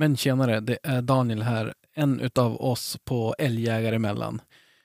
Men 0.00 0.16
tjenare, 0.16 0.60
det 0.60 0.78
är 0.82 1.02
Daniel 1.02 1.42
här, 1.42 1.74
en 1.94 2.20
utav 2.20 2.62
oss 2.62 2.98
på 3.04 3.34
Älgjägare 3.38 3.96
emellan. 3.96 4.40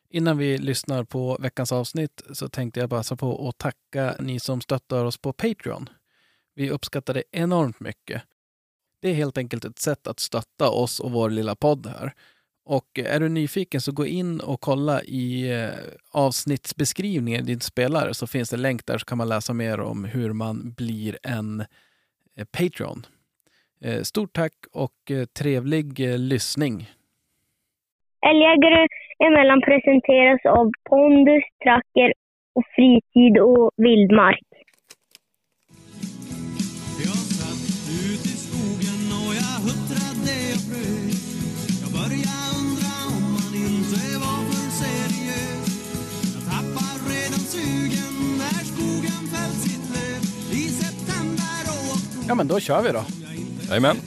Innan 0.09 0.37
vi 0.37 0.57
lyssnar 0.57 1.03
på 1.03 1.37
veckans 1.39 1.71
avsnitt 1.71 2.21
så 2.33 2.49
tänkte 2.49 2.79
jag 2.79 2.89
passa 2.89 3.15
på 3.15 3.49
att 3.49 3.57
tacka 3.57 4.15
ni 4.19 4.39
som 4.39 4.61
stöttar 4.61 5.05
oss 5.05 5.17
på 5.17 5.33
Patreon. 5.33 5.89
Vi 6.55 6.69
uppskattar 6.69 7.13
det 7.13 7.23
enormt 7.31 7.79
mycket. 7.79 8.21
Det 8.99 9.09
är 9.09 9.13
helt 9.13 9.37
enkelt 9.37 9.65
ett 9.65 9.79
sätt 9.79 10.07
att 10.07 10.19
stötta 10.19 10.69
oss 10.69 10.99
och 10.99 11.11
vår 11.11 11.29
lilla 11.29 11.55
podd 11.55 11.87
här. 11.87 12.13
Och 12.65 12.99
är 12.99 13.19
du 13.19 13.29
nyfiken 13.29 13.81
så 13.81 13.91
gå 13.91 14.05
in 14.05 14.39
och 14.39 14.61
kolla 14.61 15.03
i 15.03 15.51
eh, 15.51 15.69
avsnittsbeskrivningen 16.11 17.41
i 17.41 17.45
din 17.45 17.59
spelare 17.59 18.13
så 18.13 18.27
finns 18.27 18.49
det 18.49 18.57
länk 18.57 18.85
där 18.85 18.97
så 18.97 19.05
kan 19.05 19.17
man 19.17 19.29
läsa 19.29 19.53
mer 19.53 19.79
om 19.79 20.05
hur 20.05 20.33
man 20.33 20.71
blir 20.71 21.17
en 21.23 21.65
eh, 22.35 22.45
Patreon. 22.51 23.05
Eh, 23.85 24.01
Stort 24.01 24.33
tack 24.33 24.53
och 24.73 25.11
eh, 25.11 25.25
trevlig 25.25 26.09
eh, 26.09 26.17
lyssning. 26.17 26.75
Älgjägare 28.29 28.87
emellan 29.27 29.61
presenteras 29.61 30.41
av 30.45 30.71
Pondus, 30.89 31.43
Tracker 31.63 32.13
och 32.55 32.63
Fritid 32.75 33.37
och 33.37 33.71
Vildmark. 33.77 34.47
Jag 37.05 37.21
satt 37.39 37.63
ut 38.07 38.23
i 38.33 38.35
skogen 38.45 39.01
och 39.21 39.33
jag 39.41 39.55
huttrade 39.67 40.35
och 40.55 40.63
frös 40.69 41.19
Jag 41.83 41.91
började 41.99 42.43
undra 42.59 42.91
om 43.15 43.23
man 43.35 43.51
inte 43.67 44.01
var 44.23 44.39
för 44.49 44.67
seriös 44.81 45.67
Jag 46.35 46.43
tappar 46.53 46.95
redan 47.13 47.43
sugen 47.53 48.15
när 48.41 48.59
skogen 48.71 49.21
fällt 49.33 49.59
sitt 49.65 49.85
löv 49.95 50.21
I 50.61 50.63
september 50.81 51.61
och 51.75 51.85
oktober 51.95 52.27
Ja, 52.29 52.35
men 52.35 52.47
då 52.47 52.59
kör 52.59 52.81
vi 52.83 52.91
då. 52.99 53.03
Jajamän. 53.69 53.97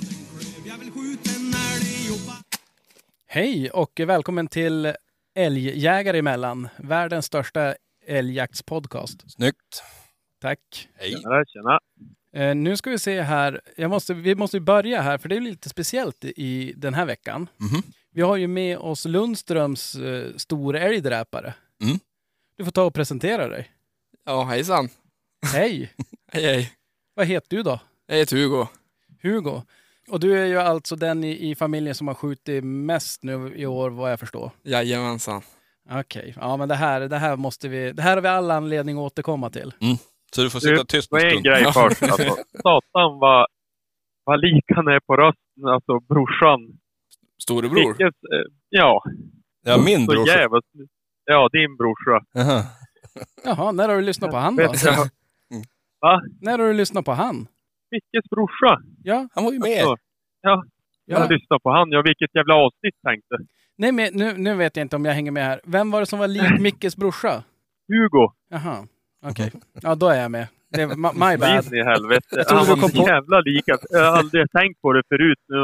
Hej 3.27 3.71
och 3.71 4.01
välkommen 4.01 4.49
till 4.49 4.93
Älgjägare 5.35 6.19
emellan, 6.19 6.69
världens 6.77 7.27
största 7.27 7.75
älgjaktspodcast. 8.07 9.31
Snyggt. 9.31 9.83
Tack. 10.41 10.89
Hej. 10.95 11.11
Tjena, 11.11 11.45
tjena. 11.45 11.79
Eh, 12.33 12.55
nu 12.55 12.77
ska 12.77 12.91
vi 12.91 12.99
se 12.99 13.21
här. 13.23 13.61
Jag 13.77 13.91
måste, 13.91 14.15
vi 14.15 14.35
måste 14.35 14.61
börja 14.61 15.03
här, 15.03 15.19
för 15.19 15.29
det 15.29 15.37
är 15.37 15.41
lite 15.41 15.69
speciellt 15.69 16.25
i 16.25 16.73
den 16.77 16.95
här 16.95 17.07
veckan. 17.07 17.49
Mhm. 17.57 17.83
Vi 18.11 18.23
har 18.23 18.37
ju 18.37 18.47
med 18.47 18.79
oss 18.79 19.05
Lundströms 19.05 19.95
eh, 19.95 20.35
stora 20.37 20.81
älgdräpare. 20.81 21.55
Mm. 21.83 21.99
Du 22.59 22.65
får 22.65 22.73
ta 22.73 22.83
och 22.83 22.95
presentera 22.95 23.49
dig. 23.49 23.71
Ja, 24.25 24.45
hejsan. 24.45 24.89
Hej! 25.53 25.93
Hej, 26.33 26.45
hej. 26.45 26.73
Vad 27.15 27.27
heter 27.27 27.57
du 27.57 27.63
då? 27.63 27.81
Jag 28.07 28.17
heter 28.17 28.37
Hugo. 28.37 28.67
Hugo. 29.23 29.63
Och 30.11 30.21
du 30.21 30.39
är 30.39 30.47
ju 30.47 30.59
alltså 30.59 30.97
den 30.97 31.25
i, 31.25 31.51
i 31.51 31.55
familjen 31.55 31.95
som 31.95 32.09
har 32.09 32.15
skjutit 32.15 32.65
mest 32.65 33.23
nu 33.23 33.53
i 33.57 33.67
år, 33.67 33.91
vad 33.91 34.13
jag 34.13 34.21
förstår. 34.21 34.51
Jajamensan. 34.63 35.43
Okej, 35.91 36.35
ja 36.41 36.57
men 36.57 36.69
det 36.69 36.75
här, 36.75 37.01
det 37.01 37.19
här 37.19 37.37
måste 37.37 37.69
vi, 37.69 37.93
det 37.93 38.03
här 38.03 38.15
har 38.17 38.23
vi 38.23 38.29
alla 38.29 38.55
anledning 38.57 38.97
att 38.99 39.03
återkomma 39.13 39.51
till. 39.51 39.73
Så 40.35 40.43
du 40.43 40.51
får 40.51 40.61
Du, 40.61 40.67
sitta 40.77 40.85
tyst 40.85 41.11
Det 41.11 41.17
en 41.17 41.23
var 41.23 41.27
en 41.27 41.31
stund. 41.31 41.45
grej 41.45 41.65
först. 41.73 42.03
Alltså. 42.13 42.37
Satan 42.63 43.19
vad, 43.19 43.47
vad 44.25 44.41
lik 44.41 44.65
han 44.75 44.89
är 44.89 45.01
på 45.01 45.17
rösten, 45.17 45.65
alltså 45.75 46.01
brorsan. 46.01 46.61
Storebror. 47.43 47.87
Vilket, 47.89 48.01
eh, 48.15 48.53
ja, 48.69 49.03
Ja, 49.65 49.79
min 49.85 50.07
så 50.07 50.13
brorsa. 50.13 50.33
jävligt. 50.39 50.65
Ja, 51.25 51.49
din 51.53 51.77
brorsa. 51.77 52.25
Jaha. 52.33 52.63
Jaha, 53.45 53.73
när 53.73 53.89
har 53.89 53.97
du 53.97 54.03
lyssnat 54.03 54.31
på 54.31 54.37
han 54.37 54.57
då? 54.57 54.63
Vet 54.63 54.85
jag, 54.85 55.09
När 56.41 56.59
har 56.59 56.67
du 56.69 56.73
lyssnat 56.73 57.05
på 57.05 57.13
han? 57.13 57.47
Mickes 57.91 58.31
brorsa. 58.31 58.81
Ja, 59.03 59.29
Han 59.35 59.45
var 59.45 59.53
ju 59.53 59.59
med. 59.59 59.85
Alltså, 59.85 59.97
ja, 60.41 60.65
jag 61.05 61.21
ja. 61.21 61.29
lyssnade 61.29 61.61
på 61.63 61.71
han. 61.71 61.91
Ja, 61.91 62.03
vilket 62.03 62.35
jävla 62.35 62.55
avsnitt 62.55 62.95
tänkte. 63.07 63.37
Nej, 63.79 63.93
men 63.93 64.09
nu, 64.13 64.33
nu 64.37 64.55
vet 64.55 64.77
jag 64.77 64.85
inte 64.85 64.97
om 64.97 65.05
jag 65.05 65.13
hänger 65.13 65.31
med 65.31 65.45
här. 65.45 65.61
Vem 65.65 65.91
var 65.91 66.01
det 66.01 66.07
som 66.07 66.19
var 66.19 66.29
lik 66.29 66.61
Mickes 66.61 66.97
brorsa? 66.97 67.45
Hugo, 67.89 68.33
Jaha, 68.49 68.87
okej. 69.25 69.53
Ja, 69.83 69.95
då 69.95 70.09
är 70.09 70.23
jag 70.23 70.31
med. 70.31 70.47
Det 70.69 70.83
är, 70.83 70.87
my 70.97 71.37
bad. 71.37 71.67
in 71.67 71.75
i 71.75 71.83
helvete. 71.83 72.27
Jag 72.31 72.49
trodde 72.49 72.65
Han 72.65 72.81
var 72.81 72.89
så 72.89 73.03
jävla 73.03 73.41
lika. 73.41 73.79
Jag 73.91 74.11
har 74.11 74.19
aldrig 74.19 74.51
tänkt 74.51 74.81
på 74.81 74.93
det 74.93 75.03
förut. 75.09 75.39
Nu, 75.49 75.57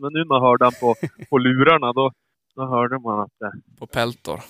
men 0.00 0.12
nu 0.12 0.18
när 0.24 0.34
jag 0.34 0.40
hörde 0.40 0.64
han 0.64 0.72
på, 0.80 0.94
på 1.30 1.38
lurarna, 1.38 1.92
då, 1.92 2.12
då 2.56 2.66
hörde 2.66 2.98
man 2.98 3.20
att 3.20 3.32
det... 3.40 3.52
På 3.78 3.86
Peltor. 3.86 4.40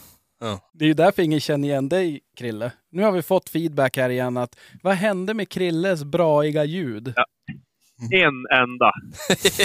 Det 0.72 0.84
är 0.84 0.88
ju 0.88 0.94
därför 0.94 1.22
ingen 1.22 1.40
känner 1.40 1.68
igen 1.68 1.88
dig, 1.88 2.20
Krille. 2.36 2.72
Nu 2.90 3.02
har 3.02 3.12
vi 3.12 3.22
fått 3.22 3.48
feedback 3.48 3.96
här 3.96 4.10
igen 4.10 4.36
att 4.36 4.56
vad 4.82 4.94
hände 4.94 5.34
med 5.34 5.48
Krilles 5.48 6.04
braiga 6.04 6.64
ljud? 6.64 7.08
En 8.12 8.46
enda. 8.60 8.92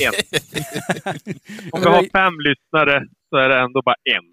En. 0.02 0.14
Om 1.72 1.82
vi 1.82 1.88
har 1.88 2.10
fem 2.12 2.34
lyssnare 2.40 3.06
så 3.30 3.38
är 3.38 3.50
det 3.50 3.60
ändå 3.60 3.82
bara 3.82 3.96
en. 4.04 4.24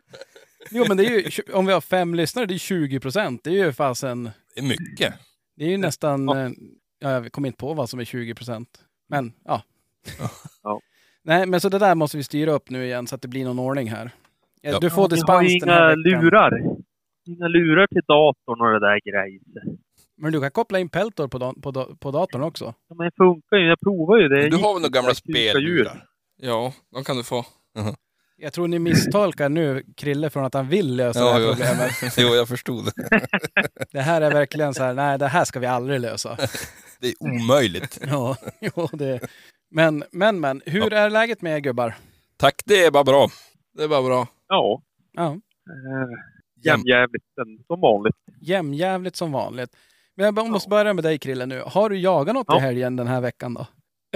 Jo, 0.70 0.84
men 0.88 0.97
det 0.97 1.06
är 1.06 1.10
ju, 1.10 1.52
om 1.52 1.66
vi 1.66 1.72
har 1.72 1.80
fem 1.80 2.14
lyssnare, 2.14 2.47
det 2.47 2.54
är 2.54 2.58
20 2.58 3.00
procent. 3.00 3.44
Det 3.44 3.50
är 3.50 3.64
ju 3.66 3.72
fasen, 3.72 4.30
Det 4.54 4.60
är 4.60 4.64
mycket. 4.64 5.14
det 5.56 5.64
är 5.64 5.68
ju 5.68 5.76
nästan, 5.76 6.28
Ja. 6.28 6.41
eh, 6.44 6.50
ja, 6.98 7.10
jag 7.10 7.32
kommer 7.32 7.47
inte 7.48 7.58
på 7.58 7.74
vad 7.74 7.91
som 7.91 8.00
är 8.00 8.04
20 8.04 8.34
procent. 8.34 8.68
Men, 9.08 9.32
ja. 9.44 9.62
Ja. 10.62 10.80
Nej, 11.22 11.47
men 11.47 11.60
så 11.60 11.68
det 11.68 11.78
där 11.78 11.94
måste 11.94 12.16
vi 12.16 12.24
styra 12.24 12.53
upp 12.53 12.70
nu 12.70 12.84
igen 12.84 13.06
så 13.06 13.14
att 13.14 13.22
det 13.22 13.28
blir 13.28 13.44
någon 13.44 13.58
ordning 13.58 13.91
här. 13.91 14.10
Ja. 14.72 14.78
Du 14.78 14.91
får 14.91 15.03
har 15.03 15.09
dispens 15.09 15.60
den 15.60 15.69
här 15.69 15.93
inga 15.93 15.97
veckan. 15.97 16.25
lurar. 16.25 16.53
Inga 17.28 17.49
lurar 17.49 17.87
till 17.87 18.03
datorn 18.09 18.60
och 18.60 18.81
det 18.81 18.87
där 18.87 19.00
grejer. 19.10 19.41
Men 20.19 20.32
du 20.32 20.41
kan 20.41 20.50
koppla 20.50 20.78
in 20.78 20.88
Peltor 20.88 21.28
på, 21.28 21.38
da- 21.38 21.54
på, 21.62 21.71
da- 21.71 21.88
på 22.00 22.10
datorn 22.10 22.43
också. 22.43 22.75
Men 22.88 22.99
det 23.06 23.10
funkar 23.16 23.56
ju. 23.56 23.69
Jag 23.69 23.81
provar 23.81 24.19
ju 24.19 24.28
det. 24.28 24.49
Du 24.49 24.56
har 24.56 24.72
väl 24.75 24.82
några 24.82 24.88
gamla 24.93 25.15
spellurar? 25.15 26.04
Ja, 26.43 26.72
de 26.94 27.04
kan 27.04 27.16
du 27.16 27.25
få. 27.25 27.44
Jag 28.38 28.53
tror 28.53 28.69
ni 28.69 28.78
misstolkar 28.78 29.49
nu 29.49 29.82
Krille 29.97 30.31
från 30.31 30.44
att 30.44 30.54
han 30.54 30.69
vill 30.69 30.97
lösa 30.97 31.21
det 31.21 31.27
Ja, 31.27 31.33
här 31.33 31.41
jo. 31.41 31.48
problemet. 31.48 31.91
jo, 32.19 32.28
jag 32.28 32.48
förstod 32.48 32.84
det. 32.84 33.21
Det 33.93 34.00
här 34.00 34.21
är 34.21 34.31
verkligen 34.31 34.75
så 34.75 34.83
här, 34.83 34.94
nej 34.94 35.19
det 35.19 35.27
här 35.28 35.44
ska 35.44 35.60
vi 35.60 35.66
aldrig 35.66 36.00
lösa. 36.00 36.37
Det 37.00 37.06
är 37.09 37.15
omöjligt. 37.21 38.00
Ja, 38.06 38.37
jo, 38.60 38.88
det... 38.93 39.21
Men, 39.71 40.04
men, 40.12 40.41
men, 40.41 40.62
hur 40.66 40.93
är 40.93 41.10
läget 41.10 41.43
med 41.43 41.56
er 41.56 41.60
gubbar? 41.60 41.94
Tack, 42.37 42.62
det 42.65 42.84
är 42.84 42.91
bara 42.91 43.04
bra. 43.04 43.28
Det 43.77 43.84
är 43.84 43.88
bara 43.88 44.03
bra. 44.03 44.27
Ja. 44.48 44.82
Ja, 45.12 45.26
Eh, 45.26 45.36
Jäm. 46.64 46.80
Jämjävligt 46.80 47.24
som- 47.68 47.80
vanligt. 47.80 48.16
jämnjävligt 48.40 49.16
som 49.16 49.32
vanligt. 49.32 49.76
Men 50.16 50.26
jag 50.34 50.50
måste 50.50 50.68
börja 50.70 50.94
med 50.94 51.04
dig 51.04 51.18
Krille 51.18 51.46
nu. 51.46 51.62
Har 51.66 51.90
du 51.90 51.98
jagat 51.98 52.34
något 52.34 52.46
Ja. 52.48 52.58
i 52.58 52.60
helgen 52.60 52.96
den 52.96 53.06
här 53.06 53.20
veckan 53.20 53.54
då? 53.54 53.66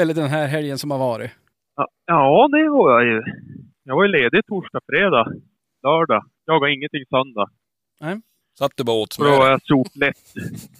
Eller 0.01 0.15
den 0.15 0.29
här 0.29 0.47
helgen 0.47 0.79
som 0.79 0.91
har 0.91 0.99
varit? 0.99 1.31
Ja, 1.77 1.89
Ja, 2.07 2.49
det 2.49 2.69
har 2.69 2.91
jag 2.91 3.05
ju. 3.07 3.23
Jag 3.85 3.97
var 3.97 4.05
ju 4.05 4.09
ledig 4.13 4.47
torsdag, 4.47 4.81
fredag, 4.87 5.27
lördag. 5.83 6.25
Jag 6.45 6.61
har 6.61 6.69
ingenting 6.69 7.05
söndag. 7.11 7.51
Satt 8.59 8.73
du 8.77 8.85
bara 8.85 8.97
åt 9.03 9.15
För 9.15 9.25
då 9.25 9.37
smör. 9.37 9.51
jag 9.51 9.63
soplätt. 9.63 10.35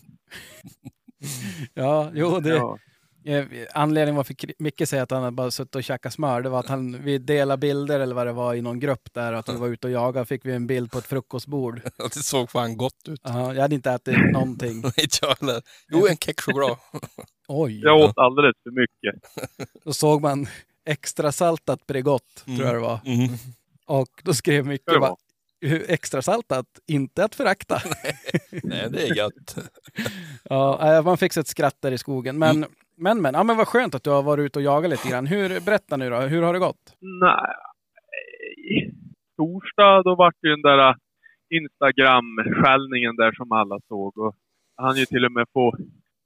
Ja, 1.75 2.11
jo, 2.15 2.41
det... 2.41 2.49
Ja. 2.49 2.79
Eh, 3.25 3.45
Anledningen 3.75 4.17
varför 4.17 4.35
Micke 4.59 4.89
säger 4.89 5.03
att 5.03 5.11
han 5.11 5.23
hade 5.23 5.35
bara 5.35 5.51
suttit 5.51 5.75
och 5.75 5.85
käkat 5.85 6.13
smör, 6.13 6.43
det 6.43 6.49
var 6.49 6.61
att 6.61 6.69
han, 6.69 7.03
vi 7.05 7.19
delade 7.19 7.61
bilder 7.61 8.01
eller 8.01 8.15
vad 8.15 8.27
det 8.27 8.33
var 8.33 8.55
i 8.55 8.61
någon 8.63 8.81
grupp 8.81 9.09
där, 9.13 9.33
att 9.33 9.49
vi 9.49 9.57
var 9.57 9.69
ute 9.69 9.87
och 9.87 9.93
jagade, 9.93 10.27
fick 10.27 10.45
vi 10.47 10.53
en 10.53 10.67
bild 10.67 10.91
på 10.93 10.99
ett 10.99 11.07
frukostbord. 11.07 11.81
Det 12.15 12.23
såg 12.23 12.51
fan 12.51 12.77
gott 12.77 13.09
ut. 13.09 13.21
Aha, 13.27 13.55
jag 13.55 13.63
hade 13.63 13.75
inte 13.75 13.91
ätit 13.91 14.33
någonting. 14.33 14.77
Inte 14.85 15.19
jag 15.23 15.35
heller. 15.41 15.63
Jo, 15.89 16.07
en 16.07 16.17
kexchoklad. 16.17 16.77
Oj, 17.49 17.81
Jag 17.85 18.01
åt 18.01 18.19
alldeles 18.19 18.57
för 18.63 18.71
mycket. 18.71 19.23
då 19.85 19.93
såg 19.93 20.23
man 20.23 20.47
extra 20.85 21.33
saltat 21.33 21.87
Bregott, 21.87 22.43
tror 22.45 22.63
jag 22.67 22.75
det 22.75 22.81
var. 22.81 23.01
Mm. 23.05 23.29
Och 23.87 24.09
då 24.23 24.35
skrev 24.35 24.67
Micke 24.67 24.85
bara, 24.87 25.17
"Hur 25.61 25.91
extra 25.91 26.23
saltat, 26.23 26.67
inte 26.87 27.25
att 27.25 27.35
förakta. 27.35 27.83
Nej, 28.63 28.89
det 28.91 29.09
är 29.09 29.15
gött. 29.17 29.57
ja, 30.45 30.95
eh, 30.97 31.03
man 31.05 31.19
fick 31.19 31.33
sig 31.33 31.41
ett 31.41 31.49
skratt 31.49 31.77
där 31.81 31.93
i 31.93 31.99
skogen. 31.99 32.39
Men, 32.39 32.67
men, 33.01 33.23
men, 33.23 33.35
ja, 33.35 33.43
men 33.45 33.57
vad 33.57 33.69
skönt 33.69 33.95
att 33.95 34.05
du 34.05 34.11
har 34.11 34.23
varit 34.23 34.47
ute 34.47 34.59
och 34.59 34.65
jagat 34.65 34.91
lite 34.91 35.09
grann. 35.09 35.27
Hur, 35.27 35.49
berätta 35.67 35.97
nu 35.97 36.11
då, 36.11 36.17
hur 36.17 36.43
har 36.43 36.53
det 36.53 36.59
gått? 36.59 36.97
Nej. 37.01 37.55
Torsdag, 39.37 40.03
då 40.03 40.15
vart 40.15 40.35
det 40.41 40.49
ju 40.49 40.57
den 40.57 40.63
där 40.63 40.97
Instagram-skällningen 41.51 43.17
där 43.17 43.33
som 43.33 43.53
alla 43.53 43.81
såg. 43.89 44.19
Och 44.19 44.35
han 44.77 44.97
ju 44.97 45.05
till 45.05 45.25
och 45.25 45.33
med 45.33 45.47
få 45.53 45.77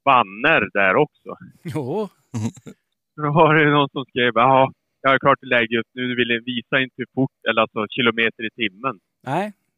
banner 0.05 0.69
där 0.73 0.95
också. 0.95 1.29
Jo, 1.63 2.09
Då 3.15 3.31
var 3.31 3.55
det 3.55 3.63
ju 3.63 3.69
någon 3.69 3.89
som 3.89 4.05
skrev, 4.05 4.31
ja, 4.35 4.71
jag 5.01 5.09
har 5.09 5.19
klart 5.19 5.43
lägga 5.43 5.79
upp 5.79 5.87
nu, 5.93 6.07
du 6.07 6.15
vill 6.15 6.41
visa 6.45 6.79
inte 6.79 6.93
hur 6.97 7.07
fort, 7.15 7.31
eller 7.49 7.61
alltså 7.61 7.87
kilometer 7.89 8.43
i 8.45 8.49
timmen. 8.49 8.99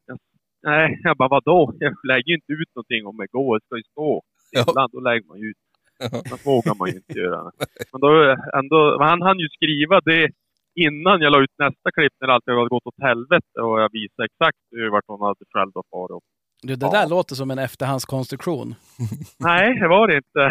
nej, 0.06 0.16
Nej, 0.62 1.00
jag 1.02 1.16
bara 1.16 1.28
vadå? 1.28 1.74
Jag 1.78 1.94
lägger 2.08 2.28
ju 2.28 2.34
inte 2.34 2.52
ut 2.52 2.74
någonting 2.74 3.06
om 3.06 3.16
det 3.16 3.26
går, 3.26 3.58
det 3.58 3.64
ska 3.64 3.76
ju 3.76 3.82
stå 3.82 4.22
stilla, 4.46 4.88
då 4.92 5.00
lägger 5.00 5.26
man 5.26 5.38
ju 5.38 5.46
ut. 5.50 5.56
Det 5.98 6.46
vågar 6.46 6.74
man 6.78 6.88
ju 6.88 6.94
inte 6.94 7.18
göra. 7.18 7.50
Men 7.92 8.00
då 8.00 8.10
ändå, 8.58 8.96
men 8.98 9.08
han 9.08 9.22
hann 9.22 9.38
ju 9.38 9.48
skriva 9.48 10.00
det 10.00 10.28
innan 10.74 11.20
jag 11.20 11.32
la 11.32 11.40
ut 11.42 11.54
nästa 11.58 11.90
klipp 11.96 12.12
när 12.20 12.28
allt 12.28 12.44
hade 12.46 12.68
gått 12.68 12.86
åt 12.86 13.02
helvete 13.02 13.60
och 13.64 13.80
jag 13.82 13.90
visade 13.92 14.24
exakt 14.30 14.58
hur 14.70 14.90
vart 14.90 15.04
hon 15.06 15.20
hade 15.20 15.44
själv 15.54 15.72
farit. 15.92 16.22
du, 16.62 16.76
det 16.76 16.86
Ja. 16.86 16.92
där 16.92 17.08
låter 17.08 17.34
som 17.34 17.50
en 17.50 17.58
efterhandskonstruktion. 17.58 18.74
Nej, 19.38 19.78
det 19.80 19.88
var 19.88 20.08
det 20.08 20.16
inte. 20.16 20.44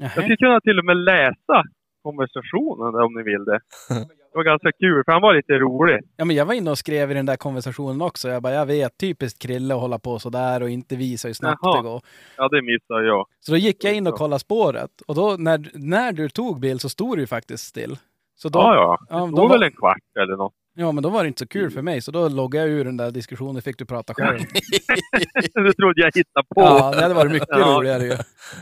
Jag 0.00 0.10
skulle 0.10 0.36
kunna 0.36 0.60
till 0.60 0.78
och 0.78 0.84
med 0.84 0.96
läsa 0.96 1.58
konversationen 2.02 2.94
om 3.04 3.14
ni 3.14 3.22
vill 3.22 3.44
det. 3.44 3.60
Det 4.32 4.38
var 4.38 4.44
ganska 4.44 4.72
kul, 4.72 5.02
för 5.04 5.12
han 5.12 5.22
var 5.22 5.34
lite 5.34 5.52
rolig. 5.52 6.00
Ja, 6.16 6.24
men 6.24 6.36
jag 6.36 6.44
var 6.46 6.54
inne 6.54 6.70
och 6.70 6.78
skrev 6.78 7.10
i 7.10 7.14
den 7.14 7.26
där 7.26 7.36
konversationen 7.36 8.02
också. 8.02 8.28
Jag 8.28 8.42
bara, 8.42 8.52
jag 8.54 8.66
vet, 8.66 8.98
typiskt 8.98 9.42
Krille 9.42 9.74
att 9.74 9.80
hålla 9.80 9.98
på 9.98 10.18
sådär 10.18 10.62
och 10.62 10.70
inte 10.70 10.96
visa 10.96 11.28
hur 11.28 11.34
snabbt 11.34 11.58
Jaha. 11.62 11.76
det 11.76 11.82
går. 11.88 12.02
Ja, 12.36 12.48
det 12.48 12.62
missade 12.62 13.06
jag. 13.06 13.26
Så 13.40 13.52
då 13.52 13.58
gick 13.58 13.84
jag 13.84 13.94
in 13.94 14.06
och 14.06 14.14
kollade 14.14 14.40
spåret. 14.40 14.90
Och 15.06 15.14
då 15.14 15.36
när, 15.38 15.70
när 15.74 16.12
du 16.12 16.28
tog 16.28 16.60
bild 16.60 16.80
så 16.80 16.88
stod 16.88 17.16
du 17.16 17.20
ju 17.20 17.26
faktiskt 17.26 17.64
still. 17.64 17.96
Så 18.36 18.48
då, 18.48 18.58
ja, 18.58 18.74
ja. 18.74 18.98
ja, 19.10 19.16
Det 19.16 19.20
då 19.20 19.26
stod 19.26 19.38
var- 19.38 19.48
väl 19.48 19.62
en 19.62 19.72
kvart 19.72 20.16
eller 20.22 20.36
något. 20.36 20.52
Ja, 20.80 20.92
men 20.92 21.02
då 21.02 21.10
var 21.10 21.22
det 21.22 21.28
inte 21.28 21.38
så 21.38 21.46
kul 21.48 21.70
för 21.70 21.82
mig. 21.82 22.00
Så 22.02 22.10
då 22.10 22.28
loggade 22.28 22.66
jag 22.68 22.74
ur 22.78 22.84
den 22.84 22.96
där 22.96 23.10
diskussionen 23.10 23.62
fick 23.62 23.78
du 23.78 23.84
prata 23.86 24.14
själv. 24.14 24.38
det 25.54 25.72
trodde 25.72 26.00
jag 26.00 26.10
hittade 26.14 26.46
på. 26.54 26.60
Ja, 26.60 26.90
det 26.96 27.02
hade 27.02 27.14
varit 27.14 27.32
mycket 27.32 27.48
Ja. 27.50 27.76
roligare 27.78 28.02
ju. 28.02 28.16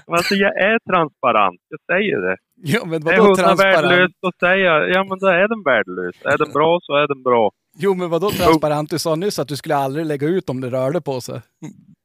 Men 0.07 0.15
alltså, 0.21 0.35
jag 0.35 0.53
är 0.57 0.79
transparent. 0.93 1.61
Jag 1.69 1.81
säger 1.97 2.17
det. 2.21 2.37
Ja, 2.73 2.85
men 2.85 2.95
Är 2.95 3.01
vadå 3.05 3.23
hunden 3.23 3.45
transparent? 3.45 3.85
värdelös, 3.85 4.11
då 4.23 4.33
säger 4.41 4.65
jag, 4.65 4.91
ja 4.91 5.05
men 5.09 5.19
då 5.19 5.27
är 5.27 5.49
den 5.49 5.63
värdelös. 5.63 6.17
Är 6.25 6.39
den 6.39 6.53
bra 6.53 6.79
så 6.83 6.93
är 6.97 7.07
den 7.09 7.23
bra. 7.23 7.51
Jo, 7.79 7.95
men 7.95 8.11
vadå 8.11 8.31
transparent? 8.31 8.91
Du 8.91 8.99
sa 8.99 9.15
nyss 9.15 9.39
att 9.39 9.49
du 9.49 9.57
skulle 9.57 9.77
aldrig 9.77 10.07
lägga 10.07 10.27
ut 10.27 10.51
om 10.51 10.61
det 10.61 10.71
rörde 10.71 11.01
på 11.01 11.21
sig. 11.21 11.41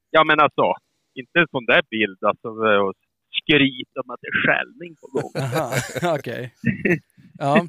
Ja 0.09 0.23
men 0.23 0.39
alltså, 0.39 0.63
inte 1.19 1.39
en 1.39 1.47
sån 1.51 1.65
där 1.65 1.81
bild 1.89 2.17
alltså, 2.29 2.47
och 2.87 2.93
skryta 3.41 3.99
om 4.03 4.09
att 4.13 4.19
det 4.21 4.27
är 4.27 4.39
skällning 4.45 4.95
på 5.01 5.07
gång. 5.15 5.31
Okej. 6.19 6.53
Ja. 7.39 7.67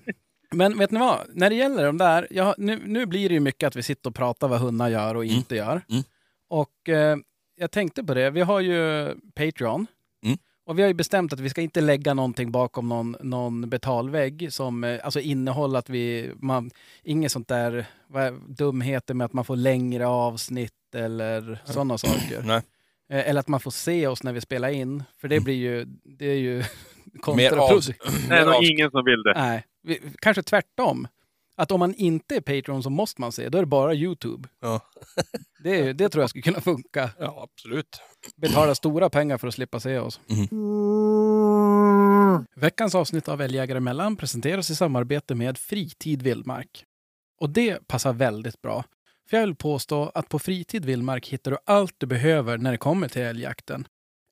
Men 0.55 0.79
vet 0.79 0.91
ni 0.91 0.99
vad? 0.99 1.21
När 1.33 1.51
det 1.51 1.57
gäller 1.57 1.85
de 1.87 1.99
där, 1.99 2.29
ja, 2.31 2.55
nu, 2.59 2.81
nu 2.87 3.07
blir 3.07 3.29
det 3.29 3.35
ju 3.35 3.41
mycket 3.41 3.67
att 3.67 3.77
vi 3.77 3.83
sitter 3.83 4.11
och 4.11 4.17
pratar 4.17 4.49
vad 4.49 4.61
hundar 4.61 4.89
gör 4.89 5.15
och 5.15 5.25
inte 5.25 5.57
gör. 5.57 5.83
Mm. 5.91 6.03
Och 6.49 6.89
eh, 6.89 7.17
jag 7.57 7.71
tänkte 7.71 8.05
på 8.05 8.15
det, 8.15 8.31
vi 8.31 8.41
har 8.41 8.61
ju 8.61 9.09
Patreon. 9.35 9.87
Mm. 10.25 10.39
Och 10.67 10.79
vi 10.79 10.83
har 10.83 10.89
ju 10.89 10.95
bestämt 10.95 11.33
att 11.33 11.41
vi 11.41 11.51
ska 11.51 11.61
inte 11.61 11.81
lägga 11.81 12.15
någonting 12.15 12.53
bakom 12.53 12.89
någon, 12.89 13.17
någon 13.21 13.71
betalvägg 13.71 14.53
som 14.53 14.85
eh, 14.85 15.01
alltså 15.05 15.21
innehåller 15.21 15.79
att 15.79 15.89
vi, 15.89 16.31
man, 16.41 16.71
inget 17.03 17.33
sånt 17.33 17.49
där 17.49 17.87
vad, 18.07 18.35
dumheter 18.49 19.15
med 19.15 19.25
att 19.25 19.33
man 19.33 19.45
får 19.45 19.57
längre 19.57 20.07
avsnitt 20.07 20.95
eller 20.95 21.63
sådana 21.65 21.99
saker. 21.99 22.43
Nej. 22.45 22.63
Eh, 23.11 23.29
Eller 23.29 23.41
att 23.41 23.49
man 23.49 23.61
får 23.61 23.71
se 23.71 24.07
oss 24.07 24.23
när 24.23 24.33
vi 24.33 24.41
spelar 24.41 24.69
in. 24.69 25.03
För 25.21 25.29
det 25.29 25.41
blir 25.41 25.55
ju, 25.55 25.85
det 26.05 26.27
är 26.27 26.39
ju 26.39 26.65
Mer 27.15 27.21
kontraproduktivt. 27.51 27.97
Det 28.29 28.35
är 28.35 28.39
Mer 28.39 28.45
nog 28.47 28.55
av- 28.55 28.65
ingen 28.65 28.91
som 28.91 29.05
vill 29.05 29.23
det. 29.23 29.33
Nej, 29.37 29.65
vi, 29.83 30.01
kanske 30.19 30.43
tvärtom. 30.43 31.09
Att 31.57 31.73
om 31.73 31.81
man 31.81 31.95
inte 31.95 32.37
är 32.37 32.41
Patreon 32.41 32.83
så 32.83 32.91
måste 32.91 33.21
man 33.21 33.33
se, 33.33 33.49
då 33.49 33.59
är 33.59 33.63
det 33.63 33.67
bara 33.67 33.95
YouTube. 33.95 34.49
Ja. 34.61 34.81
Det, 35.65 35.93
det 35.93 36.09
tror 36.09 36.23
jag 36.23 36.31
skulle 36.31 36.43
kunna 36.43 36.61
funka. 36.61 37.11
ja, 37.19 37.43
absolut. 37.51 38.01
Betala 38.37 38.75
stora 38.75 39.11
pengar 39.11 39.39
för 39.39 39.49
att 39.49 39.55
slippa 39.55 39.81
se 39.81 39.99
oss. 39.99 40.21
Veckans 42.57 42.95
avsnitt 42.95 43.29
av 43.29 43.41
Älgjägare 43.43 43.77
emellan 43.79 44.17
presenteras 44.17 44.71
i 44.71 44.75
samarbete 44.77 45.35
med 45.35 45.59
Fritid 45.59 46.23
Vildmark. 46.23 46.85
Och 47.41 47.51
det 47.51 47.89
passar 47.89 48.13
väldigt 48.13 48.63
bra. 48.63 48.85
För 49.31 49.37
jag 49.37 49.47
vill 49.47 49.55
påstå 49.55 50.11
att 50.15 50.29
på 50.29 50.39
Fritid 50.39 50.85
Vildmark 50.85 51.29
hittar 51.29 51.51
du 51.51 51.57
allt 51.65 51.95
du 51.99 52.07
behöver 52.07 52.59
när 52.59 52.73
det 52.73 52.79
kommer 52.79 53.09
till 53.09 53.23
älgjakten. 53.23 53.87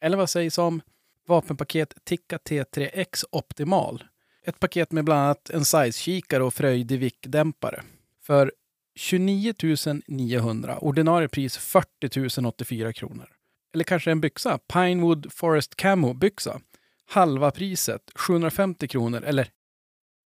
Eller 0.04 0.16
vad 0.16 0.30
sägs 0.30 0.58
om 0.58 0.80
vapenpaket 1.26 1.94
Tikka 2.04 2.36
T3X 2.36 3.24
Optimal? 3.32 4.04
Ett 4.44 4.60
paket 4.60 4.92
med 4.92 5.04
bland 5.04 5.20
annat 5.20 5.50
en 5.50 5.64
size-kikare 5.64 6.42
och 6.42 6.54
fröjdig 6.54 6.98
vickdämpare. 6.98 7.82
För 8.22 8.52
29 8.94 9.54
900, 10.06 10.78
ordinarie 10.78 11.28
pris 11.28 11.56
40 11.56 12.40
084 12.46 12.92
kronor. 12.92 13.28
Eller 13.74 13.84
kanske 13.84 14.10
en 14.10 14.20
byxa, 14.20 14.58
Pinewood 14.58 15.32
Forest 15.32 15.76
Camo 15.76 16.14
byxa. 16.14 16.60
Halva 17.08 17.50
priset, 17.50 18.10
750 18.14 18.88
kronor, 18.88 19.22
eller 19.24 19.48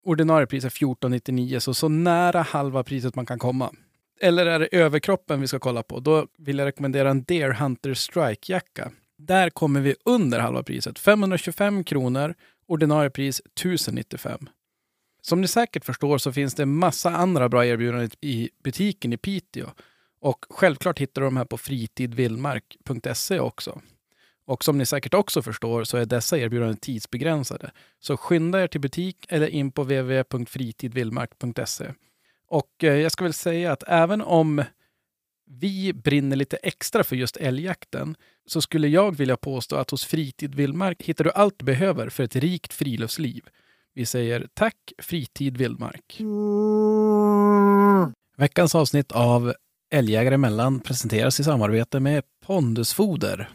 ordinarie 0.05 0.47
pris 0.47 0.65
är 0.65 0.69
1499, 0.69 1.61
så 1.61 1.75
så 1.75 1.89
nära 1.89 2.43
halva 2.43 2.85
priset 2.85 3.15
man 3.15 3.27
kan 3.27 3.39
komma. 3.39 3.73
Eller 4.21 4.47
är 4.47 4.59
det 4.59 4.67
överkroppen 4.67 5.41
vi 5.41 5.49
ska 5.49 5.59
kolla 5.59 5.83
på? 5.83 6.01
Då 6.01 6.27
vill 6.39 6.59
jag 6.59 6.67
rekommendera 6.67 7.11
en 7.11 7.25
Deer 7.25 7.51
Hunter 7.51 7.95
Strike-jacka. 7.95 8.91
Där 9.19 9.51
kommer 9.51 9.81
vi 9.81 9.95
under 10.05 10.41
halva 10.41 10.63
priset, 10.63 10.99
525 10.99 11.85
kronor, 11.85 12.35
ordinarie 12.67 13.11
pris 13.11 13.41
1095. 13.41 14.49
Som 15.23 15.41
ni 15.41 15.49
säkert 15.49 15.85
förstår 15.85 16.19
så 16.19 16.33
finns 16.33 16.55
det 16.55 16.67
massa 16.67 17.11
andra 17.11 17.49
bra 17.49 17.67
erbjudanden 17.67 18.11
i 18.21 18.51
butiken 18.65 19.13
i 19.13 19.17
Piteå. 19.17 19.67
Och 20.21 20.45
självklart 20.51 20.99
hittar 20.99 21.23
du 21.23 21.27
de 21.27 21.37
här 21.37 21.45
på 21.45 21.59
fritidvildmark.se 21.59 23.41
också. 23.41 23.81
Och 24.47 24.65
som 24.65 24.79
ni 24.79 24.87
säkert 24.87 25.15
också 25.15 25.43
förstår 25.43 25.85
så 25.85 25.97
är 25.97 26.07
dessa 26.07 26.39
erbjudanden 26.39 26.77
tidsbegränsade. 26.77 27.71
Så 28.01 28.17
skynda 28.17 28.63
er 28.63 28.67
till 28.67 28.81
butik 28.81 29.27
eller 29.29 29.47
in 29.47 29.71
på 29.71 29.83
www.fritidvildmark.se. 29.83 31.93
Och 32.49 32.85
eh, 32.85 32.95
jag 32.95 33.13
ska 33.13 33.25
väl 33.25 33.33
säga 33.33 33.73
att 33.73 33.85
även 33.87 34.23
om 34.23 34.65
vi 35.47 35.93
brinner 35.93 36.37
lite 36.37 36.57
extra 36.57 37.05
för 37.05 37.17
just 37.17 37.37
älgjakten 37.37 38.17
så 38.47 38.61
skulle 38.61 38.89
jag 38.89 39.17
vilja 39.17 39.37
påstå 39.37 39.77
att 39.77 39.91
hos 39.91 40.05
Fritid 40.05 40.55
Vildmark 40.55 41.03
hittar 41.03 41.25
du 41.25 41.31
allt 41.31 41.59
du 41.59 41.65
behöver 41.65 42.09
för 42.09 42.25
ett 42.25 42.37
rikt 42.37 42.73
friluftsliv. 42.73 43.45
Vi 43.95 44.07
säger 44.07 44.49
tack 44.55 44.93
Fritid 44.99 45.57
Vildmark. 45.57 46.21
Veckans 48.37 48.75
avsnitt 48.75 49.13
av 49.13 49.55
Älgjägare 49.91 50.35
emellan 50.35 50.81
presenteras 50.81 51.41
i 51.41 51.45
samarbete 51.45 52.01
med 52.01 52.23
Pondusfoder. 52.47 53.49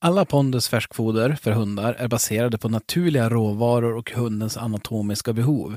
Alla 0.00 0.24
Pondus 0.24 0.68
färskfoder 0.68 1.32
för 1.32 1.50
hundar 1.50 1.94
är 1.94 2.08
baserade 2.08 2.58
på 2.58 2.68
naturliga 2.68 3.28
råvaror 3.28 3.96
och 3.96 4.10
hundens 4.10 4.56
anatomiska 4.56 5.32
behov. 5.32 5.76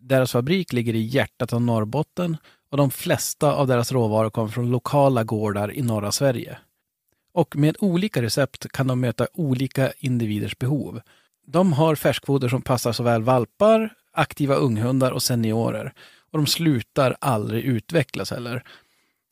Deras 0.00 0.32
fabrik 0.32 0.72
ligger 0.72 0.94
i 0.94 1.02
hjärtat 1.02 1.52
av 1.52 1.62
Norrbotten 1.62 2.36
och 2.72 2.78
de 2.78 2.90
flesta 2.90 3.52
av 3.52 3.66
deras 3.66 3.92
råvaror 3.92 4.30
kommer 4.30 4.48
från 4.48 4.70
lokala 4.70 5.24
gårdar 5.24 5.72
i 5.72 5.82
norra 5.82 6.12
Sverige. 6.12 6.58
Och 7.34 7.56
med 7.56 7.76
olika 7.80 8.22
recept 8.22 8.72
kan 8.72 8.86
de 8.86 9.00
möta 9.00 9.26
olika 9.34 9.92
individers 9.98 10.58
behov. 10.58 11.00
De 11.46 11.72
har 11.72 11.94
färskfoder 11.94 12.48
som 12.48 12.62
passar 12.62 12.92
såväl 12.92 13.22
valpar, 13.22 13.94
aktiva 14.12 14.54
unghundar 14.54 15.10
och 15.10 15.22
seniorer. 15.22 15.92
Och 16.30 16.38
de 16.38 16.46
slutar 16.46 17.16
aldrig 17.20 17.64
utvecklas 17.64 18.30
heller. 18.30 18.62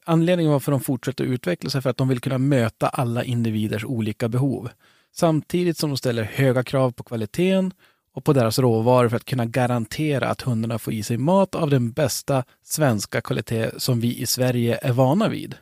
Anledningen 0.04 0.52
varför 0.52 0.72
de 0.72 0.81
fortsätter 0.81 1.25
utvecklas 1.25 1.75
är 1.75 1.81
för 1.81 1.90
att 1.90 1.96
de 1.96 2.08
vill 2.08 2.20
kunna 2.20 2.38
möta 2.38 2.88
alla 2.88 3.25
individers 3.25 3.84
olika 3.84 4.28
behov. 4.28 4.70
Samtidigt 5.12 5.78
som 5.78 5.90
de 5.90 5.96
ställer 5.96 6.22
höga 6.22 6.62
krav 6.64 6.90
på 6.90 7.02
kvaliteten 7.02 7.72
och 8.14 8.24
på 8.24 8.32
deras 8.32 8.58
råvaror 8.58 9.08
för 9.08 9.16
att 9.16 9.24
kunna 9.24 9.46
garantera 9.46 10.28
att 10.28 10.42
hundarna 10.42 10.78
får 10.78 10.92
i 10.92 11.02
sig 11.02 11.16
mat 11.18 11.54
av 11.54 11.70
den 11.70 11.92
bästa 11.92 12.44
svenska 12.62 13.20
kvalitet 13.20 13.70
som 13.76 14.00
vi 14.00 14.18
i 14.18 14.26
Sverige 14.26 14.78
är 14.82 14.92
vana 14.92 15.28
vid. 15.28 15.54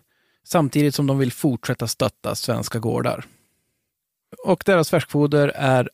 Samtidigt 0.44 0.94
som 0.94 1.06
de 1.06 1.18
vill 1.18 1.32
fortsätta 1.32 1.86
stötta 1.86 2.34
svenska 2.34 2.78
gårdar. 2.78 3.24
Och 4.44 4.62
deras 4.66 4.90
färskfoder 4.90 5.48
är 5.48 5.90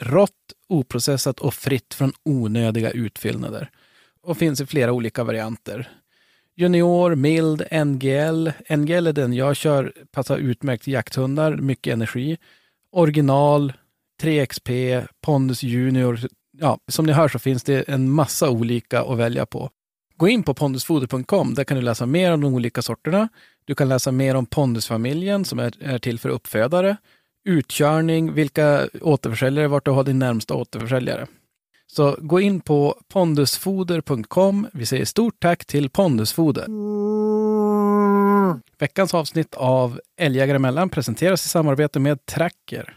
rått, 0.00 0.52
oprocessat 0.68 1.40
och 1.40 1.54
fritt 1.54 1.94
från 1.94 2.12
onödiga 2.22 2.90
utfyllnader. 2.90 3.70
Och 4.22 4.36
finns 4.36 4.60
i 4.60 4.66
flera 4.66 4.92
olika 4.92 5.24
varianter. 5.24 5.88
Junior, 6.56 7.14
mild, 7.14 7.62
NGL. 7.70 8.52
NGL 8.76 9.06
är 9.06 9.12
den 9.12 9.32
jag 9.32 9.56
kör, 9.56 9.92
passar 10.10 10.38
utmärkt 10.38 10.84
till 10.84 10.92
jakthundar, 10.92 11.56
mycket 11.56 11.92
energi. 11.92 12.38
Original, 12.92 13.72
3XP, 14.20 15.02
Pondus 15.20 15.62
Junior. 15.62 16.18
Ja, 16.58 16.78
som 16.88 17.06
ni 17.06 17.12
hör 17.12 17.28
så 17.28 17.38
finns 17.38 17.64
det 17.64 17.88
en 17.88 18.10
massa 18.10 18.50
olika 18.50 19.02
att 19.02 19.18
välja 19.18 19.46
på. 19.46 19.70
Gå 20.16 20.28
in 20.28 20.42
på 20.42 20.54
pondusfoder.com. 20.54 21.54
Där 21.54 21.64
kan 21.64 21.76
du 21.76 21.82
läsa 21.82 22.06
mer 22.06 22.32
om 22.32 22.40
de 22.40 22.54
olika 22.54 22.82
sorterna. 22.82 23.28
Du 23.64 23.74
kan 23.74 23.88
läsa 23.88 24.12
mer 24.12 24.34
om 24.34 24.46
pondusfamiljen 24.46 25.44
som 25.44 25.58
är, 25.58 25.72
är 25.82 25.98
till 25.98 26.18
för 26.18 26.28
uppfödare. 26.28 26.96
Utkörning, 27.44 28.32
vilka 28.34 28.88
återförsäljare, 29.00 29.68
vart 29.68 29.84
du 29.84 29.90
har 29.90 30.04
din 30.04 30.18
närmsta 30.18 30.54
återförsäljare. 30.54 31.26
Så 31.86 32.16
gå 32.18 32.40
in 32.40 32.60
på 32.60 33.00
pondusfoder.com. 33.08 34.66
Vi 34.72 34.86
säger 34.86 35.04
stort 35.04 35.40
tack 35.40 35.64
till 35.64 35.90
Pondusfoder. 35.90 36.66
Veckans 38.78 39.14
avsnitt 39.14 39.54
av 39.54 40.00
Älgjägare 40.16 40.56
emellan 40.56 40.88
presenteras 40.88 41.46
i 41.46 41.48
samarbete 41.48 41.98
med 41.98 42.26
Tracker. 42.26 42.96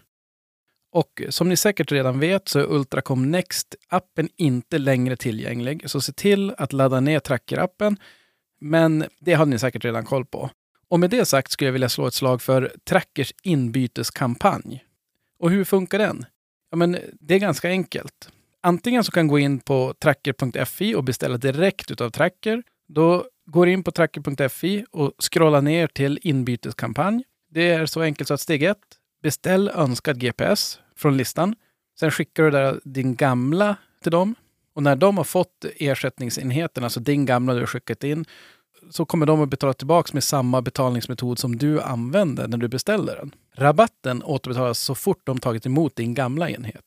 Och 0.94 1.22
som 1.30 1.50
ni 1.50 1.56
säkert 1.56 1.92
redan 1.92 2.20
vet 2.20 2.50
så 2.50 2.60
är 2.60 2.72
Ultracom 2.72 3.36
Next-appen 3.36 4.30
inte 4.36 4.78
längre 4.78 5.16
tillgänglig. 5.16 5.90
Så 5.90 6.02
se 6.02 6.14
till 6.14 6.54
att 6.58 6.74
ladda 6.74 7.00
ner 7.00 7.20
Tracker-appen. 7.20 7.98
Men 8.62 9.06
det 9.20 9.34
har 9.34 9.46
ni 9.46 9.60
säkert 9.60 9.86
redan 9.86 10.06
koll 10.06 10.26
på. 10.26 10.50
Och 10.90 11.00
med 11.00 11.10
det 11.10 11.26
sagt 11.26 11.52
skulle 11.52 11.68
jag 11.68 11.74
vilja 11.74 11.90
slå 11.90 12.08
ett 12.08 12.14
slag 12.14 12.42
för 12.42 12.72
Trackers 12.84 13.34
inbyteskampanj. 13.44 14.84
Och 15.40 15.52
hur 15.52 15.64
funkar 15.64 16.00
den? 16.00 16.26
Ja, 16.72 16.78
men 16.78 16.98
det 17.20 17.36
är 17.36 17.40
ganska 17.40 17.70
enkelt. 17.70 18.30
Antingen 18.62 19.04
så 19.04 19.12
kan 19.12 19.28
gå 19.28 19.40
in 19.40 19.60
på 19.60 19.94
tracker.fi 20.00 20.96
och 20.96 21.04
beställa 21.04 21.38
direkt 21.38 21.92
utav 21.92 22.10
Tracker. 22.10 22.64
Då 22.88 23.26
går 23.46 23.66
du 23.66 23.72
in 23.72 23.84
på 23.84 23.92
tracker.fi 23.92 24.86
och 24.92 25.14
scrollar 25.20 25.62
ner 25.62 25.88
till 25.88 26.20
inbyteskampanj. 26.22 27.24
Det 27.52 27.70
är 27.70 27.86
så 27.86 28.02
enkelt 28.02 28.28
så 28.28 28.34
att 28.34 28.42
steg 28.42 28.64
ett, 28.64 28.78
beställ 29.24 29.72
önskad 29.76 30.20
GPS 30.20 30.80
från 30.96 31.18
listan. 31.18 31.56
Sen 32.00 32.12
skickar 32.12 32.44
du 32.44 32.52
där 32.52 32.80
din 32.84 33.16
gamla 33.16 33.76
till 34.04 34.12
dem 34.12 34.36
Och 34.76 34.84
när 34.84 34.96
de 34.96 35.18
har 35.18 35.24
fått 35.24 35.66
ersättningsenheten, 35.76 36.84
alltså 36.84 37.00
din 37.00 37.26
gamla 37.26 37.54
du 37.54 37.60
har 37.60 37.68
skickat 37.68 38.04
in, 38.04 38.26
så 38.90 39.06
kommer 39.06 39.26
de 39.26 39.42
att 39.42 39.50
betala 39.50 39.74
tillbaka 39.74 40.10
med 40.14 40.24
samma 40.24 40.62
betalningsmetod 40.62 41.40
som 41.40 41.56
du 41.56 41.82
använde 41.82 42.48
när 42.48 42.58
du 42.58 42.68
beställde 42.68 43.16
den. 43.16 43.36
Rabatten 43.56 44.24
återbetalas 44.24 44.80
så 44.80 44.96
fort 44.96 45.22
de 45.24 45.40
tagit 45.40 45.66
emot 45.66 45.96
din 45.96 46.14
gamla 46.14 46.50
enhet. 46.50 46.86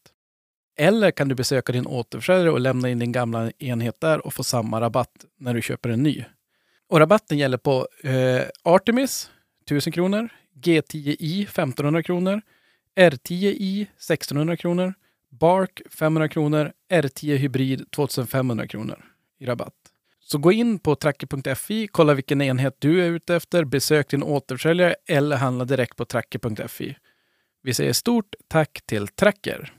Eller 0.78 1.10
kan 1.10 1.28
du 1.28 1.34
besöka 1.34 1.72
din 1.72 1.86
återförsäljare 1.86 2.50
och 2.50 2.60
lämna 2.60 2.88
in 2.88 2.98
din 2.98 3.12
gamla 3.12 3.50
enhet 3.58 4.00
där 4.00 4.26
och 4.26 4.34
få 4.34 4.44
samma 4.44 4.80
rabatt 4.80 5.24
när 5.38 5.54
du 5.54 5.62
köper 5.62 5.88
en 5.88 6.02
ny. 6.02 6.24
Och 6.88 6.98
rabatten 6.98 7.38
gäller 7.38 7.58
på 7.58 7.88
eh, 8.02 8.42
Artemis 8.62 9.30
1000 9.64 9.92
kronor, 9.92 10.28
G10i 10.62 11.42
1500 11.42 12.02
kronor, 12.02 12.42
R10i 12.96 13.82
1600 13.82 14.56
kronor, 14.56 14.94
Bark 15.30 15.80
500 15.90 16.28
kronor, 16.28 16.72
R10 16.90 17.36
Hybrid 17.36 17.90
2500 17.90 18.66
kronor 18.66 19.04
i 19.38 19.46
rabatt. 19.46 19.74
Så 20.20 20.38
gå 20.38 20.52
in 20.52 20.78
på 20.78 20.94
tracker.fi, 20.94 21.86
kolla 21.88 22.14
vilken 22.14 22.42
enhet 22.42 22.76
du 22.78 23.04
är 23.04 23.10
ute 23.10 23.36
efter, 23.36 23.64
besök 23.64 24.10
din 24.10 24.22
återförsäljare 24.22 24.94
eller 25.08 25.36
handla 25.36 25.64
direkt 25.64 25.96
på 25.96 26.04
tracker.fi. 26.04 26.96
Vi 27.62 27.74
säger 27.74 27.92
stort 27.92 28.34
tack 28.48 28.80
till 28.86 29.08
Tracker. 29.08 29.72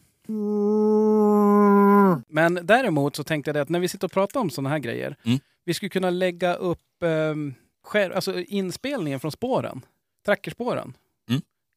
Men 2.27 2.59
däremot 2.63 3.15
så 3.15 3.23
tänkte 3.23 3.49
jag 3.51 3.57
att 3.57 3.69
när 3.69 3.79
vi 3.79 3.87
sitter 3.87 4.07
och 4.07 4.11
pratar 4.11 4.39
om 4.39 4.49
sådana 4.49 4.69
här 4.69 4.79
grejer, 4.79 5.15
Mm. 5.25 5.39
vi 5.65 5.73
skulle 5.73 5.89
kunna 5.89 6.09
lägga 6.09 6.53
upp 6.55 7.03
eh, 7.03 7.35
skär, 7.83 8.09
alltså 8.09 8.39
inspelningen 8.39 9.19
från 9.19 9.31
spåren, 9.31 9.81
trackerspåren. 10.25 10.93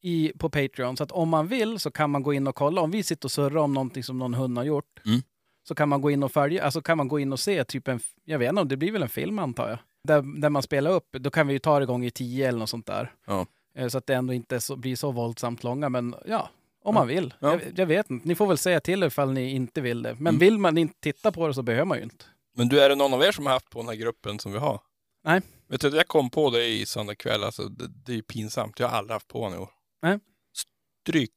I, 0.02 0.32
på 0.38 0.50
Patreon. 0.50 0.96
Så 0.96 1.02
att 1.04 1.12
om 1.12 1.28
man 1.28 1.46
vill 1.46 1.78
så 1.80 1.90
kan 1.90 2.10
man 2.10 2.22
gå 2.22 2.32
in 2.34 2.46
och 2.46 2.54
kolla. 2.54 2.80
Om 2.80 2.90
vi 2.90 3.02
sitter 3.02 3.26
och 3.26 3.32
surrar 3.32 3.56
om 3.56 3.72
någonting 3.74 4.04
som 4.04 4.18
någon 4.18 4.34
hund 4.34 4.58
har 4.58 4.64
gjort, 4.64 5.00
Mm. 5.06 5.22
så 5.68 5.74
kan 5.74 5.88
man 5.88 6.00
gå 6.00 6.10
in 6.10 6.22
och 6.22 6.32
följa, 6.32 6.64
alltså 6.64 6.80
kan 6.82 6.96
man 6.96 7.08
gå 7.08 7.18
in 7.18 7.32
och 7.32 7.40
se 7.40 7.64
typ 7.64 7.88
en, 7.88 8.00
jag 8.24 8.38
vet 8.38 8.48
inte, 8.50 8.64
det 8.64 8.76
blir 8.76 8.92
väl 8.92 9.02
en 9.02 9.08
film 9.08 9.38
antar 9.38 9.68
jag. 9.68 9.78
Där, 10.04 10.40
där 10.40 10.50
man 10.50 10.62
spelar 10.62 10.90
upp, 10.90 11.12
då 11.12 11.30
kan 11.30 11.46
vi 11.46 11.52
ju 11.52 11.58
ta 11.58 11.80
det 11.80 11.86
gånger 11.86 12.10
tio 12.10 12.48
eller 12.48 12.58
något 12.58 12.68
sånt 12.68 12.86
där. 12.86 13.12
Ja. 13.26 13.46
Eh, 13.74 13.88
Så 13.88 13.98
att 13.98 14.06
det 14.06 14.14
ändå 14.14 14.32
inte 14.32 14.60
så, 14.60 14.76
blir 14.76 14.96
så 14.96 15.10
våldsamt 15.12 15.64
långa, 15.64 15.88
men 15.88 16.14
ja, 16.26 16.48
om 16.84 16.94
man 16.94 17.06
vill. 17.06 17.34
Ja. 17.38 17.50
Jag, 17.52 17.60
jag 17.76 17.86
vet 17.86 18.10
inte, 18.10 18.28
ni 18.28 18.34
får 18.34 18.46
väl 18.46 18.58
säga 18.58 18.80
till 18.80 19.02
ifall 19.02 19.32
ni 19.32 19.50
inte 19.50 19.80
vill 19.80 20.02
det. 20.02 20.14
Men 20.14 20.26
Mm. 20.34 20.38
vill 20.38 20.58
man 20.58 20.78
inte 20.78 20.94
titta 21.00 21.32
på 21.32 21.46
det 21.48 21.54
så 21.54 21.62
behöver 21.62 21.84
man 21.84 21.98
ju 21.98 22.04
inte. 22.04 22.24
Men 22.56 22.68
du, 22.68 22.80
är 22.80 22.88
det 22.88 22.94
någon 22.94 23.14
av 23.14 23.22
er 23.22 23.32
som 23.32 23.46
har 23.46 23.52
haft 23.52 23.70
på 23.70 23.78
den 23.78 23.88
här 23.88 23.94
gruppen 23.96 24.38
som 24.38 24.52
vi 24.52 24.58
har? 24.58 24.80
Nej. 25.24 25.40
Vet 25.68 25.80
du, 25.80 25.88
jag 25.88 26.08
kom 26.08 26.30
på 26.30 26.50
det 26.50 26.66
i 26.66 26.86
söndag 26.86 27.14
kväll, 27.14 27.44
alltså 27.44 27.62
det, 27.68 27.88
det 28.06 28.14
är 28.18 28.22
pinsamt. 28.22 28.78
Jag 28.78 28.88
har 28.88 28.98
aldrig 28.98 29.12
haft 29.14 29.28
på 29.28 29.44
den 29.48 29.54
i 29.58 29.58
år. 29.58 29.68
Nej. 30.02 30.18
Stryk. 31.02 31.34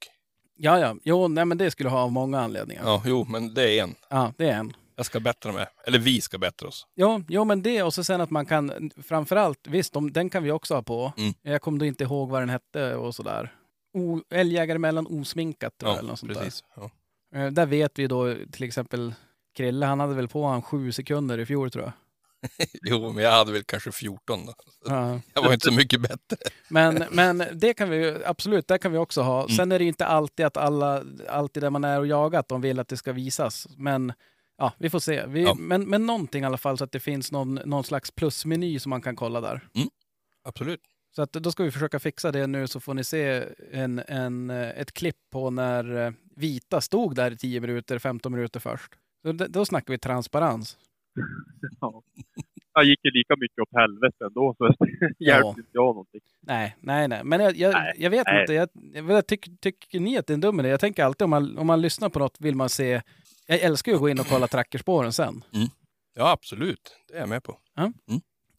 Ja, 0.56 0.80
ja, 0.80 0.96
jo, 1.04 1.28
nej 1.28 1.46
men 1.46 1.58
det 1.58 1.72
skulle 1.72 1.90
ha 1.90 2.00
av 2.00 2.12
många 2.12 2.40
anledningar. 2.40 2.84
Ja, 2.86 2.90
Ja, 2.90 3.02
jo, 3.06 3.26
men 3.30 3.54
det 3.54 3.80
är 3.80 3.84
en. 3.84 3.96
det 4.38 4.50
är 4.50 4.54
en. 4.56 4.74
Jag 4.96 5.06
ska 5.06 5.20
bättra 5.20 5.52
mig. 5.52 5.66
Eller 5.88 6.00
vi 6.00 6.22
ska 6.22 6.38
bättra 6.38 6.68
oss. 6.68 6.88
Jo, 6.96 7.24
jo, 7.28 7.46
men 7.46 7.62
det 7.62 7.84
och 7.84 7.94
så 7.94 8.04
sen 8.04 8.22
att 8.22 8.30
man 8.30 8.46
kan, 8.46 8.92
framförallt, 9.04 9.68
visst, 9.68 9.94
de, 9.94 10.12
den 10.12 10.30
kan 10.30 10.44
vi 10.44 10.52
också 10.52 10.76
ha 10.76 10.84
på. 10.84 11.14
Mm. 11.18 11.34
Jag 11.42 11.62
kommer 11.62 11.80
då 11.80 11.86
inte 11.86 12.04
ihåg 12.04 12.30
vad 12.30 12.42
den 12.42 12.50
hette 12.50 12.96
och 12.96 13.16
sådär. 13.16 13.56
O, 13.94 14.22
älgjägare 14.30 14.78
mellan 14.78 15.08
osminkat 15.08 15.78
tror 15.78 15.92
jag, 15.92 15.98
eller 16.00 16.08
Ja, 16.08 16.12
något 16.12 16.20
sånt 16.20 16.34
precis. 16.34 16.64
Ja. 16.76 16.90
där. 17.32 17.46
Eh, 17.46 17.52
Där 17.52 17.66
vet 17.66 18.00
vi 18.00 18.08
då 18.08 18.36
till 18.52 18.64
exempel 18.64 19.14
Krille, 19.56 19.86
han 19.86 20.00
hade 20.00 20.14
väl 20.16 20.28
på 20.28 20.46
han 20.46 20.62
sju 20.62 20.92
sekunder 20.92 21.40
i 21.40 21.46
fjol 21.46 21.72
tror 21.72 21.84
jag. 21.84 21.94
Jo, 22.82 23.12
men 23.14 23.24
jag 23.24 23.32
hade 23.32 23.52
väl 23.52 23.64
kanske 23.64 23.92
14 23.92 24.46
då. 24.46 24.54
Ja. 24.86 25.20
Jag 25.34 25.42
var 25.42 25.54
inte 25.54 25.68
så 25.68 25.74
mycket 25.74 26.02
bättre. 26.02 26.38
Men, 26.70 27.04
men 27.12 27.44
det 27.54 27.74
kan 27.74 27.90
vi 27.90 27.98
ju, 27.98 28.26
absolut, 28.26 28.68
det 28.68 28.78
kan 28.78 28.92
vi 28.92 28.98
också 28.98 29.22
ha. 29.22 29.44
Mm. 29.44 29.56
Sen 29.58 29.72
är 29.72 29.80
det 29.80 29.86
inte 29.86 30.06
alltid 30.06 30.46
att 30.46 30.58
alla, 30.58 31.04
alltid 31.30 31.64
där 31.64 31.70
man 31.70 31.84
är 31.84 32.00
och 32.00 32.08
jagar, 32.08 32.40
att 32.40 32.48
de 32.48 32.62
vill 32.62 32.80
att 32.80 32.88
det 32.88 32.98
ska 32.98 33.12
visas. 33.14 33.68
Men 33.78 34.14
ja, 34.58 34.72
vi 34.78 34.90
får 34.90 35.00
se. 35.00 35.26
Vi, 35.26 35.44
Ja. 35.44 35.54
men, 35.60 35.90
men 35.90 36.06
någonting 36.06 36.44
i 36.44 36.46
alla 36.46 36.58
fall 36.58 36.78
så 36.78 36.84
att 36.84 36.92
det 36.92 37.00
finns 37.00 37.32
någon, 37.32 37.56
någon 37.66 37.84
slags 37.84 38.12
plusmeny 38.12 38.80
som 38.80 38.90
man 38.90 39.02
kan 39.02 39.16
kolla 39.16 39.42
där. 39.42 39.68
Absolut. 40.44 40.82
Så 41.16 41.22
att 41.22 41.34
då 41.34 41.52
ska 41.52 41.64
vi 41.64 41.72
försöka 41.72 42.00
fixa 42.00 42.32
det 42.32 42.48
nu 42.48 42.68
så 42.68 42.80
får 42.80 42.94
ni 42.94 43.04
se 43.04 43.44
en, 43.72 44.02
en, 44.08 44.50
ett 44.50 44.92
klipp 44.92 45.18
på 45.32 45.50
när 45.50 46.06
eh, 46.06 46.12
Vita 46.36 46.82
stod 46.82 47.16
där 47.16 47.32
i 47.32 47.38
10 47.38 47.62
minuter, 47.62 48.00
15 48.00 48.32
minuter 48.32 48.60
först. 48.60 48.94
Så 49.22 49.32
då 49.32 49.66
snackar 49.66 49.94
vi 49.94 49.98
transparens. 49.98 50.78
Ja. 51.82 52.02
Jag 52.76 52.86
gick 52.86 53.00
ju 53.04 53.12
lika 53.12 53.36
mycket 53.36 53.60
åt 53.60 53.70
helvete 53.82 54.26
ändå, 54.26 54.56
så 54.58 54.76
hjälpte 55.20 55.60
inte 55.60 55.72
jag 55.72 55.86
någonting. 55.86 56.22
Nej, 56.42 56.76
nej, 56.80 57.08
nej. 57.08 57.22
Men 57.24 57.40
jag, 57.40 57.56
jag, 57.56 57.74
Nej, 57.74 57.94
jag 57.98 58.10
vet 58.10 58.28
nej. 58.28 58.42
inte. 58.42 58.54
Jag, 58.54 58.70
jag, 58.94 59.12
jag 59.12 59.28
tycker, 59.28 59.52
tycker 59.62 60.00
ni 60.00 60.18
att 60.18 60.28
det 60.28 60.34
är 60.34 60.36
en 60.36 60.42
dum 60.42 60.60
idé? 60.60 60.70
Jag 60.70 60.80
tänker 60.80 61.04
alltid 61.04 61.24
om 61.24 61.30
man, 61.30 61.58
om 61.58 61.68
man 61.68 61.82
lyssnar 61.82 62.10
på 62.10 62.20
något 62.20 62.38
vill 62.40 62.56
man 62.56 62.70
se... 62.70 63.02
Jag 63.48 63.60
älskar 63.60 63.92
ju 63.92 63.96
att 63.96 64.02
gå 64.02 64.10
in 64.10 64.20
och 64.20 64.26
kolla 64.26 64.48
trackerspåren 64.48 65.14
sen. 65.14 65.44
Ja, 66.16 66.32
absolut. 66.32 66.98
Det 67.08 67.14
är 67.16 67.20
jag 67.20 67.30
med 67.30 67.44
på. 67.44 67.58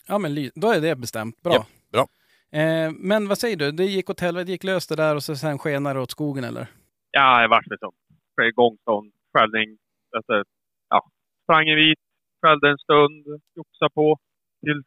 Ja, 0.08 0.18
men 0.18 0.34
ly- 0.34 0.50
då 0.54 0.70
är 0.72 0.80
det 0.80 0.96
bestämt. 0.96 1.42
Bra. 1.42 1.52
Japp, 1.54 1.66
bra. 1.92 2.06
Eh, 2.60 2.90
men 2.92 3.28
vad 3.28 3.38
säger 3.38 3.56
du? 3.56 3.72
Det 3.72 3.84
gick 3.84 4.10
åt 4.10 4.20
helvete, 4.20 4.44
det 4.44 4.52
gick 4.52 4.64
löst 4.64 4.88
det 4.88 4.96
där 4.96 5.14
och 5.16 5.22
så 5.22 5.36
sen 5.36 5.58
skenade 5.58 5.98
det 5.98 6.02
åt 6.02 6.10
skogen 6.10 6.44
eller? 6.44 6.66
Ja, 7.10 7.40
jag 7.40 7.48
vart 7.48 7.66
liksom 7.66 7.92
flera 8.34 8.50
gånger 8.50 8.78
sån 8.84 9.10
skällning. 9.32 9.78
Alltså, 10.16 10.44
ja, 10.88 11.10
sprang 11.44 11.68
en 11.68 11.76
vit, 11.76 11.98
skällde 12.44 12.68
en 12.70 12.84
stund, 12.86 13.24
joxade 13.58 13.92
på. 13.94 14.18
Tills, 14.64 14.86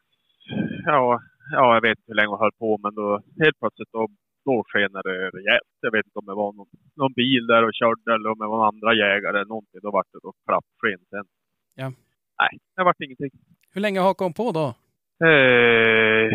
ja, 0.84 1.20
ja, 1.52 1.74
jag 1.76 1.82
vet 1.86 1.98
inte 1.98 2.10
hur 2.10 2.20
länge 2.20 2.32
jag 2.34 2.44
höll 2.44 2.58
på, 2.64 2.78
men 2.82 2.94
då 2.94 3.06
helt 3.42 3.58
plötsligt 3.60 3.92
då, 3.92 4.02
då 4.44 4.54
skenade 4.68 5.08
det 5.10 5.30
rejält. 5.38 5.74
Jag 5.80 5.92
vet 5.92 6.06
inte 6.06 6.18
om 6.18 6.26
det 6.30 6.40
var 6.42 6.52
någon, 6.52 6.70
någon 7.00 7.12
bil 7.12 7.46
där 7.46 7.62
och 7.66 7.74
körde 7.80 8.14
eller 8.14 8.30
om 8.32 8.38
det 8.38 8.52
var 8.54 8.68
andra 8.70 8.90
jägare 9.04 9.36
eller 9.38 9.52
någonting. 9.54 9.80
Då 9.82 9.90
vart 9.90 10.12
det 10.12 10.18
då 10.22 10.32
klappsken 10.46 11.00
sen. 11.10 11.26
Ja. 11.74 11.88
Nej, 12.40 12.52
det 12.76 12.84
vart 12.84 13.00
ingenting. 13.00 13.30
Hur 13.74 13.80
länge 13.80 14.00
hakade 14.00 14.26
hon 14.26 14.40
på 14.40 14.48
då? 14.60 14.66
Eh, 15.28 16.28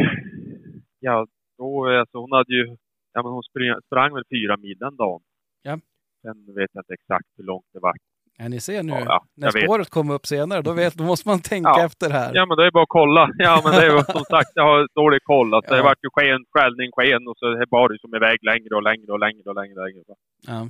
ja, 1.00 1.28
då, 1.58 1.68
alltså 2.02 2.18
hon 2.18 2.32
hade 2.32 2.54
ju, 2.54 2.66
ja 3.14 3.20
men 3.24 3.32
hon 3.32 3.44
sprang, 3.44 3.82
sprang 3.86 4.14
väl 4.14 4.32
fyra 4.36 4.58
mil 4.58 4.78
den 4.78 4.96
dagen. 4.96 5.22
Ja. 5.62 5.80
Sen 6.22 6.56
vet 6.56 6.72
jag 6.74 6.82
inte 6.82 6.94
exakt 6.94 7.28
hur 7.38 7.44
långt 7.44 7.70
det 7.74 7.80
var. 7.80 7.96
Ja, 8.38 8.48
ni 8.48 8.60
ser 8.60 8.84
nu, 8.84 8.92
Ja, 8.94 9.00
ja, 9.06 9.26
när 9.36 9.48
jag 9.48 9.54
vet. 9.54 9.64
spåret 9.64 9.90
kommer 9.90 10.14
upp 10.14 10.26
senare, 10.26 10.62
då, 10.62 10.72
vet, 10.74 10.94
då 10.94 11.04
måste 11.04 11.28
man 11.30 11.40
tänka 11.42 11.70
Ja. 11.70 11.86
efter 11.86 12.10
här. 12.10 12.32
Ja 12.34 12.46
men 12.46 12.58
det 12.58 12.66
är 12.68 12.72
bara 12.72 12.84
att 12.84 12.90
kolla. 12.90 13.30
Ja 13.38 13.62
men 13.64 13.72
det 13.74 13.86
är 13.86 13.92
ju 13.98 14.04
som 14.04 14.22
sagt, 14.30 14.52
jag 14.56 14.64
har 14.64 14.88
dålig 14.96 15.24
koll. 15.24 15.54
Alltså, 15.54 15.72
Ja. 15.72 15.78
Det 15.78 15.84
vart 15.84 16.04
ju 16.04 16.10
sken, 16.14 16.46
skällning, 16.52 16.92
sken 16.92 17.28
och 17.28 17.38
så 17.38 17.46
det 17.50 17.68
bar 17.68 17.90
det 17.90 18.00
som 18.00 18.16
iväg 18.16 18.38
längre 18.44 18.76
och 18.76 18.84
längre 18.84 19.12
och 19.12 19.20
längre 19.20 19.44
och 19.50 19.56
längre. 19.56 19.80
Och 19.80 19.88
längre. 19.88 20.04
Ja. 20.48 20.68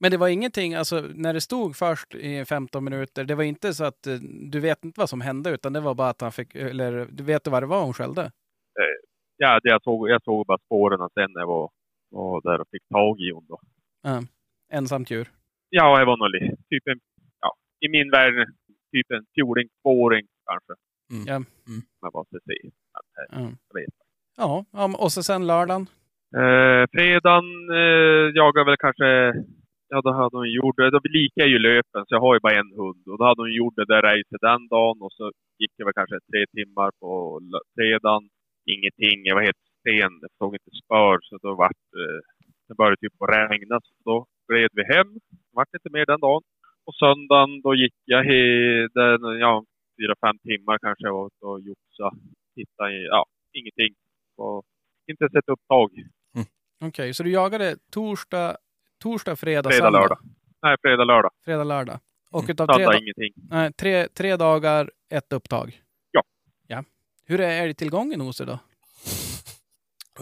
Men 0.00 0.10
det 0.10 0.16
var 0.16 0.28
ingenting, 0.28 0.74
alltså 0.74 1.04
när 1.14 1.34
det 1.34 1.40
stod 1.40 1.76
först 1.76 2.14
i 2.14 2.44
15 2.44 2.84
minuter, 2.84 3.24
det 3.24 3.34
var 3.34 3.44
inte 3.44 3.74
så 3.74 3.84
att 3.84 4.06
eh, 4.06 4.14
du 4.50 4.60
vet 4.60 4.84
inte 4.84 5.00
vad 5.00 5.08
som 5.10 5.20
hände, 5.20 5.50
utan 5.50 5.72
det 5.72 5.80
var 5.80 5.94
bara 5.94 6.08
att 6.08 6.20
han 6.20 6.32
fick, 6.32 6.54
eller 6.54 7.06
du 7.10 7.22
vet 7.24 7.46
vad 7.48 7.62
det 7.62 7.66
var 7.66 7.82
hon 7.84 7.94
skällde? 7.94 8.30
Ja, 9.36 9.60
det 9.62 9.68
jag, 9.68 9.82
såg, 9.82 10.08
jag 10.10 10.22
såg 10.22 10.46
bara 10.46 10.58
spåren 10.58 10.98
sen 11.14 11.30
när 11.34 11.40
jag 11.40 11.46
var, 11.46 11.70
var 12.10 12.40
där 12.40 12.60
och 12.60 12.68
fick 12.70 12.88
tag 12.88 13.20
i 13.20 13.30
hon 13.32 13.46
då. 13.48 13.60
Ja. 14.02 14.22
Ensamt 14.72 15.10
djur. 15.10 15.28
Ja, 15.70 15.98
jag 15.98 16.06
var 16.06 16.16
nog 16.16 16.58
typ 16.70 16.86
en, 16.86 17.00
ja, 17.40 17.50
i 17.80 17.88
min 17.88 18.10
värld, 18.10 18.34
typ 18.92 19.10
en 19.10 19.24
fjording, 19.34 19.68
tvååring 19.82 20.26
kanske. 20.50 20.72
Mm. 21.12 21.24
Ja. 21.26 21.34
Mm. 21.70 21.82
Man 22.02 22.10
måste 22.14 22.38
se. 22.48 22.56
Att, 22.98 23.10
eh, 23.18 23.40
Ja. 23.40 23.50
Jag 23.68 23.80
vet. 23.80 23.94
Ja, 24.36 24.64
ja, 24.72 24.86
men- 24.88 25.00
och 25.02 25.12
så 25.12 25.22
sen 25.22 25.46
lördagen. 25.46 25.86
Eh, 26.42 26.82
fredagen 26.94 27.48
eh, 27.80 28.24
jagade 28.38 28.64
väl 28.70 28.76
kanske, 28.86 29.08
ja 29.92 29.96
då 30.04 30.10
hade 30.12 30.36
hon 30.40 30.50
gjort 30.58 30.76
det, 30.76 30.90
då 30.90 31.00
likar 31.04 31.42
jag 31.42 31.48
ju 31.54 31.58
löpen 31.58 32.02
så 32.06 32.10
jag 32.14 32.20
har 32.20 32.34
ju 32.34 32.40
bara 32.40 32.58
en 32.62 32.72
hund. 32.80 33.02
Och 33.10 33.18
då 33.18 33.24
hade 33.24 33.42
hon 33.42 33.52
gjort 33.60 33.76
det 33.76 33.84
där 33.92 34.02
racet 34.02 34.40
den 34.50 34.68
dagen 34.68 34.98
och 35.04 35.12
så 35.18 35.24
gick 35.60 35.72
det 35.76 35.84
väl 35.84 35.98
kanske 36.00 36.16
tre 36.30 36.40
timmar 36.56 36.90
på 37.00 37.10
fredagen. 37.74 38.24
Ingenting, 38.74 39.18
jag 39.28 39.34
var 39.34 39.42
helt 39.48 39.64
sen, 39.86 40.12
jag 40.24 40.30
såg 40.38 40.54
inte 40.54 40.70
spör 40.84 41.18
så 41.28 41.34
då 41.44 41.50
vart 41.62 41.84
eh, 42.02 42.20
det 42.68 42.74
började 42.78 42.96
typ 42.96 43.22
att 43.22 43.34
regna 43.36 43.76
så 43.86 43.92
då 44.10 44.16
gled 44.48 44.70
vi 44.78 44.84
hem. 44.94 45.10
Vart 45.58 45.74
inte 45.74 45.90
mer 45.96 46.06
den 46.06 46.20
dagen. 46.20 46.42
Och 46.86 46.94
söndagen 47.02 47.60
då 47.64 47.74
gick 47.82 47.94
jag 48.04 48.24
den, 48.98 49.20
ja, 49.44 49.64
fyra, 50.00 50.14
fem 50.26 50.38
timmar 50.48 50.78
kanske 50.78 51.08
och, 51.08 51.30
och 51.46 51.60
joxa. 51.60 52.08
Hittade, 52.56 52.92
ja, 53.14 53.24
ingenting. 53.58 53.92
Och 54.36 54.62
inte 55.10 55.28
sett 55.32 55.48
upptag. 55.48 55.88
Okej, 56.84 57.14
så 57.14 57.22
du 57.22 57.30
jagade 57.32 57.76
torsdag, 57.92 58.56
torsdag, 59.02 59.36
fredag, 59.36 59.70
Fredag, 59.70 59.84
söndag? 59.84 60.00
lördag. 60.00 60.18
Nej, 60.62 60.76
fredag, 60.82 61.04
lördag. 61.04 61.30
Fredag, 61.44 61.64
lördag. 61.64 61.98
Och 62.30 62.40
Mm. 62.44 62.50
utav 62.50 62.66
tre, 62.66 62.74
Söndag 62.74 62.92
da- 62.92 62.98
ingenting. 63.02 63.32
nej, 63.50 63.72
tre, 63.72 64.08
tre 64.08 64.36
dagar, 64.36 64.90
ett 65.10 65.32
upptag? 65.32 65.80
Ja. 66.10 66.22
ja. 66.66 66.84
Hur 67.26 67.40
är 67.40 67.62
älgtillgången 67.62 68.20
hos 68.20 68.40
er 68.40 68.46
då? 68.46 68.58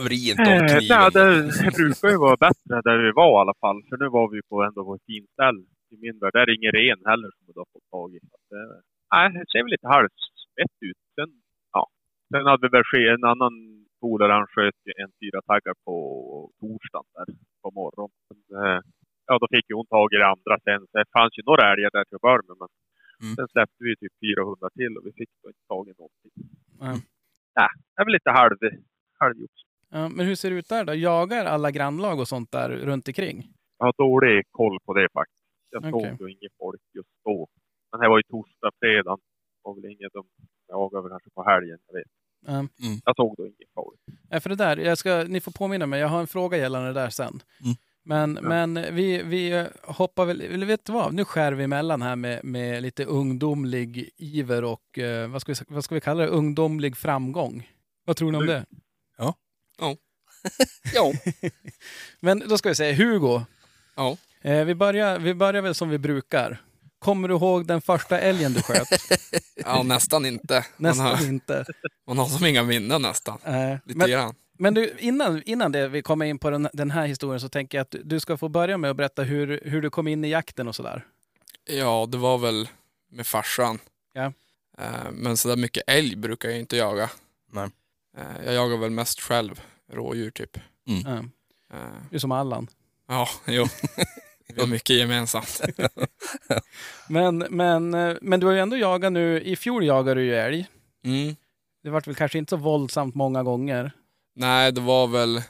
Vrid 0.04 0.28
inte 0.30 0.50
om 0.52 0.58
Eh, 0.72 0.80
nej, 0.94 1.06
det, 1.16 1.26
det 1.64 1.70
brukar 1.80 2.08
ju 2.14 2.18
vara 2.26 2.36
bättre 2.46 2.74
där 2.88 2.98
vi 3.06 3.10
var 3.20 3.32
i 3.38 3.40
alla 3.42 3.56
fall. 3.62 3.78
För 3.88 3.96
nu 4.02 4.06
var 4.18 4.26
vi 4.34 4.40
på 4.50 4.56
ändå 4.68 4.80
på 4.88 4.94
ett 4.94 5.06
fint 5.10 5.30
ställe 5.36 5.62
i 5.92 5.96
min 6.04 6.16
värld. 6.20 6.32
Där 6.36 6.46
är 6.48 6.54
ingen 6.58 6.74
ren 6.80 7.00
heller 7.10 7.30
som 7.34 7.42
vi 7.46 7.52
har 7.62 7.68
fått 7.74 7.88
tag 7.96 8.08
i. 8.16 8.18
Det, 8.50 8.62
nej, 9.14 9.26
det 9.34 9.44
ser 9.50 9.62
väl 9.64 9.74
lite 9.76 9.88
halvspett 9.96 10.76
ut. 10.88 11.00
Sen, 11.16 11.30
ja. 11.76 11.82
Sen 12.30 12.46
hade 12.50 12.62
vi 12.66 12.70
väl 12.76 12.88
ske 12.90 13.02
en 13.16 13.24
annan 13.32 13.54
polare, 14.00 14.32
han 14.38 14.46
sköt 14.54 14.80
en 15.02 15.12
fyra 15.20 15.38
taggar 15.50 15.76
på 15.86 15.96
torsdagen 16.60 17.10
där 17.16 17.28
på 17.62 17.68
morgonen. 17.80 18.12
Eh, 18.58 18.80
ja, 19.28 19.32
då 19.42 19.46
fick 19.54 19.66
ju 19.70 19.74
hon 19.80 19.86
tag 19.96 20.08
i 20.14 20.16
det 20.22 20.30
andra 20.34 20.54
sen. 20.66 20.80
Så 20.88 20.94
det 20.98 21.08
fanns 21.16 21.34
ju 21.38 21.42
några 21.50 21.64
älgar 21.72 21.90
där 21.96 22.04
till 22.04 22.18
att 22.20 22.28
börja 22.30 22.46
med. 22.48 22.58
Men 22.62 22.72
Mm. 23.22 23.34
Sen 23.36 23.48
släppte 23.54 23.80
vi 23.86 23.96
typ 23.96 24.14
400 24.20 24.70
till 24.78 24.92
och 24.96 25.04
vi 25.06 25.12
fick 25.20 25.30
då 25.42 25.48
inte 25.52 25.64
tagit 25.72 25.98
någonting. 25.98 26.32
Ja. 26.80 26.92
Nej, 27.58 27.72
det 27.92 28.00
är 28.00 28.04
väl 28.06 28.12
lite 28.18 28.30
halv, 28.40 28.58
halvgjort. 29.20 29.58
Ja, 29.90 30.08
men 30.08 30.26
hur 30.26 30.34
ser 30.34 30.50
det 30.50 30.56
ut 30.56 30.68
där 30.68 30.84
då? 30.84 30.94
Jagar 30.94 31.44
alla 31.44 31.70
grannlag 31.70 32.20
och 32.20 32.28
sånt 32.28 32.50
där 32.52 32.68
runt 32.70 33.08
omkring? 33.08 33.52
Jag 33.78 33.86
har 33.86 33.94
dålig 33.98 34.44
koll 34.50 34.78
på 34.86 34.94
det 34.94 35.08
faktiskt. 35.12 35.36
Jag 35.70 35.82
såg 35.90 36.02
ju 36.02 36.32
inget 36.32 36.52
folk 36.58 36.80
just 36.94 37.08
då. 37.24 37.48
Men 37.92 38.00
det 38.00 38.08
var 38.08 38.16
ju 38.18 38.22
torsdag, 38.22 38.70
fredag. 38.80 39.16
Det 39.16 39.62
var 39.62 39.74
väl 39.74 39.84
inget 39.84 40.12
de 40.12 40.26
jagade 40.68 41.02
väl 41.02 41.10
kanske 41.10 41.30
på 41.30 41.42
helgen. 41.50 41.78
Jag 41.86 41.94
vet. 41.98 42.08
Ja. 42.46 42.66
Jag 43.04 43.16
såg 43.16 43.34
då 43.36 43.46
inget 43.46 43.72
folk. 43.74 44.00
Ja, 44.30 44.40
för 44.40 44.48
det 44.50 44.56
där, 44.56 44.76
jag 44.76 44.98
ska, 44.98 45.24
ni 45.28 45.40
får 45.40 45.52
påminna 45.52 45.86
mig, 45.86 46.00
jag 46.00 46.08
har 46.08 46.20
en 46.20 46.26
fråga 46.26 46.56
gällande 46.58 46.88
det 46.88 47.00
där 47.00 47.10
sen. 47.10 47.42
Mm. 47.64 47.76
Men, 48.04 48.34
Ja. 48.42 48.48
men 48.48 48.94
vi, 48.94 49.22
vi 49.22 49.66
hoppar 49.82 50.24
väl, 50.24 50.40
eller 50.40 50.66
vet 50.66 50.84
du 50.84 50.92
vad, 50.92 51.14
nu 51.14 51.24
skär 51.24 51.52
vi 51.52 51.64
emellan 51.64 52.02
här 52.02 52.16
med, 52.16 52.44
med 52.44 52.82
lite 52.82 53.04
ungdomlig 53.04 54.10
iver 54.16 54.64
och 54.64 54.98
eh, 54.98 55.30
vad, 55.30 55.40
ska 55.40 55.52
vi, 55.52 55.58
vad 55.68 55.84
ska 55.84 55.94
vi 55.94 56.00
kalla 56.00 56.22
det, 56.22 56.28
ungdomlig 56.28 56.96
framgång. 56.96 57.70
Vad 58.04 58.16
tror 58.16 58.32
ni 58.32 58.38
om 58.38 58.46
det? 58.46 58.66
Ja. 60.94 61.12
Men 62.20 62.42
då 62.48 62.58
ska 62.58 62.68
vi 62.68 62.74
säga 62.74 62.94
Hugo. 62.94 63.40
Ja. 63.94 64.16
Eh, 64.42 64.64
vi, 64.64 64.74
börjar, 64.74 65.18
vi 65.18 65.34
börjar 65.34 65.62
väl 65.62 65.74
som 65.74 65.88
vi 65.88 65.98
brukar. 65.98 66.62
Kommer 66.98 67.28
du 67.28 67.34
ihåg 67.34 67.66
den 67.66 67.80
första 67.80 68.18
älgen 68.20 68.52
du 68.52 68.62
sköt? 68.62 68.88
ja, 69.54 69.82
nästan 69.82 70.26
inte. 70.26 70.54
Man 70.54 70.90
Nästan 70.90 71.06
har, 71.06 71.26
inte. 71.26 71.64
man 72.06 72.18
har 72.18 72.26
som 72.26 72.46
inga 72.46 72.62
minnen 72.62 73.02
nästan. 73.02 73.38
Eh, 73.44 73.76
Lite 73.84 73.98
men, 73.98 74.10
grann. 74.10 74.34
men 74.58 74.74
du, 74.74 74.94
innan, 74.98 75.42
innan 75.42 75.72
det, 75.72 75.88
vi 75.88 76.02
kommer 76.02 76.26
in 76.26 76.38
på 76.38 76.50
den, 76.50 76.68
den 76.72 76.90
här 76.90 77.06
historien 77.06 77.40
så 77.40 77.48
tänker 77.48 77.78
jag 77.78 77.82
att 77.82 77.94
du 78.04 78.20
ska 78.20 78.36
få 78.36 78.48
börja 78.48 78.78
med 78.78 78.90
att 78.90 78.96
berätta 78.96 79.22
hur, 79.22 79.60
hur 79.64 79.82
du 79.82 79.90
kom 79.90 80.08
in 80.08 80.24
i 80.24 80.28
jakten 80.28 80.68
och 80.68 80.76
sådär. 80.76 81.04
Ja, 81.64 82.06
det 82.08 82.18
var 82.18 82.38
väl 82.38 82.68
med 83.10 83.26
farsan. 83.26 83.78
Ja. 84.12 84.32
Eh, 84.78 85.10
Men 85.12 85.36
så 85.36 85.48
där 85.48 85.56
mycket 85.56 85.82
älg 85.86 86.16
brukar 86.16 86.48
jag 86.48 86.58
inte 86.58 86.76
jaga. 86.76 87.10
Nej. 87.52 87.68
Eh, 88.16 88.44
Jag 88.44 88.54
jagar 88.54 88.76
väl 88.76 88.90
mest 88.90 89.20
själv, 89.20 89.60
rådjur 89.92 90.30
typ. 90.30 90.58
Ja. 90.84 91.16
Eh, 91.72 91.90
Du 92.10 92.16
är 92.16 92.18
som 92.18 92.32
Allan. 92.32 92.68
Ja, 93.08 93.28
jo. 93.46 93.66
Vi 94.54 94.60
har 94.60 94.68
mycket 94.68 94.96
gemensamt. 94.96 95.60
Men, 97.08 97.38
men, 97.38 97.94
eh, 97.94 98.16
men 98.22 98.40
du 98.40 98.46
har 98.46 98.52
ju 98.52 98.60
ändå 98.60 98.76
jagat 98.76 99.12
nu, 99.12 99.40
i 99.42 99.56
fjol 99.56 99.84
jagade 99.84 100.20
du 100.20 100.24
ju 100.26 100.34
älg. 100.34 100.66
Mm. 101.04 101.36
Det 101.82 101.90
vart 101.90 102.06
väl 102.06 102.14
kanske 102.14 102.38
inte 102.38 102.50
så 102.50 102.56
våldsamt 102.56 103.14
många 103.14 103.42
gånger. 103.42 103.92
Nej, 104.34 104.72
det 104.72 104.80
var 104.80 105.06
väl 105.06 105.42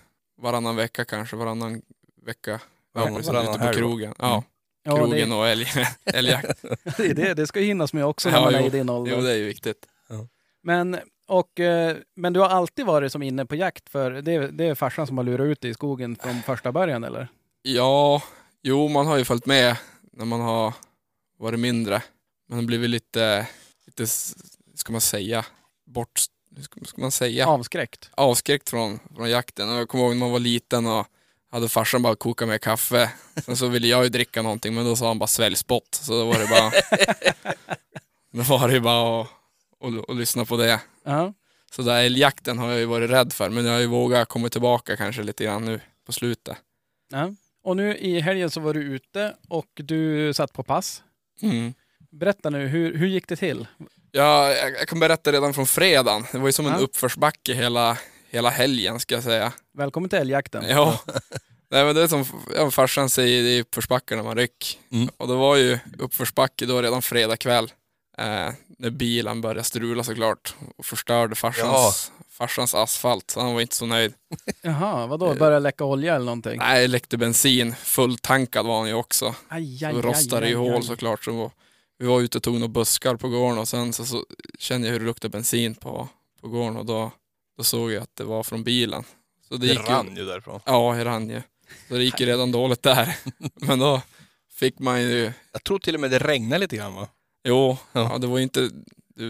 varannan 0.43 0.77
vecka 0.77 1.05
kanske, 1.05 1.37
varannan 1.37 1.83
vecka. 2.27 2.61
Ja, 2.95 3.01
Ja, 3.09 3.21
varannan 3.27 3.55
ute 3.55 3.67
på 3.67 3.73
krogen. 3.73 4.15
Ja, 4.19 4.45
Ja, 4.85 4.97
krogen 4.97 5.31
det, 5.31 5.37
och 5.37 5.49
älg, 5.49 5.67
älgjakt. 6.05 6.63
det, 6.97 7.07
är 7.11 7.15
det, 7.15 7.35
det 7.35 7.47
ska 7.47 7.61
ju 7.61 7.67
hinnas 7.67 7.93
med 7.93 8.05
också 8.07 8.31
när 8.31 8.37
Ja, 8.37 8.45
man 8.45 8.55
är 8.55 8.61
jo. 8.61 8.67
i 8.67 8.71
din 8.71 8.91
ålder. 8.91 9.13
Jo, 9.17 9.21
det 9.21 9.33
är 9.33 9.37
ju 9.37 9.45
viktigt. 9.47 9.87
Men, 10.63 10.97
och, 11.27 11.61
eh, 11.61 11.97
men 12.15 12.33
du 12.33 12.41
har 12.41 12.49
alltid 12.49 12.87
varit 12.87 13.13
som 13.13 13.23
inne 13.23 13.47
på 13.47 13.55
jakt 13.55 13.89
för 13.89 14.11
det, 14.11 14.49
det 14.49 14.65
är 14.65 14.75
farsan 14.75 15.07
som 15.07 15.19
har 15.19 15.25
lurat 15.25 15.45
ut 15.45 15.61
dig 15.61 15.71
i 15.71 15.75
skogen 15.75 16.17
från 16.17 16.43
första 16.43 16.73
början 16.73 17.05
eller? 17.05 17.29
Ja, 17.63 18.23
jo, 18.63 18.89
man 18.89 19.07
har 19.07 19.17
ju 19.17 19.25
följt 19.25 19.47
med 19.47 19.77
när 20.13 20.25
man 20.25 20.41
har 20.41 20.73
varit 21.39 21.61
mindre. 21.61 22.03
Man 22.49 22.59
har 22.59 22.67
blivit 22.67 22.91
lite, 22.91 23.49
lite, 23.87 24.07
ska 24.75 24.93
man 24.93 25.01
säga, 25.01 25.45
bort, 25.85 26.21
ska, 26.85 27.01
man 27.01 27.11
säga? 27.11 27.47
Avskräckt. 27.47 28.11
avskräckt 28.15 28.71
från, 28.71 28.99
från 29.17 29.31
jakten. 29.31 29.71
Och 29.71 29.77
jag 29.77 29.89
kommer 29.89 30.05
ihåg 30.05 30.13
när 30.13 30.21
man 30.21 30.33
var 30.33 30.39
liten 30.39 30.87
och 30.87 31.07
hade 31.51 31.69
farsan 31.69 32.03
bara 32.03 32.17
kokat 32.17 32.49
med 32.49 32.61
kaffe. 32.61 33.11
Sen 33.45 33.57
så 33.57 33.69
ville 33.69 33.89
jag 33.89 34.05
ju 34.05 34.09
dricka 34.09 34.43
någonting 34.43 34.75
men 34.75 34.85
då 34.85 34.97
sa 34.97 35.09
han 35.09 35.19
bara 35.19 35.27
svälj 35.27 35.57
spott. 35.57 35.89
Så 35.91 36.13
då 36.13 36.25
var 36.27 36.39
det 36.39 36.47
bara 36.47 36.73
Då 38.31 38.43
var 38.43 38.69
det 38.69 38.81
bara 38.81 39.21
att, 39.21 39.29
att, 39.85 40.11
att 40.11 40.17
lyssna 40.17 40.45
på 40.45 40.57
det. 40.57 40.81
Ja. 41.05 41.33
Så 41.71 41.83
där 41.83 42.05
älgjakten 42.05 42.59
har 42.59 42.69
jag 42.71 42.79
ju 42.79 42.85
varit 42.85 43.11
rädd 43.11 43.33
för 43.33 43.51
men 43.51 43.65
jag 43.67 43.73
har 43.73 43.81
ju 43.81 43.87
vågat 43.87 44.29
komma 44.29 44.49
tillbaka 44.49 44.97
kanske 44.97 45.23
lite 45.23 45.45
grann 45.45 45.65
nu 45.65 45.81
på 46.07 46.13
slutet. 46.13 46.57
ja. 47.13 47.31
Och 47.63 47.77
nu 47.77 47.97
i 47.97 48.21
helgen 48.21 48.51
så 48.51 48.61
var 48.61 48.75
du 48.75 48.83
ute 48.83 49.35
och 49.49 49.67
du 49.75 50.33
satt 50.35 50.53
på 50.53 50.63
pass. 50.63 51.03
Mm. 51.43 51.75
Berätta 52.11 52.51
nu, 52.51 52.67
hur, 52.67 52.95
hur 52.99 53.07
gick 53.07 53.29
det 53.29 53.37
till? 53.37 53.67
Ja, 54.13 54.49
jag, 54.53 54.71
jag 54.71 54.89
kan 54.89 55.01
berätta 55.01 55.33
redan 55.33 55.55
från 55.55 55.67
fredagen. 55.67 56.25
Det 56.33 56.39
var 56.39 56.47
ju 56.49 56.53
som 56.53 56.67
en 56.67 56.73
Ja. 56.73 56.79
uppförsbacke 56.79 57.55
hela, 57.55 57.99
hela 58.31 58.51
helgen 58.51 59.01
ska 59.01 59.15
jag 59.15 59.25
säga. 59.25 59.53
Välkommen 59.73 60.11
till 60.11 60.19
älgjakten. 60.19 60.65
Ja. 60.69 61.01
Nej, 61.71 61.85
men 61.85 61.95
det 61.95 62.03
är 62.03 62.09
som 62.09 62.25
ja, 62.57 62.71
farsan 62.71 63.11
säger, 63.11 63.43
det 63.43 63.49
är 63.51 63.61
uppförsbacke 63.61 64.17
när 64.17 64.23
man 64.23 64.37
rycker. 64.37 64.79
Mm. 64.93 65.09
Och 65.17 65.29
det 65.29 65.35
var 65.35 65.57
ju 65.57 65.79
uppförsbacke 65.99 66.67
då 66.67 66.83
redan 66.83 67.03
fredag 67.03 67.37
kväll. 67.37 67.73
Eh, 68.19 68.53
när 68.79 68.91
bilen 68.91 69.41
började 69.41 69.65
strula 69.65 70.05
såklart 70.05 70.55
och 70.77 70.87
förstörde 70.87 71.35
farsans, 71.35 72.13
farsans 72.31 72.75
asfalt. 72.75 73.31
Så 73.31 73.41
han 73.41 73.55
var 73.55 73.61
inte 73.61 73.75
så 73.77 73.87
nöjd. 73.87 74.15
Jaha, 74.63 75.07
vadå? 75.07 75.35
Började 75.35 75.61
läcka 75.61 75.85
olja 75.85 76.15
eller 76.15 76.27
någonting? 76.27 76.59
Nej, 76.59 76.89
läckte 76.89 77.17
bensin. 77.17 77.75
Fulltankad 77.75 78.67
var 78.67 78.79
han 78.79 78.89
ju 78.89 78.95
också. 78.95 79.35
Aj, 79.49 79.73
aj, 79.73 79.79
Så 79.79 79.87
aj, 79.99 80.03
rostade 80.03 80.47
i 80.47 80.55
aj, 80.55 80.55
aj. 80.55 80.71
hål 80.71 80.83
såklart. 80.83 81.25
Så 81.25 81.33
var- 81.33 81.51
vi 81.99 82.07
var 82.07 82.21
ute 82.21 82.39
och 82.39 82.43
tog 82.43 82.55
några 82.55 82.69
buskar 82.69 83.17
på 83.17 83.29
gården 83.29 83.59
och 83.59 83.69
sen 83.69 83.93
så, 83.93 84.05
så 84.07 84.25
kände 84.59 84.87
jag 84.89 84.93
hur 84.93 85.01
det 85.01 85.07
luktade 85.07 85.33
bensin 85.33 85.75
på, 85.75 86.09
på 86.41 86.49
gården 86.49 86.77
och 86.77 86.87
då, 86.87 87.11
då 87.59 87.65
såg 87.65 87.93
jag 87.93 88.03
att 88.03 88.17
det 88.17 88.25
var 88.25 88.43
från 88.43 88.65
bilen. 88.65 89.05
Så 89.49 89.57
det, 89.57 89.67
Det 89.67 89.73
gick 89.73 89.89
rann 89.89 90.17
ju 90.17 90.25
därifrån. 90.25 90.61
Ja, 90.67 90.95
det 90.95 91.05
rann 91.05 91.31
ju. 91.31 91.43
Så 91.89 91.95
det 91.95 92.05
gick 92.05 92.21
ju 92.21 92.27
redan 92.27 92.53
dåligt 92.53 92.83
där. 92.83 93.17
Men 93.55 93.79
då 93.79 94.03
fick 94.53 94.79
man 94.79 95.03
ju, 95.03 95.33
Jag 95.53 95.63
tror 95.65 95.79
till 95.79 95.95
och 95.95 96.01
med 96.01 96.11
det 96.11 96.19
regnade 96.19 96.59
lite 96.59 96.77
grann 96.77 96.95
va? 96.95 97.09
Jo, 97.47 97.77
Ja. 97.93 98.09
ja. 98.13 98.19
det 98.19 98.27
var 98.27 98.37
ju 98.39 98.43
inte 98.43 98.71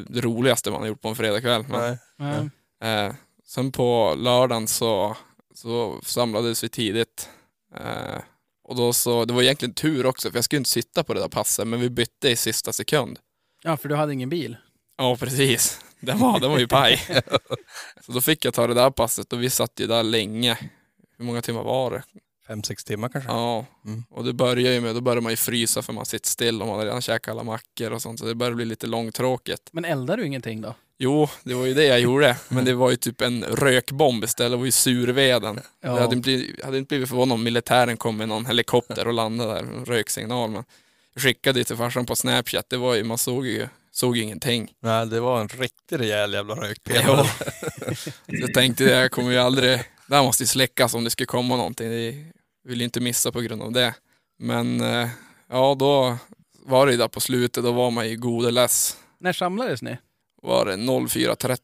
det, 0.09 0.21
roligaste 0.21 0.71
man 0.71 0.81
har 0.81 0.89
gjort 0.89 1.03
på 1.03 1.09
en 1.09 1.17
fredagkväll. 1.17 1.65
Men, 1.69 1.99
Nej. 2.17 2.51
Ja. 2.81 2.87
eh, 2.87 3.15
sen 3.45 3.73
på 3.73 4.15
lördagen 4.19 4.69
så, 4.69 5.17
så 5.55 6.01
samlades 6.05 6.65
vi 6.65 6.69
tidigt. 6.69 7.29
Eh, 7.77 8.19
och 8.65 8.77
då 8.77 8.93
så, 8.93 9.25
det 9.25 9.35
var 9.35 9.43
egentligen 9.43 9.75
tur 9.75 10.07
också, 10.07 10.31
för 10.31 10.37
jag 10.39 10.45
skulle 10.45 10.59
inte 10.59 10.71
sitta 10.71 11.05
på 11.05 11.15
det 11.15 11.21
där 11.21 11.29
passet, 11.29 11.67
men 11.67 11.81
vi 11.81 11.91
bytte 11.91 12.29
i 12.31 12.37
sista 12.37 12.73
sekund. 12.73 13.19
ja, 13.63 13.77
för 13.77 13.89
du 13.89 13.95
hade 13.97 14.13
ingen 14.13 14.29
bil. 14.29 14.57
Ja, 14.99 15.17
precis. 15.17 15.81
Den 16.01 16.19
var, 16.19 16.41
den 16.41 16.51
var 16.51 16.59
ju 16.59 16.69
paj. 16.69 17.01
så 18.07 18.13
då 18.13 18.21
fick 18.21 18.45
jag 18.45 18.55
ta 18.55 18.67
det 18.67 18.75
där 18.75 18.91
passet 18.91 19.33
och 19.33 19.43
vi 19.43 19.51
satt 19.51 19.81
ju 19.81 19.87
där 19.87 20.03
länge. 20.03 20.59
Hur 21.19 21.25
många 21.25 21.43
timmar 21.43 21.63
var 21.63 21.91
det? 21.91 22.03
Fem, 22.47 22.63
sex 22.63 22.85
timmar 22.85 23.09
kanske? 23.09 23.31
Ja, 23.31 23.67
Mm. 23.87 24.05
och 24.11 24.25
det 24.25 24.33
börjar 24.33 24.73
ju 24.73 24.81
med, 24.81 24.95
då 24.95 25.01
börjar 25.01 25.21
man 25.21 25.33
ju 25.33 25.37
frysa 25.37 25.83
för 25.83 25.93
man 25.93 26.07
sitter 26.07 26.29
still 26.29 26.61
och 26.63 26.69
man 26.69 26.77
har 26.79 26.85
redan 26.85 27.03
käkat 27.03 27.33
alla 27.33 27.43
mackor 27.43 27.93
och 27.93 28.03
sånt, 28.03 28.19
så 28.21 28.27
det 28.27 28.35
börjar 28.35 28.55
bli 28.55 28.65
lite 28.65 28.87
långtråkigt. 28.87 29.63
Men 29.73 29.85
eldar 29.85 30.17
du 30.17 30.27
ingenting 30.27 30.61
då? 30.61 30.75
Jo, 30.99 31.29
det 31.43 31.55
var 31.55 31.65
ju 31.67 31.75
det 31.75 31.85
jag 31.85 32.01
gjorde, 32.01 32.37
men 32.49 32.65
det 32.65 32.75
var 32.75 32.91
ju 32.91 32.97
typ 32.97 33.21
en 33.21 33.45
rökbomb 33.45 34.25
istället, 34.25 34.53
det 34.53 34.57
var 34.57 34.65
ju 34.65 34.71
surveden. 34.71 35.61
Ja. 35.81 35.89
Jag 35.89 35.93
hade 35.93 36.05
inte 36.05 36.17
blivit, 36.27 36.65
hade 36.65 36.79
inte 36.79 36.89
blivit 36.89 37.09
förvånad 37.09 37.35
om 37.35 37.43
militären 37.45 37.97
kom 37.97 38.17
med 38.17 38.29
någon 38.29 38.47
helikopter 38.47 39.07
och 39.07 39.13
landade 39.13 39.53
där, 39.55 39.61
en 39.61 39.85
röksignal, 39.85 40.51
men 40.51 40.65
jag 41.15 41.23
skickade 41.23 41.61
det 41.61 41.65
till 41.65 41.77
farsan 41.77 42.07
på 42.07 42.17
Snapchat, 42.17 42.67
det 42.71 42.77
var 42.77 42.95
ju, 42.95 43.05
man 43.05 43.19
såg 43.19 43.47
ju, 43.47 43.69
såg 43.93 44.17
ingenting. 44.19 44.73
Nej, 44.81 45.07
det 45.07 45.21
var 45.21 45.41
en 45.41 45.49
riktigt 45.49 46.01
rejäl 46.01 46.33
jävla 46.33 46.57
Ja. 46.57 46.63
rökpelare. 46.63 47.27
Så 47.97 48.11
jag 48.27 48.55
tänkte 48.55 48.85
det, 48.85 48.91
jag 48.91 49.11
kommer 49.11 49.31
ju 49.31 49.39
aldrig, 49.39 49.83
det 50.07 50.15
här 50.17 50.23
måste 50.23 50.43
ju 50.43 50.47
släckas 50.47 50.95
om 50.95 51.05
det 51.05 51.11
skulle 51.11 51.27
komma 51.27 51.57
någonting. 51.57 51.89
Det 51.91 52.25
vill 52.67 52.83
inte 52.83 53.01
missa 53.01 53.33
på 53.33 53.41
grund 53.41 53.63
av 53.63 53.73
det. 53.73 53.95
Men 54.39 54.81
eh, 54.81 55.09
ja, 55.51 55.75
då 55.79 56.17
var 56.65 56.87
det 56.87 56.97
där 56.97 57.09
på 57.09 57.21
slutet, 57.21 57.65
då 57.65 57.73
var 57.73 57.91
man 57.91 58.09
ju 58.09 58.17
god 58.17 58.47
och 58.47 58.53
less. 58.53 58.97
När 59.19 59.33
samlades 59.33 59.83
ni? 59.83 59.97
Var 60.43 60.67
det 60.67 60.77
04.30? 60.77 61.59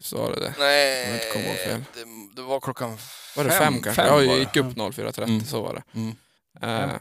Så 0.00 0.18
var 0.18 0.30
det 0.32 0.40
det. 0.40 0.54
Nej, 0.58 1.20
det, 1.94 2.04
det 2.36 2.42
var 2.42 2.60
klockan 2.60 2.96
Var 3.36 3.44
det 3.44 3.50
fem, 3.50 3.58
fem, 3.74 3.82
kanske? 3.82 4.02
fem 4.02 4.06
ja, 4.14 4.22
jag 4.22 4.38
gick 4.38 4.56
upp 4.56 4.66
04.30, 4.66 5.22
Mm. 5.22 5.44
så 5.44 5.62
var 5.62 5.74
det. 5.74 5.82
Mm. 5.98 6.14
Eh, 6.62 6.96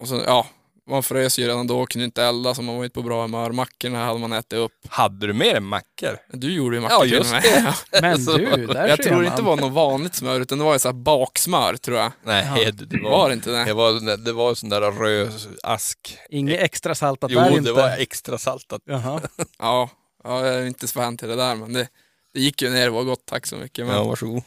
och 0.00 0.08
så, 0.08 0.22
ja, 0.26 0.46
man 0.90 1.02
frös 1.02 1.38
ju 1.38 1.46
redan 1.48 1.66
då, 1.66 1.86
kunde 1.86 2.04
inte 2.04 2.22
elda 2.24 2.54
så 2.54 2.62
man 2.62 2.76
var 2.76 2.84
inte 2.84 2.94
på 2.94 3.02
bra 3.02 3.22
humör. 3.22 3.50
Mackorna 3.52 4.04
hade 4.04 4.18
man 4.20 4.32
ätit 4.32 4.52
upp. 4.52 4.72
Hade 4.88 5.26
du 5.26 5.32
med 5.32 5.54
dig 5.54 5.60
mackor? 5.60 6.18
Du 6.32 6.52
gjorde 6.54 6.76
ju 6.76 6.82
mackor 6.82 6.96
Ja, 6.98 7.02
till 7.02 7.12
just 7.12 7.32
med. 7.32 7.42
det. 7.42 8.00
Men 8.02 8.24
du, 8.24 8.66
där 8.66 8.88
Jag 8.88 9.02
tror 9.02 9.14
man. 9.14 9.24
inte 9.24 9.36
det 9.36 9.42
var 9.42 9.56
något 9.56 9.72
vanligt 9.72 10.14
smör, 10.14 10.40
utan 10.40 10.58
det 10.58 10.64
var 10.64 10.72
ju 10.72 10.78
så 10.78 10.88
här 10.88 10.92
baksmör, 10.92 11.76
tror 11.76 11.98
jag. 11.98 12.12
Nej, 12.24 12.46
Ja. 12.64 12.70
det, 12.72 12.84
det 12.86 13.02
Var 13.02 13.10
var, 13.10 13.28
det 13.28 13.34
inte 13.34 13.50
det? 13.50 13.64
det 13.64 13.72
var, 13.74 14.16
det 14.16 14.32
var 14.32 14.54
sån 14.54 14.68
där 14.68 14.80
röd 14.92 15.32
ask. 15.62 16.18
Inget 16.30 16.60
extra 16.60 16.94
saltat 16.94 17.30
Jo, 17.30 17.40
där 17.40 17.50
det 17.50 17.56
inte. 17.56 17.72
var 17.72 17.88
extra 17.98 18.38
saltat. 18.38 18.82
Jaha. 18.84 19.20
Ja, 19.58 19.90
ja, 20.24 20.46
jag 20.46 20.54
är 20.54 20.66
inte 20.66 20.88
så 20.88 20.92
fan 20.92 21.16
till 21.16 21.28
det 21.28 21.36
där, 21.36 21.54
men 21.54 21.72
det, 21.72 21.88
det 22.34 22.40
gick 22.40 22.62
ju 22.62 22.70
ner, 22.70 22.84
det 22.84 22.90
var 22.90 23.02
gott, 23.02 23.26
tack 23.26 23.46
så 23.46 23.56
mycket. 23.56 23.86
Men, 23.86 23.94
Ja, 23.96 24.04
varsågod. 24.04 24.42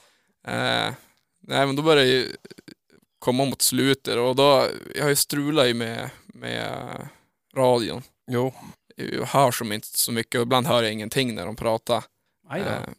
eh, 0.47 0.93
nej, 1.47 1.65
men 1.65 1.75
då 1.75 1.81
började 1.81 2.01
det 2.09 2.13
ju 2.15 2.27
komma 3.25 3.45
mot 3.45 3.61
slutet 3.61 4.15
och 4.15 4.35
då, 4.35 4.67
jag 4.95 5.03
har 5.03 5.09
ju 5.09 5.15
strulat 5.15 5.67
ju 5.67 5.73
med, 5.73 6.09
med 6.25 7.07
radion. 7.55 8.01
Jo. 8.31 8.53
Jag 8.95 9.25
hör 9.25 9.51
som 9.51 9.71
inte 9.71 9.87
så 9.87 10.11
mycket 10.11 10.35
och 10.35 10.41
ibland 10.41 10.67
hör 10.67 10.83
jag 10.83 10.93
ingenting 10.93 11.35
när 11.35 11.45
de 11.45 11.55
pratar. 11.55 12.03
Eh, 12.83 12.89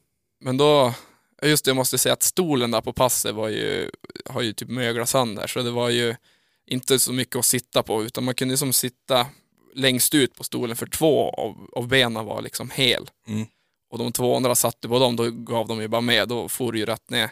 men 0.41 0.57
då, 0.57 0.95
just 1.43 1.65
det, 1.65 1.69
jag 1.69 1.77
måste 1.77 1.99
säga 1.99 2.12
att 2.12 2.23
stolen 2.23 2.71
där 2.71 2.81
på 2.81 2.93
passet 2.93 3.35
var 3.35 3.49
ju, 3.49 3.91
har 4.25 4.43
ju 4.43 4.53
typ 4.53 4.69
möglat 4.69 5.09
sönder, 5.09 5.47
så 5.47 5.62
det 5.62 5.71
var 5.71 5.89
ju 5.89 6.15
inte 6.67 6.99
så 6.99 7.12
mycket 7.12 7.37
att 7.37 7.47
sitta 7.47 7.83
på, 7.83 8.05
utan 8.05 8.25
man 8.25 8.35
kunde 8.35 8.57
som 8.57 8.73
sitta 8.73 9.27
längst 9.75 10.15
ut 10.15 10.35
på 10.35 10.45
stolen 10.45 10.77
för 10.77 10.87
två 10.87 11.31
av, 11.31 11.71
av 11.73 11.89
benen 11.89 12.25
var 12.25 12.43
liksom 12.43 12.71
hel. 12.71 13.11
Mm. 13.29 13.47
Och 13.90 13.99
de 13.99 14.12
två 14.12 14.37
andra 14.37 14.55
satte 14.55 14.88
på 14.88 14.99
dem, 14.99 15.16
då 15.16 15.31
gav 15.31 15.68
de 15.68 15.81
ju 15.81 15.88
bara 15.88 16.01
med, 16.01 16.29
då 16.29 16.49
for 16.49 16.72
det 16.72 16.79
ju 16.79 16.85
rätt 16.87 17.11
ner. 17.11 17.31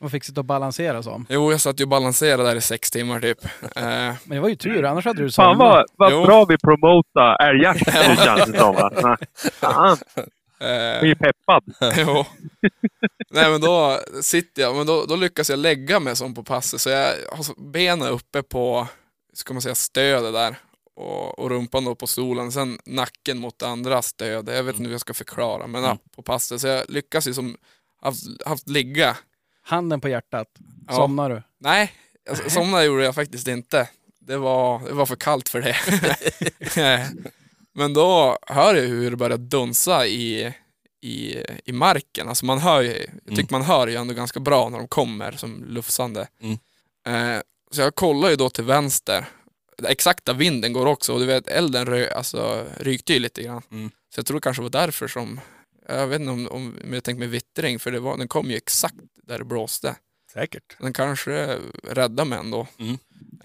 Och 0.00 0.10
fick 0.10 0.24
sitta 0.24 0.40
och 0.40 0.44
balansera 0.44 1.02
som. 1.02 1.26
Jo, 1.28 1.50
jag 1.50 1.60
satt 1.60 1.80
ju 1.80 1.84
och 1.84 1.88
balanserade 1.88 2.42
där 2.42 2.56
i 2.56 2.60
sex 2.60 2.90
timmar 2.90 3.20
typ. 3.20 3.44
Eh, 3.76 3.82
Men 3.84 4.16
det 4.24 4.40
var 4.40 4.48
ju 4.48 4.56
tur, 4.56 4.84
annars 4.84 5.04
hade 5.04 5.22
du 5.22 5.30
Fan 5.30 5.54
somnat. 5.56 5.58
vad, 5.58 5.84
vad 5.96 6.12
Jo. 6.12 6.24
bra 6.26 6.44
vi 6.44 6.58
promotar 6.58 7.48
älgjakt 7.48 7.84
det 7.86 8.16
känns 8.24 8.52
det 8.52 8.58
som. 8.58 8.74
va? 8.74 8.90
Fan, 9.52 9.96
eh, 10.60 10.68
jag 10.68 11.04
är 11.04 11.14
peppad. 11.14 11.62
jo. 11.96 12.24
Nej 13.30 13.50
men 13.50 13.60
då 13.60 13.98
sitter 14.22 14.62
jag, 14.62 14.76
men 14.76 14.86
då, 14.86 15.04
då 15.08 15.16
lyckas 15.16 15.50
jag 15.50 15.58
lägga 15.58 16.00
mig 16.00 16.16
som 16.16 16.34
på 16.34 16.42
passet, 16.44 16.80
så 16.80 16.90
jag 16.90 17.08
har 17.32 17.42
så- 17.42 17.60
benen 17.60 18.08
uppe 18.08 18.42
på, 18.42 18.86
ska 19.34 19.54
man 19.54 19.62
säga, 19.62 19.74
stödet 19.74 20.32
där. 20.32 20.56
Och, 20.94 21.38
och 21.38 21.50
rumpan 21.50 21.84
då 21.84 21.94
på 21.94 22.06
stolen, 22.06 22.52
sen 22.52 22.78
nacken 22.84 23.38
mot 23.38 23.58
det 23.58 23.68
andra 23.68 24.02
stödet. 24.02 24.56
Jag 24.56 24.62
vet 24.62 24.74
inte 24.74 24.84
hur 24.84 24.92
jag 24.92 25.00
ska 25.00 25.14
förklara, 25.14 25.66
men 25.66 25.84
ja, 25.84 25.98
på 26.16 26.22
passet. 26.22 26.60
Så 26.60 26.66
jag 26.66 26.90
lyckas 26.90 27.28
ju 27.28 27.34
som, 27.34 27.56
haft, 28.00 28.46
haft 28.46 28.68
ligga. 28.68 29.16
Handen 29.62 30.00
på 30.00 30.08
hjärtat. 30.08 30.48
Ja. 30.88 30.94
Somnar 30.94 31.30
du? 31.30 31.42
Nej, 31.58 31.92
alltså, 32.30 32.50
somna 32.50 32.84
gjorde 32.84 33.04
jag 33.04 33.14
faktiskt 33.14 33.48
inte. 33.48 33.88
Det 34.20 34.36
var, 34.36 34.80
det 34.88 34.92
var 34.92 35.06
för 35.06 35.16
kallt 35.16 35.48
för 35.48 35.60
det. 35.60 35.76
Men 37.74 37.94
då 37.94 38.38
hör 38.46 38.74
jag 38.74 38.82
hur 38.82 39.10
det 39.10 39.16
börjar 39.16 39.38
dunsa 39.38 40.06
i, 40.06 40.54
i, 41.00 41.36
i 41.64 41.72
marken. 41.72 42.28
Alltså 42.28 42.44
man 42.46 42.58
hör 42.58 42.82
ju, 42.82 43.06
jag 43.24 43.36
tycker 43.36 43.52
man 43.52 43.62
hör 43.62 43.86
ju 43.86 43.96
ändå 43.96 44.14
ganska 44.14 44.40
bra 44.40 44.68
när 44.68 44.78
de 44.78 44.88
kommer 44.88 45.32
som 45.32 45.64
lufsande. 45.64 46.28
Mm. 46.40 46.58
Eh, 47.06 47.42
så 47.70 47.80
jag 47.80 47.94
kollar 47.94 48.30
ju 48.30 48.36
då 48.36 48.50
till 48.50 48.64
vänster. 48.64 49.28
Exakt 49.88 50.24
där 50.24 50.34
vinden 50.34 50.72
går 50.72 50.86
också 50.86 51.12
och 51.12 51.20
du 51.20 51.26
vet 51.26 51.48
elden 51.48 51.86
rö, 51.86 52.10
alltså, 52.12 52.66
rykte 52.80 53.12
ju 53.12 53.18
lite 53.18 53.42
grann. 53.42 53.62
Mm. 53.70 53.90
Så 54.14 54.18
jag 54.18 54.26
tror 54.26 54.36
det 54.36 54.42
kanske 54.44 54.62
var 54.62 54.70
därför 54.70 55.08
som, 55.08 55.40
jag 55.88 56.06
vet 56.06 56.20
inte 56.20 56.32
om, 56.32 56.48
om, 56.50 56.74
om 56.84 56.92
jag 56.92 57.04
tänkte 57.04 57.20
med 57.20 57.28
vittring, 57.30 57.78
för 57.78 57.90
det 57.90 58.00
var, 58.00 58.16
den 58.16 58.28
kom 58.28 58.50
ju 58.50 58.56
exakt 58.56 58.94
där 59.26 59.38
det 59.38 59.44
blåste. 59.44 59.96
Säkert. 60.32 60.76
Den 60.80 60.92
kanske 60.92 61.58
räddade 61.84 62.28
mig 62.28 62.38
ändå. 62.38 62.66
Mm. 62.78 62.98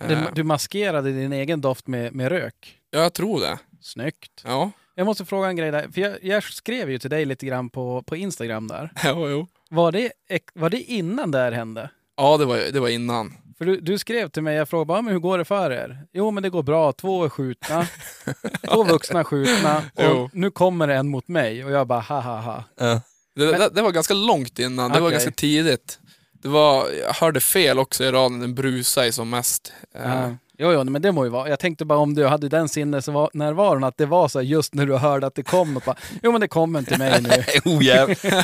Du, 0.08 0.13
Eh, 0.13 0.34
du 0.36 0.43
maskerade 0.43 1.12
din 1.12 1.34
egen 1.34 1.62
doft 1.62 1.88
med, 1.88 2.15
med 2.15 2.30
rök. 2.30 2.80
ja, 2.91 3.00
jag 3.00 3.13
tror 3.13 3.39
det. 3.41 3.58
Snyggt. 3.82 4.41
Ja, 4.45 4.71
Jag 4.95 5.06
måste 5.06 5.26
fråga 5.26 5.47
en 5.47 5.56
grej 5.56 5.71
där. 5.71 5.88
För 5.91 6.02
jag, 6.02 6.23
jag 6.23 6.43
skrev 6.43 6.91
ju 6.91 7.00
till 7.00 7.10
dig 7.10 7.26
lite 7.26 7.45
grann 7.45 7.69
på, 7.69 8.04
på 8.04 8.15
Instagram 8.15 8.67
där. 8.67 8.91
jo, 9.06 9.30
jo. 9.30 9.47
Var 9.69 9.91
det, 9.91 10.12
var 10.54 10.69
det 10.69 10.82
innan 10.82 11.32
det 11.32 11.38
här 11.38 11.52
hände? 11.52 11.89
Ja, 12.17 12.38
det 12.38 12.45
var, 12.45 12.58
det 12.58 12.80
var 12.80 12.89
innan. 12.89 13.34
För 13.57 13.65
du, 13.65 13.79
du 13.81 13.97
skrev 13.97 14.29
till 14.29 14.43
mig, 14.43 14.55
jag 14.55 14.69
frågade 14.69 14.85
bara, 14.87 15.01
men 15.01 15.13
hur 15.13 15.19
går 15.19 15.37
det 15.37 15.45
för 15.45 15.71
er? 15.71 16.01
Jo, 16.13 16.31
men 16.31 16.43
det 16.43 16.49
går 16.49 16.63
bra. 16.63 16.91
Två 16.91 17.23
är 17.25 17.29
skjutna. 17.29 17.87
Två 18.73 18.83
vuxna 18.83 19.23
skjutna. 19.23 19.83
Jo. 19.99 20.05
Och 20.09 20.29
nu 20.33 20.51
kommer 20.51 20.87
det 20.87 20.95
en 20.95 21.07
mot 21.07 21.27
mig. 21.27 21.65
Och 21.65 21.71
jag 21.71 21.87
bara, 21.87 21.99
ha 21.99 22.19
ha 22.21 22.37
ha. 22.41 22.63
Ja. 22.79 23.01
Det, 23.35 23.45
Men- 23.51 23.59
det, 23.59 23.69
det 23.69 23.81
var 23.81 23.91
ganska 23.91 24.13
långt 24.13 24.59
innan, 24.59 24.91
det 24.91 24.99
var 24.99 25.11
ganska 25.11 25.31
tidigt. 25.31 25.99
Det 26.41 26.47
var, 26.47 26.87
jag 27.03 27.13
hörde 27.13 27.39
fel 27.39 27.79
också 27.79 28.03
i 28.03 28.11
raden, 28.11 28.39
den 28.39 28.55
brusade 28.55 29.11
som 29.11 29.29
mest. 29.29 29.73
Eh, 29.95 30.01
Ja. 30.03 30.37
Jo, 30.59 30.71
jo, 30.71 30.83
men 30.83 31.01
det 31.01 31.11
må 31.11 31.25
ju 31.25 31.29
vara. 31.29 31.49
Jag 31.49 31.59
tänkte 31.59 31.85
bara 31.85 31.99
om 31.99 32.13
du 32.13 32.25
hade 32.25 32.49
den 32.49 32.69
sinnesnärvaron 32.69 33.83
att 33.83 33.97
det 33.97 34.05
var 34.05 34.27
så 34.27 34.41
just 34.41 34.73
när 34.73 34.85
du 34.85 34.95
hörde 34.95 35.27
att 35.27 35.35
det 35.35 35.43
kom 35.43 35.73
något. 35.73 35.85
Bara, 35.85 35.95
jo, 36.23 36.31
men 36.31 36.41
det 36.41 36.47
kommer 36.47 36.83
till 36.83 36.97
mig 36.97 37.21
nu. 37.21 37.29
Oh. 37.65 37.83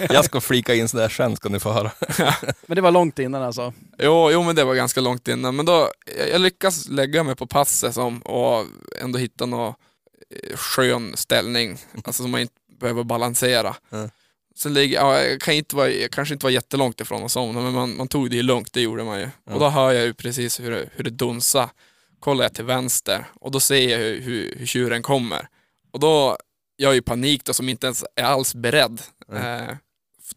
Jag 0.09 0.25
ska 0.25 0.41
flika 0.41 0.75
in 0.75 0.87
sådär 0.87 1.09
sen 1.09 1.35
ska 1.35 1.49
ni 1.49 1.59
få 1.59 1.71
höra. 1.71 1.91
Men 2.65 2.75
det 2.75 2.81
var 2.81 2.91
långt 2.91 3.19
innan 3.19 3.43
alltså. 3.43 3.73
Jo, 3.97 4.31
jo, 4.31 4.43
men 4.43 4.55
det 4.55 4.63
var 4.63 4.75
ganska 4.75 5.01
långt 5.01 5.27
innan. 5.27 5.55
Men 5.55 5.65
då, 5.65 5.89
jag, 6.17 6.29
jag 6.29 6.41
lyckas 6.41 6.89
lägga 6.89 7.23
mig 7.23 7.35
på 7.35 7.47
passet 7.47 7.93
som, 7.93 8.19
och 8.19 8.65
ändå 9.01 9.19
hitta 9.19 9.45
någon 9.45 9.73
eh, 10.29 10.57
skön 10.57 11.17
ställning, 11.17 11.77
alltså 12.03 12.23
som 12.23 12.31
man 12.31 12.41
inte 12.41 12.53
behöver 12.79 13.03
balansera. 13.03 13.75
Ja. 13.89 14.09
Sen 14.55 14.73
ligger, 14.73 14.95
ja, 14.95 15.21
jag, 15.21 15.41
kan 15.41 15.53
inte 15.53 15.75
vara, 15.75 15.89
jag 15.89 16.11
kanske 16.11 16.33
inte 16.33 16.45
var 16.45 16.51
jättelångt 16.51 17.01
ifrån 17.01 17.23
att 17.23 17.31
somna, 17.31 17.61
men 17.61 17.73
man, 17.73 17.97
man 17.97 18.07
tog 18.07 18.29
det 18.29 18.35
ju 18.35 18.43
lugnt, 18.43 18.73
det 18.73 18.81
gjorde 18.81 19.03
man 19.03 19.19
ju. 19.19 19.29
Ja. 19.45 19.53
Och 19.53 19.59
då 19.59 19.69
hör 19.69 19.91
jag 19.91 20.05
ju 20.05 20.13
precis 20.13 20.59
hur 20.59 20.71
det, 20.71 20.89
hur 20.95 21.03
det 21.03 21.09
dunsar. 21.09 21.69
Kollar 22.23 22.43
jag 22.43 22.53
till 22.53 22.65
vänster 22.65 23.25
och 23.41 23.51
då 23.51 23.59
ser 23.59 23.89
jag 23.89 23.97
hur, 23.97 24.21
hur, 24.21 24.55
hur 24.57 24.65
tjuren 24.65 25.01
kommer. 25.01 25.47
Och 25.91 25.99
då, 25.99 26.37
jag 26.75 26.89
är 26.89 26.95
ju 26.95 27.01
panik 27.01 27.43
då 27.43 27.53
som 27.53 27.69
inte 27.69 27.87
ens 27.87 28.05
är 28.15 28.23
alls 28.23 28.55
beredd. 28.55 29.01
Mm. 29.31 29.69
Eh, 29.69 29.75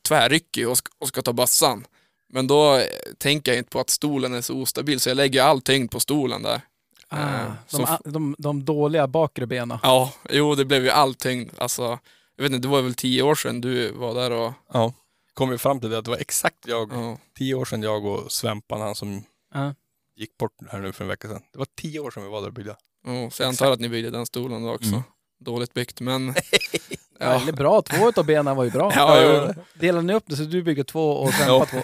tvärrycker 0.08 0.66
och 0.66 0.78
ska, 0.78 0.92
och 0.98 1.08
ska 1.08 1.22
ta 1.22 1.32
bössan. 1.32 1.86
Men 2.32 2.46
då 2.46 2.76
eh, 2.76 2.84
tänker 3.18 3.52
jag 3.52 3.58
inte 3.58 3.70
på 3.70 3.80
att 3.80 3.90
stolen 3.90 4.34
är 4.34 4.40
så 4.40 4.54
ostabil 4.54 5.00
så 5.00 5.10
jag 5.10 5.16
lägger 5.16 5.42
all 5.42 5.60
tyngd 5.60 5.90
på 5.90 6.00
stolen 6.00 6.42
där. 6.42 6.60
Ah, 7.08 7.18
Eh, 7.18 7.52
de, 7.70 7.98
de, 8.04 8.34
de 8.38 8.64
dåliga 8.64 9.06
bakre 9.06 9.46
benen. 9.46 9.78
Ja, 9.82 10.12
jo 10.30 10.54
det 10.54 10.64
blev 10.64 10.84
ju 10.84 10.90
all 10.90 11.14
tyngd. 11.14 11.50
Alltså, 11.58 11.98
jag 12.36 12.42
vet 12.42 12.52
inte, 12.52 12.68
det 12.68 12.72
var 12.72 12.82
väl 12.82 12.94
tio 12.94 13.22
år 13.22 13.34
sedan 13.34 13.60
du 13.60 13.92
var 13.92 14.14
där 14.14 14.30
och... 14.30 14.52
Ja. 14.72 14.92
Kom 15.34 15.48
vi 15.48 15.58
fram 15.58 15.80
till 15.80 15.90
det 15.90 15.98
att 15.98 16.04
det 16.04 16.10
var 16.10 16.18
exakt 16.18 16.66
jag, 16.66 16.92
Ja, 16.92 17.18
tio 17.38 17.54
år 17.54 17.64
sedan 17.64 17.82
jag 17.82 18.04
och 18.04 18.32
Svempan, 18.32 18.80
han 18.80 18.94
som 18.94 19.22
Ja. 19.54 19.74
Gick 20.16 20.36
bort 20.38 20.52
här 20.70 20.78
nu 20.78 20.92
för 20.92 21.04
en 21.04 21.08
vecka 21.08 21.28
sedan. 21.28 21.42
Det 21.52 21.58
var 21.58 21.66
tio 21.80 22.00
år 22.00 22.10
sedan 22.10 22.22
vi 22.22 22.28
var 22.28 22.40
där 22.40 22.48
och 22.48 22.54
byggde. 22.54 22.76
ja, 23.06 23.30
så 23.30 23.42
jag 23.42 23.48
antar 23.48 23.70
att 23.70 23.80
ni 23.80 23.88
byggde 23.88 24.10
den 24.10 24.26
stolen 24.26 24.62
då 24.62 24.74
också. 24.74 24.88
Mm. 24.88 25.02
Dåligt 25.44 25.74
byggt, 25.74 26.00
men... 26.00 26.34
Ja. 27.18 27.40
Eller 27.42 27.52
bra, 27.52 27.82
två 27.82 28.12
av 28.16 28.26
benen 28.26 28.56
var 28.56 28.64
ju 28.64 28.70
bra. 28.70 28.92
Ja, 28.96 29.22
jo. 29.22 29.62
Delade 29.74 30.06
ni 30.06 30.14
upp 30.14 30.24
det 30.26 30.36
så 30.36 30.42
du 30.42 30.62
bygger 30.62 30.84
två 30.84 31.10
och 31.12 31.32
Svempa 31.34 31.66
två? 31.66 31.80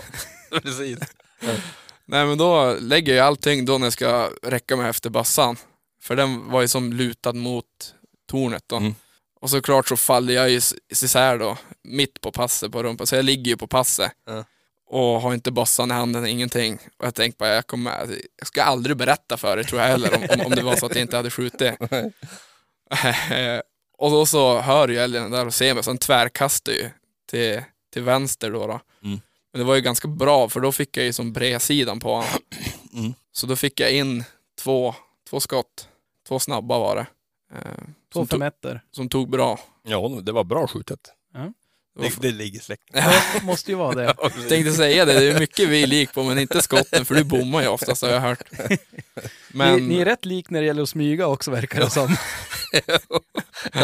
Precis. 0.60 0.98
Nej 2.04 2.26
men 2.26 2.38
då 2.38 2.76
lägger 2.80 3.14
jag 3.14 3.26
all 3.26 3.36
tyngd 3.36 3.66
då 3.68 3.78
när 3.78 3.86
jag 3.86 3.92
ska 3.92 4.30
räcka 4.42 4.76
mig 4.76 4.88
efter 4.90 5.10
bassan. 5.10 5.56
För 6.02 6.16
den 6.16 6.50
var 6.50 6.60
ju 6.60 6.68
som 6.68 6.92
lutad 6.92 7.32
mot 7.32 7.94
tornet 8.30 8.64
då. 8.66 8.76
Mm. 8.76 8.94
Och 9.40 9.50
såklart 9.50 9.88
så 9.88 9.96
faller 9.96 10.34
jag 10.34 10.50
ju 10.50 10.56
is- 10.56 10.74
isär 10.88 11.38
då, 11.38 11.58
mitt 11.84 12.20
på 12.20 12.32
passet 12.32 12.72
på 12.72 12.82
rumpan. 12.82 13.06
Så 13.06 13.14
jag 13.16 13.24
ligger 13.24 13.50
ju 13.50 13.56
på 13.56 13.66
passet. 13.66 14.12
Ja. 14.26 14.44
Och 14.92 15.20
har 15.20 15.34
inte 15.34 15.50
bossan 15.50 15.90
i 15.90 15.94
handen, 15.94 16.26
ingenting. 16.26 16.78
Och 16.96 17.06
jag 17.06 17.14
tänkte 17.14 17.38
bara, 17.38 17.54
jag, 17.54 17.66
kommer, 17.66 17.90
jag 18.38 18.46
ska 18.46 18.62
aldrig 18.62 18.96
berätta 18.96 19.36
för 19.36 19.58
er 19.58 19.62
tror 19.62 19.80
jag 19.80 19.88
heller, 19.88 20.14
om, 20.14 20.26
om, 20.30 20.46
om 20.46 20.52
det 20.52 20.62
var 20.62 20.76
så 20.76 20.86
att 20.86 20.94
jag 20.94 21.02
inte 21.02 21.16
hade 21.16 21.30
skjutit. 21.30 21.74
och 23.98 24.10
då 24.10 24.26
så 24.26 24.58
hör 24.58 24.88
ju 24.88 24.98
älgen 24.98 25.30
där 25.30 25.46
och 25.46 25.54
ser 25.54 25.74
mig, 25.74 25.82
så 25.82 25.90
han 25.90 25.98
tvärkastar 25.98 26.72
ju 26.72 26.90
till, 27.30 27.62
till 27.92 28.02
vänster 28.02 28.50
då. 28.50 28.66
då. 28.66 28.80
Mm. 29.04 29.20
Men 29.52 29.58
det 29.58 29.64
var 29.64 29.74
ju 29.74 29.80
ganska 29.80 30.08
bra, 30.08 30.48
för 30.48 30.60
då 30.60 30.72
fick 30.72 30.96
jag 30.96 31.06
ju 31.06 31.12
som 31.12 31.32
bredsidan 31.32 32.00
på 32.00 32.14
honom. 32.14 32.28
Mm. 32.94 33.14
Så 33.32 33.46
då 33.46 33.56
fick 33.56 33.80
jag 33.80 33.92
in 33.92 34.24
två, 34.62 34.94
två 35.30 35.40
skott. 35.40 35.88
Två 36.28 36.38
snabba 36.38 36.78
var 36.78 36.96
det. 36.96 37.06
Eh, 37.54 37.84
Två 38.12 38.26
som, 38.26 38.40
tog, 38.40 38.78
som 38.90 39.08
tog 39.08 39.30
bra. 39.30 39.60
Ja, 39.82 40.08
det 40.22 40.32
var 40.32 40.44
bra 40.44 40.66
skjutet. 40.66 41.12
Det 41.98 42.20
Det, 42.20 42.30
ligger 42.30 42.60
släkt. 42.60 42.82
Det 42.92 43.42
måste 43.42 43.70
ju 43.70 43.76
vara 43.76 43.94
det. 43.94 44.04
Jag 44.22 44.48
tänkte 44.48 44.72
säga 44.72 45.04
det, 45.04 45.12
det 45.12 45.26
är 45.32 45.40
mycket 45.40 45.68
vi 45.68 45.82
är 45.82 45.86
lik 45.86 46.12
på, 46.12 46.22
men 46.22 46.38
inte 46.38 46.62
skotten, 46.62 47.04
för 47.04 47.14
du 47.14 47.24
bommar 47.24 47.62
ju 47.62 47.68
oftast 47.68 48.02
har 48.02 48.08
jag 48.08 48.20
hört. 48.20 48.42
Men, 49.54 49.74
Ni, 49.74 49.80
ni 49.88 50.00
är 50.00 50.04
rätt 50.04 50.24
lik 50.24 50.50
när 50.50 50.60
det 50.60 50.66
gäller 50.66 50.82
att 50.82 50.88
smyga 50.88 51.26
också 51.26 51.50
verkar 51.50 51.80
det 51.80 51.90
som. 51.90 52.16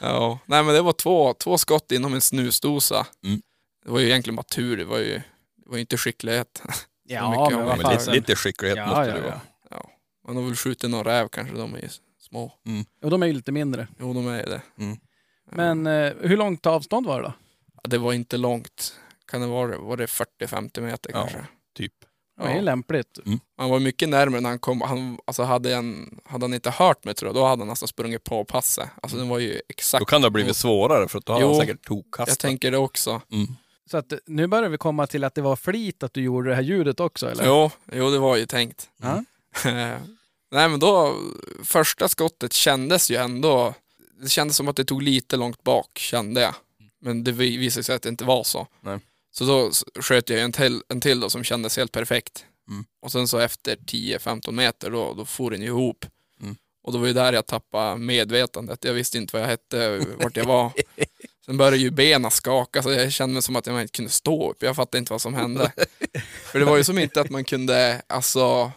ja, 0.00 0.38
nej 0.46 0.62
men 0.62 0.74
det 0.74 0.82
var 0.82 0.92
två, 0.92 1.34
två 1.34 1.58
skott 1.58 1.92
inom 1.92 2.14
en 2.14 2.20
snusdosa. 2.20 3.06
Mm. 3.24 3.42
Det 3.84 3.90
var 3.90 4.00
ju 4.00 4.06
egentligen 4.06 4.36
bara 4.36 4.42
tur, 4.42 4.76
det 4.76 4.84
var 4.84 4.98
ju, 4.98 5.12
det 5.56 5.66
var 5.66 5.76
ju 5.76 5.80
inte 5.80 5.96
skicklighet. 5.96 6.62
Ja, 7.08 7.50
men. 7.50 7.64
Men 7.64 7.92
lite, 7.92 8.10
lite 8.12 8.36
skicklighet 8.36 8.78
Ja, 8.78 8.86
måste 8.86 9.00
ja, 9.08 9.14
det 9.14 9.20
vara. 9.20 9.40
Ja, 9.70 9.90
man 10.26 10.36
har 10.36 10.42
väl 10.42 10.56
skjutit 10.56 10.90
någon 10.90 11.04
räv 11.04 11.28
kanske, 11.28 11.56
de 11.56 11.74
är 11.74 11.78
ju 11.78 11.88
små. 12.20 12.52
Och 13.02 13.10
de 13.10 13.22
är 13.22 13.26
ju 13.26 13.32
lite 13.32 13.52
mindre. 13.52 13.88
Jo, 14.00 14.12
de 14.12 14.28
är 14.28 14.38
ju 14.38 14.46
det. 14.46 14.60
Men 15.52 15.86
eh, 15.86 16.12
hur 16.20 16.36
långt 16.36 16.66
avstånd 16.66 17.06
var 17.06 17.22
det 17.22 17.26
då? 17.28 17.32
Ja, 17.74 17.80
det 17.88 17.98
var 17.98 18.12
inte 18.12 18.36
långt. 18.36 18.94
Kan 19.30 19.40
det 19.40 19.46
vara, 19.46 19.78
var 19.78 19.96
det 19.96 20.06
40-50 20.06 20.80
meter 20.80 21.10
Ja. 21.14 21.20
kanske? 21.20 21.46
Typ. 21.76 21.92
Det 22.36 22.42
var 22.42 22.54
ju 22.54 22.60
lämpligt. 22.60 23.18
Han 23.56 23.70
var 23.70 23.78
mycket 23.78 24.08
närmare 24.08 24.40
när 24.40 24.48
han 24.48 24.58
kom. 24.58 24.80
Han, 24.80 25.18
alltså 25.24 25.42
hade, 25.42 25.74
en, 25.74 26.20
hade 26.24 26.44
han 26.44 26.54
inte 26.54 26.70
hört 26.70 27.04
mig 27.04 27.14
tror 27.14 27.28
jag, 27.28 27.34
då 27.34 27.44
hade 27.46 27.60
han 27.60 27.68
nästan 27.68 27.88
sprungit 27.88 28.24
på 28.24 28.44
passet. 28.44 28.88
Alltså 29.02 29.18
den 29.18 29.28
var 29.28 29.38
ju 29.38 29.52
Då 29.54 29.60
exakt. 29.68 30.06
kan 30.06 30.20
det 30.20 30.24
ha 30.26 30.30
blivit 30.30 30.56
svårare 30.56 31.08
för 31.08 31.18
att 31.18 31.26
då 31.26 31.32
har 31.32 31.40
Jo, 31.40 31.46
han 31.48 31.56
säkert 31.60 31.86
tokkastat. 31.86 32.28
Jag 32.28 32.38
tänker 32.38 32.70
det 32.70 32.78
också. 32.78 33.20
Mm. 33.32 33.46
Så 33.90 33.96
att 33.96 34.12
eh, 34.12 34.18
nu 34.26 34.46
börjar 34.46 34.68
vi 34.68 34.78
komma 34.78 35.06
till 35.06 35.24
att 35.24 35.34
det 35.34 35.42
var 35.42 35.56
flit 35.56 36.02
att 36.02 36.14
du 36.14 36.22
gjorde 36.22 36.48
det 36.48 36.54
här 36.54 36.62
ljudet 36.62 37.00
också 37.00 37.30
eller? 37.30 37.46
Jo, 37.46 37.70
jo, 37.92 38.10
det 38.10 38.18
var 38.18 38.36
ju 38.36 38.46
tänkt. 38.46 38.90
Ja. 39.02 39.24
Nej 40.50 40.68
men 40.68 40.80
då, 40.80 41.14
första 41.64 42.08
skottet 42.08 42.52
kändes 42.52 43.10
ju 43.10 43.16
ändå, 43.16 43.74
det 44.22 44.28
kändes 44.28 44.56
som 44.56 44.68
att 44.68 44.76
det 44.76 44.84
tog 44.84 45.02
lite 45.02 45.36
långt 45.36 45.62
bak, 45.62 45.98
kände 45.98 46.40
jag. 46.40 46.54
Men 47.00 47.24
det 47.24 47.32
vi- 47.32 47.56
visade 47.56 47.84
sig 47.84 47.94
att 47.96 48.02
det 48.02 48.08
inte 48.08 48.24
var 48.24 48.44
så. 48.44 48.66
Nej. 48.80 48.98
Så 49.30 49.44
då 49.44 49.70
sköt 50.02 50.30
jag 50.30 50.40
en 50.40 50.52
till, 50.52 50.82
en 50.88 51.00
till 51.00 51.20
då 51.20 51.30
som 51.30 51.44
kändes 51.44 51.76
helt 51.76 51.92
perfekt. 51.92 52.44
Mm. 52.70 52.84
Och 53.02 53.12
sen 53.12 53.28
så 53.28 53.38
efter 53.38 53.76
10-15 53.76 54.52
meter 54.52 54.90
då, 54.90 55.14
då 55.14 55.24
for 55.24 55.50
den 55.50 55.62
ihop. 55.62 56.06
Mm. 56.42 56.56
Och 56.82 56.92
då 56.92 56.98
var 56.98 57.06
ju 57.06 57.12
där 57.12 57.32
jag 57.32 57.46
tappade 57.46 57.96
medvetandet. 57.96 58.84
Jag 58.84 58.92
visste 58.94 59.18
inte 59.18 59.36
vad 59.36 59.42
jag 59.42 59.48
hette, 59.48 59.98
vart 60.18 60.36
jag 60.36 60.44
var. 60.44 60.72
Sen 61.46 61.56
började 61.56 61.76
ju 61.76 61.90
benen 61.90 62.30
skaka 62.30 62.82
så 62.82 62.90
jag 62.92 63.12
kände 63.12 63.32
mig 63.32 63.42
som 63.42 63.56
att 63.56 63.66
jag 63.66 63.80
inte 63.80 63.92
kunde 63.96 64.10
stå 64.10 64.50
upp. 64.50 64.62
Jag 64.62 64.76
fattade 64.76 64.98
inte 64.98 65.12
vad 65.12 65.22
som 65.22 65.34
hände. 65.34 65.72
För 66.44 66.58
det 66.58 66.64
var 66.64 66.76
ju 66.76 66.84
som 66.84 66.98
inte 66.98 67.20
att 67.20 67.30
man 67.30 67.44
kunde, 67.44 68.02
alltså 68.06 68.72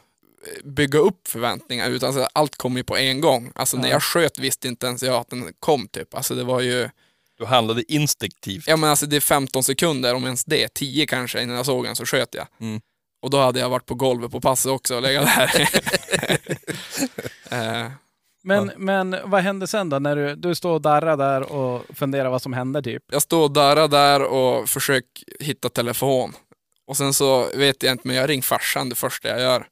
bygga 0.64 1.00
upp 1.00 1.28
förväntningar 1.28 1.90
utan 1.90 2.14
så 2.14 2.28
allt 2.34 2.56
kom 2.56 2.78
ju 2.78 2.84
på 2.84 2.98
en 2.98 3.22
gång. 3.22 3.52
Alltså 3.56 3.78
när 3.78 3.88
Ja. 3.88 3.92
jag 3.94 4.04
sköt 4.04 4.40
visste 4.40 4.68
inte 4.68 4.88
ens 4.88 5.04
jag 5.04 5.16
att 5.16 5.30
den 5.30 5.54
kom 5.60 5.88
typ. 5.88 6.16
Alltså 6.16 6.36
det 6.36 6.44
var 6.44 6.60
ju, 6.62 6.90
Du 7.38 7.46
handlade 7.46 7.94
instinktivt. 7.94 8.64
ja 8.68 8.76
men 8.78 8.90
alltså 8.90 9.06
det 9.06 9.16
är 9.16 9.20
15 9.22 9.64
sekunder 9.64 10.16
om 10.16 10.26
ens 10.26 10.46
det, 10.46 10.74
10 10.74 11.06
kanske 11.06 11.42
innan 11.44 11.56
jag 11.56 11.66
såg 11.66 11.84
den 11.86 11.96
så 11.96 12.06
sköt 12.06 12.36
jag. 12.36 12.48
Mm. 12.62 12.82
Och 13.22 13.30
då 13.30 13.40
hade 13.42 13.60
jag 13.60 13.70
varit 13.70 13.86
på 13.86 13.96
golvet 13.96 14.32
på 14.32 14.42
passet 14.42 14.72
också 14.72 14.96
och 14.96 15.02
legat 15.02 15.26
där. 15.26 15.70
eh, 17.52 17.92
Men, 18.44 18.72
men 18.78 19.16
vad 19.26 19.42
hände 19.44 19.68
sen 19.68 19.90
då? 19.90 20.00
När 20.00 20.16
du, 20.16 20.36
du 20.36 20.56
står 20.56 20.72
och 20.74 20.82
darrar 20.82 21.18
där 21.18 21.42
och 21.52 21.86
funderar 21.98 22.30
vad 22.30 22.42
som 22.42 22.54
hände 22.54 22.82
typ? 22.82 23.04
jag 23.12 23.22
står 23.22 23.44
och 23.44 23.52
darrar 23.52 23.88
där 23.88 24.24
och 24.24 24.70
försöker 24.70 25.10
hitta 25.40 25.70
telefon. 25.70 26.34
Och 26.88 26.98
sen 26.98 27.14
så 27.14 27.50
vet 27.56 27.84
jag 27.84 27.92
inte, 27.92 28.08
men 28.08 28.16
jag 28.18 28.30
ringer 28.30 28.44
farsan 28.44 28.90
det 28.90 28.96
första 28.96 29.28
jag 29.30 29.40
gör. 29.42 29.68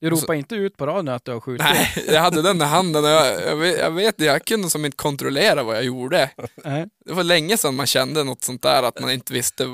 Ja. 0.00 0.10
Du 0.10 0.16
ropar 0.16 0.34
inte 0.34 0.54
ut 0.54 0.76
på 0.76 0.86
radion 0.86 1.08
att 1.08 1.24
du 1.24 1.32
har 1.32 1.40
skjutit? 1.40 1.66
Nej, 1.74 2.04
jag 2.08 2.20
hade 2.20 2.42
den 2.42 2.62
i 2.62 2.64
handen 2.64 3.04
och 3.04 3.10
jag, 3.10 3.42
jag, 3.42 3.56
vet, 3.56 3.78
jag 3.78 3.90
vet 3.90 4.20
jag 4.20 4.44
kunde 4.44 4.70
som 4.70 4.84
inte 4.84 4.96
kontrollera 4.96 5.62
vad 5.62 5.76
jag 5.76 5.84
gjorde. 5.84 6.30
Nej. 6.64 6.86
Det 7.04 7.12
var 7.12 7.24
länge 7.24 7.56
sedan 7.56 7.74
man 7.74 7.86
kände 7.86 8.24
något 8.24 8.44
sånt 8.44 8.62
där, 8.62 8.82
att 8.82 9.00
man 9.00 9.10
inte 9.10 9.32
visste 9.32 9.66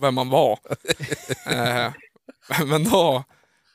vem 0.00 0.14
man 0.14 0.28
var. 0.30 0.58
eh, 1.46 1.92
men 2.66 2.84
då, 2.84 3.24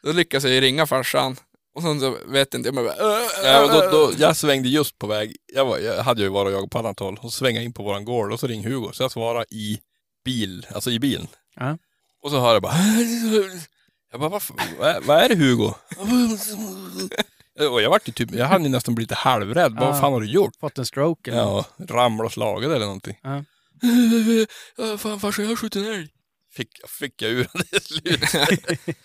då 0.04 0.12
lyckades 0.12 0.44
jag 0.44 0.54
ju 0.54 0.62
ringa 0.62 0.88
farsan. 0.88 1.38
Och 1.76 1.82
sen 1.82 2.00
så 2.00 2.18
vet 2.26 2.54
jag 2.54 2.60
inte, 2.60 2.68
jag 2.68 2.76
bara... 2.76 3.18
"Äh, 3.18 3.22
Ja, 3.44 3.64
och 3.64 3.70
då, 3.72 3.90
då, 3.92 4.12
jag 4.18 4.38
svängde 4.38 4.70
just 4.70 5.00
på 5.00 5.08
väg, 5.08 5.36
jag, 5.54 5.66
var, 5.66 5.78
jag 5.78 6.04
hade 6.04 6.22
ju 6.22 6.30
varit 6.30 6.48
och 6.48 6.54
jagat 6.54 6.70
på 6.70 6.80
annat 6.80 7.00
håll, 7.00 7.20
och 7.22 7.32
jag 7.42 7.64
in 7.64 7.74
på 7.74 7.84
våran 7.84 8.06
gård 8.06 8.32
och 8.32 8.40
så 8.40 8.48
ringde 8.48 8.70
Hugo, 8.70 8.90
så 8.94 9.04
jag 9.04 9.12
svarade 9.12 9.46
i 9.50 9.80
bil, 10.26 10.68
alltså 10.74 10.92
i 10.92 11.00
bilen. 11.00 11.28
Ja. 11.56 11.78
Och 12.24 12.32
så 12.32 12.40
hör 12.40 12.54
jag 12.54 12.62
bara, 12.62 12.74
jag 14.14 14.20
bara, 14.20 14.30
vad, 14.30 14.42
fan- 14.44 14.58
vad, 14.80 14.90
är- 14.90 15.02
vad 15.02 15.18
är 15.24 15.30
det 15.30 15.36
Hugo? 15.36 15.74
Och 17.72 17.82
jag 17.82 17.90
vart 17.90 18.08
ju 18.08 18.12
typ, 18.12 18.32
jag 18.36 18.46
hade 18.46 18.64
ju 18.64 18.70
nästan 18.70 18.96
blivit 18.96 19.10
lite 19.12 19.20
halvrädd, 19.20 19.74
Ja. 19.80 19.86
vad 19.86 20.00
fan 20.00 20.14
har 20.14 20.22
du 20.22 20.28
gjort? 20.28 20.56
Fått 20.60 20.78
en 20.78 20.86
stroke? 20.86 21.32
Eller? 21.32 21.42
Ja, 21.42 21.66
ramlat 21.90 22.26
och 22.26 22.32
slagit 22.34 22.70
eller 22.70 22.86
någonting. 22.86 23.18
Ja, 23.24 24.98
fan 24.98 25.20
farsan, 25.20 25.46
jag 25.46 25.52
har 25.52 25.56
skjutit 25.56 25.86
en 25.86 25.94
älg. 25.94 26.10
Fick, 26.56 26.70
fick 27.00 27.22
jag 27.22 27.32
ur 27.32 27.48
det 27.72 27.80
till 27.80 27.82
slut. 27.82 28.20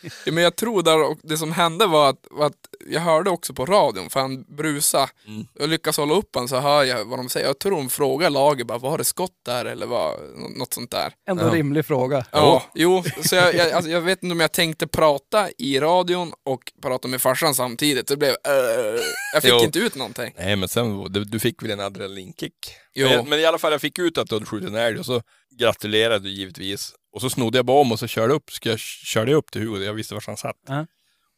Ja, 0.27 0.33
men 0.33 0.45
jag 0.45 0.57
tror 0.57 0.83
där, 0.83 1.03
och 1.03 1.19
det 1.23 1.37
som 1.39 1.53
hände 1.53 1.87
var 1.87 2.11
att, 2.11 2.27
var 2.31 2.47
att 2.47 2.53
jag 2.91 3.01
hörde 3.01 3.31
också 3.31 3.55
på 3.55 3.67
radion, 3.67 4.11
för 4.11 4.21
han 4.21 4.43
brusa. 4.57 5.11
Mm. 5.27 5.47
Jag 5.59 5.69
lyckas 5.71 5.97
hålla 5.97 6.15
upp 6.15 6.35
han 6.35 6.49
så 6.49 6.57
hör 6.61 6.85
jag 6.85 7.05
vad 7.05 7.19
de 7.19 7.29
säger. 7.29 7.47
Jag 7.47 7.59
tror 7.59 7.73
de 7.77 7.91
frågar 7.91 8.31
laget 8.31 8.67
bara, 8.67 8.79
var 8.79 8.99
det 8.99 9.05
skott 9.05 9.33
där 9.47 9.65
eller 9.65 9.87
vad, 9.87 10.21
nå- 10.37 10.49
något 10.49 10.75
sånt 10.75 10.91
där. 10.91 11.13
Ändå 11.29 11.45
Ja. 11.45 11.51
rimlig 11.55 11.87
fråga. 11.87 12.25
Ja, 12.33 12.63
jo, 12.75 13.03
så 13.25 13.35
jag, 13.35 13.55
jag, 13.55 13.71
alltså, 13.73 13.91
jag 13.91 14.01
vet 14.01 14.23
inte 14.23 14.33
om 14.33 14.41
jag 14.41 14.53
tänkte 14.53 14.87
prata 14.87 15.49
i 15.59 15.81
radion 15.81 16.33
och 16.45 16.73
prata 16.83 17.09
med 17.09 17.23
farsan 17.23 17.55
samtidigt. 17.55 18.07
Det 18.07 18.17
blev, 18.17 18.31
äh, 18.31 19.01
jag 19.35 19.43
fick 19.43 19.53
Jo. 19.53 19.65
inte 19.65 19.79
ut 19.79 19.95
någonting. 19.95 20.35
Nej 20.39 20.57
men 20.57 20.69
sen, 20.69 21.13
du, 21.13 21.25
du 21.25 21.39
fick 21.39 21.63
väl 21.63 21.71
en 21.71 21.81
adrenalinkick? 21.81 22.55
Jo. 22.95 23.09
Men, 23.09 23.29
men 23.29 23.41
i 23.41 23.45
alla 23.45 23.59
fall, 23.59 23.73
jag 23.73 23.81
fick 23.81 23.99
ut 23.99 24.19
att 24.19 24.29
du 24.29 24.35
hade 24.35 24.47
skjutit 24.47 24.69
en 24.69 24.75
älg 24.75 24.99
och 24.99 25.07
så 25.07 25.23
gratulerade 25.59 26.19
du 26.25 26.31
givetvis. 26.31 26.93
Och 27.19 27.23
så 27.23 27.31
snodde 27.31 27.59
jag 27.59 27.67
bara 27.67 27.81
om 27.81 27.93
och 27.93 27.99
så 27.99 28.07
körde 28.07 28.35
upp, 28.35 28.51
ska 28.51 28.69
jag 28.69 28.79
körde 28.79 29.31
jag 29.31 29.39
upp 29.39 29.51
till 29.51 29.63
Hugo, 29.63 29.85
jag 29.85 29.95
visste 29.95 30.15
var 30.15 30.23
han 30.27 30.37
satt. 30.37 30.57
Ja. 30.69 30.87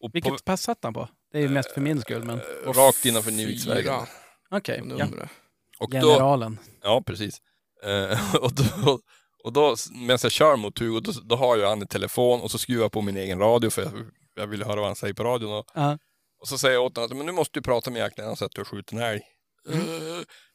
Och 0.01 0.11
Vilket 0.13 0.45
pass 0.45 0.63
satt 0.63 0.79
han 0.83 0.95
på? 0.95 1.09
Det 1.33 1.39
är 1.39 1.43
ju 1.43 1.49
mest 1.49 1.73
för 1.73 1.81
min 1.81 2.01
skull, 2.01 2.25
men 2.25 2.41
på, 2.65 2.73
rakt 2.73 3.05
innanför 3.05 3.31
Nyviksvägen. 3.31 3.95
Okej. 4.51 4.83
Ja. 4.89 4.97
numret. 5.07 5.29
Och 5.79 5.91
då, 5.91 5.97
Generalen. 6.01 6.59
ja 6.83 7.03
precis. 7.07 7.39
Eh, 7.85 8.35
och 8.43 8.53
då, 8.55 8.99
och 9.45 9.53
då 9.53 9.77
medan 9.93 10.19
jag 10.23 10.33
kör 10.33 10.57
mot 10.57 10.79
Hugo, 10.79 11.01
då, 11.01 11.13
då 11.25 11.37
har 11.37 11.57
jag 11.57 11.69
han 11.69 11.83
i 11.83 11.87
telefon 11.87 12.41
och 12.41 12.51
så 12.51 12.59
skruvar 12.59 12.85
jag 12.85 12.93
på 12.93 13.03
min 13.03 13.17
egen 13.17 13.39
radio 13.39 13.71
för 13.71 13.83
jag, 13.83 13.93
jag 14.35 14.47
ville 14.47 14.65
höra 14.65 14.77
vad 14.77 14.87
han 14.87 14.97
säger 14.97 15.15
på 15.15 15.25
radion. 15.25 15.53
Och, 15.53 15.67
Ja. 15.75 15.99
och 16.41 16.49
så 16.49 16.59
säger 16.59 16.75
jag 16.75 16.85
åt 16.85 16.97
honom 16.97 17.11
att 17.11 17.17
men 17.17 17.27
nu 17.27 17.33
måste 17.33 17.59
du 17.59 17.63
prata 17.63 17.91
med 17.91 18.01
jäklarna 18.01 18.37
så 18.37 18.45
att 18.45 18.53
du 18.53 18.61
har 18.61 18.65
skjutit 18.65 18.93
en 18.93 18.99
älg. 18.99 19.21
"Eh, 19.69 19.77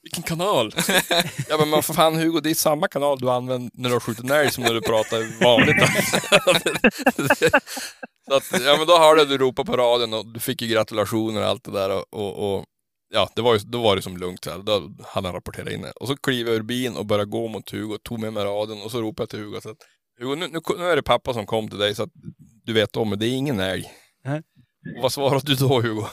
vilken 0.05 0.23
kanal? 0.23 0.71
ja 1.49 1.65
men, 1.65 1.83
för 1.83 1.93
fan 1.93 2.15
Hugo, 2.15 2.39
det 2.39 2.49
är 2.49 2.53
samma 2.53 2.87
kanal 2.87 3.19
du 3.19 3.29
använder 3.29 3.71
när 3.73 3.89
du 3.89 3.95
har 3.95 3.99
skjutit 3.99 4.23
en 4.23 4.31
älg 4.31 4.51
som 4.51 4.63
när 4.63 4.73
du 4.73 4.81
pratar 4.81 5.43
vanligt. 5.43 5.75
så 8.27 8.35
att, 8.35 8.63
ja 8.65 8.77
men 8.77 8.87
då 8.87 8.97
hörde 8.97 9.25
du 9.25 9.37
ropa 9.37 9.63
på 9.63 9.77
radion 9.77 10.13
och 10.13 10.25
du 10.25 10.39
fick 10.39 10.61
ju 10.61 10.67
gratulationer 10.67 11.41
och 11.41 11.47
allt 11.47 11.63
det 11.63 11.71
där 11.71 11.89
och, 11.89 12.13
och, 12.13 12.57
och 12.57 12.65
ja, 13.13 13.29
det 13.35 13.41
var 13.41 13.53
ju, 13.53 13.59
då 13.59 13.81
var 13.81 13.95
det 13.95 14.01
som 14.01 14.17
lugnt 14.17 14.43
så 14.43 14.51
här. 14.51 14.57
Då 14.57 14.73
hade 15.03 15.27
han 15.27 15.35
rapporterat 15.35 15.71
in 15.71 15.81
det. 15.81 15.91
Och 15.91 16.07
så 16.07 16.17
kliver 16.17 16.51
jag 16.51 16.57
ur 16.57 16.63
bilen 16.63 16.97
och 16.97 17.05
började 17.05 17.31
gå 17.31 17.47
mot 17.47 17.71
Hugo, 17.71 17.97
tog 18.03 18.19
med 18.19 18.33
mig 18.33 18.45
radion 18.45 18.81
och 18.81 18.91
så 18.91 19.01
ropade 19.01 19.23
jag 19.23 19.29
till 19.29 19.39
Hugo 19.39 19.61
så 19.61 19.69
att 19.69 19.77
Hugo, 20.19 20.35
nu, 20.35 20.47
nu, 20.47 20.59
nu 20.77 20.83
är 20.83 20.95
det 20.95 21.03
pappa 21.03 21.33
som 21.33 21.45
kom 21.45 21.69
till 21.69 21.79
dig 21.79 21.95
så 21.95 22.03
att 22.03 22.11
du 22.63 22.73
vet 22.73 22.97
om 22.97 23.09
det, 23.09 23.15
det 23.15 23.25
är 23.25 23.35
ingen 23.35 23.59
älg. 23.59 23.91
Och 24.97 25.03
vad 25.03 25.11
svarade 25.11 25.45
du 25.45 25.55
då 25.55 25.81
Hugo? 25.81 26.05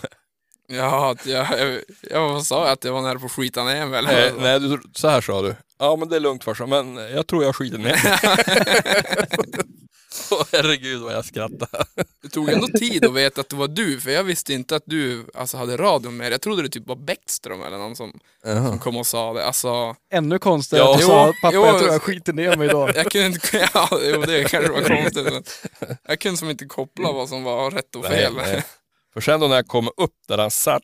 Ja, 0.72 1.10
att 1.10 1.26
jag, 1.26 1.46
jag, 1.58 1.80
jag 2.10 2.42
sa 2.42 2.64
jag 2.64 2.72
att 2.72 2.84
jag 2.84 2.92
var 2.92 3.02
nära 3.02 3.18
på 3.18 3.26
att 3.26 3.32
skita 3.32 3.64
ner 3.64 3.86
mig 3.86 4.02
Nej, 4.02 4.28
eller? 4.28 4.40
nej 4.40 4.60
du, 4.60 4.80
så 4.94 5.08
här 5.08 5.20
sa 5.20 5.42
du. 5.42 5.56
Ja 5.78 5.96
men 5.96 6.08
det 6.08 6.16
är 6.16 6.20
lugnt 6.20 6.44
farsan, 6.44 6.68
men 6.68 6.96
jag 6.96 7.26
tror 7.26 7.44
jag 7.44 7.56
skiter 7.56 7.78
ner 7.78 7.96
Åh 10.30 10.42
herregud 10.52 11.02
vad 11.02 11.12
jag 11.12 11.24
skrattade. 11.24 11.84
Det 12.22 12.28
tog 12.28 12.48
ändå 12.48 12.66
tid 12.66 13.04
att 13.04 13.14
veta 13.14 13.40
att 13.40 13.48
det 13.48 13.56
var 13.56 13.68
du, 13.68 14.00
för 14.00 14.10
jag 14.10 14.24
visste 14.24 14.52
inte 14.52 14.76
att 14.76 14.82
du 14.86 15.26
alltså, 15.34 15.56
hade 15.56 15.76
radion 15.76 16.16
med 16.16 16.26
dig. 16.26 16.32
Jag 16.32 16.40
trodde 16.40 16.62
det 16.62 16.68
typ 16.68 16.86
var 16.86 16.96
Bäckström 16.96 17.62
eller 17.62 17.78
någon 17.78 17.96
som, 17.96 18.20
som 18.44 18.78
kom 18.78 18.96
och 18.96 19.06
sa 19.06 19.32
det. 19.32 19.46
Alltså, 19.46 19.96
Ännu 20.12 20.38
konstigare 20.38 20.84
Ja, 20.84 20.92
att 20.92 20.98
du 20.98 21.04
sa 21.04 21.32
pappa 21.42 21.54
jo. 21.54 21.66
jag 21.66 21.78
tror 21.78 21.92
jag 21.92 22.02
skiter 22.02 22.32
ner 22.32 22.56
mig 22.56 22.68
idag. 22.68 22.92
jag 22.96 23.12
kunde 23.12 23.26
inte, 23.26 23.68
ja, 23.74 23.88
jo, 24.02 24.22
det 24.22 24.44
kanske 24.44 24.72
var 24.72 24.82
konstigt. 24.82 25.24
Men 25.32 25.42
jag 26.08 26.20
kunde 26.20 26.38
som 26.38 26.50
inte 26.50 26.64
koppla 26.64 27.12
vad 27.12 27.28
som 27.28 27.42
var 27.44 27.70
rätt 27.70 27.96
och 27.96 28.04
fel. 28.04 28.34
Nej, 28.36 28.44
nej. 28.52 28.64
För 29.14 29.20
sen 29.20 29.40
då 29.40 29.48
när 29.48 29.56
jag 29.56 29.66
kom 29.66 29.88
upp 29.96 30.14
där 30.28 30.38
han 30.38 30.50
satt, 30.50 30.82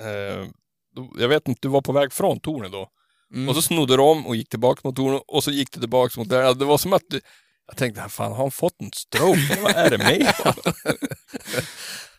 eh, 0.00 0.48
då, 0.94 1.12
jag 1.18 1.28
vet 1.28 1.48
inte, 1.48 1.58
du 1.62 1.68
var 1.68 1.80
på 1.80 1.92
väg 1.92 2.12
från 2.12 2.40
tornet 2.40 2.72
då. 2.72 2.88
Mm. 3.34 3.48
Och 3.48 3.54
så 3.54 3.62
snodde 3.62 3.96
du 3.96 4.02
om 4.02 4.26
och 4.26 4.36
gick 4.36 4.48
tillbaka 4.48 4.80
mot 4.84 4.96
tornet 4.96 5.22
och 5.26 5.44
så 5.44 5.50
gick 5.50 5.72
du 5.72 5.80
tillbaka 5.80 6.20
mot 6.20 6.28
där. 6.28 6.54
Det 6.54 6.64
var 6.64 6.78
som 6.78 6.92
att 6.92 7.02
du, 7.08 7.20
jag 7.66 7.76
tänkte, 7.76 8.08
fan 8.08 8.32
har 8.32 8.38
han 8.38 8.50
fått 8.50 8.80
en 8.80 8.90
stroke? 8.92 9.58
Vad 9.62 9.72
är 9.72 9.90
det 9.90 9.98
med 9.98 10.34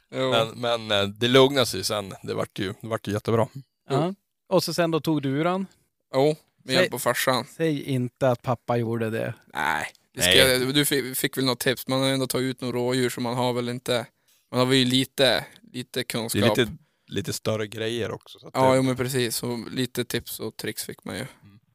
men, 0.55 0.61
men 0.61 0.91
eh, 0.91 1.07
det 1.07 1.27
lugnade 1.27 1.65
sig 1.65 1.83
sen. 1.83 2.13
Det 2.23 2.33
vart 2.33 2.59
ju, 2.59 2.73
det 2.81 2.87
vart 2.87 3.07
ju 3.07 3.11
jättebra. 3.11 3.47
Ja. 3.89 4.13
Och 4.49 4.63
så 4.63 4.73
sen 4.73 4.91
då 4.91 4.99
tog 4.99 5.21
du 5.21 5.43
den. 5.43 5.65
Jo, 6.13 6.35
med 6.63 6.75
hjälp 6.75 6.93
av 6.93 6.99
farsan. 6.99 7.45
Säg 7.57 7.83
inte 7.83 8.29
att 8.29 8.41
pappa 8.41 8.77
gjorde 8.77 9.09
det. 9.09 9.33
Nej, 9.53 9.87
det 10.13 10.21
ska, 10.21 10.31
Nej. 10.31 10.73
Du 10.73 10.85
fick, 10.85 11.17
fick 11.17 11.37
väl 11.37 11.45
något 11.45 11.59
tips. 11.59 11.87
Man 11.87 12.01
har 12.01 12.07
ändå 12.07 12.27
tagit 12.27 12.49
ut 12.49 12.61
några 12.61 12.77
rådjur 12.77 13.09
så 13.09 13.21
man 13.21 13.35
har 13.35 13.53
väl 13.53 13.69
inte, 13.69 14.05
man 14.51 14.67
har 14.67 14.73
ju 14.73 14.85
lite, 14.85 15.45
lite 15.73 15.99
Det 15.99 16.03
kunskap. 16.03 16.43
är 16.43 16.49
lite, 16.49 16.71
lite 17.07 17.33
större 17.33 17.67
grejer 17.67 18.11
också. 18.11 18.39
Så 18.39 18.47
att 18.47 18.53
Ja, 18.55 18.69
det, 18.69 18.75
jo, 18.75 18.83
men 18.83 18.95
precis. 18.95 19.35
Så 19.35 19.65
lite 19.71 20.05
tips 20.05 20.39
och 20.39 20.57
tricks 20.57 20.83
fick 20.83 21.03
man 21.03 21.15
ju. 21.15 21.25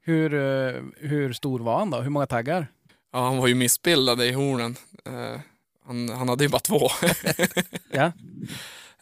Hur, 0.00 0.34
eh, 0.34 0.82
hur 0.96 1.32
stor 1.32 1.60
var 1.60 1.78
han 1.78 1.90
då? 1.90 2.00
Hur 2.00 2.10
många 2.10 2.26
taggar? 2.26 2.66
Ja, 3.12 3.24
han 3.26 3.36
var 3.36 3.46
ju 3.46 3.54
missbildad 3.54 4.22
i 4.22 4.32
hornen. 4.32 4.76
Eh, 5.04 5.40
han, 5.86 6.08
han 6.08 6.28
hade 6.28 6.44
ju 6.44 6.50
bara 6.50 6.60
två. 6.60 6.88
Ja. 7.90 8.12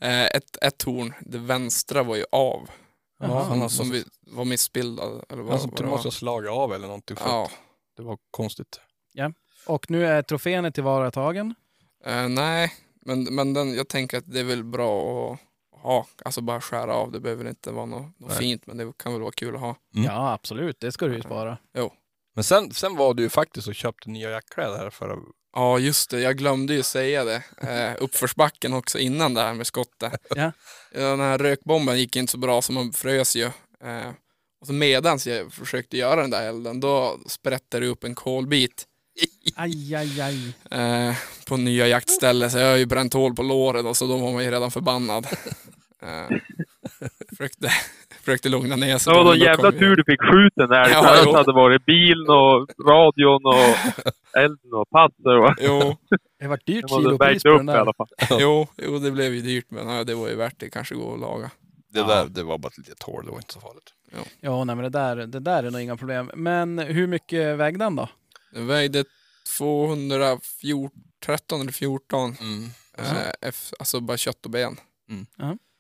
Eh, 0.00 0.24
ett, 0.24 0.56
ett 0.62 0.82
horn, 0.82 1.14
det 1.20 1.38
vänstra 1.38 2.02
var 2.02 2.16
ju 2.16 2.24
av. 2.32 2.70
Jaha. 3.20 3.42
han 3.44 3.70
som 3.70 3.90
vi, 3.90 4.04
var 4.20 4.44
missbildad. 4.44 5.24
Eller 5.28 5.42
vad, 5.42 5.70
du 5.70 5.82
det 5.82 5.90
måste 5.90 6.06
ha 6.06 6.12
slagit 6.12 6.50
av 6.50 6.74
eller 6.74 6.87
någonting. 6.87 7.16
För 7.16 7.28
Ja. 7.28 7.50
Det 7.96 8.02
var 8.02 8.18
konstigt. 8.30 8.80
Och 9.66 9.90
nu 9.90 10.06
är 10.06 10.22
trofén 10.22 10.72
tillvaratagen. 10.72 11.54
Eh, 12.04 12.28
nej, 12.28 12.72
men, 13.05 13.23
men 13.35 13.55
den, 13.55 13.75
jag 13.75 13.88
tänker 13.88 14.19
att 14.19 14.33
det 14.33 14.41
är 14.41 14.45
väl 14.45 14.65
bra 14.65 15.33
att 15.33 15.38
ha. 15.83 16.07
Alltså 16.25 16.41
bara 16.41 16.61
skära 16.61 16.95
av. 16.95 17.12
Det 17.12 17.21
behöver 17.21 17.49
inte 17.49 17.71
vara 17.71 17.87
något, 17.87 18.21
något 18.21 18.37
fint, 18.38 18.67
men 18.67 18.77
det 18.77 18.93
kan 18.97 19.12
väl 19.12 19.23
vara 19.23 19.33
kul 19.33 19.55
att 19.55 19.61
ha. 19.61 19.77
Mm. 19.95 20.07
Ja, 20.07 20.33
absolut. 20.33 20.81
Det 20.81 20.93
ska 20.93 21.07
du 21.07 21.15
ju 21.15 21.21
spara. 21.23 21.59
Men 22.35 22.45
sen, 22.45 22.71
sen 22.73 22.97
var 22.97 23.15
du 23.15 23.23
ju 23.23 23.29
faktiskt 23.29 23.69
och 23.69 23.75
köpte 23.75 24.11
nya 24.11 24.31
jackkläder 24.31 24.79
här 24.79 24.91
förra... 24.91 25.17
Ja, 25.55 25.79
just 25.79 26.11
det. 26.11 26.21
Jag 26.21 26.37
glömde 26.38 26.75
ju 26.75 26.83
säga 26.83 27.25
det. 27.25 27.43
Eh, 27.61 28.03
uppförsbacken 28.03 28.73
också 28.73 28.99
innan 28.99 29.35
det 29.35 29.41
här 29.41 29.55
med 29.55 29.67
skottet. 29.67 30.12
Ja. 30.37 30.53
Ja, 30.93 31.01
Den 31.01 31.21
här 31.21 31.38
rökbomben 31.38 31.99
gick 31.99 32.17
inte 32.17 32.31
så 32.33 32.38
bra 32.38 32.62
så 32.62 32.73
man 32.73 32.93
frös 32.93 33.37
ju. 33.37 33.45
Eh, 33.85 34.11
och 34.61 34.67
så 34.67 34.73
medans 34.73 35.27
jag 35.27 35.53
försökte 35.53 35.97
göra 35.97 36.21
den 36.21 36.31
där 36.31 36.49
elden, 36.49 36.81
då 36.81 37.19
sprättade 37.27 37.87
det 37.87 37.91
upp 37.91 38.05
en 38.05 38.15
kolbit 38.15 38.87
Aj, 39.57 39.94
aj, 39.94 40.20
aj. 40.20 40.55
eh, 40.81 41.16
på 41.48 41.57
nya 41.57 41.87
jaktställe. 41.87 42.51
Så 42.51 42.59
jag 42.59 42.70
har 42.70 42.77
ju 42.77 42.87
bränt 42.87 43.14
hål 43.14 43.35
på 43.35 43.42
låret 43.42 43.85
och 43.85 43.96
så 43.96 44.07
då 44.07 44.16
var 44.16 44.33
man 44.33 44.44
ju 44.44 44.51
redan 44.51 44.70
förbannad. 44.70 45.27
Eh, 46.03 46.37
försökte, 47.29 47.68
försökte 48.20 48.48
lugna 48.48 48.77
ner 48.77 48.98
sig. 48.98 49.12
Det 49.12 49.18
var 49.18 49.25
då, 49.25 49.37
jävla 49.37 49.72
tur 49.72 49.96
du 49.96 50.05
fick 50.05 50.20
skjuten 50.20 50.68
där. 50.68 50.88
Ja, 50.90 50.98
Annars 50.98 51.22
jo. 51.27 51.33
hade 51.35 51.53
varit 51.53 51.85
bilen 51.87 52.29
och 52.29 52.68
radion 52.88 53.46
och 53.46 53.77
elden 54.40 54.72
och 54.75 54.90
passet. 54.90 55.27
Och 55.27 55.55
Jo, 55.61 55.96
Det 56.40 56.46
var 56.48 56.59
dyrt 56.66 56.85
det 56.88 56.92
var 56.94 57.01
kilopris 57.03 57.42
på 57.42 57.48
upp 57.48 57.59
den 57.59 57.68
i 57.68 57.72
där. 57.72 57.79
alla 57.79 57.92
fall. 57.94 58.09
jo, 58.40 58.66
jo, 58.77 58.98
det 58.98 59.11
blev 59.11 59.35
ju 59.35 59.40
dyrt 59.40 59.66
men 59.68 59.88
ja, 59.88 60.05
det 60.05 60.14
var 60.14 60.29
ju 60.29 60.35
värt 60.35 60.55
det. 60.59 60.70
Kanske 60.70 60.94
gå 60.94 61.03
och 61.05 61.18
laga. 61.18 61.51
Det 61.92 62.03
där, 62.03 62.27
det 62.27 62.42
var 62.42 62.59
bara 62.59 62.68
ett 62.68 62.79
litet 62.79 63.03
hål, 63.03 63.25
det 63.25 63.31
var 63.31 63.38
inte 63.38 63.53
så 63.55 63.61
farligt. 63.61 63.92
Ja, 64.40 64.64
nej, 64.64 64.77
men 64.77 64.83
det 64.83 64.88
där, 64.98 65.16
det 65.16 65.40
där 65.40 65.64
är 65.64 65.70
nog 65.70 65.81
inga 65.81 65.96
problem. 65.96 66.31
Men 66.35 66.79
hur 66.79 67.07
mycket 67.07 67.57
vägde 67.59 67.85
han 67.85 67.96
då? 67.96 68.09
Den 68.53 68.67
vägde 68.67 69.05
213 69.59 71.61
eller 71.61 71.73
14. 71.73 72.37
Mm. 72.41 72.65
Eh, 72.99 73.53
alltså 73.79 74.01
bara 74.01 74.17
kött 74.17 74.45
och 74.45 74.51
ben. 74.51 74.77
Mm. 75.11 75.27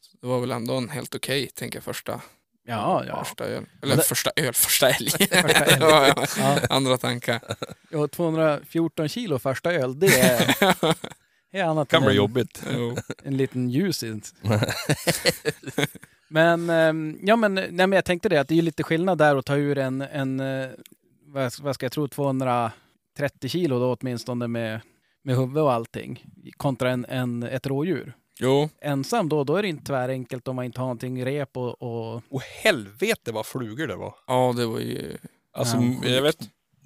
Så 0.00 0.16
Det 0.20 0.26
var 0.26 0.40
väl 0.40 0.50
ändå 0.50 0.74
en 0.74 0.88
helt 0.88 1.14
okej, 1.14 1.50
tänker 1.54 1.76
jag, 1.76 1.84
första, 1.84 2.20
Ja, 2.66 3.04
ja. 3.06 3.24
första 3.24 3.44
öl. 3.44 3.64
Eller 3.82 3.96
det- 3.96 4.02
första 4.02 4.30
öl, 4.36 4.52
första 4.54 4.90
älg. 5.00 5.10
Första 5.10 5.48
älg. 5.48 5.76
ja, 5.80 6.26
ja. 6.38 6.58
Andra 6.70 6.98
tankar. 6.98 7.40
ja 7.90 8.08
214 8.08 9.08
kilo 9.08 9.38
första 9.38 9.72
öl, 9.72 9.98
det 9.98 10.20
är, 10.20 10.56
det 11.52 11.58
är 11.58 11.64
annat 11.64 11.88
kan 11.88 12.02
än 12.02 12.06
bli 12.06 12.12
en, 12.12 12.16
jobbigt. 12.16 12.62
Jo. 12.76 12.96
en 13.24 13.36
liten 13.36 13.70
ljus. 13.70 14.04
Men, 16.28 16.70
ehm, 16.70 17.18
ja, 17.22 17.36
men, 17.36 17.54
nej, 17.54 17.70
men 17.70 17.92
jag 17.92 18.04
tänkte 18.04 18.28
det, 18.28 18.40
att 18.40 18.48
det 18.48 18.58
är 18.58 18.62
lite 18.62 18.82
skillnad 18.82 19.18
där 19.18 19.36
att 19.36 19.46
ta 19.46 19.56
ur 19.56 19.78
en, 19.78 20.00
en 20.00 20.40
eh, 20.40 20.68
vad, 21.32 21.52
vad 21.60 21.74
ska 21.74 21.84
jag 21.86 21.92
tro, 21.92 22.08
230 22.08 23.48
kilo 23.48 23.78
då 23.78 23.96
åtminstone 24.00 24.48
med, 24.48 24.80
med 25.22 25.36
huvud 25.36 25.62
och 25.62 25.72
allting, 25.72 26.24
kontra 26.56 26.90
en, 26.90 27.04
en, 27.08 27.42
ett 27.42 27.66
rådjur. 27.66 28.16
jo, 28.40 28.68
Ensam 28.80 29.28
då, 29.28 29.44
då 29.44 29.56
är 29.56 29.62
det 29.62 29.68
inte 29.68 29.84
tvärenkelt 29.84 30.48
om 30.48 30.56
man 30.56 30.64
inte 30.64 30.80
har 30.80 30.86
någonting 30.86 31.24
rep 31.24 31.56
och, 31.56 31.82
och 31.82 32.22
Och 32.30 32.42
helvete 32.42 33.32
vad 33.32 33.46
flugor 33.46 33.86
det 33.86 33.96
var. 33.96 34.14
ja 34.26 34.54
det 34.56 34.66
var 34.66 34.78
ju... 34.78 35.16
Alltså, 35.52 35.76
Ja. 35.76 36.08
jag 36.08 36.22
vet 36.22 36.38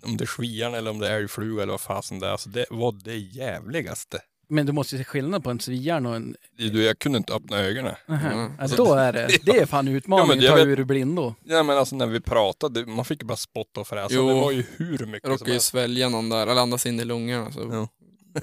om 0.04 0.16
det 0.16 0.24
är 0.24 0.26
svian 0.26 0.74
eller 0.74 0.90
om 0.90 0.98
det 0.98 1.08
är 1.08 1.16
älgfluga 1.16 1.62
eller 1.62 1.72
vad 1.72 1.80
fasen 1.80 2.18
det 2.20 2.26
är. 2.26 2.30
Alltså, 2.30 2.48
det 2.48 2.66
var 2.70 2.92
det 3.04 3.16
jävligaste. 3.16 4.18
Men 4.48 4.66
du 4.66 4.72
måste 4.72 4.98
se 4.98 5.04
skillnad 5.04 5.44
på 5.44 5.50
en 5.50 5.60
svijarn 5.60 6.06
och 6.06 6.16
en... 6.16 6.36
Du, 6.56 6.82
jag 6.84 6.98
kunde 6.98 7.18
inte 7.18 7.34
öppna 7.34 7.58
ögonen. 7.58 7.94
Mm. 8.08 8.52
Ja, 8.58 8.66
då 8.76 8.94
är 8.94 9.12
det, 9.12 9.28
det 9.42 9.58
är 9.58 9.66
fan 9.66 9.88
utmaning 9.88 10.40
Ja, 10.40 10.52
att 10.52 10.58
ta 10.58 10.64
vet- 10.64 10.78
ur 10.78 10.84
blindo. 10.84 11.34
Ja 11.44 11.62
men 11.62 11.78
alltså 11.78 11.96
när 11.96 12.06
vi 12.06 12.20
pratade, 12.20 12.86
man 12.86 13.04
fick 13.04 13.22
ju 13.22 13.26
bara 13.26 13.36
spotta 13.36 13.80
och 13.80 13.86
fräsa. 13.88 14.14
Jo. 14.14 14.28
Det 14.28 14.34
var 14.34 14.52
ju 14.52 14.64
hur 14.76 15.06
mycket 15.06 15.22
som 15.22 15.32
råkade 15.32 15.50
ju 15.50 15.54
helst. 15.54 15.66
svälja 15.66 16.08
någon 16.08 16.28
där, 16.28 16.46
eller 16.46 16.60
andas 16.62 16.86
in 16.86 17.00
i 17.00 17.04
lungorna 17.04 17.52
så 17.52 17.60
Ja. 17.60 17.88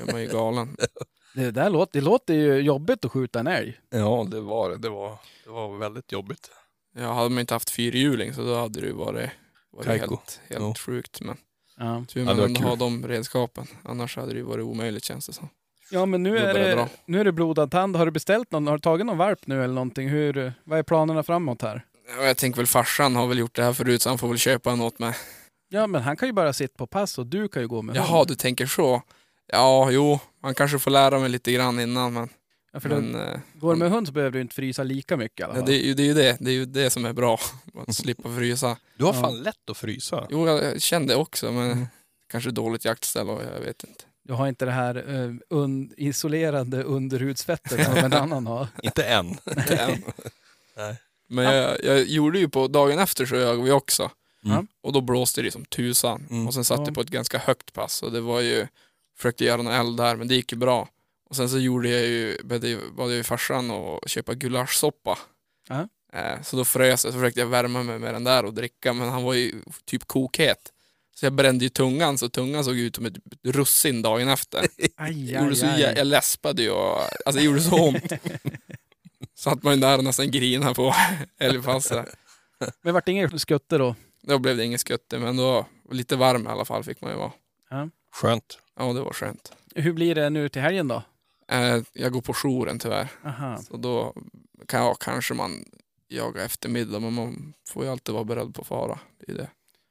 är 0.08 0.12
man 0.12 0.22
ju 0.22 0.28
galen. 0.28 0.78
Det, 1.36 1.52
där 1.52 1.70
låter, 1.70 2.00
det 2.00 2.06
låter 2.06 2.34
ju 2.34 2.58
jobbigt 2.60 3.06
att 3.06 3.12
skjuta 3.12 3.40
en 3.40 3.48
älg. 3.48 3.80
Ja 3.90 4.28
det 4.32 4.40
var 4.42 4.70
det. 4.70 4.78
Det 4.78 4.90
var, 4.90 5.18
det 5.44 5.50
var 5.50 5.78
väldigt 5.78 6.12
jobbigt. 6.12 6.50
Jag 6.98 7.14
hade 7.14 7.30
man 7.30 7.40
inte 7.40 7.54
haft 7.54 7.70
fyrhjuling 7.70 8.34
så 8.34 8.42
då 8.46 8.56
hade 8.56 8.80
det 8.82 8.88
ju 8.88 8.94
varit, 8.94 9.30
varit 9.72 9.88
helt, 9.88 10.02
helt 10.50 10.62
Ja. 10.62 10.74
sjukt. 10.80 11.22
Men 11.22 11.38
Ja. 11.78 12.06
tur 12.08 12.20
Ja, 12.22 12.26
man 12.26 12.38
var 12.38 12.46
ändå 12.46 12.62
har 12.62 12.76
de 12.76 13.08
redskapen. 13.08 13.68
Annars 13.84 14.16
hade 14.16 14.32
det 14.32 14.38
ju 14.38 14.44
varit 14.44 14.64
omöjligt 14.64 15.04
känns 15.04 15.28
det 15.28 15.34
som. 15.34 15.50
Ja, 15.94 16.06
men 16.06 16.24
nu 16.24 16.38
är, 16.38 16.54
det, 16.54 16.88
nu 17.06 17.20
är 17.20 17.24
det 17.24 17.32
blodad 17.32 17.72
tand. 17.72 17.96
Har 17.96 18.06
du 18.06 18.12
beställt 18.12 18.52
någon? 18.52 18.68
Har 18.68 18.74
du 18.74 18.80
tagit 18.82 19.06
någon 19.06 19.18
valp 19.18 19.48
nu 19.48 19.64
eller 19.64 19.74
någonting? 19.74 20.10
Hur, 20.10 20.54
vad 20.64 20.80
är 20.80 20.84
planerna 20.84 21.24
framåt 21.24 21.62
här? 21.62 21.86
Ja, 22.18 22.24
jag 22.26 22.38
tänker 22.38 22.58
väl 22.58 22.68
farsan 22.68 23.16
har 23.16 23.28
väl 23.28 23.38
gjort 23.40 23.56
det 23.56 23.64
här 23.64 23.74
förut 23.74 24.02
så 24.02 24.10
han 24.10 24.18
får 24.18 24.28
väl 24.28 24.38
köpa 24.38 24.72
en 24.72 24.82
åt 24.82 25.00
mig. 25.00 25.14
Ja, 25.70 25.88
men 25.88 26.02
han 26.02 26.18
kan 26.18 26.30
ju 26.30 26.34
bara 26.34 26.54
sitta 26.54 26.74
på 26.78 26.88
pass 26.88 27.18
och 27.18 27.28
du 27.28 27.48
kan 27.48 27.62
ju 27.62 27.68
gå 27.68 27.82
med 27.82 27.96
Jaha, 27.96 28.18
hund. 28.18 28.28
du 28.28 28.36
tänker 28.36 28.66
så. 28.66 29.02
Ja, 29.48 29.92
jo, 29.92 30.20
man 30.44 30.56
kanske 30.56 30.80
får 30.80 30.92
lära 30.92 31.20
mig 31.20 31.30
lite 31.30 31.52
grann 31.52 31.80
innan 31.80 32.14
men, 32.14 32.30
Ja, 32.74 32.80
för 32.80 32.90
men 32.90 33.14
då, 33.14 33.20
eh, 33.20 33.40
går 33.54 33.74
du 33.74 33.80
med 33.80 33.92
hund 33.92 34.08
så 34.08 34.14
behöver 34.14 34.32
du 34.32 34.42
inte 34.42 34.56
frysa 34.56 34.84
lika 34.84 35.18
mycket 35.18 35.40
i 35.40 35.44
alla 35.44 35.54
ja, 35.54 35.60
fall. 35.60 35.66
det, 35.70 35.76
är 35.76 35.86
ju, 35.86 35.94
det 35.94 36.04
är 36.04 36.08
ju 36.08 36.14
det. 36.14 36.38
Det 36.40 36.50
är 36.52 36.54
ju 36.54 36.66
det 36.66 36.90
som 36.90 37.06
är 37.06 37.14
bra. 37.14 37.40
Att 37.88 37.96
slippa 37.96 38.36
frysa. 38.36 38.78
Du 38.98 39.06
har 39.06 39.14
Ja. 39.14 39.22
fan 39.22 39.42
lätt 39.44 39.70
att 39.72 39.78
frysa. 39.78 40.28
Jo, 40.30 40.48
jag 40.48 40.82
kände 40.82 41.16
också 41.16 41.52
men 41.52 41.72
Mm. 41.72 41.86
kanske 42.32 42.52
dåligt 42.52 42.86
jaktställ 42.86 43.30
och 43.30 43.42
jag 43.56 43.60
vet 43.66 43.84
inte. 43.84 44.04
Du 44.24 44.34
har 44.34 44.48
inte 44.48 44.66
det 44.66 44.72
här 44.72 45.10
uh, 45.10 45.36
un, 45.50 45.94
isolerande 45.98 46.84
underhudsfettet 46.84 47.86
som 47.86 47.98
en 47.98 48.14
annan 48.14 48.48
har. 48.48 48.68
Inte 48.84 49.04
än. 49.04 49.28
Inte 49.30 49.76
än. 49.76 50.04
Nej. 50.78 50.96
Men 51.28 51.46
jag, 51.46 51.84
jag 51.84 52.04
gjorde 52.04 52.40
ju 52.40 52.50
på 52.50 52.68
dagen 52.68 53.00
efter 53.00 53.26
så 53.26 53.36
jag 53.36 53.64
vi 53.64 53.72
också. 53.72 54.12
Mm. 54.46 54.68
Och 54.82 54.94
då 54.94 55.02
blåste 55.02 55.42
det 55.42 55.52
som 55.52 55.66
tusan. 55.66 56.28
Mm. 56.30 56.48
Och 56.48 56.54
sen 56.54 56.66
satt 56.66 56.80
Ja. 56.80 56.86
det 56.86 56.92
på 56.92 57.02
ett 57.02 57.10
ganska 57.10 57.38
högt 57.38 57.74
pass 57.74 58.04
och 58.04 58.12
det 58.12 58.22
var 58.22 58.40
ju, 58.42 58.68
försökte 59.18 59.46
göra 59.46 59.62
någon 59.62 59.74
eld 59.74 59.98
där 59.98 60.16
men 60.16 60.28
det 60.28 60.36
gick 60.36 60.52
ju 60.52 60.58
bra. 60.58 60.88
Och 61.30 61.36
sen 61.36 61.50
så 61.50 61.58
gjorde 61.60 61.90
jag 61.90 62.02
ju, 62.06 62.38
bad 62.44 62.64
jag 62.64 62.80
jag 62.98 63.12
ju 63.12 63.24
farsan 63.24 63.72
att 63.72 64.10
köpa 64.10 64.34
gulaschsoppa. 64.34 65.18
Eh, 66.14 66.42
Så 66.44 66.56
då 66.58 66.66
frös 66.66 67.06
jag, 67.06 67.14
så 67.14 67.20
försökte 67.20 67.40
jag 67.40 67.48
värma 67.48 67.84
mig 67.84 68.00
med 68.00 68.14
den 68.14 68.24
där 68.24 68.46
och 68.46 68.54
dricka 68.54 68.94
men 68.94 69.10
han 69.10 69.24
var 69.24 69.34
ju 69.34 69.62
typ 69.86 70.08
kokhet. 70.08 70.73
Så 71.14 71.26
jag 71.26 71.34
brände 71.34 71.66
ju 71.66 71.70
tungan 71.70 72.18
så 72.18 72.30
tungan 72.30 72.64
såg 72.64 72.78
ut 72.78 72.96
som 72.96 73.06
ett 73.06 73.14
russin 73.44 74.02
dagen 74.02 74.30
efter. 74.30 74.68
Aj, 74.96 75.14
Det 75.14 75.40
gjorde 75.44 75.56
så, 75.56 75.66
jä- 75.66 75.98
jag 75.98 76.08
läspade 76.08 76.62
ju 76.62 76.70
och, 76.72 76.98
alltså 77.26 77.40
det 77.40 77.44
gjorde 77.44 77.62
så 77.62 77.88
ont. 77.88 78.12
Satt 79.36 79.64
man 79.64 79.74
ju 79.76 79.80
där 79.82 79.98
och 79.98 80.04
nästan 80.04 80.32
grina 80.32 80.74
på 80.74 80.96
älgpasset. 81.38 82.16
Men 82.82 82.94
vart 82.94 83.06
det 83.06 83.12
ingen 83.12 83.40
skutte 83.40 83.78
då? 83.78 83.96
Då 84.22 84.40
blev 84.40 84.58
det 84.58 84.66
ingen 84.66 84.80
skutte 84.80 85.20
men 85.20 85.38
då 85.38 85.66
lite 85.92 86.16
varm 86.16 86.46
i 86.48 86.50
alla 86.50 86.66
fall 86.66 86.84
fick 86.84 87.02
man 87.02 87.12
ju 87.12 87.18
vara. 87.18 87.32
Skönt. 88.12 88.60
Ja 88.78 88.94
det 88.94 89.02
var 89.02 89.14
skönt. 89.14 89.54
Hur 89.76 89.94
blir 89.94 90.16
det 90.16 90.30
nu 90.30 90.50
till 90.50 90.62
helgen 90.62 90.88
då? 90.88 91.04
Eh, 91.52 91.82
jag 91.94 92.12
går 92.12 92.22
på 92.22 92.34
jouren 92.44 92.80
tyvärr. 92.80 93.08
Aha. 93.26 93.58
Så 93.62 93.78
då 93.78 94.14
kan 94.68 94.82
ja, 94.82 94.96
kanske 94.96 95.34
man 95.34 95.66
jaga 96.08 96.46
eftermiddag 96.46 97.00
men 97.00 97.14
man 97.14 97.54
får 97.70 97.84
ju 97.86 97.92
alltid 97.92 98.14
vara 98.14 98.24
beredd 98.24 98.54
på 98.56 98.64
fara. 98.64 99.00
Det 99.20 99.32
är 99.32 99.36
det. 99.38 99.50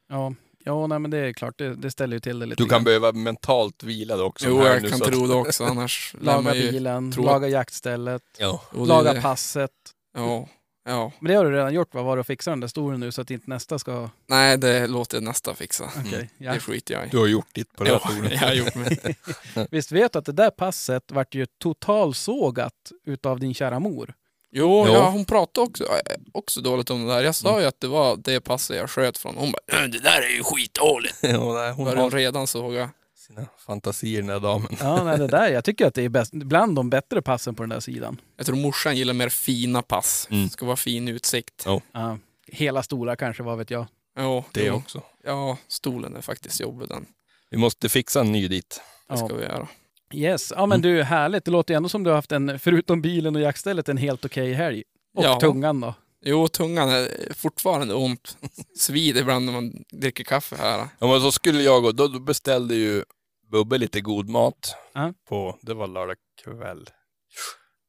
Ja, 0.09 0.35
ja 0.65 0.87
nej, 0.87 0.99
men 0.99 1.11
det 1.11 1.19
är 1.19 1.33
klart. 1.33 1.55
Det, 1.59 1.75
det 1.75 1.91
ställer 1.91 2.17
ju 2.17 2.21
till 2.21 2.39
det 2.39 2.47
lite 2.47 2.63
Du 2.63 2.69
kan 2.69 2.77
grann. 2.77 2.85
behöva 2.85 3.13
mentalt 3.13 3.83
vila 3.83 4.17
då 4.17 4.25
också. 4.25 4.49
Jo 4.49 4.59
här 4.59 4.73
jag 4.75 4.83
nu, 4.83 4.89
kan 4.89 4.99
så 4.99 5.05
tro 5.05 5.27
det 5.27 5.35
också 5.35 5.65
annars 5.65 6.15
Laga 6.21 6.53
bilen, 6.53 7.13
tro- 7.13 7.25
laga 7.25 7.49
jaktstället, 7.49 8.23
Ja. 8.39 8.63
Laga 8.73 9.13
det. 9.13 9.21
passet. 9.23 9.71
Ja, 10.17 10.49
ja. 10.89 11.13
Men 11.21 11.31
det 11.33 11.39
har 11.39 11.45
du 11.45 11.51
redan 11.53 11.75
gjort, 11.75 11.95
vad 11.95 12.05
var 12.05 12.17
det 12.17 12.21
att 12.21 12.27
fixa 12.27 12.51
den 12.51 12.61
där 12.61 12.69
stolen 12.69 13.01
nu 13.01 13.13
så 13.13 13.23
att 13.23 13.31
inte 13.31 13.51
nästa 13.51 13.79
ska... 13.79 14.11
Nej 14.29 14.59
det 14.59 14.87
låter 14.87 15.17
jag 15.17 15.23
nästa 15.25 15.55
fixa. 15.55 15.85
Okej, 16.07 16.31
ja. 16.39 16.53
Det 16.53 16.61
skiter 16.61 16.95
jag 16.95 17.07
i. 17.07 17.09
Du 17.11 17.19
har 17.19 17.27
gjort 17.27 17.55
ditt 17.55 17.73
på 17.77 17.85
här 17.85 17.91
Ja, 17.93 17.99
stolen. 17.99 18.31
jag 18.33 18.39
har 18.39 18.55
gjort 18.55 18.75
mig. 18.75 19.17
Visst 19.71 19.93
vet 19.93 20.13
du 20.13 20.19
att 20.19 20.25
det 20.25 20.33
där 20.33 20.51
passet 20.51 21.03
vart 21.13 21.35
ju 21.35 21.47
totalsågat 21.63 22.93
utav 23.07 23.41
din 23.41 23.55
kära 23.55 23.79
mor? 23.79 24.15
Jo. 24.53 24.87
Ja, 24.87 25.11
hon 25.11 25.25
pratade 25.25 25.67
också, 25.67 25.85
äh, 25.85 25.99
också 26.33 26.61
dåligt 26.61 26.91
om 26.91 27.07
det 27.07 27.15
där. 27.15 27.23
Jag 27.25 27.35
sa 27.35 27.61
ju 27.61 27.67
att 27.67 27.81
det 27.81 27.89
var 27.89 28.17
det 28.17 28.41
passet 28.41 28.77
jag 28.77 28.91
sköt 28.91 29.19
från. 29.19 29.35
Hon 29.37 29.53
bara, 29.53 29.83
"Äh, 29.83 29.89
det 29.89 29.99
där 29.99 30.23
är 30.23 30.37
ju 30.37 30.43
skitdåligt. 30.45 31.19
Ja, 31.23 31.53
nej, 31.55 31.73
hon 31.73 31.85
Började 31.85 32.03
har 32.03 32.11
redan 32.11 32.47
såga. 32.47 32.91
sina 33.17 33.47
fantasier 33.67 34.19
den 34.19 34.27
där 34.27 34.41
damen. 34.41 34.77
Ja, 34.81 35.05
nej, 35.05 35.19
det 35.19 35.27
där, 35.27 35.49
jag 35.49 35.65
tycker 35.65 35.87
att 35.87 35.95
det 35.95 36.03
är 36.03 36.09
bäst, 36.09 36.33
bland 36.33 36.77
de 36.77 36.91
bättre 36.91 37.23
passen 37.23 37.55
på 37.55 37.63
den 37.63 37.71
där 37.71 37.81
sidan. 37.81 38.21
Jag 38.37 38.47
tror 38.47 38.57
morsan 38.57 38.97
gillar 38.97 39.15
mer 39.15 39.29
fina 39.29 39.83
pass. 39.83 40.29
Mm. 40.31 40.45
Det 40.45 40.51
ska 40.51 40.67
vara 40.67 40.77
fin 40.77 41.09
utsikt. 41.09 41.63
Ja. 41.67 41.81
Ja, 41.93 42.19
hela 42.47 42.83
stolar 42.83 43.17
kanske, 43.17 43.43
vad 43.43 43.59
vet 43.59 43.71
jag. 43.71 43.87
Ja, 44.17 44.45
Det 44.53 44.65
jo. 44.65 44.75
också. 44.75 45.03
Ja, 45.25 45.59
stolen 45.69 46.17
är 46.17 46.21
faktiskt 46.21 46.61
jobbig 46.61 46.89
den. 46.89 47.07
Vi 47.51 47.57
måste 47.57 47.89
fixa 47.89 48.21
en 48.21 48.33
ny 48.33 48.49
dit. 48.49 48.81
Det 49.09 49.17
ska 49.17 49.27
Ja. 49.29 49.35
vi 49.35 49.43
göra. 49.43 49.69
Yes, 50.15 50.53
ja 50.57 50.67
men 50.67 50.83
du, 50.83 51.03
härligt. 51.03 51.45
Det 51.45 51.51
låter 51.51 51.75
ju 51.75 51.77
ändå 51.77 51.89
som 51.89 52.05
du 52.05 52.11
har 52.11 52.15
haft 52.15 52.33
en, 52.33 52.59
förutom 52.59 53.03
bilen 53.03 53.37
och 53.37 53.43
jaktstället, 53.43 53.89
en 53.89 53.97
helt 53.97 54.25
okej 54.25 54.53
helg. 54.53 54.83
Och 55.17 55.25
Ja. 55.25 55.41
tungan 55.41 55.81
då? 55.81 55.95
Jo, 56.25 56.49
tungan 56.49 56.89
är 56.91 57.35
fortfarande 57.35 57.95
ont. 57.95 58.37
Svider 58.79 59.21
ibland 59.21 59.47
när 59.47 59.53
man 59.53 59.73
dricker 59.93 60.25
kaffe 60.25 60.57
här. 60.57 60.89
Ja, 60.99 61.07
men 61.07 61.21
så 61.21 61.33
skulle 61.33 61.63
jag 61.63 61.85
och 61.85 61.95
då, 61.95 62.09
då 62.09 62.19
beställde 62.21 62.75
ju 62.75 63.05
Bubbe 63.51 63.79
lite 63.79 64.01
god 64.01 64.29
mat. 64.29 64.77
Ja. 64.93 65.15
På, 65.29 65.59
det 65.63 65.75
var 65.75 65.87
lördag 65.87 66.17
kväll. 66.45 66.89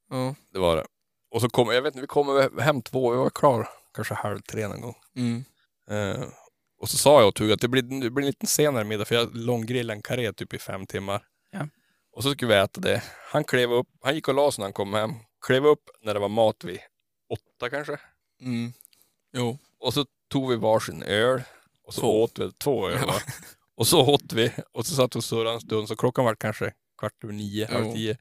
Ja. 0.10 0.36
Det 0.54 0.60
var 0.60 0.76
det. 0.76 0.86
Och 1.32 1.42
så 1.42 1.50
kom, 1.50 1.70
jag 1.72 1.82
vet 1.82 1.94
inte, 1.94 2.02
vi 2.02 2.08
kom 2.08 2.50
hem 2.60 2.82
två, 2.82 3.12
vi 3.12 3.18
var 3.18 3.30
klar 3.30 3.70
kanske 3.96 4.14
halv 4.14 4.40
tre 4.42 4.68
någon 4.68 4.82
gång. 4.82 4.96
Mm. 5.16 5.44
Eh, 5.90 6.24
och 6.82 6.90
så 6.90 6.98
sa 6.98 7.20
jag 7.20 7.28
åt 7.28 7.40
Hugo 7.40 7.54
att 7.54 7.62
det 7.62 7.68
blir, 7.68 7.82
det 7.82 8.10
blir 8.10 8.24
en 8.24 8.28
lite 8.28 8.48
senare 8.48 8.84
middag 8.84 9.06
för 9.06 9.16
jag 9.16 9.36
långgrillade 9.36 9.98
en 9.98 10.02
karré 10.02 10.34
typ 10.34 10.54
i 10.54 10.60
fem 10.60 10.86
timmar. 10.86 11.24
Och 12.16 12.24
så 12.24 12.32
skulle 12.32 12.54
vi 12.56 12.60
äta 12.60 12.82
det. 12.82 13.04
Han 13.32 13.44
klev 13.44 13.74
upp, 13.74 13.88
han 14.02 14.16
gick 14.16 14.28
och 14.28 14.34
la 14.34 14.52
sig 14.52 14.62
när 14.62 14.66
han 14.66 14.74
kom 14.74 14.94
hem. 14.94 15.14
Klev 15.46 15.66
upp 15.66 15.90
när 16.02 16.14
det 16.14 16.20
var 16.20 16.30
mat 16.30 16.64
vid 16.64 16.80
åtta 17.30 17.70
kanske. 17.70 18.00
Mm. 18.42 18.74
Jo. 19.34 19.58
Och 19.80 19.94
så 19.94 20.06
tog 20.32 20.50
vi 20.50 20.56
varsin 20.56 21.04
öl. 21.04 21.44
Och 21.84 21.94
så 21.94 22.02
Två. 22.02 22.24
åt 22.24 22.40
vi 22.40 22.52
två 22.52 22.90
öl. 22.90 23.08
Va? 23.08 23.14
Och 23.76 23.88
så 23.88 24.08
åt 24.08 24.34
vi. 24.34 24.52
Och 24.72 24.86
så 24.86 24.96
satt 24.96 25.16
vi 25.16 25.20
och 25.20 25.24
surrade 25.24 25.56
en 25.56 25.62
stund. 25.62 25.88
Så 25.88 25.96
klockan 25.96 26.26
var 26.26 26.36
kanske 26.36 26.74
kvart 26.98 27.24
över 27.24 27.34
nio, 27.34 27.74
halv 27.74 27.94
tio. 27.94 28.18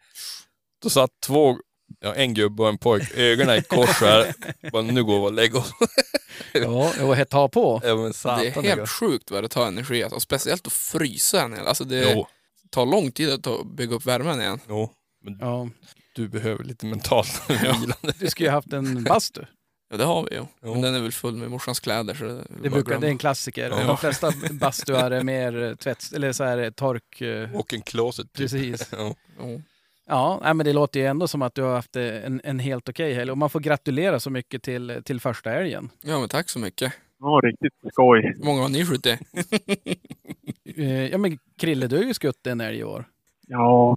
Då 0.83 0.91
satt 0.91 1.11
två, 1.27 1.59
ja, 2.01 2.15
en 2.15 2.35
gubbe 2.35 2.63
och 2.63 2.69
en 2.69 2.79
pojk, 2.79 3.11
ögonen 3.17 3.59
i 3.59 3.63
kors 3.63 4.01
här. 4.01 4.35
Bara, 4.73 4.83
nu 4.83 5.05
går 5.05 5.21
vi 5.21 5.27
och 5.27 5.33
lägger 5.33 5.59
oss. 5.59 5.71
Ja, 6.55 6.93
jo, 7.01 7.25
ta 7.31 7.49
på. 7.49 7.81
Ja, 7.85 7.97
men 7.97 8.13
satan, 8.13 8.40
det 8.40 8.49
är 8.71 8.77
helt 8.77 8.90
sjukt 8.90 9.31
vad 9.31 9.45
det 9.45 9.49
tar 9.49 9.67
energi. 9.67 10.03
Alltså, 10.03 10.21
speciellt 10.21 10.67
att 10.67 10.73
frysa 10.73 11.43
en 11.43 11.53
hel. 11.53 11.67
Alltså 11.67 11.85
det 11.85 12.13
Jo, 12.13 12.27
tar 12.73 12.87
lång 12.87 13.10
tid 13.12 13.33
att 13.33 13.42
ta- 13.42 13.64
bygga 13.64 13.94
upp 13.96 14.06
värmen 14.06 14.40
igen. 14.40 14.60
jo. 14.68 14.90
Men 15.25 15.38
Ja, 15.40 15.68
du 16.14 16.29
behöver 16.29 16.64
lite 16.64 16.87
mentalt 16.87 17.42
vila. 17.50 17.77
du 18.18 18.27
skulle 18.31 18.48
ju 18.48 18.52
haft 18.52 18.73
en 18.73 19.04
bastu. 19.08 19.40
Ja 19.90 19.96
det 19.96 20.04
har 20.04 20.27
vi 20.31 20.37
ju. 20.37 20.44
Jo. 20.62 20.73
Men 20.73 20.81
den 20.83 20.94
är 20.94 21.00
väl 21.00 21.12
full 21.12 21.37
med 21.37 21.50
morsans 21.50 21.81
kläder 21.81 22.14
så 22.14 22.25
det, 22.25 22.31
är 22.33 22.44
Det, 22.62 22.70
brukar, 22.70 23.00
det 23.00 23.06
är 23.06 23.10
en 23.10 23.18
klassiker. 23.18 23.70
Ja. 23.70 23.85
De 23.87 23.96
flesta 23.96 24.33
bastuar 24.52 25.10
är 25.10 25.23
mer 25.23 25.75
tvätt, 25.75 26.12
eller 26.14 26.33
så 26.33 26.44
här 26.44 26.70
tork... 26.70 27.20
eh, 27.20 27.56
Och 27.56 27.75
en 27.75 27.83
closet. 27.83 28.27
Typ. 28.27 28.37
Precis. 28.37 28.88
Ja. 28.92 29.14
Jo. 29.40 29.62
Ja, 30.06 30.40
nej, 30.42 30.54
men 30.54 30.66
det 30.66 30.73
låter 30.73 31.00
ju 31.00 31.06
ändå 31.06 31.29
som 31.29 31.42
att 31.42 31.54
du 31.54 31.62
har 31.62 31.75
haft 31.75 31.96
eh, 31.96 32.04
en, 32.25 32.40
en 32.44 32.58
helt 32.58 32.88
okej 32.88 33.14
helg. 33.14 33.31
Och 33.31 33.38
man 33.38 33.50
får 33.50 33.60
gratulera 33.60 34.20
så 34.20 34.31
mycket 34.31 34.62
till, 34.62 35.02
till 35.04 35.20
första 35.20 35.52
älgen. 35.52 35.90
Ja 36.02 36.20
men 36.20 36.29
tack 36.29 36.48
så 36.50 36.58
mycket. 36.58 36.92
Ja, 37.20 37.40
riktigt 37.44 37.92
skoj. 37.92 38.20
Hur 38.37 38.44
många 38.44 38.62
har 38.62 38.68
ni 38.68 38.87
skjutit? 38.87 39.20
Eh, 40.77 41.06
Ja, 41.06 41.18
men 41.18 41.38
Krille, 41.63 41.87
du 41.87 41.96
har 41.96 42.04
ju 42.04 42.15
skutt 42.15 42.46
en 42.46 42.60
älg 42.60 42.79
i 42.79 42.85
år. 42.85 43.04
Ja, 43.48 43.96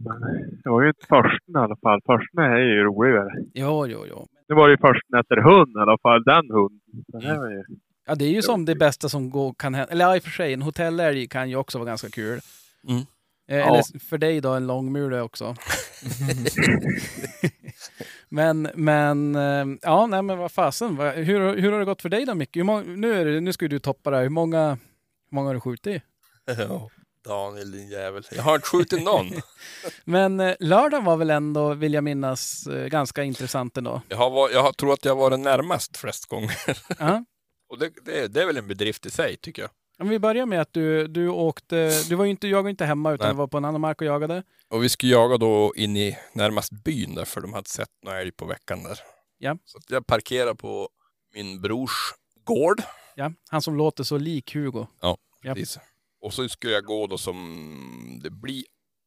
det 0.63 0.69
var 0.69 0.81
ju 0.81 0.87
inte 0.87 1.05
försten 1.09 1.55
i 1.55 1.57
alla 1.57 1.75
fall. 1.75 2.01
Försten 2.05 2.39
är 2.43 2.57
ju 2.57 2.83
roligare. 2.83 3.29
Jo, 3.53 3.87
jo, 3.87 4.05
jo. 4.09 4.27
Nu 4.49 4.55
var 4.55 4.67
det 4.67 4.71
ju 4.71 4.77
försten 4.77 5.19
efter 5.19 5.37
hund 5.37 5.75
i 5.77 5.79
alla 5.79 5.97
fall, 5.97 6.23
den 6.23 6.49
hunden. 6.51 7.39
Var 7.39 7.49
ju... 7.51 7.63
Ja, 8.07 8.15
det 8.15 8.25
är 8.25 8.29
ju 8.29 8.41
som 8.41 8.65
det 8.65 8.75
bästa 8.75 9.09
som 9.09 9.29
går, 9.29 9.53
kan 9.53 9.73
hända. 9.73 9.91
Eller 9.91 10.05
ja, 10.05 10.15
i 10.15 10.19
och 10.19 10.23
för 10.23 10.29
sig, 10.29 10.53
en 10.53 10.61
hotellälg 10.61 11.27
kan 11.27 11.49
ju 11.49 11.55
också 11.55 11.77
vara 11.77 11.87
ganska 11.87 12.09
kul. 12.09 12.39
Mm. 12.87 13.01
Eh, 13.47 13.57
Ja. 13.57 13.65
Eller 13.67 13.99
för 13.99 14.17
dig 14.17 14.41
då, 14.41 14.49
en 14.53 14.67
långmule 14.67 15.21
också. 15.21 15.55
men, 18.29 18.69
men, 18.75 19.35
eh, 19.35 19.65
ja, 19.81 20.05
nej 20.07 20.21
men 20.21 20.37
vad 20.37 20.51
fasen. 20.51 20.95
vad- 20.95 21.13
Hur, 21.13 21.55
hur 21.57 21.71
har 21.71 21.79
det 21.79 21.85
gått 21.85 22.01
för 22.01 22.09
dig 22.09 22.25
då 22.25 22.35
Micke? 22.35 22.55
Hur 22.57 22.63
många, 22.63 22.83
nu, 22.83 23.13
är 23.13 23.25
det, 23.25 23.41
nu 23.41 23.53
ska 23.53 23.65
ju 23.65 23.69
du 23.69 23.79
toppa 23.79 24.09
det 24.09 24.15
här. 24.15 24.23
Hur 24.23 24.29
många, 24.29 24.69
hur 25.29 25.35
många 25.35 25.49
har 25.49 25.53
du 25.53 25.59
skjutit? 25.59 26.03
Ja, 26.45 26.89
Daniel 27.25 27.71
din 27.71 27.89
jävel. 27.89 28.23
Jag 28.31 28.43
har 28.43 28.55
inte 28.55 28.67
skjutit 28.67 29.03
någon. 29.03 29.31
Men 30.03 30.39
eh, 30.39 30.55
lördagen 30.59 31.05
var 31.05 31.17
väl 31.17 31.29
ändå, 31.29 31.73
vill 31.73 31.93
jag 31.93 32.03
minnas, 32.03 32.67
eh, 32.67 32.87
ganska 32.87 33.23
intressant 33.23 33.77
ändå. 33.77 34.01
Jag, 34.09 34.17
har, 34.17 34.29
var- 34.29 34.49
jag 34.49 34.77
tror 34.77 34.93
att 34.93 35.05
jag 35.05 35.15
har 35.15 35.21
varit 35.21 35.39
närmast 35.39 35.97
flest 35.97 36.25
gånger. 36.25 36.77
Ja. 36.99 37.25
Och 37.69 37.79
det, 37.79 37.91
det, 38.05 38.27
det 38.27 38.41
är 38.41 38.45
väl 38.45 38.57
en 38.57 38.67
bedrift 38.67 39.05
i 39.05 39.09
sig, 39.09 39.37
tycker 39.37 39.61
jag. 39.61 39.71
Om 39.99 40.09
vi 40.09 40.19
börjar 40.19 40.45
med 40.45 40.61
att 40.61 40.73
du, 40.73 41.07
du 41.07 41.29
åkte, 41.29 42.03
du 42.09 42.15
var 42.15 42.25
ju 42.25 42.31
inte, 42.31 42.47
jagade 42.47 42.69
inte 42.69 42.85
hemma 42.85 43.11
utan 43.13 43.27
Nej. 43.27 43.35
var 43.35 43.47
på 43.47 43.57
en 43.57 43.65
annan 43.65 43.81
mark 43.81 44.01
och 44.01 44.07
jagade. 44.07 44.43
Och 44.69 44.83
vi 44.83 44.89
skulle 44.89 45.11
jaga 45.11 45.37
då 45.37 45.73
in 45.75 45.97
i 45.97 46.17
närmast 46.33 46.71
byn 46.71 47.15
där, 47.15 47.25
för 47.25 47.41
de 47.41 47.53
hade 47.53 47.69
sett 47.69 47.89
några 48.03 48.21
älg 48.21 48.31
på 48.31 48.45
veckan 48.45 48.83
där. 48.83 48.99
Ja. 49.37 49.57
Så 49.65 49.79
jag 49.87 50.07
parkerade 50.07 50.55
på 50.55 50.89
min 51.33 51.61
brors 51.61 52.13
gård. 52.43 52.81
Ja, 53.15 53.31
han 53.49 53.61
som 53.61 53.75
låter 53.75 54.03
så 54.03 54.17
lik 54.17 54.53
Hugo. 54.55 54.87
Ja. 55.01 55.17
Precis. 55.43 55.79
Och 56.25 56.33
så 56.33 56.49
skulle 56.49 56.73
jag 56.73 56.83
gå 56.83 57.07
då 57.07 57.17
som 57.17 58.19
det 58.23 58.29
blir 58.29 58.63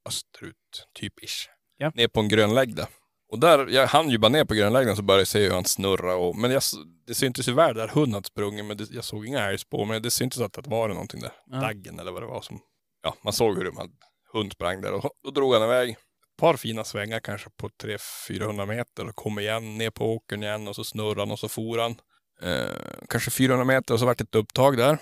österut, 0.08 0.86
typ 0.94 1.24
ish. 1.24 1.48
Ja. 1.76 1.92
Ner 1.94 2.08
på 2.08 2.20
en 2.20 2.28
grönlägda. 2.28 2.88
Och 3.28 3.38
där, 3.38 3.66
jag 3.66 3.86
hann 3.86 4.10
ju 4.10 4.18
bara 4.18 4.28
ner 4.28 4.44
på 4.44 4.54
grönlägdan 4.54 4.96
så 4.96 5.02
började 5.02 5.20
jag 5.20 5.28
se 5.28 5.44
hur 5.44 5.50
han 5.50 5.64
snurra 5.64 6.16
och, 6.16 6.36
men 6.36 6.50
jag, 6.50 6.62
det 7.06 7.14
syntes 7.14 7.48
ju 7.48 7.52
väl 7.52 7.74
där 7.74 7.88
hunden 7.88 8.14
hade 8.14 8.26
sprungit 8.26 8.64
men 8.64 8.76
det, 8.76 8.90
jag 8.90 9.04
såg 9.04 9.26
inga 9.26 9.50
älgspår 9.50 9.84
men 9.84 10.02
det 10.02 10.10
syntes 10.10 10.40
att 10.40 10.52
det 10.52 10.62
var 10.66 10.88
någonting 10.88 11.20
där. 11.20 11.32
Ja. 11.46 11.60
Daggen 11.60 11.98
eller 11.98 12.12
vad 12.12 12.22
det 12.22 12.26
var 12.26 12.40
som, 12.40 12.60
ja 13.02 13.14
man 13.24 13.32
såg 13.32 13.58
hur 13.58 13.72
hade, 13.72 13.90
hund 14.32 14.52
sprang 14.52 14.80
där 14.80 14.92
och 14.92 15.10
då 15.24 15.30
drog 15.30 15.54
han 15.54 15.62
iväg. 15.62 15.90
Ett 15.90 16.40
par 16.40 16.56
fina 16.56 16.84
svängar 16.84 17.20
kanske 17.20 17.50
på 17.50 17.68
300-400 17.68 18.66
meter 18.66 19.08
och 19.08 19.16
kom 19.16 19.38
igen 19.38 19.78
ner 19.78 19.90
på 19.90 20.14
åkern 20.14 20.42
igen 20.42 20.68
och 20.68 20.76
så 20.76 20.84
snurrade 20.84 21.20
han 21.20 21.30
och 21.30 21.38
så 21.38 21.48
for 21.48 21.78
han. 21.78 21.96
Eh, 22.42 23.04
kanske 23.08 23.30
400 23.30 23.64
meter 23.64 23.94
och 23.94 24.00
så 24.00 24.06
vart 24.06 24.18
det 24.18 24.24
ett 24.24 24.34
upptag 24.34 24.76
där. 24.76 24.98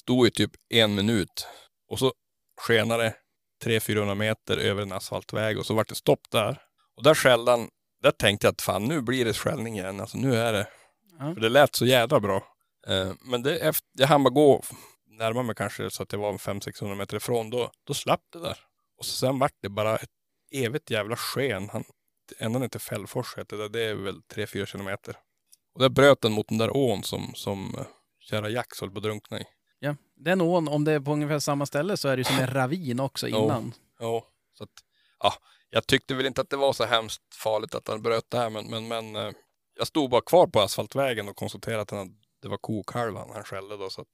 Stod 0.00 0.26
i 0.26 0.30
typ 0.30 0.50
en 0.68 0.94
minut 0.94 1.46
och 1.88 1.98
så 1.98 2.12
skenade 2.60 3.02
det 3.02 3.14
300-400 3.64 4.14
meter 4.14 4.56
över 4.56 4.82
en 4.82 4.92
asfaltväg 4.92 5.58
och 5.58 5.66
så 5.66 5.74
vart 5.74 5.88
det 5.88 5.94
stopp 5.94 6.30
där. 6.30 6.62
Och 6.96 7.02
där 7.02 7.14
skällde 7.14 7.50
han, 7.50 7.68
där 8.02 8.10
tänkte 8.10 8.46
jag 8.46 8.52
att 8.52 8.62
fan 8.62 8.84
nu 8.84 9.00
blir 9.00 9.24
det 9.24 9.34
skällning 9.34 9.78
igen, 9.78 10.00
alltså 10.00 10.18
nu 10.18 10.36
är 10.36 10.52
det. 10.52 10.68
Ja. 11.18 11.34
För 11.34 11.40
det 11.40 11.48
lät 11.48 11.74
så 11.74 11.86
jävla 11.86 12.20
bra. 12.20 12.46
Eh, 12.86 13.12
men 13.20 13.42
det, 13.42 13.58
efter, 13.58 13.88
jag 13.92 14.06
hann 14.06 14.22
bara 14.22 14.30
gå 14.30 14.62
närmare 15.06 15.44
mig 15.44 15.54
kanske 15.54 15.90
så 15.90 16.02
att 16.02 16.08
det 16.08 16.16
var 16.16 16.32
500-600 16.32 16.94
meter 16.94 17.16
ifrån, 17.16 17.50
då, 17.50 17.70
då 17.84 17.94
slapp 17.94 18.22
det 18.32 18.38
där. 18.38 18.58
Och 18.98 19.04
så 19.04 19.16
sen 19.16 19.38
vart 19.38 19.56
det 19.62 19.68
bara 19.68 19.96
ett 19.96 20.10
evigt 20.54 20.90
jävla 20.90 21.16
sken. 21.16 21.68
Han, 21.68 21.84
ända 22.38 22.58
ner 22.58 22.68
till 22.68 22.80
Fällfors 22.80 23.38
heter 23.38 23.56
det, 23.56 23.68
det 23.68 23.84
är 23.84 23.94
väl 23.94 24.20
3-4 24.34 24.66
kilometer. 24.66 25.16
Och 25.74 25.80
där 25.80 25.88
bröt 25.88 26.20
den 26.20 26.32
mot 26.32 26.48
den 26.48 26.58
där 26.58 26.76
ån 26.76 27.02
som, 27.02 27.32
som 27.34 27.74
eh, 27.78 27.86
kära 28.20 28.48
Jax 28.48 28.80
höll 28.80 28.90
på 28.90 28.98
att 28.98 29.02
drunkna 29.02 29.40
i. 29.40 29.44
Ja. 30.20 30.24
Den 30.24 30.40
ån, 30.40 30.68
om 30.68 30.84
det 30.84 30.92
är 30.92 31.00
på 31.00 31.12
ungefär 31.12 31.38
samma 31.38 31.66
ställe 31.66 31.96
så 31.96 32.08
är 32.08 32.16
det 32.16 32.20
ju 32.20 32.24
som 32.24 32.38
en 32.38 32.46
ravin 32.46 33.00
också 33.00 33.28
Ja. 33.28 33.44
innan. 33.44 33.72
Ja, 33.98 34.26
så 34.58 34.64
att, 34.64 34.70
ja, 35.22 35.34
jag 35.70 35.86
tyckte 35.86 36.14
väl 36.14 36.26
inte 36.26 36.40
att 36.40 36.50
det 36.50 36.56
var 36.56 36.72
så 36.72 36.84
hemskt 36.84 37.34
farligt 37.34 37.74
att 37.74 37.88
han 37.88 38.02
bröt 38.02 38.30
där, 38.30 38.50
men, 38.50 38.70
men, 38.70 38.88
men 38.88 39.16
eh, 39.16 39.32
jag 39.78 39.86
stod 39.86 40.10
bara 40.10 40.20
kvar 40.20 40.46
på 40.46 40.60
asfaltvägen 40.60 41.28
och 41.28 41.36
konstaterade 41.36 41.82
att 41.82 41.90
han, 41.90 42.16
det 42.42 42.48
var 42.48 42.56
kokalv 42.58 43.16
han, 43.16 43.44
skällde 43.44 43.76
då. 43.76 43.90
Så 43.90 44.00
att, 44.00 44.08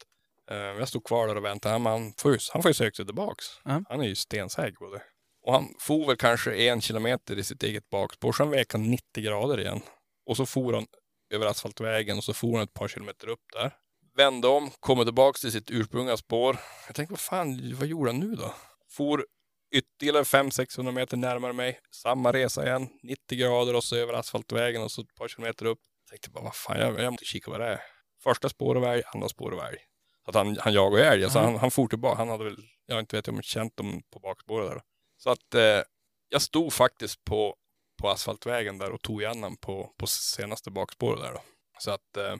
eh, 0.50 0.56
jag 0.56 0.88
stod 0.88 1.04
kvar 1.04 1.28
där 1.28 1.36
och 1.36 1.44
väntade. 1.44 1.72
Han, 1.72 1.86
han, 1.86 2.12
får 2.18 2.32
ju, 2.32 2.38
han 2.52 2.62
får 2.62 2.68
ju 2.70 2.74
söka 2.74 2.94
sig 2.94 3.06
tillbaks. 3.06 3.44
Ja. 3.64 3.82
Han 3.88 4.00
är 4.00 4.04
ju 4.08 4.14
stensäker 4.14 4.76
på 4.76 4.90
det. 4.90 5.02
Och 5.42 5.52
han 5.52 5.74
for 5.78 6.06
väl 6.06 6.16
kanske 6.16 6.54
en 6.56 6.80
kilometer 6.80 7.38
i 7.38 7.44
sitt 7.44 7.62
eget 7.62 7.90
bakspår, 7.90 8.32
sen 8.32 8.50
vek 8.50 8.72
han 8.72 8.90
90 8.90 9.24
grader 9.24 9.60
igen. 9.60 9.80
Och 10.26 10.36
så 10.36 10.46
for 10.46 10.72
han 10.72 10.86
över 11.34 11.46
asfaltvägen 11.46 12.16
och 12.18 12.24
så 12.24 12.34
for 12.34 12.52
han 12.52 12.62
ett 12.62 12.74
par 12.74 12.88
kilometer 12.88 13.28
upp 13.28 13.44
där. 13.52 13.74
Vände 14.16 14.48
om, 14.48 14.70
kommer 14.80 15.04
tillbaks 15.04 15.40
till 15.40 15.52
sitt 15.52 15.70
ursprungliga 15.70 16.16
spår. 16.16 16.58
Jag 16.86 16.96
tänkte, 16.96 17.12
vad 17.12 17.20
fan, 17.20 17.74
vad 17.74 17.88
gjorde 17.88 18.10
han 18.10 18.20
nu 18.20 18.34
då? 18.34 18.54
For 18.90 19.26
ytterligare 19.74 20.22
500-600 20.22 20.92
meter 20.92 21.16
närmare 21.16 21.52
mig. 21.52 21.80
Samma 21.90 22.32
resa 22.32 22.66
igen, 22.66 22.88
90 23.02 23.38
grader 23.38 23.74
och 23.74 23.84
så 23.84 23.96
över 23.96 24.12
asfaltvägen 24.12 24.82
och 24.82 24.90
så 24.90 25.00
ett 25.02 25.14
par 25.14 25.28
kilometer 25.28 25.66
upp. 25.66 25.78
Jag 26.04 26.10
tänkte 26.10 26.30
bara, 26.30 26.44
vad 26.44 26.54
fan, 26.54 26.80
jag, 26.80 27.00
jag 27.00 27.12
måste 27.12 27.24
kika 27.24 27.50
vad 27.50 27.60
det 27.60 27.66
är. 27.66 27.80
Första 28.22 28.48
spår 28.48 28.76
av 28.76 28.84
älg, 28.84 29.02
andra 29.14 29.28
spår 29.28 29.52
av 29.52 29.60
älg. 29.60 29.78
Så 30.24 30.30
att 30.30 30.34
han, 30.34 30.56
han 30.60 30.72
jagade 30.72 31.08
älg, 31.08 31.24
alltså 31.24 31.38
han, 31.38 31.56
han 31.56 31.70
for 31.70 31.88
tillbaka. 31.88 32.18
Han 32.18 32.28
hade 32.28 32.44
väl, 32.44 32.56
jag 32.86 33.00
inte 33.00 33.16
vet 33.16 33.28
om 33.28 33.34
jag 33.34 33.44
känt 33.44 33.76
dem 33.76 34.02
på 34.12 34.20
bakspåret 34.20 34.70
där. 34.70 34.82
Så 35.16 35.30
att 35.30 35.54
eh, 35.54 35.82
jag 36.28 36.42
stod 36.42 36.72
faktiskt 36.72 37.24
på, 37.24 37.56
på 38.02 38.08
asfaltvägen 38.08 38.78
där 38.78 38.90
och 38.90 39.02
tog 39.02 39.22
igen 39.22 39.56
på, 39.56 39.92
på 39.98 40.06
senaste 40.06 40.70
bakspåret 40.70 41.22
där 41.22 41.32
då. 41.32 41.40
Så 41.78 41.90
att 41.90 42.16
eh, 42.16 42.36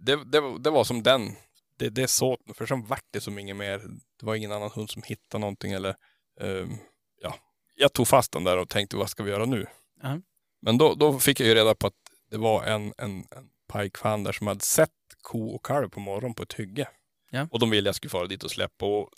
det, 0.00 0.16
det, 0.24 0.58
det, 0.58 0.70
var- 0.70 0.84
som 0.84 1.02
den, 1.02 1.32
det, 1.78 1.88
det 1.90 2.08
så, 2.08 2.38
för 2.54 2.66
sen 2.66 2.86
vart 2.86 3.04
det 3.10 3.20
som 3.20 3.38
inget 3.38 3.56
mer. 3.56 3.78
Det 4.20 4.26
var 4.26 4.34
ingen 4.34 4.52
annan 4.52 4.70
hund 4.70 4.90
som 4.90 5.02
hittade 5.02 5.40
någonting 5.40 5.72
eller 5.72 5.96
Ehm, 6.40 6.76
ja, 7.22 7.34
jag 7.74 7.92
tog 7.92 8.08
fast 8.08 8.32
den 8.32 8.44
där 8.44 8.58
och 8.58 8.68
tänkte 8.68 8.96
vad 8.96 9.10
ska 9.10 9.22
vi 9.22 9.30
göra 9.30 9.44
nu? 9.44 9.66
Ja. 10.02 10.20
Men 10.62 10.78
då, 10.78 10.94
då 10.94 11.18
fick 11.18 11.40
jag 11.40 11.48
ju 11.48 11.54
reda 11.54 11.74
på 11.74 11.86
att 11.86 11.94
det 12.30 12.36
var 12.38 12.64
en, 12.64 12.94
en, 12.98 13.16
en 13.18 13.48
pajkfan 13.68 14.24
där 14.24 14.32
som 14.32 14.46
hade 14.46 14.60
sett 14.60 14.90
ko 15.22 15.48
och 15.54 15.64
kalv 15.66 15.88
på 15.88 16.00
morgonen 16.00 16.34
på 16.34 16.42
ett 16.42 16.52
hygge. 16.52 16.88
Ja. 17.30 17.48
Och 17.50 17.58
de 17.58 17.70
ville 17.70 17.88
jag 17.88 17.94
skulle 17.94 18.10
fara 18.10 18.26
dit 18.26 18.42
och 18.44 18.50
släppa. 18.50 18.86
Och 18.86 19.10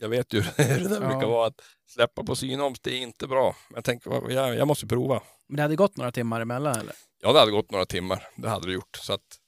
jag 0.00 0.08
vet 0.08 0.32
ju 0.32 0.40
hur 0.56 0.80
det 0.80 0.88
där 0.88 1.02
Ja. 1.02 1.08
brukar 1.08 1.26
vara 1.28 1.46
att 1.46 1.60
släppa 1.86 2.24
på 2.24 2.36
synoms, 2.36 2.80
det 2.80 2.90
är 2.94 2.98
inte 3.00 3.26
bra. 3.26 3.56
Jag 3.74 3.84
tänkte, 3.84 4.10
jag, 4.10 4.56
jag 4.56 4.66
måste 4.68 4.86
prova. 4.86 5.22
Men 5.48 5.56
det 5.56 5.62
hade 5.62 5.76
gått 5.76 5.96
några 5.96 6.12
timmar 6.12 6.40
emellan 6.40 6.76
eller? 6.78 6.94
Ja, 7.20 7.32
det 7.32 7.38
hade 7.38 7.52
gått 7.52 7.70
några 7.70 7.86
timmar. 7.86 8.26
Det 8.36 8.48
hade 8.48 8.66
det 8.66 8.72
gjort. 8.72 8.96
Så 8.96 9.12
att 9.12 9.38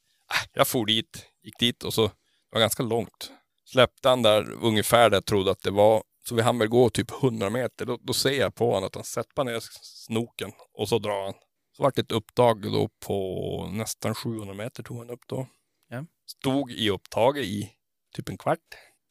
jag 0.52 0.68
for 0.68 0.86
dit, 0.86 1.26
gick 1.42 1.58
dit 1.58 1.82
och 1.84 1.94
så, 1.94 2.06
det 2.06 2.12
var 2.52 2.60
ganska 2.60 2.82
långt. 2.82 3.32
Släppte 3.64 4.08
han 4.08 4.22
där 4.22 4.52
ungefär 4.52 5.10
där 5.10 5.16
jag 5.16 5.24
trodde 5.24 5.50
att 5.50 5.62
det 5.62 5.70
var. 5.70 6.02
Så 6.28 6.34
vi 6.34 6.42
hann 6.42 6.58
väl 6.58 6.68
gå 6.68 6.90
typ 6.90 7.10
100 7.22 7.50
meter. 7.50 7.86
Då, 7.86 7.98
då 8.02 8.12
ser 8.12 8.40
jag 8.40 8.54
på 8.54 8.66
honom 8.66 8.84
att 8.84 8.94
han 8.94 9.04
sätter 9.04 9.44
ner 9.44 9.60
snoken 9.82 10.52
och 10.72 10.88
så 10.88 10.98
drar 10.98 11.24
han. 11.24 11.34
Så 11.76 11.82
vart 11.82 11.94
det 11.94 12.02
ett 12.02 12.12
upptag 12.12 12.72
då 12.72 12.88
på 13.06 13.68
nästan 13.72 14.14
700 14.14 14.54
meter 14.54 14.82
tog 14.82 14.98
han 14.98 15.10
upp 15.10 15.20
då. 15.26 15.46
Ja. 15.88 16.04
Stod 16.26 16.70
i 16.72 16.90
upptaget 16.90 17.44
i 17.44 17.70
typ 18.14 18.28
en 18.28 18.38
kvart, 18.38 18.58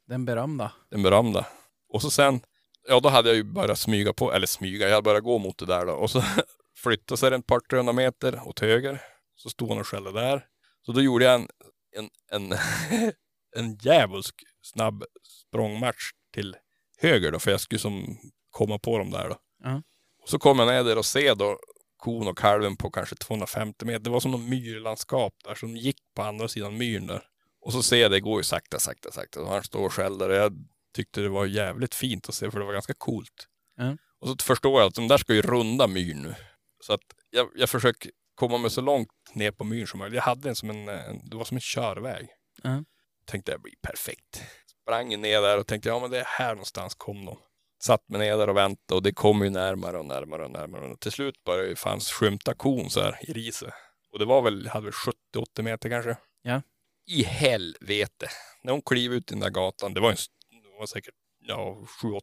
Den 0.08 0.26
berömda. 0.26 0.72
den 0.92 1.04
berömda. 1.04 1.46
Och 1.90 2.02
så 2.02 2.10
sen, 2.12 2.42
ja 2.88 3.00
då 3.00 3.10
hade 3.10 3.30
jag 3.30 3.36
ju 3.36 3.44
börjat 3.44 3.80
smyga 3.80 4.14
på, 4.14 4.34
eller 4.34 4.48
smyga, 4.48 4.88
jag 4.88 4.96
hade 4.96 5.04
börjat 5.06 5.24
gå 5.24 5.38
mot 5.38 5.58
det 5.58 5.66
där 5.66 5.86
då. 5.86 5.94
Och 5.94 6.12
så 6.12 6.24
flyttade 6.84 7.18
sig 7.18 7.34
ett 7.34 7.48
par 7.48 7.60
300 7.60 7.94
meter 7.94 8.48
åt 8.48 8.60
höger. 8.60 9.02
Så 9.36 9.50
stod 9.50 9.70
han 9.70 9.80
och 9.80 9.88
skällde 9.88 10.12
där. 10.12 10.46
Så 10.86 10.92
då 10.92 11.02
gjorde 11.02 11.26
jag 11.26 11.36
en, 11.36 11.48
en, 11.96 12.10
en, 12.32 12.58
en 13.56 13.76
djävulsk 13.76 14.36
snabb 14.62 15.04
språngmatch 15.24 16.12
till 16.34 16.56
höger 16.98 17.32
då, 17.32 17.40
för 17.40 17.52
jag 17.52 17.62
skulle 17.62 17.80
som 17.80 18.18
komma 18.50 18.80
på 18.80 18.98
dem 18.98 19.12
där 19.12 19.30
då. 19.30 19.38
Ja. 19.64 19.82
Och 20.22 20.30
så 20.30 20.40
kom 20.40 20.60
jag 20.60 20.68
ner 20.68 20.84
där 20.84 20.98
och 20.98 21.06
ser 21.06 21.36
då 21.36 21.60
kon 21.98 22.28
och 22.28 22.38
kalven 22.38 22.78
på 22.78 22.92
kanske 22.92 23.16
250 23.16 23.86
meter. 23.86 24.00
Det 24.00 24.10
var 24.10 24.20
som 24.20 24.32
något 24.32 24.50
myrlandskap 24.50 25.34
där 25.44 25.56
som 25.56 25.78
gick 25.78 25.98
på 26.16 26.22
andra 26.22 26.48
sidan 26.48 26.78
myren 26.78 27.08
där. 27.08 27.24
Och 27.62 27.72
så 27.74 27.84
ser 27.84 27.98
jag 27.98 28.12
det 28.12 28.20
går 28.20 28.40
ju 28.40 28.44
sakta, 28.44 28.80
sakta, 28.80 29.12
sakta. 29.12 29.42
Och 29.42 29.48
han 29.48 29.64
står 29.64 29.86
och 29.86 29.94
skäller 29.94 30.30
och 30.30 30.36
jag 30.36 30.54
tyckte 30.96 31.22
det 31.22 31.30
var 31.30 31.46
jävligt 31.46 31.96
fint 31.96 32.30
att 32.30 32.36
se 32.36 32.52
för 32.52 32.60
det 32.60 32.66
var 32.66 32.74
ganska 32.74 32.94
coolt. 32.94 33.48
Ja. 33.78 33.98
Och 34.20 34.28
så 34.28 34.36
förstår 34.42 34.82
jag 34.82 34.88
att 34.88 34.96
de 34.96 35.08
där 35.08 35.18
ska 35.18 35.34
ju 35.34 35.42
runda 35.42 35.88
myren 35.88 36.22
nu. 36.22 36.36
Så 36.80 36.94
att 36.94 37.02
jag, 37.30 37.50
jag 37.56 37.70
försöker 37.70 38.12
komma 38.36 38.58
mig 38.58 38.70
så 38.70 38.82
långt 38.82 39.10
ner 39.36 39.52
på 39.52 39.64
myren 39.64 39.88
som 39.88 40.00
möjligt. 40.00 40.16
Jag 40.16 40.24
hade 40.24 40.50
en 40.50 40.56
som 40.56 40.70
en, 40.70 40.86
det 41.24 41.38
var 41.38 41.46
som 41.46 41.58
en 41.58 41.62
körväg. 41.62 42.28
Ja. 42.64 42.84
Tänkte 43.26 43.52
det 43.52 43.60
blir 43.60 43.74
perfekt. 43.82 44.44
Sprang 44.82 45.22
ner 45.22 45.42
där 45.42 45.60
och 45.60 45.68
tänkte 45.68 45.90
ja 45.90 46.00
men 46.00 46.12
det 46.12 46.20
är 46.20 46.26
här 46.26 46.50
någonstans 46.50 46.96
kom 46.96 47.26
de. 47.26 47.38
Satt 47.84 48.10
mig 48.10 48.20
ner 48.20 48.38
där 48.38 48.50
och 48.50 48.58
väntade 48.58 48.96
och 48.96 49.04
det 49.04 49.14
kom 49.14 49.44
ju 49.44 49.50
närmare 49.50 49.98
och 49.98 50.06
närmare 50.06 50.46
och 50.46 50.52
närmare. 50.52 50.92
Och 50.92 51.00
till 51.00 51.12
slut 51.12 51.44
började 51.44 51.70
det 51.70 51.76
fanns 51.76 52.12
skymta 52.12 52.54
kon 52.54 52.90
så 52.90 53.02
här 53.02 53.30
i 53.30 53.34
riset. 53.34 53.74
Och 54.12 54.20
det 54.20 54.26
var 54.26 54.42
väl, 54.42 54.68
hade 54.68 54.86
väl 54.86 54.94
70-80 55.36 55.62
meter 55.62 55.90
kanske. 55.90 56.18
Ja. 56.42 56.62
I 57.08 57.24
helvete. 57.24 58.28
När 58.64 58.72
hon 58.72 58.82
klev 58.82 59.14
ut 59.14 59.32
i 59.32 59.34
den 59.34 59.40
där 59.40 59.50
gatan, 59.50 59.94
det 59.94 60.00
var, 60.00 60.10
en, 60.10 60.18
det 60.64 60.80
var 60.80 60.86
säkert 60.86 61.16
ja, 61.40 61.78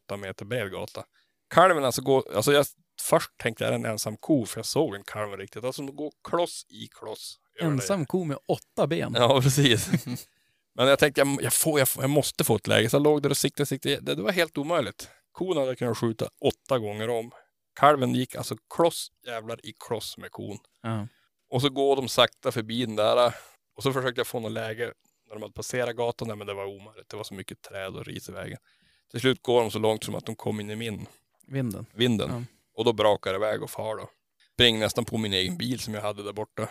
7-8 0.09 0.17
meter 0.17 0.45
bred 0.45 0.71
gata. 0.71 1.05
Kalven 1.49 1.85
alltså 1.85 2.01
går, 2.01 2.35
alltså 2.35 2.53
jag 2.53 2.65
först 3.03 3.37
tänkte 3.37 3.63
jag 3.63 3.73
en 3.73 3.85
ensam 3.85 4.17
ko 4.17 4.45
för 4.45 4.59
jag 4.59 4.65
såg 4.65 4.95
en 4.95 5.03
kalv 5.03 5.37
riktigt. 5.37 5.63
Alltså 5.63 5.81
de 5.81 5.95
går 5.95 6.11
kloss 6.23 6.65
i 6.69 6.87
kloss. 6.87 7.39
Ensam 7.59 8.05
ko 8.05 8.23
med 8.23 8.37
åtta 8.47 8.87
ben. 8.87 9.13
Ja, 9.17 9.41
precis. 9.41 10.05
Men 10.75 10.87
jag 10.87 10.99
tänkte, 10.99 11.21
jag, 11.21 11.41
jag, 11.41 11.53
får, 11.53 11.79
jag, 11.79 11.87
jag 11.97 12.09
måste 12.09 12.43
få 12.43 12.55
ett 12.55 12.67
läge. 12.67 12.89
Så 12.89 12.95
jag 12.95 13.03
låg 13.03 13.21
där 13.21 13.29
och 13.29 13.37
siktade, 13.37 13.65
siktade. 13.65 13.99
Det, 13.99 14.15
det 14.15 14.21
var 14.21 14.31
helt 14.31 14.57
omöjligt. 14.57 15.09
Kon 15.31 15.57
hade 15.57 15.69
jag 15.69 15.77
kunnat 15.77 15.97
skjuta 15.97 16.29
åtta 16.41 16.79
gånger 16.79 17.09
om. 17.09 17.31
Kalven 17.79 18.13
gick 18.13 18.35
alltså 18.35 18.55
kloss 18.75 19.11
jävlar 19.27 19.65
i 19.65 19.73
kloss 19.87 20.17
med 20.17 20.31
kon. 20.31 20.57
Ja. 20.83 21.07
Och 21.49 21.61
så 21.61 21.69
går 21.69 21.95
de 21.95 22.07
sakta 22.07 22.51
förbi 22.51 22.85
den 22.85 22.95
där. 22.95 23.33
Och 23.75 23.83
så 23.83 23.93
försökte 23.93 24.19
jag 24.19 24.27
få 24.27 24.39
något 24.39 24.51
läge 24.51 24.93
när 25.27 25.35
de 25.35 25.41
hade 25.41 25.53
passerat 25.53 25.95
gatan 25.95 26.27
där, 26.27 26.35
men 26.35 26.47
det 26.47 26.53
var 26.53 26.65
omöjligt. 26.65 27.09
Det 27.09 27.17
var 27.17 27.23
så 27.23 27.33
mycket 27.33 27.61
träd 27.61 27.95
och 27.95 28.05
ris 28.05 28.29
i 28.29 28.31
vägen. 28.31 28.57
Till 29.11 29.19
slut 29.19 29.41
går 29.41 29.61
de 29.61 29.71
så 29.71 29.79
långt 29.79 30.03
som 30.03 30.15
att 30.15 30.25
de 30.25 30.35
kom 30.35 30.59
in 30.59 30.69
i 30.69 30.75
min 30.75 31.07
Vinden. 31.47 31.85
vinden. 31.93 32.29
Ja. 32.29 32.43
Och 32.75 32.85
då 32.85 32.93
brakar 32.93 33.31
det 33.31 33.37
iväg 33.37 33.63
och 33.63 33.69
far 33.69 33.95
då. 33.97 34.09
Spring 34.53 34.79
nästan 34.79 35.05
på 35.05 35.17
min 35.17 35.33
egen 35.33 35.57
bil 35.57 35.79
som 35.79 35.93
jag 35.93 36.01
hade 36.01 36.23
där 36.23 36.33
borta. 36.33 36.67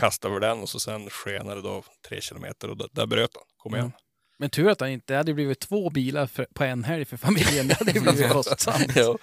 Kastade 0.00 0.32
över 0.34 0.40
den 0.48 0.60
och 0.60 0.68
så 0.68 0.80
sen 0.80 1.10
skenade 1.10 1.54
det 1.54 1.62
då 1.68 1.82
tre 2.08 2.20
kilometer 2.20 2.70
och 2.70 2.76
där, 2.76 2.88
där 2.92 3.06
bröt 3.06 3.30
han. 3.34 3.44
Kom 3.56 3.74
igen. 3.74 3.92
Men 4.38 4.50
tur 4.50 4.68
att 4.68 4.80
han 4.80 4.90
inte, 4.90 5.12
det 5.12 5.16
hade 5.16 5.34
blivit 5.34 5.60
två 5.60 5.90
bilar 5.90 6.26
för, 6.26 6.46
på 6.54 6.64
en 6.64 6.84
helg 6.84 7.04
för 7.04 7.16
familjen. 7.16 7.68
Det 7.68 7.74
hade 7.78 7.92
blivit 8.00 8.28
kostsamt. 8.32 8.92
jo. 8.96 9.18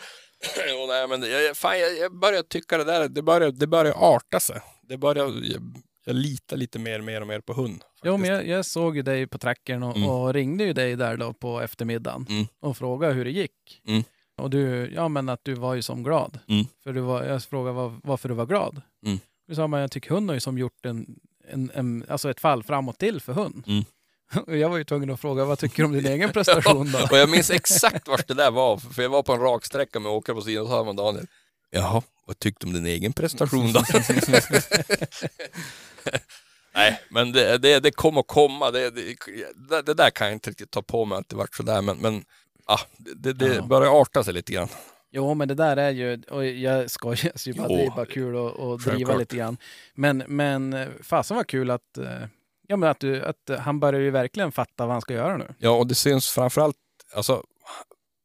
jo, 0.70 0.86
nej, 0.88 1.08
men 1.08 1.22
jag, 1.24 1.58
fan, 1.58 1.80
jag, 1.80 1.98
jag 1.98 2.20
börjar 2.20 2.44
tycka 2.44 2.78
det 2.78 2.84
där, 2.84 3.08
det 3.10 3.22
börjar, 3.22 3.52
det 3.52 3.68
börjar 3.68 3.94
arta 4.16 4.40
sig. 4.40 4.62
Det 4.82 4.98
börjar, 4.98 5.26
jag, 5.26 5.62
jag 6.06 6.16
litar 6.16 6.58
lite 6.58 6.80
mer, 6.80 7.02
mer 7.02 7.22
och 7.22 7.28
mer 7.28 7.40
på 7.42 7.54
hund. 7.54 7.84
Jo, 8.04 8.18
men 8.18 8.30
jag, 8.30 8.48
jag 8.48 8.66
såg 8.66 8.96
ju 8.96 9.02
dig 9.02 9.28
på 9.28 9.38
trackern 9.38 9.84
och, 9.84 9.98
Mm. 9.98 10.10
och 10.10 10.34
ringde 10.34 10.64
ju 10.64 10.74
dig 10.74 10.96
där 10.96 11.18
då 11.18 11.34
på 11.34 11.62
eftermiddagen 11.62 12.26
Mm. 12.30 12.46
och 12.62 12.78
frågade 12.78 13.14
hur 13.14 13.26
det 13.26 13.32
gick. 13.32 13.82
Mm. 13.88 14.04
Och 14.42 14.50
du, 14.50 14.92
ja 14.96 15.08
men 15.08 15.30
att 15.30 15.40
du 15.44 15.54
var 15.54 15.74
ju 15.74 15.82
som 15.82 16.04
glad. 16.04 16.40
Mm. 16.48 16.66
För 16.84 16.94
du 16.94 17.02
var, 17.02 17.24
jag 17.24 17.44
frågade 17.44 17.76
var, 17.76 18.00
varför 18.04 18.30
du 18.30 18.36
var 18.36 18.46
glad. 18.46 18.82
Mm. 19.06 19.20
Du 19.48 19.56
sa, 19.56 19.68
men 19.68 19.80
jag 19.80 19.92
tycker 19.92 20.10
hund 20.10 20.30
har 20.30 20.34
ju 20.34 20.40
som 20.40 20.58
gjort 20.58 20.86
en, 20.86 21.06
en, 21.48 21.72
en, 21.74 22.06
alltså 22.10 22.30
ett 22.30 22.40
fall 22.40 22.64
framåt 22.64 22.98
till 22.98 23.22
för 23.22 23.34
hund. 23.34 23.64
Mm. 23.68 23.84
Och 24.48 24.58
jag 24.58 24.70
var 24.70 24.78
ju 24.78 24.84
tvungen 24.84 25.10
att 25.10 25.22
fråga, 25.22 25.46
vad 25.46 25.60
tycker 25.60 25.78
du 25.78 25.86
om 25.86 25.92
din 25.92 26.06
egen 26.06 26.32
prestation 26.34 26.92
då? 26.92 27.00
Och 27.12 27.18
jag 27.18 27.30
minns 27.30 27.52
exakt 27.52 28.08
vart 28.08 28.28
det 28.28 28.34
där 28.34 28.52
var, 28.52 28.78
för 28.78 29.02
jag 29.02 29.10
var 29.10 29.24
på 29.24 29.34
en 29.34 29.40
raksträcka 29.40 30.00
med 30.00 30.12
åkare 30.12 30.36
på 30.36 30.42
sidan 30.42 30.64
och 30.64 30.70
sa 30.70 30.84
man 30.84 30.96
Daniel, 30.96 31.28
jaha, 31.70 32.02
vad 32.26 32.40
tyckte 32.40 32.66
du 32.66 32.70
om 32.70 32.74
din 32.74 32.86
egen 32.86 33.14
prestation 33.14 33.74
då? 33.74 33.84
Nej, 36.74 37.02
men 37.10 37.32
det, 37.32 37.58
det, 37.58 37.80
det 37.80 37.92
kommer 37.92 38.20
att 38.20 38.28
komma. 38.28 38.72
Det, 38.72 38.90
det, 38.90 39.16
det, 39.70 39.82
det 39.82 39.94
där 39.94 40.10
kan 40.10 40.28
jag 40.28 40.36
inte 40.36 40.50
riktigt 40.50 40.72
ta 40.72 40.82
på 40.82 41.06
mig 41.06 41.18
att 41.18 41.30
det 41.30 41.36
vart 41.36 41.56
sådär, 41.56 41.82
men, 41.82 41.98
men 41.98 42.24
ah, 42.66 42.80
det, 42.98 43.34
det 43.34 43.56
Ja. 43.56 43.62
börjar 43.62 44.02
arta 44.02 44.24
sig 44.24 44.34
lite 44.34 44.52
grann. 44.54 44.68
Jo, 45.12 45.34
men 45.34 45.48
det 45.48 45.54
där 45.56 45.78
är 45.78 45.90
ju, 45.90 46.22
och 46.30 46.46
jag 46.46 46.92
skojar 46.92 47.48
ju 47.48 47.54
bara, 47.54 47.68
det 47.68 47.86
är 47.86 47.90
bara 47.90 48.06
kul 48.06 48.36
att, 48.48 48.60
att 48.60 48.84
driva 48.86 49.16
lite 49.16 49.36
grann. 49.38 49.58
Men, 49.94 50.24
men 50.28 50.88
fasen 51.04 51.38
var 51.38 51.44
kul 51.44 51.72
att, 51.72 51.98
eh, 51.98 52.28
ja, 52.68 52.78
men 52.78 52.90
att, 52.90 53.00
du, 53.00 53.26
att 53.26 53.50
han 53.60 53.80
börjar 53.80 54.02
ju 54.02 54.12
verkligen 54.12 54.52
fatta 54.52 54.86
vad 54.86 54.92
han 54.92 55.02
ska 55.02 55.14
göra 55.14 55.38
nu. 55.38 55.54
Ja, 55.58 55.70
och 55.70 55.88
det 55.88 55.96
syns 55.96 56.30
framförallt, 56.30 56.76
alltså, 57.16 57.44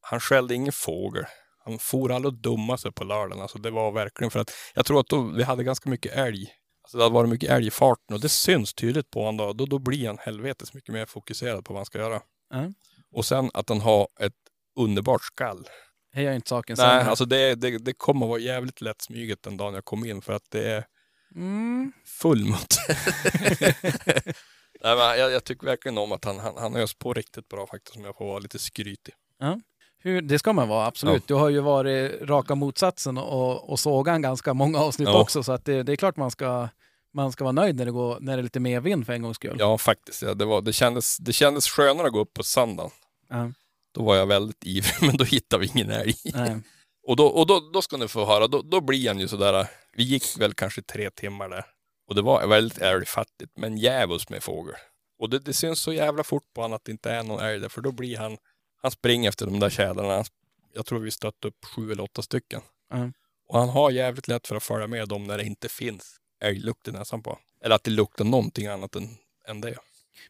han 0.01 0.19
skällde 0.19 0.55
ingen 0.55 0.73
fågel. 0.73 1.23
Han 1.65 1.79
for 1.79 2.11
aldrig 2.11 2.33
och 2.33 2.39
dumma 2.39 2.77
sig 2.77 2.91
på 2.91 3.03
lördagen. 3.03 3.41
Alltså, 3.41 3.57
det 3.57 3.71
var 3.71 3.91
verkligen 3.91 4.31
för 4.31 4.39
att, 4.39 4.51
jag 4.75 4.85
tror 4.85 4.99
att 4.99 5.07
då, 5.07 5.21
vi 5.21 5.43
hade 5.43 5.63
ganska 5.63 5.89
mycket 5.89 6.13
älg. 6.15 6.47
Alltså, 6.83 6.97
det 6.97 7.03
hade 7.03 7.13
varit 7.15 7.29
mycket 7.29 7.49
älg 7.49 7.67
i 7.67 7.71
farten 7.71 8.13
och 8.15 8.21
det 8.21 8.29
syns 8.29 8.73
tydligt 8.73 9.11
på 9.11 9.19
honom 9.19 9.37
då. 9.37 9.53
Då, 9.53 9.65
då 9.65 9.79
blir 9.79 10.07
han 10.07 10.17
helvetes 10.19 10.73
mycket 10.73 10.93
mer 10.93 11.05
fokuserad 11.05 11.65
på 11.65 11.73
vad 11.73 11.79
han 11.79 11.85
ska 11.85 11.97
göra. 11.99 12.21
Ja. 12.49 12.73
Och 13.13 13.25
sen 13.25 13.49
att 13.53 13.69
han 13.69 13.81
har 13.81 14.07
ett 14.19 14.33
underbart 14.79 15.23
skall. 15.23 15.67
Det 16.13 16.21
gör 16.21 16.33
inte 16.33 16.49
saken 16.49 16.75
Nej, 16.79 16.87
sämre. 16.99 17.09
alltså 17.09 17.25
det, 17.25 17.55
det, 17.55 17.77
det 17.77 17.93
kommer 17.93 18.25
att 18.25 18.29
vara 18.29 18.39
jävligt 18.39 18.81
lätt 18.81 19.01
smyget 19.01 19.43
den 19.43 19.57
dagen 19.57 19.73
jag 19.73 19.85
kom 19.85 20.05
in 20.05 20.21
för 20.21 20.33
att 20.33 20.45
det 20.51 20.71
är 20.71 20.85
Mm. 21.35 21.91
full 22.21 22.45
mot. 22.45 22.67
Nej, 24.83 24.95
men 24.97 25.19
jag, 25.19 25.31
jag 25.31 25.43
tycker 25.43 25.65
verkligen 25.67 25.97
om 25.97 26.11
att 26.11 26.25
han, 26.25 26.39
han, 26.39 26.53
han 26.57 26.75
ös 26.75 26.93
på 26.93 27.13
riktigt 27.13 27.47
bra 27.47 27.67
faktiskt, 27.67 27.97
om 27.97 28.03
jag 28.03 28.15
får 28.17 28.25
vara 28.25 28.39
lite 28.39 28.59
skrytig. 28.59 29.13
Hur, 29.99 30.21
det 30.21 30.39
ska 30.39 30.53
man 30.53 30.67
vara, 30.67 30.85
absolut. 30.85 31.27
Du 31.27 31.33
har 31.33 31.49
ju 31.49 31.59
varit 31.59 32.21
raka 32.21 32.55
motsatsen 32.55 33.17
och, 33.17 33.69
och 33.69 33.79
sågat 33.79 34.21
ganska 34.21 34.53
många 34.53 34.79
avsnitt 34.79 35.07
Ja. 35.09 35.21
också, 35.21 35.43
så 35.43 35.51
att 35.51 35.65
det, 35.65 35.83
det 35.83 35.91
är 35.91 35.95
klart 35.95 36.17
man 36.17 36.31
ska, 36.31 36.69
man 37.13 37.31
ska 37.31 37.43
vara 37.43 37.51
nöjd 37.51 37.75
när 37.75 37.85
det, 37.85 37.91
går, 37.91 38.19
när 38.19 38.37
det 38.37 38.41
är 38.41 38.43
lite 38.43 38.59
medvind 38.59 39.05
för 39.05 39.13
en 39.13 39.21
gångs 39.21 39.35
skull. 39.35 39.55
Ja, 39.59 39.77
faktiskt. 39.77 40.21
Ja, 40.21 40.33
det, 40.33 40.45
var, 40.45 40.61
det, 40.61 40.73
kändes, 40.73 41.17
det 41.17 41.33
kändes 41.33 41.67
skönare 41.67 42.07
att 42.07 42.13
gå 42.13 42.19
upp 42.19 42.33
på 42.33 42.43
söndagen. 42.43 42.91
Ja, 43.29 43.51
Då 43.93 44.03
var 44.03 44.15
jag 44.15 44.25
väldigt 44.25 44.65
ivrig, 44.65 44.95
men 45.01 45.17
då 45.17 45.23
hittade 45.23 45.61
vi 45.61 45.71
ingen 45.75 45.89
älg. 45.91 46.13
nej. 46.23 46.61
Och, 47.07 47.15
då, 47.15 47.25
och 47.27 47.47
då, 47.47 47.59
då 47.73 47.81
ska 47.81 47.97
ni 47.97 48.07
få 48.07 48.25
höra, 48.25 48.47
då, 48.47 48.61
då 48.61 48.81
blir 48.81 49.07
han 49.07 49.19
ju 49.19 49.27
sådär, 49.27 49.67
vi 49.93 50.03
gick 50.03 50.39
väl 50.39 50.53
kanske 50.53 50.81
tre 50.81 51.09
timmar 51.09 51.49
där. 51.49 51.65
Och 52.07 52.15
det 52.15 52.21
var 52.21 52.47
väldigt 52.47 52.77
älgfattigt, 52.77 53.51
men 53.57 53.77
djävulskt 53.77 54.29
med 54.29 54.43
fågel. 54.43 54.75
Och 55.19 55.29
det, 55.29 55.39
det 55.39 55.53
syns 55.53 55.79
så 55.79 55.93
jävla 55.93 56.23
fort 56.23 56.53
på 56.55 56.61
honom 56.61 56.75
att 56.75 56.85
det 56.85 56.91
inte 56.91 57.11
är 57.11 57.23
någon 57.23 57.39
älg 57.39 57.59
där, 57.59 57.69
för 57.69 57.81
då 57.81 57.91
blir 57.91 58.17
han, 58.17 58.37
han 58.81 58.91
springer 58.91 59.29
efter 59.29 59.45
de 59.45 59.59
där 59.59 59.69
tjädrarna. 59.69 60.23
Jag 60.73 60.85
tror 60.85 60.99
vi 60.99 61.11
stött 61.11 61.45
upp 61.45 61.65
sju 61.65 61.91
eller 61.91 62.03
åtta 62.03 62.21
stycken. 62.21 62.61
Ja. 62.89 63.11
Och 63.47 63.59
han 63.59 63.69
har 63.69 63.91
jävligt 63.91 64.27
lätt 64.27 64.47
för 64.47 64.55
att 64.55 64.63
följa 64.63 64.87
med 64.87 65.07
dem 65.07 65.23
när 65.23 65.37
det 65.37 65.43
inte 65.43 65.69
finns 65.69 66.17
älglukt 66.39 66.87
i 66.87 66.91
näsan 66.91 67.21
på. 67.23 67.39
Eller 67.61 67.75
att 67.75 67.83
det 67.83 67.91
luktar 67.91 68.25
någonting 68.25 68.67
annat 68.67 68.95
än, 68.95 69.17
än 69.47 69.61
det. 69.61 69.77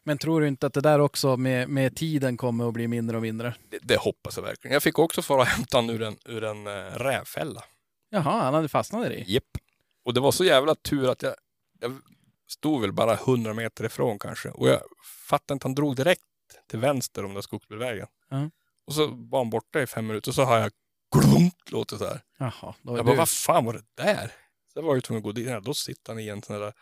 Men 0.04 0.18
tror 0.18 0.40
du 0.40 0.48
inte 0.48 0.66
att 0.66 0.74
det 0.74 0.80
där 0.80 0.98
också 0.98 1.36
med, 1.36 1.68
med 1.68 1.96
tiden 1.96 2.36
kommer 2.36 2.68
att 2.68 2.74
bli 2.74 2.88
mindre 2.88 3.16
och 3.16 3.22
mindre? 3.22 3.54
det. 3.68 3.78
Det 3.82 3.96
hoppas 3.96 4.36
jag 4.36 4.44
verkligen. 4.44 4.72
Jag 4.72 4.82
fick 4.82 4.98
också 4.98 5.22
fara 5.22 5.40
och 5.40 5.46
hämta 5.46 5.80
ur 5.80 6.02
en, 6.02 6.16
ur 6.24 6.44
en 6.44 6.66
äh, 6.66 6.72
rävfälla. 6.98 7.64
Jaha, 8.10 8.42
han 8.42 8.54
hade 8.54 8.68
fastnat 8.68 9.06
i 9.06 9.08
det? 9.08 9.32
Japp. 9.32 9.44
Och 10.04 10.14
det 10.14 10.20
var 10.20 10.32
så 10.32 10.44
jävla 10.44 10.74
tur 10.74 11.08
att 11.08 11.22
jag, 11.22 11.34
jag 11.80 12.00
stod 12.48 12.80
väl 12.80 12.92
bara 12.92 13.14
100 13.14 13.54
meter 13.54 13.84
ifrån 13.84 14.18
kanske. 14.18 14.48
Och 14.48 14.68
jag 14.68 14.80
fattade 15.28 15.54
inte, 15.56 15.64
han 15.64 15.74
drog 15.74 15.96
direkt 15.96 16.22
till 16.70 16.78
vänster 16.78 17.24
om 17.24 17.34
den 17.34 17.42
skogsbilvägen. 17.42 18.06
Ja. 18.30 18.50
Och 18.86 18.94
så 18.94 19.06
var 19.06 19.38
han 19.38 19.50
borta 19.50 19.82
i 19.82 19.86
fem 19.86 20.06
minuter 20.06 20.30
och 20.30 20.34
så 20.34 20.42
har 20.42 20.58
jag 20.58 20.72
glunk 21.16 21.70
låtit 21.70 21.98
så 21.98 22.04
här. 22.06 22.20
Jaha, 22.38 22.74
Jag 22.82 22.96
du... 22.96 23.02
bara, 23.02 23.16
vad 23.16 23.28
fan 23.28 23.64
var 23.64 23.72
det 23.72 24.02
där? 24.02 24.32
Jag 24.78 24.82
var 24.82 24.94
ju 24.94 25.00
tvungen 25.00 25.18
att 25.18 25.24
gå 25.24 25.32
dit. 25.32 25.64
Då 25.64 25.74
sitter 25.74 26.12
han 26.12 26.20
i 26.20 26.28
en 26.28 26.42
sån 26.42 26.60
där 26.60 26.72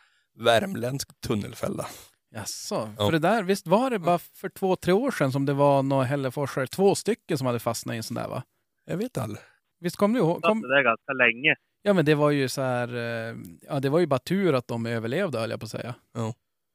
värmländsk 0.44 1.20
tunnelfälla. 1.20 1.86
Jaså, 2.34 2.94
Ja. 2.98 3.04
för 3.04 3.12
det 3.12 3.18
där, 3.18 3.42
visst 3.42 3.66
var 3.66 3.90
det 3.90 3.98
bara 3.98 4.18
för 4.18 4.48
två, 4.48 4.76
tre 4.76 4.92
år 4.92 5.10
sedan 5.10 5.32
som 5.32 5.46
det 5.46 5.52
var 5.52 5.82
några 5.82 6.04
hälleforsare, 6.04 6.66
två 6.66 6.94
stycken 6.94 7.38
som 7.38 7.46
hade 7.46 7.58
fastnat 7.58 7.94
i 7.94 7.96
en 7.96 8.02
sån 8.02 8.14
där 8.14 8.28
va? 8.28 8.42
Jag 8.86 8.96
vet 8.96 9.18
aldrig. 9.18 9.42
Visst 9.80 9.96
kom 9.96 10.12
du 10.12 10.18
ihåg? 10.18 10.42
Kom... 10.42 10.62
Det 10.62 10.68
där 10.68 10.82
ganska 10.82 11.12
länge. 11.12 11.54
Ja 11.82 11.92
men 11.92 12.04
det 12.04 12.14
var 12.14 12.30
ju 12.30 12.48
så 12.48 12.62
här, 12.62 12.94
eh, 12.96 13.36
ja 13.68 13.80
det 13.80 13.88
var 13.88 13.98
ju 13.98 14.06
bara 14.06 14.18
tur 14.18 14.52
att 14.54 14.68
de 14.68 14.86
överlevde 14.86 15.38
höll 15.38 15.50
jag 15.50 15.60
på 15.60 15.64
att 15.64 15.70
säga. 15.70 15.94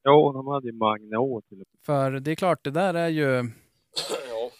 Jo, 0.06 0.32
de 0.34 0.48
hade 0.48 0.68
ju 0.68 0.74
Magnå 0.74 1.42
till 1.50 1.58
och 1.62 1.68
med. 1.68 1.86
För 1.86 2.12
det 2.20 2.32
är 2.32 2.36
klart, 2.36 2.64
det 2.64 2.72
där 2.72 2.94
är 2.94 3.08
ju, 3.08 3.26
Ja. 4.30 4.52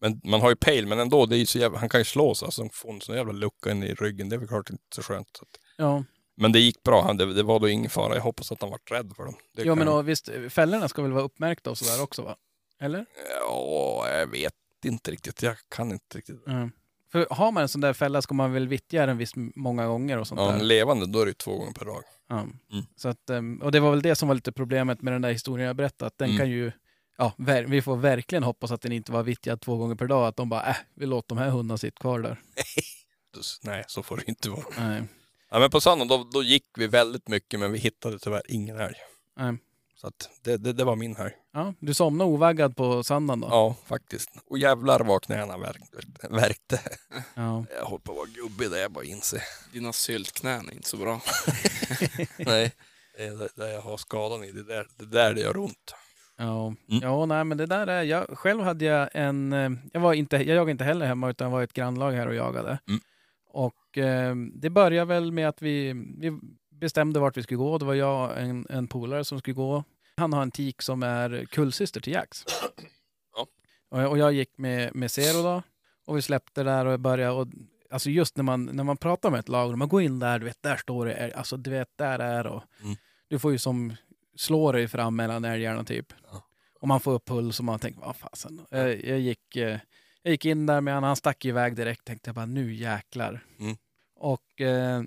Men 0.00 0.20
man 0.24 0.40
har 0.40 0.50
ju 0.50 0.56
pejl, 0.56 0.86
men 0.86 0.98
ändå, 0.98 1.26
det 1.26 1.36
är 1.36 1.38
ju 1.38 1.46
så 1.46 1.58
jävla, 1.58 1.78
han 1.78 1.88
kan 1.88 2.00
ju 2.00 2.04
slå 2.04 2.34
sig. 2.34 2.46
Alltså, 2.46 2.68
få 2.72 2.92
en 2.92 3.00
sån 3.00 3.16
jävla 3.16 3.32
lucka 3.32 3.70
in 3.70 3.82
i 3.82 3.94
ryggen. 3.94 4.28
Det 4.28 4.36
är 4.36 4.38
väl 4.38 4.48
klart 4.48 4.70
inte 4.70 4.82
så 4.94 5.02
skönt. 5.02 5.28
Så 5.36 5.42
att, 5.44 5.69
ja. 5.80 6.04
men 6.36 6.52
det 6.52 6.58
gick 6.60 6.82
bra. 6.82 7.12
Det, 7.12 7.34
det 7.34 7.42
var 7.42 7.60
då 7.60 7.68
ingen 7.68 7.90
fara. 7.90 8.14
Jag 8.14 8.22
hoppas 8.22 8.52
att 8.52 8.60
han 8.60 8.70
var 8.70 8.80
rädd 8.90 9.12
för 9.16 9.24
dem. 9.24 9.34
Det 9.56 9.64
kan- 9.64 9.78
men 9.78 9.88
och, 9.88 10.08
visst, 10.08 10.28
fällorna 10.48 10.88
ska 10.88 11.02
väl 11.02 11.12
vara 11.12 11.24
uppmärkta 11.24 11.70
och 11.70 11.78
sådär 11.78 12.02
också 12.02 12.22
va? 12.22 12.36
Eller? 12.80 13.06
Ja, 13.40 14.08
jag 14.08 14.26
vet 14.26 14.54
inte 14.84 15.10
riktigt. 15.10 15.42
Jag 15.42 15.56
kan 15.68 15.90
inte 15.92 16.18
riktigt. 16.18 16.46
Mm. 16.46 16.70
För 17.12 17.26
har 17.30 17.52
man 17.52 17.62
en 17.62 17.68
sån 17.68 17.80
där 17.80 17.92
fälla 17.92 18.22
ska 18.22 18.34
man 18.34 18.52
väl 18.52 18.68
vittja 18.68 19.06
den 19.06 19.18
visst 19.18 19.34
många 19.54 19.86
gånger 19.86 20.18
och 20.18 20.26
sånt 20.26 20.40
Ja, 20.40 20.46
där. 20.46 20.54
en 20.58 20.68
levande, 20.68 21.06
då 21.06 21.20
är 21.20 21.24
det 21.24 21.30
ju 21.30 21.34
två 21.34 21.56
gånger 21.58 21.72
per 21.72 21.84
dag. 21.84 22.02
Ja. 22.28 22.38
Mm. 22.40 22.84
Så 22.96 23.08
att, 23.08 23.30
ehm, 23.30 23.62
och 23.62 23.72
det 23.72 23.80
var 23.80 23.90
väl 23.90 24.02
det 24.02 24.14
som 24.14 24.28
var 24.28 24.34
lite 24.34 24.52
problemet 24.52 25.02
med 25.02 25.12
den 25.12 25.22
där 25.22 25.32
historien 25.32 25.66
jag 25.66 25.76
berättade. 25.76 26.06
Att 26.06 26.18
den 26.18 26.28
Mm. 26.28 26.38
kan 26.38 26.50
ju, 26.50 26.72
ja, 27.18 27.32
vi 27.66 27.82
får 27.82 27.96
verkligen 27.96 28.42
hoppas 28.42 28.70
att 28.70 28.80
den 28.80 28.92
inte 28.92 29.12
var 29.12 29.22
vittjad 29.22 29.60
två 29.60 29.76
gånger 29.76 29.94
per 29.94 30.06
dag. 30.06 30.26
Att 30.26 30.36
de 30.36 30.48
bara, 30.48 30.66
äh, 30.70 30.76
vi 30.94 31.06
låter 31.06 31.28
de 31.28 31.38
här 31.38 31.50
hundarna 31.50 31.78
sitta 31.78 31.96
kvar 32.00 32.20
där. 32.20 32.40
Nej, 33.62 33.84
så 33.86 34.02
får 34.02 34.16
det 34.16 34.28
inte 34.28 34.50
vara. 34.50 34.64
Nej. 34.78 35.02
Ja, 35.50 35.58
men 35.58 35.70
på 35.70 35.80
söndagen, 35.80 36.08
då, 36.08 36.28
då 36.32 36.42
gick 36.42 36.66
vi 36.76 36.86
väldigt 36.86 37.28
mycket, 37.28 37.60
men 37.60 37.72
vi 37.72 37.78
hittade 37.78 38.18
tyvärr 38.18 38.42
ingen 38.48 38.80
älg. 38.80 38.94
Nej. 39.36 39.56
Så 39.96 40.06
att 40.06 40.30
det, 40.42 40.56
det, 40.56 40.72
det 40.72 40.84
var 40.84 40.96
min 40.96 41.16
helg. 41.16 41.32
Ja, 41.52 41.74
du 41.80 41.94
somnade 41.94 42.30
ovaggad 42.30 42.76
på 42.76 43.02
söndagen 43.02 43.40
då? 43.40 43.48
Ja, 43.50 43.76
faktiskt. 43.86 44.30
Och 44.46 44.58
jävlar 44.58 45.00
vad 45.00 45.22
knäna 45.22 45.58
värkte. 46.30 46.80
Ja. 47.34 47.64
Jag 47.76 47.84
håller 47.84 47.98
på 48.02 48.12
att 48.12 48.16
vara 48.18 48.26
gubbig, 48.26 48.70
det 48.70 48.80
jag 48.80 48.92
bara 48.92 49.04
inser. 49.04 49.42
Dina 49.72 49.92
syltknän 49.92 50.68
är 50.68 50.72
inte 50.72 50.88
så 50.88 50.96
bra. 50.96 51.20
Nej, 52.38 52.72
det 53.16 53.24
är 53.24 53.48
där 53.56 53.68
jag 53.68 53.80
har 53.80 53.96
skadan 53.96 54.44
i. 54.44 54.52
Det 54.52 54.60
är 54.60 54.64
där 54.64 54.86
det, 54.96 55.04
är 55.04 55.08
där 55.08 55.34
det 55.34 55.40
gör 55.40 55.56
ont. 55.56 55.94
Ja, 56.36 56.66
Mm. 56.66 57.00
ja 57.02 57.26
nej, 57.26 57.44
men 57.44 57.58
det 57.58 57.66
där 57.66 57.86
är, 57.86 58.02
jag, 58.02 58.38
själv 58.38 58.62
hade 58.62 58.84
jag 58.84 59.08
en, 59.12 59.52
eh, 59.52 59.70
jag, 59.92 60.00
var 60.00 60.12
inte, 60.14 60.36
jag 60.36 60.46
jagade 60.46 60.70
inte 60.70 60.84
heller 60.84 61.06
hemma 61.06 61.30
utan 61.30 61.44
jag 61.44 61.52
var 61.52 61.60
i 61.60 61.64
ett 61.64 61.72
grannlag 61.72 62.12
här 62.12 62.26
och 62.26 62.34
jagade. 62.34 62.78
Mm. 62.88 63.00
Och 63.52 63.98
eh, 63.98 64.34
det 64.54 64.70
började 64.70 65.04
väl 65.14 65.32
med 65.32 65.48
att 65.48 65.62
vi, 65.62 65.92
vi 66.18 66.38
bestämde 66.70 67.20
vart 67.20 67.36
vi 67.36 67.42
skulle 67.42 67.58
gå. 67.58 67.78
Det 67.78 67.84
var 67.84 67.94
jag 67.94 68.30
och 68.30 68.38
en, 68.38 68.66
en 68.70 68.88
polare 68.88 69.24
som 69.24 69.38
skulle 69.38 69.54
gå. 69.54 69.84
Han 70.16 70.32
har 70.32 70.42
en 70.42 70.50
tik 70.50 70.82
som 70.82 71.02
är 71.02 71.44
kullsyster 71.44 72.00
till 72.00 72.12
Jax. 72.12 72.44
Ja. 73.36 73.46
Och, 73.90 74.00
jag- 74.02 74.10
och 74.10 74.18
jag 74.18 74.32
gick 74.32 74.58
med, 74.58 74.94
med 74.94 75.10
Zero 75.10 75.42
då. 75.42 75.62
Och 76.06 76.16
vi 76.16 76.22
släppte 76.22 76.62
där 76.62 76.86
och 76.86 77.00
började. 77.00 77.32
Och, 77.32 77.46
alltså 77.90 78.10
just 78.10 78.36
när 78.36 78.44
man, 78.44 78.64
när 78.64 78.84
man 78.84 78.96
pratar 78.96 79.30
med 79.30 79.40
ett 79.40 79.48
lag 79.48 79.78
man 79.78 79.88
går 79.88 80.02
in 80.02 80.18
där, 80.18 80.38
du 80.38 80.44
vet, 80.44 80.62
där 80.62 80.76
står 80.76 81.06
det, 81.06 81.32
alltså 81.34 81.56
du 81.56 81.70
vet, 81.70 81.88
där 81.98 82.18
är 82.18 82.46
och 82.46 82.62
Mm. 82.82 82.96
du 83.28 83.38
får 83.38 83.52
ju 83.52 83.58
som 83.58 83.94
slå 84.36 84.72
dig 84.72 84.88
fram 84.88 85.16
mellan 85.16 85.44
älgarna 85.44 85.84
typ. 85.84 86.12
Ja. 86.32 86.42
Och 86.80 86.88
man 86.88 87.00
får 87.00 87.12
upp 87.12 87.24
puls 87.28 87.58
och 87.58 87.64
man 87.64 87.78
tänker, 87.78 88.00
vad 88.00 88.16
fasen. 88.16 88.60
Jag, 88.70 89.04
jag, 89.04 89.18
gick, 89.20 89.56
eh, 89.56 89.78
jag 90.22 90.32
gick 90.32 90.44
in 90.44 90.66
där 90.66 90.80
med 90.80 90.94
honom, 90.94 91.06
han 91.06 91.16
stack 91.16 91.44
iväg 91.44 91.76
direkt. 91.76 92.04
Tänkte 92.04 92.28
jag 92.28 92.34
bara 92.34 92.46
nu 92.46 92.74
jäklar. 92.74 93.44
Mm. 93.60 93.76
Och 94.16 94.60
eh, 94.60 95.02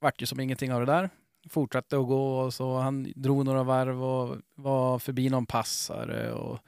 vart 0.00 0.22
ju 0.22 0.26
som 0.26 0.40
ingenting 0.40 0.72
av 0.72 0.80
det 0.80 0.92
där. 0.92 1.10
Fortsatte 1.50 1.98
att 1.98 2.06
gå 2.06 2.38
och 2.38 2.54
så 2.54 2.76
han 2.76 3.12
drog 3.16 3.44
några 3.44 3.62
varv 3.62 4.04
och 4.04 4.36
var 4.54 4.98
förbi 4.98 5.30
någon 5.30 5.46
passare. 5.46 6.32
Och, 6.32 6.58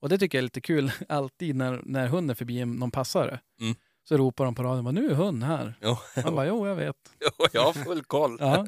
och 0.00 0.08
det 0.08 0.18
tycker 0.18 0.38
jag 0.38 0.40
är 0.40 0.46
lite 0.46 0.60
kul 0.60 0.92
alltid 1.08 1.56
när, 1.56 1.80
när 1.84 2.06
hunden 2.08 2.30
är 2.30 2.34
förbi 2.34 2.64
någon 2.64 2.90
passare. 2.90 3.40
Mm. 3.60 3.74
Så 4.04 4.16
ropar 4.16 4.44
de 4.44 4.54
på 4.54 4.62
radion, 4.62 4.84
bara, 4.84 4.90
nu 4.90 5.10
är 5.10 5.14
hund 5.14 5.44
här. 5.44 5.74
Ja, 5.80 6.02
Han 6.24 6.34
bara, 6.34 6.46
jo 6.46 6.66
jag 6.66 6.76
vet. 6.76 6.96
ja, 7.38 7.48
jag 7.52 7.64
har 7.64 7.72
full 7.72 8.04
koll. 8.04 8.36
Ja. 8.40 8.66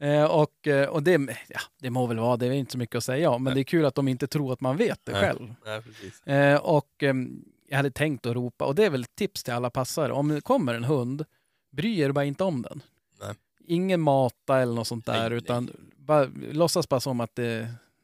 Eh, 0.00 0.24
och 0.24 0.66
eh, 0.66 0.88
och 0.88 1.02
det, 1.02 1.36
ja, 1.48 1.60
det 1.80 1.90
må 1.90 2.06
väl 2.06 2.18
vara, 2.18 2.36
det 2.36 2.46
är 2.46 2.52
inte 2.52 2.72
så 2.72 2.78
mycket 2.78 2.96
att 2.96 3.04
säga 3.04 3.30
om, 3.30 3.44
men 3.44 3.54
det 3.54 3.60
är 3.60 3.64
kul 3.64 3.84
att 3.84 3.94
de 3.94 4.08
inte 4.08 4.26
tror 4.26 4.52
att 4.52 4.60
man 4.60 4.76
vet 4.76 5.00
det 5.04 5.12
Nej. 5.12 5.20
själv. 5.20 5.54
Nej. 6.24 6.52
Eh, 6.52 6.60
och 6.60 7.02
ehm, 7.02 7.44
jag 7.68 7.76
hade 7.76 7.90
tänkt 7.90 8.26
att 8.26 8.34
ropa, 8.34 8.64
och 8.64 8.74
det 8.74 8.84
är 8.84 8.90
väl 8.90 9.02
ett 9.02 9.16
tips 9.16 9.44
till 9.44 9.52
alla 9.52 9.70
passare. 9.70 10.12
Om 10.12 10.28
det 10.28 10.40
kommer 10.40 10.74
en 10.74 10.84
hund, 10.84 11.24
bry 11.72 12.00
er 12.00 12.12
bara 12.12 12.24
inte 12.24 12.44
om 12.44 12.62
den. 12.62 12.82
Nej. 13.20 13.34
Ingen 13.66 14.00
mata 14.00 14.60
eller 14.60 14.74
något 14.74 14.86
sånt 14.86 15.06
där, 15.06 15.20
Nej, 15.20 15.28
nej. 15.28 15.38
utan 15.38 15.70
bara, 15.96 16.28
låtsas 16.52 16.88
bara 16.88 17.00
som 17.00 17.20
att 17.20 17.34
det, 17.34 17.42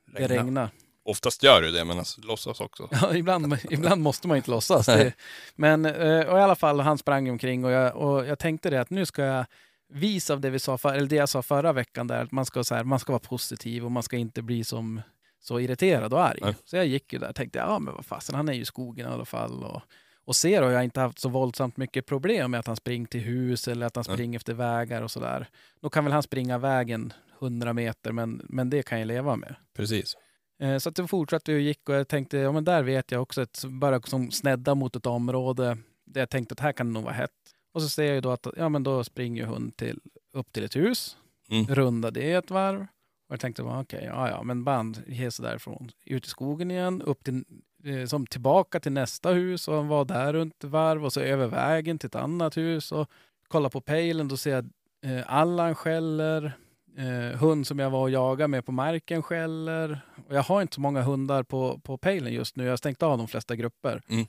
det 0.07 0.29
Regnar. 0.29 0.45
regnar. 0.45 0.71
Oftast 1.03 1.43
gör 1.43 1.63
du 1.63 1.71
det, 1.71 1.85
men 1.85 1.99
alltså, 1.99 2.21
låtsas 2.21 2.61
också. 2.61 2.89
Ja, 3.03 3.15
ibland, 3.17 3.57
ibland 3.71 4.03
måste 4.03 4.29
man 4.29 4.37
inte 4.37 4.51
låtsas. 4.51 4.87
Det, 4.87 5.13
men 5.57 5.85
eh, 5.87 6.21
och 6.29 6.39
i 6.39 6.41
alla 6.43 6.55
fall, 6.55 6.81
han 6.81 6.99
sprang 6.99 7.31
omkring 7.31 7.65
och 7.65 7.71
jag, 7.71 7.97
och 7.97 8.27
jag 8.27 8.39
tänkte 8.39 8.71
det 8.71 8.81
att 8.81 8.91
nu 8.91 9.07
ska 9.07 9.23
jag 9.23 9.47
visa 9.93 10.33
av 10.33 10.41
det 10.41 10.51
vi 10.51 10.59
sa, 10.59 10.79
för, 10.79 10.95
eller 10.95 11.07
det 11.09 11.17
jag 11.17 11.29
sa 11.29 11.43
förra 11.43 11.73
veckan 11.73 12.07
där, 12.07 12.23
att 12.23 12.33
man 12.33 12.47
ska, 12.47 12.65
så 12.65 12.75
här, 12.75 12.85
man 12.85 12.99
ska 12.99 13.13
vara 13.13 13.21
positiv 13.21 13.85
och 13.85 13.93
man 13.93 14.03
ska 14.03 14.17
inte 14.17 14.43
bli 14.43 14.65
som 14.65 15.01
så 15.41 15.61
irriterad 15.61 16.13
och 16.13 16.23
arg. 16.25 16.39
Nej. 16.43 16.55
Så 16.65 16.77
jag 16.77 16.87
gick 16.87 17.13
ju 17.13 17.19
där 17.19 17.29
och 17.29 17.35
tänkte, 17.35 17.59
ja 17.59 17.79
men 17.79 17.95
vad 17.95 18.05
fasen, 18.07 18.35
han 18.35 18.49
är 18.49 18.53
ju 18.53 18.61
i 18.61 18.65
skogen 18.65 19.09
i 19.11 19.13
alla 19.13 19.25
fall. 19.25 19.65
Och, 19.65 19.83
och 20.25 20.37
ser 20.37 20.63
och 20.63 20.71
jag 20.71 20.77
har 20.77 20.83
inte 20.83 21.01
haft 21.01 21.19
så 21.19 21.29
våldsamt 21.29 21.77
mycket 21.77 22.07
problem 22.07 22.51
med 22.51 22.61
att 22.61 22.67
han 22.67 22.77
springer 22.77 23.07
till 23.07 23.21
hus 23.21 23.69
eller 23.69 23.87
att 23.87 23.95
han 23.97 24.05
springer 24.05 24.37
efter 24.39 24.55
vägar 24.55 25.03
och 25.03 25.11
sådär. 25.11 25.49
Då 25.81 25.91
kan 25.91 26.05
väl 26.05 26.13
han 26.13 26.23
springa 26.23 26.59
vägen 26.59 27.13
100 27.41 27.73
meter, 27.73 28.13
men, 28.13 28.43
men 28.49 28.71
det 28.71 28.83
kan 28.83 28.99
jag 28.99 29.07
leva 29.07 29.37
med. 29.37 29.55
Precis. 29.77 30.17
Eh, 30.63 30.79
Så 30.79 30.89
att 30.89 30.97
det 30.97 31.07
fortsatte 31.09 31.55
och 31.55 31.61
gick 31.61 31.89
och 31.89 31.95
jag 31.95 32.09
tänkte, 32.09 32.39
ja 32.39 32.53
men 32.53 32.65
där 32.65 32.83
vet 32.83 33.11
jag 33.13 33.23
också 33.23 33.41
att 33.43 33.65
bara 33.69 34.01
som 34.03 34.31
snedda 34.31 34.75
mot 34.75 34.97
ett 34.97 35.07
område 35.07 35.79
där 36.07 36.21
jag 36.21 36.31
tänkte 36.31 36.53
att 36.53 36.61
här 36.61 36.73
kan 36.73 36.87
det 36.87 36.93
nog 36.93 37.03
vara 37.03 37.15
hett. 37.15 37.31
Och 37.75 37.83
så 37.83 37.89
ser 37.89 38.05
jag 38.05 38.15
ju 38.15 38.21
då 38.21 38.31
att, 38.31 38.47
ja 38.57 38.69
men 38.69 38.83
då 38.83 39.05
springer 39.05 39.45
hund 39.47 39.77
till, 39.77 40.01
upp 40.33 40.53
till 40.53 40.65
ett 40.65 40.77
hus, 40.77 41.17
Mm. 41.51 41.67
rundar 41.75 42.11
det 42.11 42.33
ett 42.33 42.51
varv. 42.51 42.87
Och 43.31 43.35
jag 43.35 43.41
tänkte, 43.41 43.63
okej, 43.63 44.05
ja 44.05 44.29
ja, 44.29 44.43
men 44.43 44.65
band, 44.65 45.03
ge 45.07 45.31
sig 45.31 45.45
därifrån. 45.45 45.91
Ut 46.05 46.27
i 46.27 46.29
skogen 46.29 46.71
igen, 46.71 47.03
upp 47.03 47.25
till, 47.25 47.45
eh, 47.85 48.07
som 48.07 48.27
tillbaka 48.27 48.81
till 48.81 48.93
nästa 48.93 49.31
hus 49.31 49.69
och 49.69 49.87
var 49.87 50.05
där 50.05 50.33
runt 50.33 50.65
varv 50.65 51.05
och 51.05 51.13
så 51.13 51.21
över 51.21 51.47
vägen 51.47 51.99
till 51.99 52.07
ett 52.07 52.15
annat 52.15 52.57
hus 52.57 52.93
och 52.93 53.11
kolla 53.49 53.69
på 53.71 53.81
pejlen, 53.81 54.29
då 54.29 54.37
ser 54.37 54.51
jag 54.51 54.71
eh, 55.05 55.25
Allan 55.27 55.75
skäller, 55.75 56.53
eh, 56.97 57.39
hund 57.39 57.67
som 57.67 57.79
jag 57.79 57.91
var 57.91 58.01
och 58.01 58.11
jagade 58.11 58.49
med 58.49 58.67
på 58.67 58.73
marken 58.73 59.23
skäller. 59.23 60.01
Och 60.29 60.35
jag 60.35 60.43
har 60.43 60.63
inte 60.63 60.75
så 60.75 60.81
många 60.81 61.03
hundar 61.03 61.43
på, 61.43 61.81
på 61.85 61.99
pejlen 61.99 62.33
just 62.33 62.57
nu. 62.57 62.65
Jag 62.65 62.73
har 62.73 62.77
stängt 62.77 63.03
av 63.03 63.19
de 63.19 63.29
flesta 63.29 63.57
grupper. 63.57 64.03
Mm. 64.09 64.27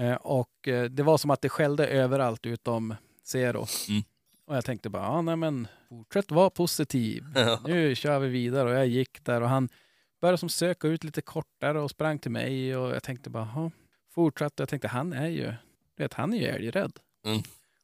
Eh, 0.00 0.16
och 0.16 0.68
eh, 0.68 0.84
det 0.84 1.02
var 1.02 1.18
som 1.18 1.30
att 1.30 1.42
det 1.42 1.48
skällde 1.48 1.86
överallt 1.86 2.46
utom 2.46 2.94
Zero. 3.24 3.66
Mm. 3.88 4.02
Och 4.48 4.56
jag 4.56 4.64
tänkte 4.64 4.90
bara, 4.90 5.02
ja, 5.02 5.22
nej 5.22 5.36
men 5.36 5.68
fortsätt 5.88 6.30
vara 6.30 6.50
positiv. 6.50 7.24
Nu 7.66 7.94
kör 7.94 8.18
vi 8.18 8.28
vidare. 8.28 8.70
Och 8.70 8.74
jag 8.74 8.86
gick 8.86 9.24
där 9.24 9.40
och 9.40 9.48
han 9.48 9.68
började 10.20 10.38
som 10.38 10.48
söka 10.48 10.88
ut 10.88 11.04
lite 11.04 11.20
kortare 11.22 11.80
och 11.80 11.90
sprang 11.90 12.18
till 12.18 12.30
mig. 12.30 12.76
Och 12.76 12.90
jag 12.90 13.02
tänkte 13.02 13.30
bara, 13.30 13.48
ja, 13.54 13.70
fortsatte. 14.14 14.62
Jag 14.62 14.68
tänkte, 14.68 14.88
han 14.88 15.12
är 15.12 15.28
ju, 15.28 15.46
du 15.96 16.02
vet, 16.02 16.14
han 16.14 16.34
är 16.34 16.38
ju 16.38 16.46
älgrädd. 16.46 16.92
Mm. 17.26 17.42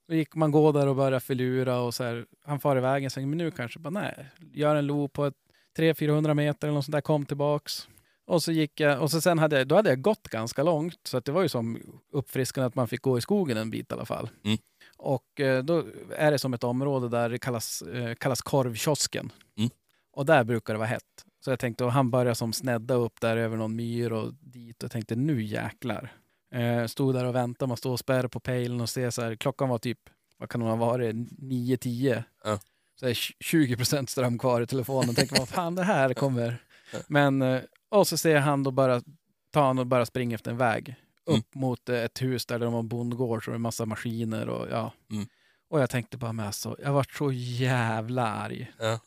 Då 0.08 0.14
gick 0.14 0.34
man 0.34 0.50
gå 0.50 0.72
där 0.72 0.86
och 0.86 0.96
började 0.96 1.20
filura 1.20 1.78
och 1.80 1.94
så 1.94 2.04
här, 2.04 2.26
han 2.44 2.60
far 2.60 2.76
iväg 2.76 3.04
en 3.04 3.10
sväng, 3.10 3.28
men 3.28 3.38
nu 3.38 3.50
kanske 3.50 3.78
bara 3.78 3.90
nej, 3.90 4.26
gör 4.52 4.76
en 4.76 4.86
loop 4.86 5.12
på 5.12 5.24
ett 5.24 5.34
300-400 5.78 6.34
meter 6.34 6.68
eller 6.68 6.74
något 6.74 6.84
sånt 6.84 6.92
där, 6.92 7.00
kom 7.00 7.26
tillbaks. 7.26 7.88
Och 8.26 8.42
så 8.42 8.52
gick 8.52 8.80
jag, 8.80 9.02
och 9.02 9.10
så 9.10 9.20
sen 9.20 9.38
hade 9.38 9.58
jag, 9.58 9.68
då 9.68 9.74
hade 9.74 9.88
jag 9.88 10.02
gått 10.02 10.28
ganska 10.28 10.62
långt, 10.62 11.00
så 11.02 11.16
att 11.16 11.24
det 11.24 11.32
var 11.32 11.42
ju 11.42 11.48
som 11.48 11.78
uppfriskande 12.12 12.66
att 12.66 12.74
man 12.74 12.88
fick 12.88 13.02
gå 13.02 13.18
i 13.18 13.20
skogen 13.20 13.56
en 13.56 13.70
bit 13.70 13.90
i 13.90 13.94
alla 13.94 14.06
fall. 14.06 14.30
Mm. 14.44 14.58
Och 14.96 15.40
eh, 15.40 15.64
då 15.64 15.84
är 16.16 16.30
det 16.30 16.38
som 16.38 16.54
ett 16.54 16.64
område 16.64 17.08
där 17.08 17.28
det 17.28 17.38
kallas, 17.38 17.82
eh, 17.82 18.14
kallas 18.14 18.42
korvkiosken. 18.42 19.32
Mm. 19.58 19.70
Och 20.12 20.26
där 20.26 20.44
brukar 20.44 20.74
det 20.74 20.78
vara 20.78 20.88
hett. 20.88 21.24
Så 21.44 21.50
jag 21.50 21.58
tänkte, 21.58 21.84
och 21.84 21.92
han 21.92 22.10
började 22.10 22.34
som 22.34 22.52
snedda 22.52 22.94
upp 22.94 23.20
där 23.20 23.36
över 23.36 23.56
någon 23.56 23.76
myr 23.76 24.12
och 24.12 24.34
dit. 24.34 24.82
Och 24.82 24.90
tänkte, 24.90 25.16
nu 25.16 25.42
jäklar. 25.42 26.12
Eh, 26.54 26.86
stod 26.86 27.14
där 27.14 27.24
och 27.24 27.34
väntade, 27.34 27.68
man 27.68 27.76
står 27.76 27.92
och 27.92 27.98
spärrar 27.98 28.28
på 28.28 28.40
pejlen 28.40 28.80
och 28.80 28.90
ser 28.90 29.10
så 29.10 29.22
här, 29.22 29.36
klockan 29.36 29.68
var 29.68 29.78
typ, 29.78 29.98
vad 30.38 30.48
kan 30.48 30.60
det 30.60 30.66
ha 30.66 30.76
varit, 30.76 31.14
9-10. 31.14 32.22
Ja. 32.44 32.58
Så 33.00 33.06
här 33.06 33.14
20 33.40 33.76
procent 33.76 34.10
ström 34.10 34.38
kvar 34.38 34.60
i 34.60 34.66
telefonen. 34.66 35.14
Tänker, 35.14 35.38
vad 35.38 35.48
fan 35.48 35.74
det 35.74 35.82
här 35.82 36.14
kommer. 36.14 36.62
Men, 37.06 37.60
och 37.88 38.08
så 38.08 38.16
ser 38.16 38.36
han 38.36 38.62
då 38.62 38.70
bara, 38.70 39.02
ta 39.50 39.66
han 39.66 39.78
och 39.78 39.86
bara 39.86 40.06
springa 40.06 40.34
efter 40.34 40.50
en 40.50 40.56
väg. 40.56 40.96
Mm. 41.28 41.40
Upp 41.40 41.54
mot 41.54 41.88
eh, 41.88 41.96
ett 41.96 42.22
hus 42.22 42.46
där 42.46 42.58
det 42.58 42.66
var 42.66 42.78
en 42.78 42.88
bondgård 42.88 43.44
så 43.44 43.50
det 43.50 43.58
massa 43.58 43.86
maskiner 43.86 44.48
och 44.48 44.68
ja. 44.70 44.92
Mm. 45.10 45.26
Och 45.68 45.80
jag 45.80 45.90
tänkte 45.90 46.16
bara 46.16 46.32
med 46.32 46.46
alltså, 46.46 46.76
jag 46.82 46.92
var 46.92 47.06
så 47.18 47.32
jävla 47.32 48.26
arg. 48.26 48.72
Ja. 48.78 49.00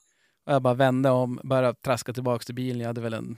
Och 0.45 0.53
jag 0.53 0.61
bara 0.61 0.73
vände 0.73 1.09
om, 1.09 1.39
började 1.43 1.73
traska 1.79 2.13
tillbaka 2.13 2.43
till 2.43 2.55
bilen. 2.55 2.79
Jag 2.79 2.87
hade 2.87 3.01
väl 3.01 3.13
en, 3.13 3.37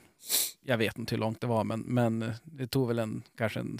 jag 0.62 0.78
vet 0.78 0.98
inte 0.98 1.16
hur 1.16 1.20
långt 1.20 1.42
det 1.42 1.48
var, 1.48 1.64
men, 1.64 1.80
men 1.80 2.34
det 2.44 2.68
tog 2.68 2.88
väl 2.88 3.00
en, 3.00 3.24
kanske 3.38 3.60
en 3.60 3.80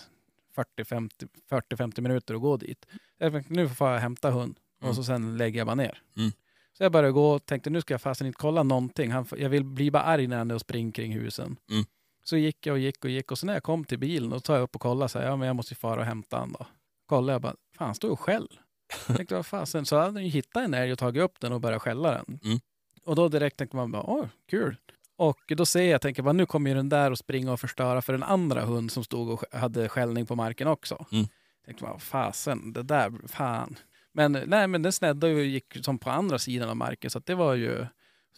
40-50 0.78 1.28
40-50 1.50 2.02
minuter 2.02 2.34
att 2.36 2.42
gå 2.42 2.58
dit. 2.58 2.86
Jag 3.18 3.32
tänkte, 3.32 3.54
nu 3.54 3.70
får 3.70 3.90
jag 3.90 4.00
hämta 4.00 4.32
hund 4.32 4.60
Mm. 4.82 4.90
och 4.90 4.96
så 4.96 5.04
sen 5.04 5.38
lägger 5.38 5.58
jag 5.60 5.68
bara 5.68 5.76
ner. 5.76 6.02
Mm. 6.18 6.32
Så 6.78 6.84
jag 6.84 6.92
började 6.92 7.12
gå 7.12 7.32
och 7.32 7.46
tänkte 7.46 7.70
nu 7.70 7.82
ska 7.82 7.94
jag 7.94 8.02
fasen 8.02 8.28
inte 8.28 8.38
kolla 8.38 8.64
någonting. 8.64 9.12
Han, 9.12 9.26
jag 9.38 9.50
vill 9.50 9.64
bli 9.64 9.92
bara 9.92 10.04
arg 10.04 10.28
när 10.28 10.38
han 10.38 10.52
är 10.52 10.56
och 10.56 10.62
springer 10.62 10.92
kring 10.92 11.14
husen. 11.14 11.58
Mm. 11.72 11.86
Så 12.30 12.38
gick 12.38 12.66
jag 12.66 12.74
och 12.74 12.80
gick 12.80 13.06
och 13.06 13.10
gick 13.10 13.32
och 13.32 13.38
så 13.38 13.46
när 13.46 13.54
jag 13.54 13.64
kom 13.64 13.86
till 13.86 14.00
bilen 14.00 14.34
och 14.34 14.44
tar 14.44 14.56
jag 14.56 14.64
upp 14.64 14.76
och 14.76 14.82
kollar 14.82 15.08
så 15.08 15.20
här, 15.20 15.26
ja 15.26 15.36
men 15.36 15.48
jag 15.48 15.56
måste 15.56 15.74
ju 15.74 15.76
fara 15.76 16.00
och 16.00 16.06
hämta 16.06 16.38
han 16.38 16.52
då. 16.52 16.66
Kollade 17.06 17.32
jag 17.32 17.42
bara, 17.42 17.56
fan 17.78 17.86
han 17.86 17.96
står 17.96 18.10
och 18.10 18.20
skäll. 18.20 18.60
Jag 19.08 19.18
tänkte 19.18 19.36
vad 19.36 19.46
fasen, 19.46 19.86
så 19.86 19.98
hade 19.98 20.14
han 20.14 20.24
ju 20.24 20.30
hittat 20.30 20.64
en 20.64 20.74
älg 20.74 20.92
och 20.92 21.00
tagit 21.00 21.24
upp 21.24 21.40
den 21.40 21.54
och 21.54 21.62
börjat 21.62 21.82
skälla 21.82 22.12
den. 22.12 22.40
Mm. 22.44 22.60
Och 23.06 23.16
då 23.16 23.28
direkt 23.28 23.58
tänkte 23.58 23.76
man 23.76 23.92
bara, 23.92 24.04
åh 24.04 24.26
kul. 24.50 24.78
Och 25.18 25.40
då 25.48 25.66
ser 25.66 25.92
jag, 25.92 26.02
tänker 26.02 26.24
bara, 26.24 26.34
nu 26.34 26.46
kommer 26.46 26.70
ju 26.70 26.76
den 26.76 26.90
där 26.90 27.12
att 27.12 27.20
springa 27.20 27.54
och 27.54 27.60
förstöra 27.60 28.02
för 28.02 28.14
en 28.14 28.24
andra 28.24 28.66
hund 28.66 28.92
som 28.92 29.04
stod 29.04 29.30
och 29.30 29.44
hade 29.52 29.90
skällning 29.90 30.26
på 30.26 30.36
marken 30.36 30.68
också. 30.68 31.06
Mm. 31.12 31.28
Tänkte 31.66 31.84
bara, 31.84 32.00
fasen, 32.00 32.74
det 32.74 32.84
där, 32.84 33.28
fan. 33.28 33.76
Men 34.14 34.32
nej, 34.32 34.68
men 34.68 34.82
den 34.82 34.92
snedde 34.92 35.34
och 35.34 35.42
gick 35.42 35.78
som 35.82 36.00
på 36.00 36.10
andra 36.10 36.40
sidan 36.40 36.70
av 36.70 36.78
marken, 36.78 37.10
så 37.10 37.18
att 37.18 37.26
det 37.26 37.36
var 37.36 37.54
ju... 37.54 37.86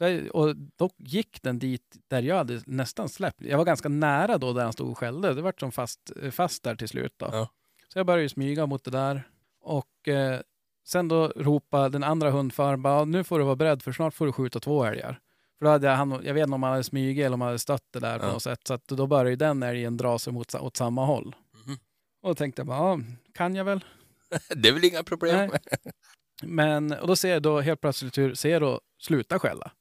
Så 0.01 0.29
och 0.39 0.55
då 0.55 0.89
gick 0.97 1.41
den 1.43 1.59
dit 1.59 1.95
där 2.07 2.21
jag 2.21 2.35
hade 2.35 2.61
nästan 2.65 3.09
släppt. 3.09 3.41
Jag 3.41 3.57
var 3.57 3.65
ganska 3.65 3.89
nära 3.89 4.37
då 4.37 4.53
där 4.53 4.63
han 4.63 4.73
stod 4.73 4.89
och 4.91 4.97
skällde. 4.97 5.33
Det 5.33 5.41
var 5.41 5.53
som 5.59 5.71
fast, 5.71 6.11
fast 6.31 6.63
där 6.63 6.75
till 6.75 6.87
slut 6.89 7.13
då. 7.17 7.29
Ja. 7.31 7.49
Så 7.93 7.99
jag 7.99 8.05
började 8.05 8.23
ju 8.23 8.29
smyga 8.29 8.65
mot 8.65 8.83
det 8.83 8.91
där. 8.91 9.23
Och 9.61 10.07
eh, 10.07 10.39
sen 10.87 11.07
då 11.07 11.27
ropade 11.27 11.89
den 11.89 12.03
andra 12.03 12.31
hundföraren 12.31 12.81
bara, 12.81 13.05
nu 13.05 13.23
får 13.23 13.39
du 13.39 13.45
vara 13.45 13.55
beredd 13.55 13.83
för 13.83 13.91
snart 13.91 14.13
får 14.13 14.25
du 14.25 14.31
skjuta 14.31 14.59
två 14.59 14.83
älgar. 14.85 15.19
För 15.57 15.65
då 15.65 15.71
hade 15.71 15.87
jag, 15.87 15.95
han, 15.95 16.21
jag 16.23 16.33
vet 16.33 16.43
inte 16.43 16.55
om 16.55 16.63
han 16.63 16.71
hade 16.71 16.83
smugit 16.83 17.25
eller 17.25 17.33
om 17.33 17.41
han 17.41 17.47
hade 17.47 17.59
stött 17.59 17.85
det 17.91 17.99
där 17.99 18.19
på 18.19 18.25
Ja. 18.25 18.31
något 18.31 18.43
sätt. 18.43 18.67
Så 18.67 18.77
då 18.95 19.07
började 19.07 19.29
ju 19.29 19.35
den 19.35 19.63
älgen 19.63 19.97
dra 19.97 20.19
sig 20.19 20.33
mot, 20.33 20.55
åt 20.55 20.77
samma 20.77 21.05
håll. 21.05 21.35
Mhm. 21.65 21.77
Och 22.21 22.29
då 22.29 22.35
tänkte 22.35 22.59
jag 22.59 22.67
bara, 22.67 22.77
ja, 22.77 22.99
kan 23.33 23.55
jag 23.55 23.65
väl? 23.65 23.85
Det 24.55 24.69
är 24.69 24.73
väl 24.73 24.85
inga 24.85 25.03
problem. 25.03 25.49
Nej. 25.51 25.59
Men, 26.43 26.91
och 26.91 27.07
då 27.07 27.15
ser 27.15 27.29
jag 27.33 27.41
då 27.41 27.59
helt 27.59 27.81
plötsligt 27.81 28.17
hur 28.17 28.35
Zero 28.35 28.79
slutar 29.01 29.39
skälla. 29.39 29.71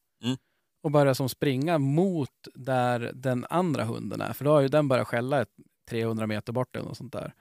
Och 0.82 0.90
börjar 0.90 1.14
som 1.14 1.28
springa 1.28 1.78
mot 1.78 2.48
där 2.54 3.12
den 3.14 3.46
andra 3.50 3.84
hunden 3.84 4.20
är. 4.20 4.32
För 4.32 4.44
då 4.44 4.50
har 4.50 4.60
ju 4.60 4.68
den 4.68 4.88
börjat 4.88 5.08
skälla 5.08 5.40
ett 5.42 5.50
300 5.90 6.26
meter 6.26 6.52
bort 6.52 6.76
eller 6.76 6.86
något 6.88 6.96
sånt 6.96 7.12
där. 7.12 7.34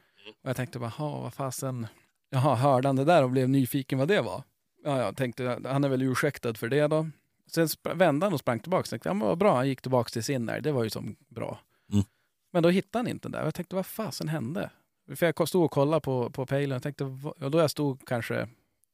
Och 0.44 0.50
jag 0.50 0.56
tänkte 0.56 0.80
bara, 0.80 0.90
"Ha, 0.90 1.22
vad 1.22 1.34
fasen. 1.34 1.88
Jaha, 2.30 2.56
hörde 2.56 2.88
han 2.88 2.96
det 2.96 3.06
där 3.06 3.24
och 3.24 3.30
blev 3.30 3.50
nyfiken 3.50 4.00
vad 4.00 4.08
det 4.08 4.22
var? 4.22 4.44
Ja, 4.84 4.98
jag 5.02 5.18
tänkte, 5.18 5.60
han 5.66 5.84
är 5.84 5.90
väl 5.90 6.02
ursäktad 6.02 6.54
för 6.54 6.70
det 6.70 6.88
då. 6.88 7.10
Sen 7.48 7.68
vände 7.96 8.26
han 8.26 8.34
och 8.34 8.40
sprang 8.40 8.60
tillbaka. 8.60 8.84
Tänkte, 8.84 9.10
ja, 9.10 9.14
men 9.14 9.28
vad 9.28 9.38
bra, 9.38 9.56
han 9.56 9.68
gick 9.68 9.82
tillbaka 9.82 10.10
till 10.10 10.24
sin 10.24 10.46
där. 10.46 10.62
Det 10.62 10.72
var 10.72 10.84
ju 10.84 10.90
som 10.90 11.16
bra. 11.28 11.60
Mm. 11.94 12.06
Men 12.54 12.64
då 12.64 12.70
hittade 12.70 13.00
han 13.00 13.08
inte 13.08 13.28
den 13.28 13.32
där. 13.32 13.44
Jag 13.44 13.56
tänkte, 13.56 13.76
vad 13.76 13.86
fasen 13.86 14.28
hände? 14.28 14.70
För 15.16 15.26
jag 15.26 15.48
stod 15.48 15.66
och 15.66 15.72
kollade 15.72 16.02
på, 16.02 16.30
på 16.30 16.46
pejlen 16.46 16.76
och 16.76 16.84
tänkte, 16.84 17.04
och 17.40 17.52
då 17.52 17.60
jag 17.60 17.72
stod 17.72 18.08
kanske 18.08 18.48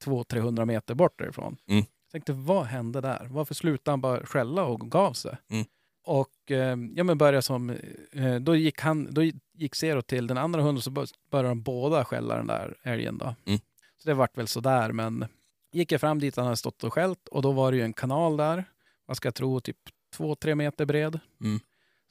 200-300 0.06 0.66
meter 0.66 0.96
bort 0.96 1.20
därifrån. 1.20 1.58
Mm. 1.68 1.86
Tänkte, 2.16 2.34
vad 2.34 2.66
hände 2.66 3.01
där? 3.01 3.28
Varför 3.32 3.53
slutade 3.55 3.91
han 3.91 4.01
bara 4.01 4.26
skälla 4.26 4.63
och 4.63 4.91
gav 4.91 5.13
sig? 5.13 5.38
Mm. 5.49 5.66
Och 6.05 6.51
eh, 6.51 6.78
ja, 6.95 7.03
men 7.03 7.18
började 7.18 7.41
som, 7.41 7.70
eh, 8.11 8.36
då 8.36 8.55
gick 8.55 8.82
han, 8.82 9.13
då 9.13 9.24
gick 9.53 9.76
Zero 9.76 10.01
till 10.01 10.28
den 10.28 10.38
andra 10.38 10.61
hunden 10.61 10.82
så 10.82 10.89
bör- 10.89 11.07
började 11.32 11.49
de 11.49 11.61
båda 11.61 12.05
skälla 12.05 12.36
den 12.36 12.47
där 12.47 12.78
älgen 12.84 13.18
då. 13.18 13.36
Mm. 13.45 13.59
Så 13.97 14.09
det 14.09 14.13
vart 14.13 14.38
väl 14.38 14.47
sådär, 14.47 14.91
men 14.91 15.26
gick 15.72 15.91
jag 15.91 16.01
fram 16.01 16.20
dit 16.20 16.36
han 16.36 16.45
hade 16.45 16.57
stått 16.57 16.84
och 16.84 16.93
skällt 16.93 17.28
och 17.28 17.41
då 17.41 17.51
var 17.51 17.72
det 17.72 17.78
ju 17.78 17.84
en 17.84 17.93
kanal 17.93 18.38
där, 18.38 18.63
vad 19.05 19.18
ska 19.18 19.28
jag 19.28 19.36
tro, 19.36 19.59
typ 19.59 19.78
två, 20.13 20.36
tre 20.36 20.55
meter 20.55 20.86
bred. 20.86 21.20
Mm. 21.41 21.59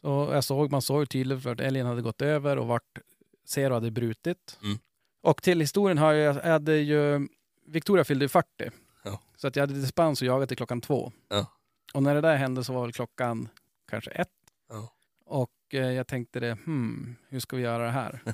Så 0.01 0.29
jag 0.33 0.45
såg, 0.45 0.71
man 0.71 0.83
såg 0.83 1.09
tydligt 1.09 1.47
att 1.47 1.61
älgen 1.61 1.87
hade 1.87 2.03
gått 2.03 2.23
över 2.23 2.57
och 2.57 2.67
vart 2.67 2.99
Zero 3.47 3.75
hade 3.75 3.91
brutit. 3.91 4.59
Mm. 4.63 4.79
Och 5.23 5.43
till 5.43 5.61
historien 5.61 5.99
har 5.99 6.13
jag, 6.13 6.37
jag 6.37 6.43
hade 6.43 6.77
ju, 6.77 7.29
Victoria 7.67 8.05
fyllde 8.05 8.25
ju 8.25 8.29
40. 8.29 8.71
Ja. 9.05 9.21
Så 9.37 9.47
att 9.47 9.57
jag 9.57 9.63
hade 9.63 9.81
dispens 9.81 10.23
och 10.23 10.29
jagade 10.29 10.47
till 10.47 10.57
klockan 10.57 10.81
två. 10.81 11.13
Ja. 11.29 11.47
Och 11.95 12.03
när 12.03 12.15
det 12.15 12.21
där 12.21 12.37
hände 12.37 12.65
så 12.65 12.73
var 12.73 12.83
väl 12.83 12.93
klockan 12.93 13.49
kanske 13.91 14.11
ett. 14.11 14.29
Ja. 14.69 14.93
Och 15.27 15.51
eh, 15.73 15.93
jag 15.93 16.07
tänkte 16.07 16.41
det, 16.41 16.59
hmm, 16.65 17.17
hur 17.29 17.41
ska 17.41 17.57
vi 17.57 17.63
göra 17.63 17.85
det 17.85 17.91
här? 17.91 18.23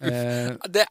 Eh, 0.00 0.56
det 0.68 0.80
är 0.80 0.88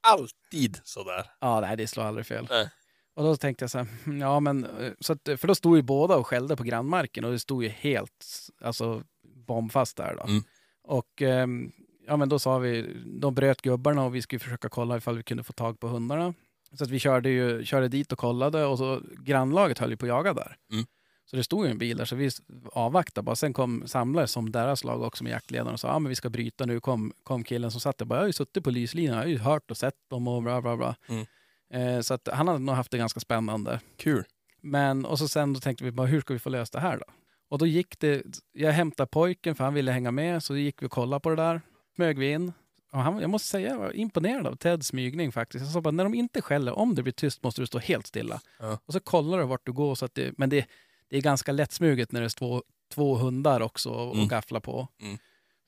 alltid 0.00 0.80
sådär. 0.84 1.30
ja, 1.40 1.60
nej, 1.60 1.76
det 1.76 1.86
slår 1.86 2.04
aldrig 2.04 2.26
fel. 2.26 2.46
Nej. 2.50 2.70
Och 3.14 3.24
då 3.24 3.36
tänkte 3.36 3.62
jag 3.62 3.70
så 3.70 3.78
här, 3.78 3.86
hmm, 4.04 4.20
ja 4.20 4.40
men, 4.40 4.64
eh, 4.64 4.92
så 5.00 5.12
att, 5.12 5.22
för 5.24 5.46
då 5.46 5.54
stod 5.54 5.76
ju 5.76 5.82
båda 5.82 6.16
och 6.16 6.26
skällde 6.26 6.56
på 6.56 6.62
grannmarken 6.62 7.24
och 7.24 7.32
det 7.32 7.38
stod 7.38 7.62
ju 7.62 7.68
helt, 7.68 8.26
alltså 8.60 9.02
bombfast 9.46 9.96
där 9.96 10.14
då. 10.14 10.22
Mm. 10.22 10.42
Och 10.82 11.22
ehm, 11.22 11.72
ja 12.06 12.16
men 12.16 12.28
då 12.28 12.38
sa 12.38 12.58
vi, 12.58 13.02
de 13.20 13.34
bröt 13.34 13.62
gubbarna 13.62 14.04
och 14.04 14.14
vi 14.14 14.22
skulle 14.22 14.38
försöka 14.38 14.68
kolla 14.68 14.96
ifall 14.96 15.16
vi 15.16 15.22
kunde 15.22 15.42
få 15.42 15.52
tag 15.52 15.80
på 15.80 15.88
hundarna. 15.88 16.34
Så 16.74 16.84
att 16.84 16.90
vi 16.90 16.98
körde 16.98 17.30
ju, 17.30 17.64
körde 17.64 17.88
dit 17.88 18.12
och 18.12 18.18
kollade 18.18 18.64
och 18.64 18.78
så 18.78 19.02
grannlaget 19.18 19.78
höll 19.78 19.90
ju 19.90 19.96
på 19.96 20.06
att 20.06 20.08
jaga 20.08 20.34
där. 20.34 20.56
Mm. 20.72 20.86
Så 21.30 21.36
det 21.36 21.44
stod 21.44 21.64
ju 21.64 21.70
en 21.70 21.78
bil 21.78 21.96
där 21.96 22.04
så 22.04 22.16
vi 22.16 22.30
avvaktade 22.72 23.24
bara. 23.24 23.36
Sen 23.36 23.52
kom 23.52 23.82
samlare 23.86 24.26
som 24.26 24.52
deras 24.52 24.84
lag 24.84 25.02
också 25.02 25.24
med 25.24 25.30
jaktledaren 25.30 25.72
och 25.72 25.80
sa, 25.80 25.88
ja 25.88 25.98
men 25.98 26.08
vi 26.08 26.14
ska 26.14 26.30
bryta 26.30 26.66
nu. 26.66 26.80
Kom, 26.80 27.12
kom 27.22 27.44
killen 27.44 27.70
som 27.70 27.80
satt 27.80 27.98
där 27.98 28.06
bara, 28.06 28.14
jag 28.14 28.22
har 28.22 28.26
ju 28.26 28.32
suttit 28.32 28.64
på 28.64 28.70
lyslinan, 28.70 29.16
jag 29.16 29.22
har 29.22 29.28
ju 29.28 29.38
hört 29.38 29.70
och 29.70 29.76
sett 29.76 29.94
dem 30.10 30.28
och 30.28 30.42
bla 30.42 30.62
bla 30.62 30.76
bla. 30.76 30.96
Mm. 31.08 31.26
Eh, 31.70 32.00
så 32.00 32.14
att 32.14 32.28
han 32.32 32.48
hade 32.48 32.60
nog 32.60 32.74
haft 32.74 32.90
det 32.90 32.98
ganska 32.98 33.20
spännande. 33.20 33.80
Kul. 33.96 34.24
Men, 34.60 35.04
och 35.04 35.18
så 35.18 35.28
sen 35.28 35.52
då 35.52 35.60
tänkte 35.60 35.84
vi 35.84 35.92
bara, 35.92 36.06
hur 36.06 36.20
ska 36.20 36.32
vi 36.32 36.38
få 36.38 36.50
löst 36.50 36.72
det 36.72 36.80
här 36.80 36.96
då? 36.96 37.04
Och 37.48 37.58
då 37.58 37.66
gick 37.66 37.98
det, 37.98 38.22
jag 38.52 38.72
hämtade 38.72 39.06
pojken 39.06 39.54
för 39.54 39.64
han 39.64 39.74
ville 39.74 39.92
hänga 39.92 40.10
med, 40.10 40.42
så 40.42 40.56
gick 40.56 40.82
vi 40.82 40.86
och 40.86 40.90
kollade 40.90 41.20
på 41.20 41.30
det 41.30 41.36
där. 41.36 41.60
Smög 41.94 42.18
vi 42.18 42.32
in. 42.32 42.52
Och 42.92 42.98
han, 42.98 43.18
jag 43.20 43.30
måste 43.30 43.48
säga, 43.48 43.68
jag 43.70 43.78
var 43.78 43.96
imponerad 43.96 44.46
av 44.46 44.56
Teds 44.56 44.86
smygning 44.86 45.32
faktiskt. 45.32 45.64
Jag 45.64 45.72
sa 45.72 45.80
bara, 45.80 45.90
när 45.90 46.04
de 46.04 46.14
inte 46.14 46.42
skäller, 46.42 46.78
om 46.78 46.94
det 46.94 47.02
blir 47.02 47.12
tyst 47.12 47.42
måste 47.42 47.62
du 47.62 47.66
stå 47.66 47.78
helt 47.78 48.06
stilla. 48.06 48.40
Ja. 48.58 48.78
Och 48.86 48.92
så 48.92 49.00
kollar 49.00 49.38
du 49.38 49.44
vart 49.44 49.66
du 49.66 49.72
går. 49.72 49.94
Så 49.94 50.04
att 50.04 50.14
det, 50.14 50.38
men 50.38 50.50
det, 50.50 50.66
det 51.08 51.16
är 51.16 51.20
ganska 51.22 51.52
lättsmuget 51.52 52.12
när 52.12 52.20
det 52.20 52.26
är 52.26 52.38
två, 52.38 52.62
två 52.94 53.14
hundar 53.16 53.60
också 53.60 53.90
och, 53.90 54.12
Mm. 54.12 54.24
och 54.24 54.30
gafflar 54.30 54.60
på. 54.60 54.88
Mm. 55.02 55.18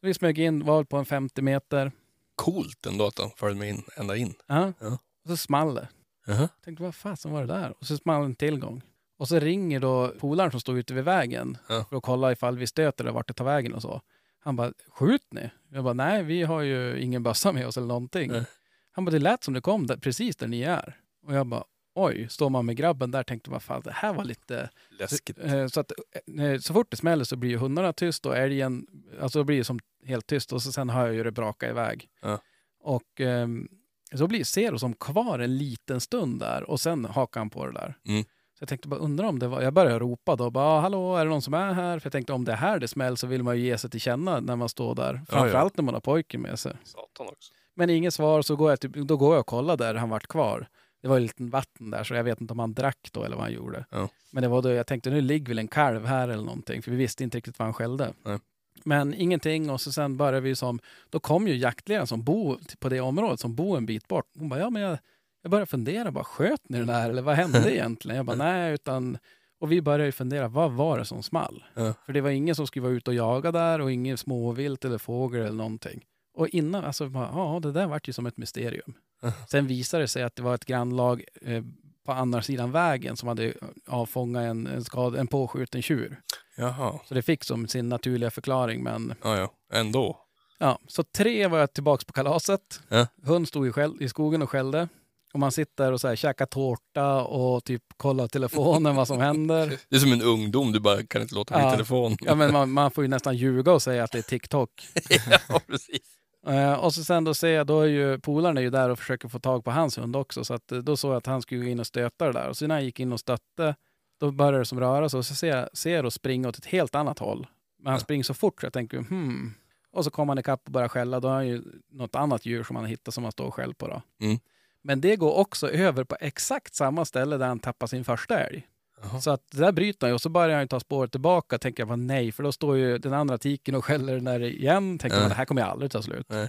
Vi 0.02 0.14
smög 0.14 0.38
in, 0.38 0.64
var 0.64 0.84
på 0.84 0.96
en 0.96 1.04
50 1.04 1.42
meter. 1.42 1.92
Coolt 2.34 2.86
ändå 2.86 3.06
att 3.06 3.16
de 3.16 3.30
följde 3.36 3.58
med 3.58 3.68
in, 3.68 3.82
ända 3.96 4.16
in. 4.16 4.34
Ja. 4.46 4.72
Ja. 4.80 4.98
Och 5.24 5.28
så 5.30 5.36
small 5.36 5.74
det. 5.74 5.88
Jag 6.26 6.48
tänkte, 6.64 6.82
vad 6.82 6.94
fasen 6.94 7.32
var 7.32 7.40
det 7.40 7.46
där? 7.46 7.74
Och 7.80 7.86
så 7.86 7.96
small 7.96 8.24
en 8.24 8.34
tillgång. 8.34 8.82
Och 9.18 9.28
så 9.28 9.38
ringer 9.38 9.80
då 9.80 10.12
polaren 10.20 10.50
som 10.50 10.60
står 10.60 10.78
ute 10.78 10.94
vid 10.94 11.04
vägen 11.04 11.56
Ja. 11.68 11.84
för 11.88 11.96
att 11.96 12.02
kolla 12.02 12.32
ifall 12.32 12.58
vi 12.58 12.66
stöter 12.66 13.04
eller 13.04 13.12
vart 13.12 13.28
det 13.28 13.34
tar 13.34 13.44
vägen 13.44 13.74
och 13.74 13.82
så. 13.82 14.00
Han 14.40 14.56
bara, 14.56 14.72
skjut 14.88 15.26
ni? 15.32 15.50
Jag 15.72 15.84
bara, 15.84 15.94
nej 15.94 16.22
vi 16.22 16.42
har 16.42 16.60
ju 16.62 17.00
ingen 17.00 17.22
bössa 17.22 17.52
med 17.52 17.66
oss 17.66 17.76
eller 17.76 17.86
någonting. 17.86 18.30
Nej. 18.32 18.44
Han 18.92 19.04
bara, 19.04 19.10
det 19.10 19.18
lät 19.18 19.44
som 19.44 19.54
det 19.54 19.60
kom 19.60 19.86
där, 19.86 19.96
precis 19.96 20.36
där 20.36 20.48
ni 20.48 20.62
är. 20.62 20.96
Och 21.26 21.34
jag 21.34 21.46
bara, 21.46 21.64
oj, 21.94 22.28
står 22.30 22.50
man 22.50 22.66
med 22.66 22.76
grabben 22.76 23.10
där 23.10 23.22
tänkte 23.22 23.50
man, 23.50 23.60
fan 23.60 23.80
det 23.84 23.92
här 23.92 24.12
var 24.12 24.24
lite... 24.24 24.70
Läskigt. 24.98 25.38
Eh, 25.38 25.66
Så, 25.66 25.80
att, 25.80 25.92
eh, 26.40 26.58
så 26.60 26.72
fort 26.74 26.90
det 26.90 26.96
smäller 26.96 27.24
så 27.24 27.36
blir 27.36 27.50
ju 27.50 27.56
hundarna 27.56 27.92
tyst 27.92 28.26
och 28.26 28.36
älgen, 28.36 28.86
alltså 29.20 29.38
det 29.38 29.44
blir 29.44 29.58
det 29.58 29.64
som 29.64 29.78
helt 30.04 30.26
tyst 30.26 30.52
och 30.52 30.62
så 30.62 30.72
sen 30.72 30.90
hör 30.90 31.06
jag 31.06 31.14
ju 31.14 31.22
det 31.24 31.32
braka 31.32 31.70
iväg. 31.70 32.08
Ja. 32.22 32.40
Och 32.82 33.20
ehm, 33.20 33.68
så 34.14 34.26
blir 34.26 34.44
Zero 34.44 34.78
som 34.78 34.94
kvar 34.94 35.38
en 35.38 35.58
liten 35.58 36.00
stund 36.00 36.40
där 36.40 36.70
och 36.70 36.80
sen 36.80 37.04
hakar 37.04 37.40
han 37.40 37.50
på 37.50 37.66
det 37.66 37.72
där. 37.72 37.94
Mm. 38.06 38.24
Så 38.60 38.62
jag 38.62 38.68
tänkte 38.68 38.88
bara 38.88 39.00
undra 39.00 39.28
om 39.28 39.38
det 39.38 39.48
var, 39.48 39.62
jag 39.62 39.72
började 39.72 39.98
ropa 39.98 40.36
då, 40.36 40.50
bara 40.50 40.64
"Ah, 40.64 40.80
hallå 40.80 41.16
är 41.16 41.24
det 41.24 41.30
någon 41.30 41.42
som 41.42 41.54
är 41.54 41.72
här? 41.72 41.98
För 41.98 42.06
jag 42.06 42.12
tänkte 42.12 42.32
om 42.32 42.44
det 42.44 42.52
är 42.52 42.56
här 42.56 42.78
det 42.78 42.88
smäller 42.88 43.16
så 43.16 43.26
vill 43.26 43.42
man 43.42 43.56
ju 43.58 43.62
ge 43.64 43.78
sig 43.78 43.90
till 43.90 44.00
känna 44.00 44.40
när 44.40 44.56
man 44.56 44.68
står 44.68 44.94
där. 44.94 45.20
Framförallt 45.28 45.76
när 45.76 45.84
man 45.84 45.94
har 45.94 46.00
pojken 46.00 46.40
med 46.42 46.58
sig. 46.58 46.72
Satan 46.84 47.26
också. 47.26 47.52
Men 47.74 47.90
inget 47.90 48.14
svar 48.14 48.42
så 48.42 48.56
går 48.56 48.70
jag, 48.70 48.80
typ, 48.80 48.94
då 48.94 49.16
går 49.16 49.34
jag 49.34 49.40
och 49.40 49.46
kollar 49.46 49.76
där 49.76 49.94
han 49.94 50.08
vart 50.08 50.26
kvar. 50.26 50.68
Det 51.02 51.08
var 51.08 51.16
ju 51.16 51.22
lite 51.22 51.42
vatten 51.42 51.90
där 51.90 52.04
så 52.04 52.14
jag 52.14 52.24
vet 52.24 52.40
inte 52.40 52.52
om 52.52 52.58
han 52.58 52.74
drack 52.74 53.08
då 53.12 53.24
eller 53.24 53.36
vad 53.36 53.44
han 53.44 53.52
gjorde. 53.54 53.84
Ja. 53.90 54.08
Men 54.32 54.42
det 54.42 54.48
var 54.48 54.62
då 54.62 54.70
jag 54.70 54.86
tänkte 54.86 55.10
nu 55.10 55.20
ligger 55.20 55.48
väl 55.48 55.58
en 55.58 55.68
kalv 55.68 56.06
här 56.06 56.28
eller 56.28 56.44
någonting 56.44 56.82
för 56.82 56.90
vi 56.90 56.96
visste 56.96 57.24
inte 57.24 57.36
riktigt 57.38 57.58
vad 57.58 57.66
han 57.66 57.74
skällde. 57.74 58.12
Nej. 58.24 58.38
Men 58.84 59.14
ingenting 59.14 59.70
och 59.70 59.80
så 59.80 59.92
sen 59.92 60.16
började 60.16 60.40
vi 60.40 60.56
som, 60.56 60.80
då 61.10 61.20
kom 61.20 61.48
ju 61.48 61.56
jaktledaren 61.56 62.06
som 62.06 62.22
bor 62.22 62.58
på 62.78 62.88
det 62.88 63.00
området 63.00 63.40
som 63.40 63.54
bor 63.54 63.76
en 63.76 63.86
bit 63.86 64.08
bort. 64.08 64.26
Hon 64.38 64.48
bara, 64.48 64.60
ja 64.60 64.70
men 64.70 64.82
jag, 64.82 64.98
jag 65.42 65.50
började 65.50 65.66
fundera, 65.66 66.10
bara 66.10 66.24
sköt 66.24 66.68
ni 66.68 66.78
den 66.78 66.86
där 66.86 67.10
eller 67.10 67.22
vad 67.22 67.36
hände 67.36 67.74
egentligen? 67.74 68.16
Jag 68.16 68.26
bara, 68.26 68.36
nej 68.36 68.72
utan, 68.74 69.18
och 69.60 69.72
vi 69.72 69.82
började 69.82 70.12
fundera, 70.12 70.48
vad 70.48 70.72
var 70.72 70.98
det 70.98 71.04
som 71.04 71.22
small? 71.22 71.64
Ja. 71.74 71.94
För 72.06 72.12
det 72.12 72.20
var 72.20 72.30
ingen 72.30 72.54
som 72.54 72.66
skulle 72.66 72.82
vara 72.82 72.92
ute 72.92 73.10
och 73.10 73.14
jaga 73.14 73.52
där 73.52 73.80
och 73.80 73.92
ingen 73.92 74.18
småvilt 74.18 74.84
eller 74.84 74.98
fågel 74.98 75.40
eller 75.40 75.56
någonting. 75.56 76.04
Och 76.34 76.48
innan, 76.48 76.84
alltså, 76.84 77.08
bara, 77.08 77.30
ja 77.32 77.60
det 77.62 77.72
där 77.72 77.86
vart 77.86 78.08
ju 78.08 78.12
som 78.12 78.26
ett 78.26 78.36
mysterium. 78.36 78.94
Ja. 79.22 79.32
Sen 79.50 79.66
visade 79.66 80.02
det 80.02 80.08
sig 80.08 80.22
att 80.22 80.36
det 80.36 80.42
var 80.42 80.54
ett 80.54 80.64
grannlag 80.64 81.24
eh, 81.42 81.62
på 82.06 82.12
andra 82.12 82.42
sidan 82.42 82.72
vägen 82.72 83.16
som 83.16 83.28
hade 83.28 83.54
avfångat 83.86 84.42
en, 84.42 84.66
en, 84.66 84.84
skad, 84.84 85.16
en 85.16 85.26
påskjuten 85.26 85.82
tjur. 85.82 86.20
Jaha. 86.56 86.98
Så 87.04 87.14
det 87.14 87.22
fick 87.22 87.44
som 87.44 87.68
sin 87.68 87.88
naturliga 87.88 88.30
förklaring. 88.30 88.82
Men 88.82 89.14
Ja, 89.22 89.36
ja. 89.36 89.52
Ändå. 89.72 90.16
ja, 90.58 90.78
så 90.86 91.02
tre 91.02 91.46
var 91.46 91.58
jag 91.58 91.72
tillbaks 91.72 92.04
på 92.04 92.12
kalaset. 92.12 92.80
Ja. 92.88 93.06
Hund 93.22 93.48
stod 93.48 93.66
i, 93.66 93.72
skäll, 93.72 93.96
i 94.00 94.08
skogen 94.08 94.42
och 94.42 94.50
skällde. 94.50 94.88
Och 95.32 95.40
man 95.40 95.52
sitter 95.52 95.92
och 95.92 96.00
så 96.00 96.08
här, 96.08 96.16
käkar 96.16 96.46
tårta 96.46 97.22
och 97.24 97.64
typ 97.64 97.82
kollar 97.96 98.28
telefonen 98.28 98.96
vad 98.96 99.08
som 99.08 99.20
händer. 99.20 99.66
Det 99.88 99.96
är 99.96 100.00
som 100.00 100.12
en 100.12 100.22
ungdom, 100.22 100.72
du 100.72 100.80
bara 100.80 101.02
kan 101.06 101.22
inte 101.22 101.34
låta 101.34 101.54
bli 101.54 101.64
Ja. 101.64 101.70
telefon. 101.70 102.16
Ja, 102.20 102.34
men 102.34 102.52
man, 102.52 102.70
man 102.70 102.90
får 102.90 103.04
ju 103.04 103.08
nästan 103.08 103.36
ljuga 103.36 103.72
och 103.72 103.82
säga 103.82 104.04
att 104.04 104.12
det 104.12 104.18
är 104.18 104.22
TikTok. 104.22 104.70
ja, 105.48 105.60
precis. 105.66 106.00
Eh, 106.46 106.72
och 106.72 106.94
så 106.94 107.04
sen 107.04 107.24
då 107.24 107.34
ser 107.34 107.48
jag, 107.48 107.66
då 107.66 107.80
är 107.80 107.86
ju 107.86 108.18
polaren 108.18 108.58
är 108.58 108.62
ju 108.62 108.70
där 108.70 108.88
och 108.90 108.98
försöker 108.98 109.28
få 109.28 109.38
tag 109.38 109.64
på 109.64 109.70
hans 109.70 109.98
hund 109.98 110.16
också. 110.16 110.44
Så 110.44 110.54
att, 110.54 110.72
eh, 110.72 110.78
då 110.78 110.96
såg 110.96 111.10
jag 111.10 111.16
att 111.16 111.26
han 111.26 111.42
skulle 111.42 111.64
gå 111.64 111.70
in 111.70 111.80
och 111.80 111.86
stöta 111.86 112.26
det 112.26 112.32
där. 112.32 112.48
Och 112.48 112.56
så 112.56 112.66
när 112.66 112.74
jag 112.74 112.84
gick 112.84 113.00
in 113.00 113.12
och 113.12 113.20
stötte, 113.20 113.74
då 114.20 114.30
började 114.30 114.58
det 114.58 114.64
som 114.64 114.80
röra 114.80 115.08
sig. 115.08 115.18
Och 115.18 115.26
så 115.26 115.34
ser 115.34 115.56
jag 115.56 115.68
Zero 115.72 116.10
springa 116.10 116.48
åt 116.48 116.58
ett 116.58 116.66
helt 116.66 116.94
annat 116.94 117.18
håll. 117.18 117.46
Men 117.82 117.90
han 117.90 118.00
springer 118.00 118.24
så 118.24 118.34
fort 118.34 118.60
så 118.60 118.66
jag 118.66 118.72
tänker, 118.72 118.98
hmm. 118.98 119.54
Och 119.92 120.04
så 120.04 120.10
kommer 120.10 120.30
han 120.30 120.38
ikapp 120.38 120.62
och 120.66 120.72
börjar 120.72 120.88
skälla. 120.88 121.20
Då 121.20 121.28
har 121.28 121.34
han 121.34 121.48
ju 121.48 121.62
något 121.90 122.14
annat 122.14 122.46
djur 122.46 122.62
som 122.62 122.76
han 122.76 122.84
hittar 122.84 123.12
som 123.12 123.24
han 123.24 123.32
står 123.32 123.44
och 123.46 123.54
skäller 123.54 123.74
på. 123.74 123.88
Då. 123.88 124.02
Mm. 124.26 124.38
Men 124.82 125.00
det 125.00 125.16
går 125.16 125.34
också 125.36 125.70
över 125.70 126.04
på 126.04 126.16
exakt 126.20 126.74
samma 126.74 127.04
ställe 127.04 127.36
där 127.36 127.46
han 127.46 127.58
tappar 127.58 127.86
sin 127.86 128.04
första 128.04 128.40
älg. 128.40 128.66
Jaha. 129.02 129.20
Så 129.20 129.30
att 129.30 129.50
det 129.50 129.58
där 129.60 129.72
bryter 129.72 130.06
han 130.06 130.10
ju 130.10 130.14
och 130.14 130.20
så 130.20 130.28
börjar 130.28 130.58
han 130.58 130.68
ta 130.68 130.80
spåret 130.80 131.10
tillbaka. 131.12 131.58
Tänker 131.58 131.80
jag 131.80 131.88
bara 131.88 131.96
nej, 131.96 132.32
för 132.32 132.42
då 132.42 132.52
står 132.52 132.76
ju 132.76 132.98
den 132.98 133.12
andra 133.12 133.38
tiken 133.38 133.74
och 133.74 133.84
skäller 133.84 134.14
den 134.14 134.24
där 134.24 134.40
igen. 134.42 134.98
Tänker 134.98 135.16
Ja. 135.16 135.20
man 135.20 135.28
det 135.28 135.34
här 135.36 135.44
kommer 135.44 135.62
ju 135.62 135.68
aldrig 135.68 135.90
ta 135.90 136.02
slut. 136.02 136.26
Nej. 136.28 136.48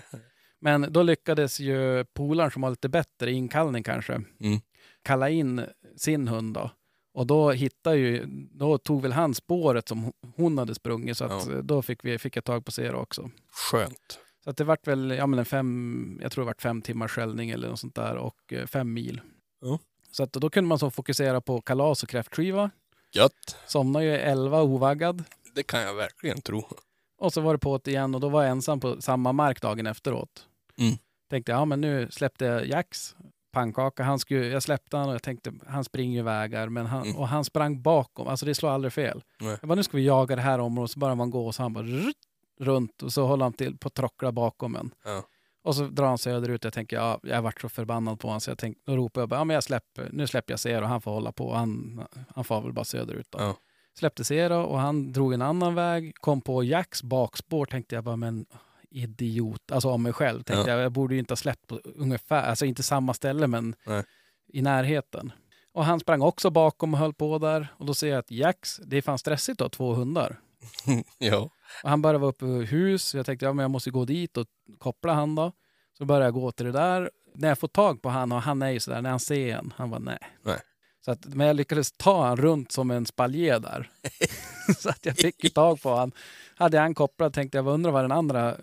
Men 0.60 0.88
då 0.94 1.04
lyckades 1.04 1.60
ju 1.60 2.06
polaren 2.06 2.52
som 2.52 2.64
har 2.64 2.70
lite 2.70 2.90
bättre 2.90 3.32
inkallning 3.32 3.84
kanske, 3.84 4.14
Mm. 4.14 4.60
kalla 5.02 5.30
in 5.30 5.62
sin 5.98 6.28
hund 6.28 6.54
då. 6.54 6.72
Och 7.14 7.28
då 7.28 7.52
hittade 7.52 7.98
ju, 7.98 8.26
då 8.52 8.78
tog 8.78 9.02
väl 9.02 9.12
han 9.12 9.34
spåret 9.36 9.88
som 9.90 10.12
hon 10.36 10.58
hade 10.58 10.76
sprungit 10.76 11.18
så 11.18 11.26
att 11.26 11.48
Ja. 11.48 11.62
då 11.62 11.82
fick, 11.82 12.06
vi, 12.06 12.18
fick 12.18 12.36
jag 12.38 12.44
tag 12.44 12.66
på 12.66 12.72
Zero 12.72 12.98
också. 13.02 13.30
Skönt. 13.72 14.20
Så 14.44 14.50
att 14.50 14.58
det 14.58 14.64
vart 14.64 14.88
väl, 14.88 15.12
ja 15.12 15.28
men 15.28 15.39
en 15.39 15.46
fem, 15.46 16.20
jag 16.22 16.32
tror 16.32 16.44
det 16.44 16.46
vart 16.46 16.62
fem 16.62 16.82
timmars 16.82 17.12
skällning 17.12 17.50
eller 17.50 17.70
något 17.70 17.80
sånt 17.80 17.96
där 17.96 18.16
och 18.16 18.54
eh, 18.54 18.66
fem 18.68 18.94
mil. 18.94 19.22
Ja. 19.62 19.80
Så 20.12 20.24
att 20.24 20.34
då 20.34 20.50
kunde 20.50 20.68
man 20.68 20.80
så 20.80 20.92
fokusera 20.92 21.42
på 21.42 21.62
kalas 21.62 22.04
och 22.04 22.10
kräftskiva. 22.10 22.70
Gött. 23.14 23.58
Somnade 23.68 24.06
ju 24.06 24.12
elva 24.12 24.62
ovaggad. 24.62 25.24
Det 25.56 25.64
kan 25.64 25.82
jag 25.82 25.94
verkligen 25.94 26.42
tro. 26.42 26.64
Och 27.18 27.34
så 27.34 27.42
var 27.42 27.54
det 27.54 27.60
på 27.60 27.78
det 27.84 27.92
igen 27.92 28.16
och 28.16 28.22
då 28.22 28.30
var 28.30 28.44
jag 28.44 28.52
ensam 28.52 28.80
på 28.80 29.02
samma 29.02 29.32
mark 29.32 29.62
dagen 29.62 29.88
efteråt. 29.88 30.48
Mm. 30.78 30.94
Tänkte, 31.30 31.52
ja 31.52 31.66
men 31.66 31.82
nu 31.82 32.08
släppte 32.12 32.46
jag 32.46 32.68
Jax 32.68 33.16
pannkaka. 33.52 34.04
Han 34.04 34.20
skulle, 34.20 34.48
jag 34.48 34.64
släppte 34.64 34.98
han 34.98 35.10
och 35.10 35.16
jag 35.16 35.24
tänkte, 35.24 35.54
han 35.68 35.84
springer 35.84 36.18
ju 36.18 36.24
vägar. 36.24 36.70
Men 36.70 36.86
han, 36.86 37.04
Mm. 37.04 37.18
Och 37.18 37.28
han 37.28 37.46
sprang 37.46 37.82
bakom, 37.82 38.28
alltså 38.28 38.46
det 38.46 38.56
slår 38.56 38.70
aldrig 38.70 38.94
fel. 38.94 39.24
Nej. 39.39 39.58
Jag 39.62 39.68
bara, 39.68 39.76
nu 39.76 39.84
ska 39.84 39.98
vi 39.98 40.06
jaga 40.06 40.36
det 40.36 40.42
här 40.42 40.60
området, 40.60 40.92
så 40.92 41.00
börjar 41.00 41.16
man 41.16 41.30
gå 41.30 41.48
och 41.48 41.56
så 41.56 41.62
han 41.64 41.74
bara 41.74 41.84
rutt, 41.84 42.18
runt 42.62 43.03
och 43.03 43.14
så 43.14 43.26
håller 43.28 43.45
han 43.45 43.53
till 43.53 43.78
på 43.78 43.88
att 43.88 43.93
trockla 43.93 44.32
bakom 44.32 44.76
en. 44.76 44.91
Ja. 45.05 45.24
Och 45.64 45.76
så 45.76 45.84
drar 45.88 46.07
han 46.07 46.18
söderut. 46.18 46.64
Jag 46.64 46.74
tänker, 46.74 46.95
ja, 46.97 47.20
jag 47.24 47.41
vart 47.41 47.62
så 47.62 47.70
förbannad 47.70 48.20
på 48.20 48.28
honom 48.28 48.41
så 48.41 48.51
jag 48.51 48.57
tänkte, 48.57 48.82
då 48.86 48.97
ropar 48.97 49.22
jag 49.22 49.30
bara, 49.30 49.39
ja 49.39 49.43
men 49.43 49.53
jag 49.53 49.64
släpper, 49.64 50.09
nu 50.12 50.28
släpper 50.28 50.53
jag 50.53 50.59
Zero, 50.59 50.86
han 50.86 51.01
får 51.01 51.12
hålla 51.12 51.32
på. 51.32 51.53
Han, 51.53 52.01
han 52.36 52.43
får 52.43 52.62
väl 52.62 52.74
bara 52.74 52.86
söderut 52.86 53.28
då. 53.30 53.39
Ja. 53.39 53.55
Släppte 53.99 54.24
Zero 54.24 54.62
och 54.64 54.80
han 54.80 55.12
drog 55.12 55.34
en 55.34 55.41
annan 55.41 55.76
väg, 55.76 56.16
kom 56.16 56.41
på 56.41 56.64
Jacks 56.64 57.03
bakspår, 57.03 57.66
tänkte 57.66 57.95
jag 57.95 58.03
bara, 58.03 58.16
men 58.16 58.45
idiot, 58.89 59.72
alltså 59.72 59.89
om 59.89 60.03
mig 60.03 60.14
själv. 60.14 60.43
Tänkte 60.43 60.70
Ja. 60.72 60.76
jag, 60.78 60.84
jag 60.86 60.91
borde 60.91 61.14
ju 61.14 61.20
inte 61.20 61.32
ha 61.32 61.38
släppt 61.38 61.68
på 61.68 61.80
ungefär, 61.95 62.43
alltså 62.43 62.66
inte 62.66 62.84
samma 62.84 63.14
ställe 63.14 63.47
men 63.47 63.76
Nej. 63.86 64.03
i 64.53 64.62
närheten. 64.62 65.32
Och 65.74 65.86
han 65.86 65.99
sprang 65.99 66.22
också 66.22 66.49
bakom 66.49 66.93
och 66.93 66.99
höll 66.99 67.14
på 67.14 67.38
där. 67.38 67.68
Och 67.78 67.86
då 67.86 67.93
ser 67.93 68.07
jag 68.07 68.18
att 68.20 68.32
Jacks, 68.32 68.78
det 68.86 68.97
är 68.97 69.01
fan 69.01 69.18
stressigt 69.18 69.62
att 69.62 69.66
ha 69.66 69.70
två 69.70 69.93
hundar. 69.93 70.39
ja. 71.18 71.49
Och 71.84 71.89
han 71.89 72.01
började 72.01 72.19
vara 72.19 72.30
uppe 72.30 72.45
i 72.45 72.65
hus. 72.65 73.15
Jag 73.15 73.26
tänkte 73.26 73.45
ja, 73.45 73.53
men 73.53 73.63
jag 73.63 73.72
måste 73.72 73.91
gå 73.91 74.05
dit 74.05 74.38
och 74.38 74.47
koppla 74.78 75.13
han 75.13 75.36
då. 75.36 75.51
Så 75.97 76.05
började 76.05 76.26
jag 76.26 76.34
gå 76.34 76.51
till 76.51 76.65
det 76.65 76.72
där. 76.72 77.11
När 77.34 77.47
jag 77.47 77.59
får 77.59 77.67
tag 77.67 78.01
på 78.01 78.09
han 78.09 78.32
och 78.32 78.41
han 78.41 78.61
är 78.61 78.69
ju 78.69 78.80
sådär, 78.80 79.01
när 79.01 79.09
han 79.09 79.19
ser 79.19 79.55
en, 79.55 79.74
han 79.78 79.89
var 79.89 79.99
nej. 79.99 80.19
Nej. 80.43 80.59
Så 81.05 81.11
att, 81.11 81.26
men 81.26 81.47
jag 81.47 81.55
lyckades 81.55 81.91
ta 81.91 82.26
han 82.26 82.38
runt 82.38 82.72
som 82.72 82.91
en 82.91 83.05
spaljé 83.05 83.59
där. 83.59 83.89
så 84.78 84.89
att 84.89 85.05
jag 85.05 85.17
fick 85.17 85.43
ju 85.43 85.49
tag 85.49 85.82
på 85.82 85.95
han. 85.95 86.11
Hade 86.55 86.78
jag 86.78 86.82
han 86.82 86.95
kopplad 86.95 87.34
tänkte 87.34 87.57
jag, 87.57 87.67
undrar 87.67 87.91
vad 87.91 88.03
den 88.03 88.11
andra 88.11 88.55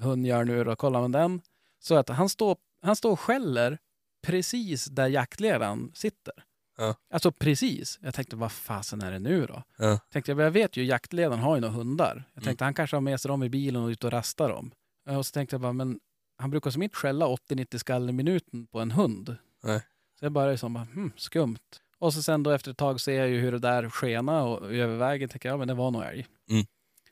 hunden 0.00 0.24
gör 0.24 0.44
nu 0.44 0.64
då? 0.64 0.76
Kollar 0.76 1.00
man 1.00 1.12
den. 1.12 1.40
Så 1.78 1.94
att 1.94 2.08
han 2.08 2.28
står, 2.28 2.56
han 2.82 2.96
står 2.96 3.10
och 3.10 3.20
skäller 3.20 3.78
precis 4.26 4.84
där 4.84 5.06
jaktledaren 5.06 5.92
sitter. 5.94 6.34
Ja. 6.76 6.94
Alltså 7.10 7.32
precis. 7.32 7.98
Jag 8.02 8.14
tänkte, 8.14 8.36
vad 8.36 8.52
fasen 8.52 9.02
är 9.02 9.12
det 9.12 9.18
nu 9.18 9.46
då? 9.46 9.62
Ja. 9.78 9.98
Tänkte 10.12 10.30
jag, 10.30 10.40
jag 10.40 10.50
vet 10.50 10.76
ju, 10.76 10.84
jaktledaren 10.84 11.42
har 11.42 11.54
ju 11.54 11.60
några 11.60 11.74
hundar. 11.74 12.12
Mm. 12.12 12.24
Jag 12.34 12.44
tänkte, 12.44 12.64
han 12.64 12.74
kanske 12.74 12.96
har 12.96 13.00
med 13.00 13.20
sig 13.20 13.28
dem 13.28 13.42
i 13.42 13.48
bilen 13.48 13.82
och 13.82 13.88
ut 13.88 14.04
och 14.04 14.12
rastar 14.12 14.48
dem. 14.48 14.70
Och 15.08 15.26
så 15.26 15.32
tänkte 15.32 15.54
jag 15.54 15.60
bara, 15.60 15.72
men 15.72 16.00
han 16.38 16.50
brukar 16.50 16.70
som 16.70 16.82
inte 16.82 16.96
skälla 16.96 17.26
80-90 17.26 17.78
skall 17.78 18.08
i 18.08 18.12
minuten 18.12 18.66
på 18.66 18.80
en 18.80 18.90
hund. 18.90 19.36
Nej. 19.64 19.80
Så 20.18 20.24
jag 20.24 20.32
bara 20.32 20.50
liksom, 20.50 20.74
bara, 20.74 20.84
hmm, 20.84 21.12
skumt. 21.16 21.58
Och 21.98 22.14
så 22.14 22.22
sen 22.22 22.42
då 22.42 22.50
efter 22.50 22.70
ett 22.70 22.76
tag 22.76 23.00
ser 23.00 23.18
jag 23.18 23.28
ju 23.28 23.40
hur 23.40 23.52
det 23.52 23.58
där 23.58 23.90
skena 23.90 24.44
och 24.44 24.72
över 24.72 24.96
vägen 24.96 25.28
tänker 25.28 25.48
jag, 25.48 25.54
ja 25.54 25.58
men 25.58 25.68
det 25.68 25.74
var 25.74 25.90
nog 25.90 26.02
älg. 26.02 26.26
Mm. 26.50 26.66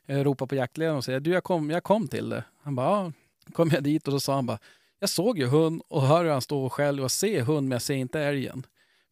Jag 0.05 0.25
ropar 0.25 0.45
på 0.45 0.55
jaktledaren 0.55 0.97
och 0.97 1.03
säger, 1.03 1.19
du 1.19 1.31
jag 1.31 1.43
kom, 1.43 1.69
jag 1.69 1.83
kom 1.83 2.07
till 2.07 2.29
det. 2.29 2.43
Han 2.63 2.75
bara, 2.75 2.87
ja. 2.87 3.11
Kom 3.53 3.69
jag 3.69 3.83
dit 3.83 4.07
och 4.07 4.13
då 4.13 4.19
sa 4.19 4.35
han 4.35 4.45
bara, 4.45 4.59
jag 4.99 5.09
såg 5.09 5.37
ju 5.39 5.45
hund 5.45 5.81
och 5.87 6.01
hör 6.01 6.23
hur 6.23 6.31
han 6.31 6.41
står 6.41 6.69
skäller 6.69 7.03
och 7.03 7.11
ser 7.11 7.41
hund 7.41 7.67
men 7.67 7.75
jag 7.75 7.81
ser 7.81 7.95
inte 7.95 8.21
älgen. 8.21 8.65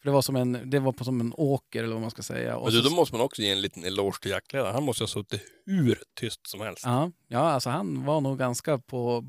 För 0.03 0.09
det 0.09 0.13
var 0.13 0.21
som 0.21 0.35
en, 0.35 0.59
det 0.65 0.79
var 0.79 0.91
på 0.91 1.03
som 1.03 1.19
en 1.19 1.33
åker 1.37 1.83
eller 1.83 1.93
vad 1.93 2.01
man 2.01 2.11
ska 2.11 2.21
säga. 2.21 2.57
Och 2.57 2.63
Men 2.65 2.73
du, 2.73 2.81
då 2.81 2.89
måste 2.89 3.15
man 3.15 3.25
också 3.25 3.41
ge 3.41 3.51
en 3.51 3.61
liten 3.61 3.85
eloge 3.85 4.19
till 4.21 4.31
jaktledaren. 4.31 4.73
Han 4.73 4.83
måste 4.83 5.03
ha 5.03 5.07
suttit 5.07 5.41
hur 5.65 5.99
tyst 6.19 6.47
som 6.47 6.61
helst. 6.61 6.81
Ja, 6.85 7.11
ja, 7.27 7.39
alltså 7.39 7.69
han 7.69 8.05
var 8.05 8.21
nog 8.21 8.37
ganska 8.39 8.77
på, 8.77 9.25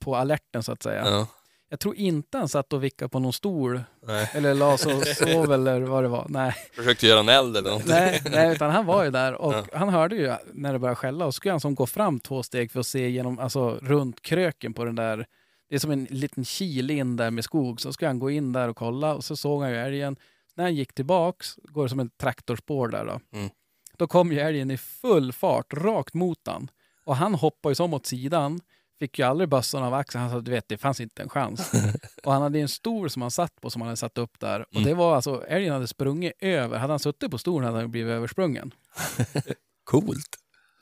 på 0.00 0.16
alerten 0.16 0.62
så 0.62 0.72
att 0.72 0.82
säga. 0.82 1.02
Ja. 1.06 1.26
Jag 1.70 1.80
tror 1.80 1.96
inte 1.96 2.38
han 2.38 2.48
satt 2.48 2.72
och 2.72 2.84
vickade 2.84 3.08
på 3.08 3.18
någon 3.18 3.32
stol 3.32 3.80
Nej. 4.06 4.30
eller 4.34 4.54
la 4.54 4.78
sig 4.78 4.94
och 4.94 5.06
sov 5.06 5.52
eller 5.52 5.80
vad 5.80 6.04
det 6.04 6.08
var. 6.08 6.26
Nej, 6.28 6.54
Försökte 6.76 7.06
göra 7.06 7.20
en 7.20 7.28
eld 7.28 7.56
eller 7.56 7.68
någonting. 7.70 7.90
nej, 7.94 8.22
nej 8.30 8.52
utan 8.52 8.70
han 8.70 8.86
var 8.86 9.04
ju 9.04 9.10
där 9.10 9.34
och 9.34 9.52
Ja. 9.54 9.64
han 9.72 9.88
hörde 9.88 10.16
ju 10.16 10.34
när 10.52 10.72
det 10.72 10.78
började 10.78 10.96
skälla 10.96 11.26
och 11.26 11.34
så 11.34 11.36
skulle 11.36 11.52
han 11.52 11.60
som 11.60 11.74
gå 11.74 11.86
fram 11.86 12.20
två 12.20 12.42
steg 12.42 12.72
för 12.72 12.80
att 12.80 12.86
se 12.86 13.08
genom, 13.10 13.38
alltså 13.38 13.78
runt 13.82 14.22
kröken 14.22 14.74
på 14.74 14.84
den 14.84 14.94
där, 14.96 15.26
det 15.68 15.74
är 15.74 15.78
som 15.78 15.90
en 15.90 16.04
liten 16.04 16.44
kil 16.44 16.90
in 16.90 17.16
där 17.16 17.30
med 17.30 17.44
skog, 17.44 17.80
så 17.80 17.92
skulle 17.92 18.08
han 18.08 18.18
gå 18.18 18.30
in 18.30 18.52
där 18.52 18.68
och 18.68 18.76
kolla 18.76 19.14
och 19.14 19.24
så 19.24 19.36
såg 19.36 19.62
han 19.62 19.70
ju 19.70 19.76
älgen. 19.76 20.16
När 20.54 20.64
han 20.64 20.74
gick 20.74 20.94
tillbaks, 20.94 21.54
går 21.62 21.82
det 21.82 21.88
som 21.88 22.00
en 22.00 22.10
traktorspår 22.10 22.88
där 22.88 23.04
då. 23.04 23.38
Mm. 23.38 23.50
Då 23.96 24.06
kom 24.06 24.32
ju 24.32 24.40
älgen 24.40 24.70
i 24.70 24.76
full 24.76 25.32
fart 25.32 25.72
rakt 25.74 26.14
mot 26.14 26.46
han. 26.46 26.70
Och 27.04 27.16
han 27.16 27.34
hoppade 27.34 27.70
ju 27.70 27.74
som 27.74 27.94
åt 27.94 28.06
sidan, 28.06 28.60
fick 28.98 29.18
ju 29.18 29.24
aldrig 29.24 29.48
bössan 29.48 29.82
av 29.82 29.94
axeln. 29.94 30.22
Han 30.22 30.30
sa, 30.30 30.40
du 30.40 30.50
vet, 30.50 30.68
det 30.68 30.78
fanns 30.78 31.00
inte 31.00 31.22
en 31.22 31.28
chans. 31.28 31.72
och 32.24 32.32
han 32.32 32.42
hade 32.42 32.58
en 32.60 32.68
stol 32.68 33.10
som 33.10 33.22
han 33.22 33.30
satt 33.30 33.60
på 33.60 33.70
som 33.70 33.82
han 33.82 33.86
hade 33.88 33.96
satt 33.96 34.18
upp 34.18 34.40
där. 34.40 34.60
Och 34.60 34.72
Mm. 34.76 34.84
det 34.88 34.94
var 34.94 35.14
alltså, 35.16 35.44
älgen 35.46 35.72
hade 35.72 35.86
sprungit 35.86 36.32
över. 36.40 36.78
Hade 36.78 36.92
han 36.92 36.98
suttit 37.00 37.30
på 37.30 37.38
stolen 37.38 37.66
hade 37.68 37.80
han 37.80 37.90
blivit 37.90 38.10
översprungen. 38.10 38.74
Coolt. 39.84 40.36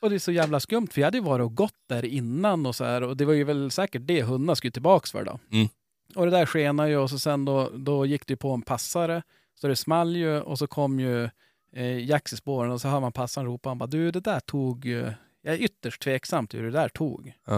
Och 0.07 0.11
det 0.11 0.17
är 0.17 0.19
så 0.19 0.33
jävla 0.33 0.61
skumt, 0.61 0.87
för 0.87 1.01
jag 1.01 1.07
hade 1.07 1.19
ju 1.19 1.25
varit 1.25 1.45
och 1.45 1.55
gått 1.55 1.89
där 1.89 2.05
innan 2.05 2.67
och 2.67 2.77
så 2.77 2.85
här. 2.85 3.03
Och 3.03 3.17
det 3.17 3.25
var 3.25 3.33
ju 3.33 3.45
väl 3.45 3.71
säkert 3.71 4.03
det 4.05 4.23
hundarna 4.23 4.57
skulle 4.57 4.71
tillbaks 4.71 5.13
för 5.13 5.25
då. 5.25 5.39
Mm. 5.53 5.69
Och 6.15 6.25
det 6.25 6.31
där 6.31 6.47
skenade 6.47 6.89
ju 6.89 6.97
och 6.97 7.11
så 7.11 7.19
sen 7.19 7.45
då, 7.45 7.71
då 7.75 8.07
gick 8.07 8.27
det 8.27 8.33
ju 8.33 8.37
på 8.37 8.51
en 8.51 8.63
passare. 8.63 9.23
Så 9.55 9.69
det 9.69 9.77
small 9.77 10.17
ju 10.17 10.41
och 10.41 10.59
så 10.59 10.67
kom 10.67 11.01
ju 11.01 11.25
eh, 11.73 11.99
Jax 11.99 12.33
i 12.33 12.37
spåren 12.37 12.73
och 12.73 12.81
så 12.81 12.89
hör 12.89 13.01
man 13.01 13.13
passaren 13.13 13.47
ropa. 13.47 13.71
Han 13.71 13.79
bara, 13.79 13.87
du 13.87 14.11
det 14.11 14.21
där 14.21 14.41
tog, 14.41 14.87
eh, 14.87 15.13
jag 15.43 15.55
är 15.55 15.59
ytterst 15.59 16.03
tveksam 16.03 16.47
till 16.47 16.61
hur 16.61 16.67
det 16.67 16.79
där 16.79 16.89
tog. 16.89 17.33
Ja. 17.47 17.57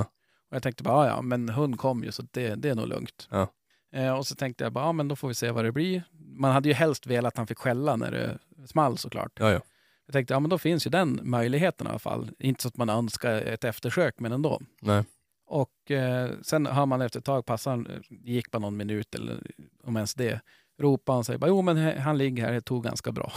Och 0.51 0.57
jag 0.57 0.63
tänkte 0.63 0.83
bara, 0.83 1.07
ja, 1.07 1.23
men 1.23 1.49
hund 1.49 1.79
kom 1.79 2.05
ju 2.05 2.13
så 2.13 2.23
det, 2.31 2.55
det 2.55 2.69
är 2.69 2.75
nog 2.75 2.89
lugnt. 2.89 3.29
Ja. 3.31 3.49
Eh, 3.93 4.13
och 4.13 4.27
så 4.27 4.35
tänkte 4.35 4.65
jag 4.65 4.73
bara, 4.73 4.85
ja 4.85 4.93
men 4.93 5.09
då 5.09 5.17
får 5.17 5.29
vi 5.29 5.35
se 5.35 5.51
vad 5.51 5.65
det 5.65 5.73
blir. 5.73 6.03
Man 6.37 6.53
hade 6.53 6.69
ju 6.69 6.75
helst 6.75 7.07
velat 7.07 7.33
att 7.33 7.39
han 7.39 7.47
fick 7.47 7.59
skälla 7.59 7.97
när 7.97 8.11
det 8.11 8.39
small 8.67 8.99
såklart. 8.99 9.33
Ja, 9.39 9.51
ja. 9.51 9.61
Jag 10.09 10.13
tänkte, 10.13 10.35
ja 10.35 10.41
men 10.41 10.51
då 10.51 10.59
finns 10.59 10.87
ju 10.87 10.91
den 10.91 11.21
möjligheten 11.23 11.87
i 11.87 11.91
alla 11.91 11.99
fall. 11.99 12.31
Inte 12.39 12.63
så 12.63 12.69
att 12.69 12.77
man 12.77 12.89
önskar 12.89 13.35
ett 13.35 13.65
eftersök, 13.65 14.15
men 14.21 14.33
ändå. 14.33 14.61
Nej. 14.81 15.05
Och 15.47 15.91
eh, 15.91 16.31
sen 16.43 16.67
hör 16.67 16.87
man 16.87 17.01
efter 17.01 17.19
ett 17.19 17.25
tag, 17.25 17.47
passaren, 17.47 17.89
det 18.09 18.31
gick 18.33 18.51
bara 18.51 18.59
någon 18.59 18.77
minut 18.77 19.15
eller 19.15 19.43
om 19.85 19.97
ens 19.97 20.15
det, 20.15 20.41
ropar 20.81 21.15
han 21.15 21.25
säger 21.25 21.39
bara, 21.39 21.47
jo 21.49 21.63
men 21.63 21.99
han 22.01 22.19
ligger 22.19 22.45
här, 22.47 22.53
det 22.53 22.61
tog 22.61 22.85
ganska 22.85 23.13
bra. 23.13 23.33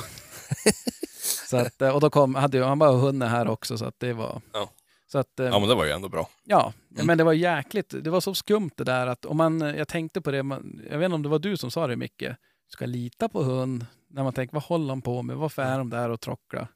så 1.50 1.58
att, 1.58 1.82
eh, 1.82 1.96
och 1.96 2.02
då 2.02 2.10
kom, 2.10 2.36
hade 2.36 2.66
han 2.66 2.80
bara 2.80 2.92
hunnit 2.92 3.30
här 3.30 3.48
också 3.48 3.78
så 3.78 3.86
att 3.86 4.00
det 4.00 4.14
var... 4.14 4.42
Ja. 4.54 4.70
Så 5.08 5.18
att, 5.18 5.40
eh, 5.40 5.46
Ja, 5.46 5.60
men 5.60 5.70
det 5.70 5.76
var 5.76 5.86
ju 5.86 5.92
ändå 5.92 6.10
bra. 6.10 6.30
Ja, 6.44 6.74
Mm. 6.96 7.06
men 7.08 7.18
det 7.18 7.24
var 7.24 7.34
jäkligt. 7.34 7.94
Det 8.04 8.10
var 8.10 8.22
så 8.22 8.36
skumt 8.36 8.72
det 8.76 8.84
där 8.84 9.08
att 9.08 9.26
om 9.26 9.38
man, 9.38 9.60
jag 9.62 9.88
tänkte 9.88 10.22
på 10.22 10.32
det, 10.32 10.44
man, 10.44 10.82
jag 10.90 10.98
vet 10.98 11.06
inte 11.06 11.16
om 11.16 11.22
det 11.24 11.30
var 11.30 11.40
du 11.40 11.58
som 11.58 11.72
sa 11.72 11.88
det 11.88 11.96
Micke, 11.96 12.20
du 12.20 12.36
ska 12.68 12.86
lita 12.86 13.30
på 13.30 13.44
hund. 13.44 13.86
När 14.14 14.24
man 14.24 14.34
tänker, 14.34 14.54
vad 14.54 14.64
håller 14.64 14.88
de 14.88 15.02
på 15.02 15.22
med? 15.22 15.38
Varför 15.38 15.62
är 15.62 15.78
de 15.78 15.90
där 15.90 16.10
och 16.10 16.22
trocklar? 16.22 16.68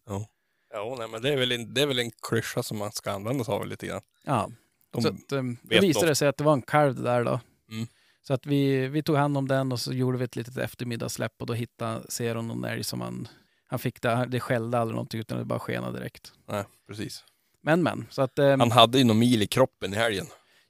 Ja, 0.74 0.96
nej, 1.00 1.08
men 1.08 1.22
det 1.22 1.34
är, 1.34 1.38
väl 1.38 1.52
en, 1.52 1.74
det 1.74 1.82
är 1.82 1.86
väl 1.88 2.00
en 2.00 2.12
klyscha 2.30 2.64
som 2.64 2.78
man 2.78 2.92
ska 2.92 3.12
använda 3.12 3.44
sig 3.44 3.54
av 3.54 3.68
lite 3.68 3.88
grann. 3.88 4.02
Ja, 4.24 4.50
De, 4.92 5.02
så 5.02 5.08
att, 5.08 5.32
um, 5.32 5.58
då 5.62 5.80
visade 5.80 6.08
det 6.08 6.16
sig 6.16 6.28
att 6.28 6.38
det 6.38 6.44
var 6.44 6.54
en 6.54 6.62
kalv 6.62 7.04
där 7.04 7.24
då. 7.24 7.40
Mm. 7.72 7.88
Så 8.22 8.34
att 8.34 8.46
vi, 8.46 8.88
vi 8.88 9.04
tog 9.04 9.16
hand 9.16 9.38
om 9.38 9.48
den 9.48 9.72
och 9.72 9.80
så 9.80 9.94
gjorde 9.94 10.18
vi 10.18 10.24
ett 10.26 10.36
litet 10.36 10.58
eftermiddagssläpp 10.58 11.34
och 11.40 11.46
då 11.46 11.54
hittade 11.54 12.12
Zeron 12.12 12.48
någon 12.48 12.64
älg 12.64 12.84
som 12.84 13.02
han, 13.02 13.28
han 13.68 13.80
fick 13.80 14.02
det, 14.02 14.26
det 14.30 14.40
skällde 14.40 14.80
aldrig 14.80 14.96
någonting 14.96 15.20
utan 15.20 15.38
det 15.38 15.46
bara 15.46 15.60
skenade 15.60 16.00
direkt. 16.00 16.34
nej, 16.48 16.64
precis. 16.88 17.24
Men 17.62 17.84
men, 17.84 18.06
så 18.10 18.22
att 18.22 18.40
um, 18.40 18.60
Han 18.60 18.72
hade 18.72 18.98
ju 18.98 19.04
någon 19.04 19.20
mil 19.20 19.42
i 19.42 19.48
kroppen 19.48 19.94
i 19.94 19.98
helgen. 19.98 20.26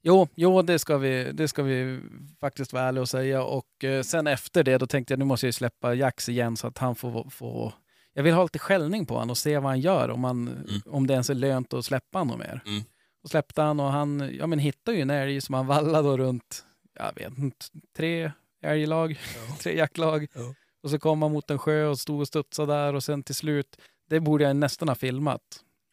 Jo, 0.08 0.28
jo 0.36 0.62
det, 0.62 0.80
ska 0.80 0.98
vi, 0.98 1.32
det 1.34 1.48
ska 1.48 1.64
vi 1.64 2.00
faktiskt 2.40 2.74
vara 2.74 2.84
ärliga 2.84 3.02
och 3.02 3.10
säga. 3.10 3.44
Och 3.44 3.84
eh, 3.84 4.02
sen 4.02 4.28
efter 4.28 4.64
det, 4.64 4.78
då 4.78 4.88
tänkte 4.88 5.12
jag 5.14 5.20
nu 5.20 5.26
måste 5.26 5.48
jag 5.48 5.54
släppa 5.54 5.94
Jax 5.94 6.30
igen 6.30 6.58
så 6.58 6.68
att 6.68 6.78
han 6.78 6.96
får, 6.96 7.30
få... 7.30 7.74
Jag 8.14 8.24
vill 8.24 8.34
ha 8.34 8.44
lite 8.44 8.60
skällning 8.60 9.06
på 9.06 9.14
honom 9.14 9.30
och 9.30 9.38
se 9.38 9.58
vad 9.58 9.72
han 9.72 9.80
gör, 9.80 10.10
om, 10.10 10.24
han, 10.24 10.68
om 10.86 11.08
det 11.08 11.14
ens 11.14 11.30
är 11.30 11.34
lönt 11.34 11.74
att 11.74 11.86
släppa 11.86 12.20
honom 12.20 12.40
mer. 12.40 12.62
Mm. 12.66 12.84
Och 13.24 13.30
släppte 13.30 13.62
han 13.62 13.80
och 13.80 13.92
han 13.92 14.36
ja, 14.40 14.48
men 14.48 14.60
hittade 14.60 14.98
ju 14.98 15.02
en 15.02 15.10
älg 15.10 15.42
som 15.42 15.56
han 15.56 15.68
vallade 15.68 16.18
runt, 16.18 16.66
jag 17.00 17.16
vet 17.16 17.38
inte, 17.38 17.66
tre 17.98 18.32
älglag, 18.62 19.20
tre 19.64 19.78
jaktlag. 19.78 20.28
Ja. 20.34 20.54
Och 20.84 20.90
så 20.90 21.00
kom 21.00 21.22
han 21.22 21.32
mot 21.32 21.52
en 21.52 21.60
sjö 21.60 21.86
och 21.86 22.00
stod 22.00 22.20
och 22.20 22.28
studsade 22.28 22.74
där 22.74 22.94
och 22.94 23.04
sen 23.04 23.24
till 23.24 23.36
slut, 23.36 23.78
det 24.10 24.20
borde 24.20 24.44
jag 24.44 24.56
nästan 24.56 24.88
ha 24.88 24.96
filmat. 24.96 25.42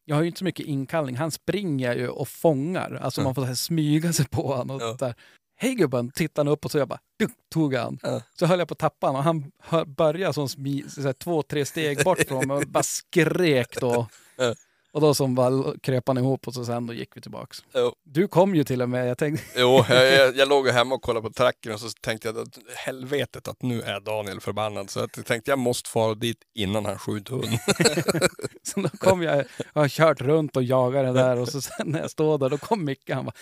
Jag 0.05 0.17
har 0.17 0.23
ju 0.23 0.27
inte 0.27 0.39
så 0.39 0.45
mycket 0.45 0.67
inkallning. 0.67 1.17
Han 1.17 1.31
springer 1.31 1.97
ju 1.97 2.09
och 2.09 2.29
fångar. 2.29 3.01
Alltså 3.03 3.21
Ja. 3.21 3.25
man 3.25 3.35
får 3.35 3.43
så 3.43 3.47
här 3.47 3.55
smyga 3.55 4.13
sig 4.13 4.27
på 4.29 4.55
honom. 4.55 4.77
Och 4.77 4.83
Ja. 4.83 4.97
där. 4.99 5.15
Hej 5.57 5.75
gubben, 5.75 6.11
tittar 6.11 6.45
han 6.45 6.53
upp 6.53 6.65
och 6.65 6.71
så 6.71 6.79
jag 6.79 6.89
bara, 6.89 7.01
duk, 7.19 7.31
tog 7.53 7.75
han. 7.75 7.99
Ja. 8.03 8.23
Så 8.39 8.47
höll 8.47 8.59
jag 8.59 8.69
på 8.69 8.73
att 8.73 8.79
tappa 8.79 9.07
honom 9.07 9.19
och 9.19 9.25
han 9.25 9.53
hör- 9.63 9.85
började 9.85 10.35
som 10.35 10.49
smi, 10.49 10.85
så 10.89 11.03
här, 11.03 11.13
två, 11.13 11.43
tre 11.43 11.65
steg 11.65 12.05
bort 12.05 12.19
från 12.29 12.49
mig 12.49 12.57
och 12.57 12.63
bara 12.69 12.83
skrek 12.83 13.81
då. 13.81 14.07
Ja. 14.37 14.55
Och 14.95 15.01
då 15.01 15.14
som 15.14 15.34
bara 15.34 15.74
kröp 15.82 16.09
han 16.09 16.18
ihop 16.18 16.47
och 16.49 16.55
så 16.55 16.64
sen 16.64 16.86
då 16.86 16.93
gick 16.95 17.16
vi 17.16 17.20
tillbaks. 17.20 17.64
Jo, 17.74 17.95
Du 18.05 18.28
kom 18.28 18.55
ju 18.55 18.64
till 18.64 18.82
och 18.82 18.88
med, 18.88 19.09
jag 19.09 19.18
tänkte, 19.18 19.45
jo 19.57 19.84
jag, 19.88 20.12
jag, 20.12 20.36
jag 20.36 20.49
låg 20.49 20.68
hemma 20.68 20.95
och 20.95 21.03
kollade 21.03 21.28
på 21.28 21.32
tracken 21.32 21.72
och 21.72 21.80
så 21.80 21.88
tänkte 22.01 22.28
jag 22.28 22.38
att 22.38 22.59
helvetet 22.76 23.49
att 23.49 23.62
nu 23.62 23.82
är 23.82 24.01
Daniel 24.01 24.40
förbannad. 24.40 24.90
Så 24.90 24.99
jag 25.01 25.26
tänkte 25.26 25.51
jag 25.51 25.59
måste 25.59 25.90
fara 25.90 26.14
dit 26.14 26.38
innan 26.55 26.84
han 26.84 26.99
skjuter 26.99 27.32
hund. 27.32 27.49
så 28.62 28.80
då 28.80 28.88
kom 28.88 29.22
jag, 29.22 29.36
jag 29.74 29.80
har 29.82 29.88
kört 29.88 30.20
runt 30.20 30.57
och 30.57 30.62
jagat 30.62 31.05
den 31.05 31.14
där 31.14 31.36
och 31.38 31.49
så 31.49 31.61
sen 31.61 31.86
när 31.88 32.01
jag 32.01 32.11
står 32.11 32.38
där 32.38 32.49
då 32.51 32.59
kom 32.59 32.84
Micke 32.84 33.11
han 33.11 33.24
bara, 33.24 33.34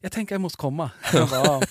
jag 0.00 0.12
tänker 0.12 0.34
jag 0.34 0.40
måste 0.40 0.56
komma. 0.58 0.90
Jag 1.12 1.28
bara, 1.28 1.44
ja. 1.44 1.62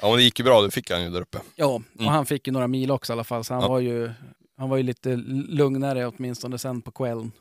Ja, 0.00 0.08
men 0.08 0.16
det 0.16 0.22
gick 0.22 0.38
ju 0.38 0.44
bra, 0.44 0.62
det 0.62 0.70
fick 0.70 0.90
han 0.90 1.02
ju 1.02 1.10
där 1.10 1.20
uppe. 1.20 1.38
Ja, 1.54 1.66
och 1.66 1.82
Mm. 2.00 2.12
han 2.12 2.26
fick 2.26 2.46
ju 2.46 2.52
några 2.52 2.66
mil 2.68 2.90
också 2.90 3.12
i 3.12 3.14
alla 3.14 3.24
fall, 3.24 3.44
så 3.44 3.54
han, 3.54 3.62
Ja. 3.62 3.68
var, 3.68 3.80
ju, 3.80 4.10
han 4.56 4.68
var 4.68 4.76
ju 4.76 4.82
lite 4.82 5.16
lugnare 5.48 6.06
åtminstone 6.06 6.58
sen 6.58 6.82
på 6.82 6.90
kvällen. 6.90 7.32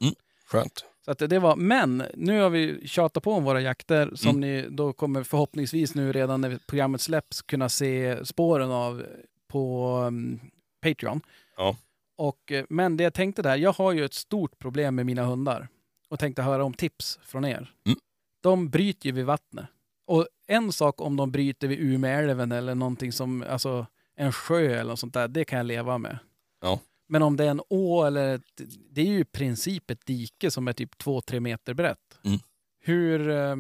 Skönt. 0.48 0.86
Så 1.06 1.12
att 1.12 1.20
det 1.20 1.40
var, 1.40 1.56
men 1.56 2.04
nu 2.14 2.40
har 2.40 2.50
vi 2.50 2.88
tjatat 2.88 3.24
på 3.24 3.32
om 3.34 3.44
våra 3.44 3.62
jakter 3.62 4.12
som 4.16 4.30
Mm. 4.30 4.42
ni 4.42 4.66
då 4.70 4.94
kommer 4.94 5.24
förhoppningsvis 5.24 5.96
nu 5.96 6.12
redan 6.14 6.42
när 6.42 6.60
programmet 6.68 7.02
släpps 7.02 7.42
kunna 7.42 7.70
se 7.70 8.26
spåren 8.26 8.72
av 8.72 9.06
på 9.48 9.88
um, 10.08 10.40
Patreon. 10.82 11.22
Ja. 11.58 11.76
Och, 12.18 12.52
eh, 12.52 12.66
men 12.70 12.98
det 12.98 13.04
jag 13.04 13.14
tänkte 13.14 13.42
där, 13.42 13.56
jag 13.56 13.74
har 13.74 13.92
ju 13.92 14.06
ett 14.06 14.14
stort 14.14 14.60
problem 14.60 14.96
med 14.96 15.06
mina 15.06 15.24
hundar 15.26 15.68
och 16.10 16.20
tänkte 16.20 16.42
höra 16.42 16.64
om 16.64 16.74
tips 16.74 17.20
från 17.24 17.46
er. 17.46 17.72
Mm. 17.86 18.00
De 18.44 18.70
bryter 18.70 19.06
ju 19.06 19.12
vid 19.12 19.26
vattnet. 19.26 19.66
Och 20.08 20.28
en 20.48 20.72
sak 20.72 21.02
om 21.02 21.16
de 21.16 21.32
bryter 21.32 21.68
vid 21.68 21.80
Umeälven 21.80 22.52
eller 22.52 22.76
någonting 22.76 23.12
som, 23.12 23.44
alltså 23.50 23.86
en 24.16 24.32
sjö 24.32 24.60
eller 24.80 24.90
något 24.90 25.00
sånt 25.00 25.14
där, 25.14 25.28
det 25.28 25.46
kan 25.46 25.58
jag 25.58 25.66
leva 25.66 25.98
med. 25.98 26.18
Ja. 26.62 26.80
Men 27.08 27.22
om 27.22 27.38
det 27.38 27.44
är 27.46 27.50
en 27.50 27.62
å 27.70 28.04
eller 28.04 28.36
ett, 28.36 28.62
det 28.92 29.02
är 29.02 29.06
ju 29.06 29.20
i 29.20 29.26
princip 29.26 29.92
ett 29.92 30.06
dike 30.06 30.52
som 30.52 30.68
är 30.68 30.74
typ 30.74 30.96
2-3 31.04 31.40
meter 31.40 31.74
brett. 31.74 32.20
Mm. 32.26 32.40
Hur, 32.80 33.30
eh, 33.30 33.56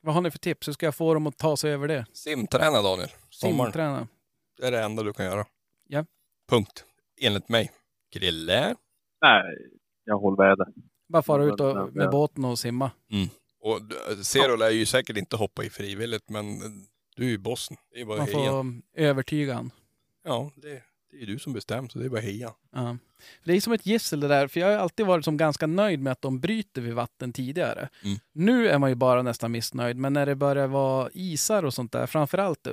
vad 0.00 0.14
har 0.14 0.20
ni 0.20 0.30
för 0.30 0.38
tips? 0.38 0.68
Hur 0.68 0.72
ska 0.72 0.86
jag 0.86 0.94
få 0.94 1.14
dem 1.14 1.26
att 1.26 1.38
ta 1.38 1.56
sig 1.56 1.72
över 1.72 1.88
det? 1.88 2.06
Simträna 2.12 2.82
Daniel. 2.82 3.08
Sommaren. 3.30 3.72
Simträna? 3.72 4.08
Det 4.60 4.66
är 4.66 4.70
det 4.72 4.82
enda 4.82 5.02
du 5.02 5.12
kan 5.12 5.26
göra. 5.26 5.46
Ja. 5.88 6.04
Punkt. 6.48 6.84
Enligt 7.20 7.48
mig. 7.48 7.70
Grille. 8.12 8.74
Nej, 9.22 9.42
jag 10.04 10.18
håller 10.18 10.48
med 10.48 10.58
dig. 10.58 10.66
Bara 11.08 11.22
fara 11.22 11.44
ut 11.44 11.60
och, 11.60 11.94
med 11.94 12.10
båten 12.10 12.44
och 12.44 12.58
simma? 12.58 12.90
Och 13.60 13.82
du- 13.82 14.24
Zero 14.24 14.56
lär 14.56 14.70
ju 14.70 14.86
säkert 14.86 15.16
inte 15.16 15.36
hoppa 15.36 15.64
i 15.64 15.70
frivilligt, 15.70 16.28
men 16.30 16.58
du 17.16 17.24
är 17.24 17.28
ju 17.30 17.38
bossen. 17.38 17.76
Det 17.90 18.00
är 18.00 18.04
bara 18.04 18.18
Man 18.18 18.26
får 18.26 18.66
övertyga 18.94 19.54
han. 19.54 19.70
Ja, 20.24 20.50
det, 20.56 20.82
det 21.18 21.22
är 21.22 21.26
du 21.26 21.38
som 21.38 21.52
bestämmer 21.52 21.88
så 21.88 21.98
det 21.98 22.04
är 22.04 22.08
bara 22.08 22.20
heja. 22.20 22.54
Ja. 22.72 22.96
För 23.42 23.50
det 23.50 23.56
är 23.56 23.60
som 23.60 23.72
ett 23.72 23.86
gissel 23.86 24.20
det 24.20 24.28
där, 24.28 24.48
för 24.48 24.60
jag 24.60 24.66
har 24.66 24.74
alltid 24.74 25.06
varit 25.06 25.24
som 25.24 25.36
ganska 25.36 25.66
nöjd 25.66 26.00
med 26.00 26.12
att 26.12 26.22
de 26.22 26.40
bryter 26.40 26.80
vid 26.80 26.94
vatten 26.94 27.32
tidigare. 27.32 27.88
Mm. 28.04 28.18
Nu 28.32 28.68
är 28.68 28.78
man 28.78 28.90
ju 28.90 28.94
bara 28.94 29.22
nästan 29.22 29.52
missnöjd, 29.52 29.96
men 29.96 30.12
när 30.12 30.26
det 30.26 30.34
börjar 30.34 30.66
vara 30.66 31.10
isar 31.12 31.62
och 31.62 31.74
sånt 31.74 31.92
där, 31.92 32.06
framförallt 32.06 32.66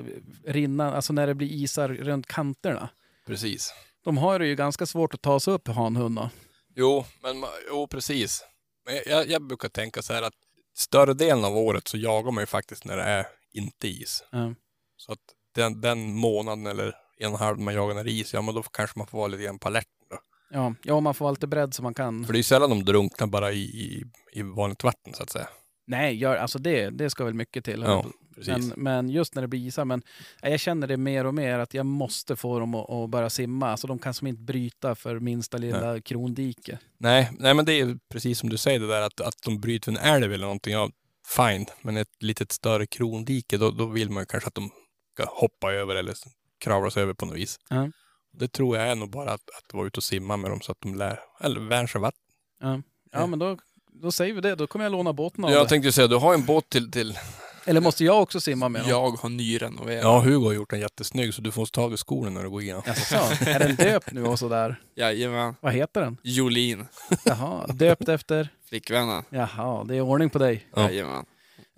rinnan, 0.46 0.94
alltså 0.94 1.14
när 1.14 1.28
det 1.28 1.34
blir 1.36 1.52
isar 1.52 1.90
runt 1.90 2.28
kanterna. 2.28 2.90
Precis. 3.28 3.74
De 4.04 4.18
har 4.18 4.40
det 4.40 4.48
ju 4.48 4.56
ganska 4.56 4.86
svårt 4.86 5.14
att 5.14 5.22
ta 5.22 5.40
sig 5.40 5.54
upp 5.54 5.68
hanhundar. 5.68 6.30
Jo, 6.76 7.06
men 7.24 7.44
jo, 7.70 7.88
precis. 7.88 8.44
Men 8.86 9.00
jag, 9.06 9.30
jag 9.30 9.42
brukar 9.42 9.70
tänka 9.70 10.02
så 10.02 10.14
här 10.14 10.22
att 10.22 10.34
större 10.76 11.14
delen 11.14 11.46
av 11.46 11.58
året 11.58 11.88
så 11.88 11.98
jagar 11.98 12.32
man 12.32 12.42
ju 12.42 12.46
faktiskt 12.46 12.86
när 12.86 12.98
det 12.98 13.04
är 13.04 13.26
inte 13.54 13.88
is. 13.88 14.24
Ja. 14.32 14.54
Så 14.98 15.12
att 15.12 15.20
den, 15.56 15.82
den 15.82 16.16
månaden 16.16 16.66
eller 16.66 16.96
en 17.22 17.36
halv 17.36 17.60
man 17.60 17.74
jagar 17.74 17.96
när 17.96 18.04
det 18.04 18.12
är 18.12 18.22
is, 18.22 18.34
ja 18.34 18.42
men 18.42 18.56
då 18.56 18.64
kanske 18.64 19.00
man 19.00 19.08
får 19.08 19.18
vara 19.18 19.28
lite 19.28 19.44
grann 19.44 19.60
på 19.60 19.68
alerten 19.68 20.06
då. 20.10 20.18
Ja, 20.54 20.76
ja, 20.84 21.00
man 21.00 21.14
får 21.14 21.26
vara 21.26 21.32
lite 21.32 21.48
beredd 21.48 21.74
så 21.74 21.84
man 21.84 21.94
kan. 21.94 22.26
För 22.26 22.34
det 22.34 22.38
är 22.38 22.40
ju 22.40 22.44
sällan 22.44 22.70
de 22.70 22.86
drunknar 22.86 23.28
bara 23.28 23.52
i, 23.52 23.62
i, 23.62 24.04
i 24.34 24.42
vanligt 24.42 24.84
vatten 24.84 25.14
så 25.14 25.24
att 25.24 25.30
säga. 25.30 25.48
Nej, 25.88 26.16
gör, 26.16 26.36
alltså 26.36 26.60
det, 26.60 26.90
det 26.90 27.10
ska 27.10 27.26
väl 27.26 27.34
mycket 27.34 27.66
till. 27.66 27.82
Ja, 27.82 28.06
men, 28.48 28.74
men 28.76 29.10
just 29.10 29.36
när 29.36 29.42
det 29.42 29.48
blir 29.48 29.60
isar, 29.60 29.86
men 29.86 30.02
jag 30.42 30.60
känner 30.60 30.88
det 30.88 30.98
mer 30.98 31.26
och 31.26 31.34
mer 31.34 31.60
att 31.60 31.74
jag 31.74 31.86
måste 31.86 32.36
få 32.36 32.60
dem 32.60 32.76
att, 32.76 32.90
att 32.90 33.10
börja 33.10 33.30
simma. 33.30 33.72
Alltså 33.72 33.88
de 33.88 34.00
kan 34.00 34.14
som 34.14 34.28
inte 34.28 34.42
bryta 34.42 34.96
för 34.96 35.20
minsta 35.20 35.58
lilla 35.58 36.02
krondike. 36.02 36.80
Nej, 36.98 37.32
nej, 37.40 37.54
men 37.54 37.66
det 37.66 37.80
är 37.80 37.98
precis 38.12 38.40
som 38.40 38.50
du 38.50 38.58
säger 38.58 38.80
det 38.80 38.88
där 38.88 39.02
att, 39.02 39.22
att 39.22 39.42
de 39.46 39.60
bryter 39.60 39.92
en 39.92 39.98
älv 39.98 40.34
eller 40.34 40.46
någonting, 40.46 40.74
ja 40.74 40.90
fine. 41.36 41.66
Men 41.82 41.98
ett 41.98 42.24
litet 42.24 42.52
större 42.52 42.88
krondike, 42.88 43.58
då, 43.58 43.72
då 43.72 43.86
vill 43.86 44.10
man 44.10 44.22
ju 44.22 44.26
kanske 44.26 44.48
att 44.48 44.56
de 44.56 44.70
ska 45.14 45.26
hoppa 45.30 45.74
över 45.74 45.96
eller 45.96 46.14
kravla 46.62 46.92
sig 46.92 47.04
över 47.04 47.14
på 47.14 47.26
något 47.26 47.36
vis. 47.36 47.60
Ja. 47.70 47.90
Det 48.34 48.48
tror 48.48 48.78
jag 48.78 48.88
är 48.88 48.96
nog 48.96 49.10
bara 49.12 49.32
att, 49.32 49.50
att 49.58 49.74
vara 49.74 49.88
ute 49.88 49.98
och 49.98 50.04
simma 50.04 50.38
med 50.38 50.52
dem 50.52 50.62
så 50.62 50.72
att 50.72 50.82
de 50.82 50.96
lär, 50.96 51.20
eller 51.42 51.62
vär 51.62 51.88
sig 51.88 52.02
vatten. 52.02 52.22
Ja, 52.62 52.82
ja 53.12 53.28
men 53.28 53.40
då, 53.40 53.58
då 54.02 54.12
säger 54.12 54.34
vi 54.34 54.42
det. 54.42 54.56
Då 54.56 54.68
kommer 54.68 54.86
jag 54.86 54.92
låna 54.92 55.14
båten 55.14 55.44
av 55.46 55.52
Jag 55.52 55.62
dig. 55.62 55.70
tänkte 55.70 55.92
säga, 55.92 56.08
du 56.08 56.16
har 56.16 56.34
en 56.34 56.46
båt 56.46 56.70
till, 56.70 56.92
till 56.92 57.18
Eller 57.66 57.82
måste 57.82 58.04
jag 58.06 58.22
också 58.22 58.40
simma 58.42 58.70
med 58.70 58.82
dem? 58.82 58.90
Jag 58.90 59.12
har 59.12 59.30
nyrenoverat. 59.30 60.04
ja 60.04 60.20
Hugo 60.20 60.46
har 60.46 60.54
gjort 60.54 60.70
den 60.70 60.80
jättesnygg 60.80 61.34
så 61.34 61.42
du 61.42 61.52
får 61.52 61.66
ta 61.66 61.82
av 61.82 61.90
dig 61.90 61.98
skorna 61.98 62.30
när 62.30 62.44
du 62.44 62.50
går 62.50 62.62
in. 62.64 62.82
Jaså, 62.86 63.16
är 63.46 63.60
den 63.60 63.76
döpt 63.76 64.12
nu 64.12 64.24
och 64.26 64.40
sådär? 64.40 64.82
Jajamän. 64.96 65.56
Vad 65.62 65.74
heter 65.74 66.02
den? 66.02 66.18
Jolin. 66.24 66.86
Jaha, 67.26 67.68
döpt 67.68 68.10
efter? 68.10 68.50
Flickvännen. 68.70 69.24
Jaha, 69.30 69.84
det 69.84 69.96
är 69.96 70.02
ordning 70.02 70.30
på 70.30 70.40
dig. 70.40 70.68
Ja. 70.76 70.82
Jajamän. 70.82 71.26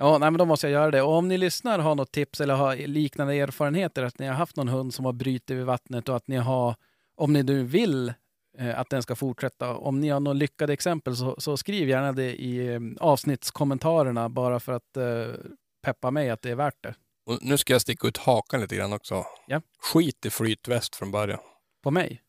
Ja, 0.03 0.17
nej, 0.17 0.31
men 0.31 0.37
då 0.37 0.45
måste 0.45 0.67
jag 0.67 0.73
göra 0.81 0.91
det. 0.91 1.01
Och 1.01 1.13
om 1.13 1.27
ni 1.27 1.37
lyssnar 1.37 1.79
har 1.79 1.95
något 1.95 2.11
tips 2.11 2.41
eller 2.41 2.53
har 2.53 2.75
liknande 2.75 3.33
erfarenheter, 3.33 4.03
att 4.03 4.19
ni 4.19 4.27
har 4.27 4.33
haft 4.33 4.55
någon 4.55 4.67
hund 4.67 4.93
som 4.93 5.05
har 5.05 5.13
brutit 5.13 5.49
vid 5.49 5.65
vattnet 5.65 6.09
och 6.09 6.15
att 6.15 6.27
ni 6.27 6.35
har, 6.35 6.75
om 7.15 7.33
ni 7.33 7.43
nu 7.43 7.63
vill 7.63 8.13
eh, 8.57 8.79
att 8.79 8.89
den 8.89 9.03
ska 9.03 9.15
fortsätta, 9.15 9.75
om 9.75 9.99
ni 9.99 10.09
har 10.09 10.19
några 10.19 10.33
lyckade 10.33 10.73
exempel 10.73 11.15
så, 11.15 11.35
så 11.37 11.57
skriv 11.57 11.89
gärna 11.89 12.11
det 12.11 12.41
i 12.41 12.73
eh, 12.73 12.79
avsnittskommentarerna 12.99 14.29
bara 14.29 14.59
för 14.59 14.71
att 14.71 14.97
eh, 14.97 15.35
peppa 15.83 16.11
mig 16.11 16.29
att 16.29 16.41
det 16.41 16.51
är 16.51 16.55
värt 16.55 16.83
det. 16.83 16.95
Och 17.25 17.39
nu 17.41 17.57
ska 17.57 17.73
jag 17.73 17.81
sticka 17.81 18.07
ut 18.07 18.17
hakan 18.17 18.61
lite 18.61 18.75
grann 18.75 18.93
också. 18.93 19.25
Ja. 19.47 19.61
Skit 19.79 20.25
i 20.25 20.29
flytväst 20.29 20.95
från 20.95 21.11
början. 21.11 21.39
På 21.83 21.91
mig? 21.91 22.21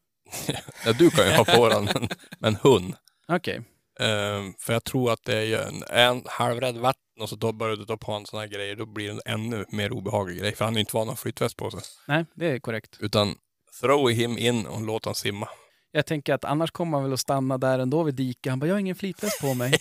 Ja, 0.86 0.92
du 0.92 1.10
kan 1.10 1.26
ju 1.26 1.32
ha 1.32 1.44
på 1.44 1.68
den, 1.68 1.84
men, 1.84 2.08
men 2.38 2.56
hund. 2.56 2.94
Okej. 3.28 3.62
Ehm, 4.00 4.54
för 4.58 4.72
jag 4.72 4.84
tror 4.84 5.12
att 5.12 5.24
det 5.24 5.34
är 5.36 5.68
en, 5.68 5.82
en 5.90 6.22
halvrädd 6.26 6.76
vatten 6.76 7.00
och 7.20 7.28
så 7.28 7.36
då 7.36 7.52
börjar 7.52 7.76
du 7.76 7.84
ta 7.84 7.96
på 7.96 8.12
en 8.12 8.26
sån 8.26 8.40
här 8.40 8.46
grej, 8.46 8.76
då 8.76 8.86
blir 8.86 9.06
det 9.06 9.12
en 9.12 9.40
ännu 9.40 9.64
mer 9.68 9.92
obehaglig 9.92 10.38
grej. 10.38 10.54
För 10.54 10.64
han 10.64 10.76
är 10.76 10.80
inte 10.80 10.96
van 10.96 11.02
att 11.02 11.08
ha 11.08 11.16
flytväst 11.16 11.56
på 11.56 11.70
sig. 11.70 11.80
Nej, 12.08 12.24
det 12.34 12.46
är 12.46 12.58
korrekt. 12.58 12.96
Utan 13.00 13.34
throw 13.80 14.10
him 14.10 14.38
in 14.38 14.66
och 14.66 14.80
låt 14.80 15.04
han 15.04 15.14
simma. 15.14 15.48
Jag 15.92 16.06
tänker 16.06 16.34
att 16.34 16.44
annars 16.44 16.70
kommer 16.70 16.98
han 16.98 17.04
väl 17.04 17.12
att 17.12 17.20
stanna 17.20 17.58
där 17.58 17.78
ändå 17.78 18.02
vid 18.02 18.14
diket. 18.14 18.50
Han 18.50 18.58
bara, 18.58 18.66
jag 18.66 18.74
har 18.74 18.80
ingen 18.80 18.96
flytväst 18.96 19.40
på 19.40 19.54
mig. 19.54 19.74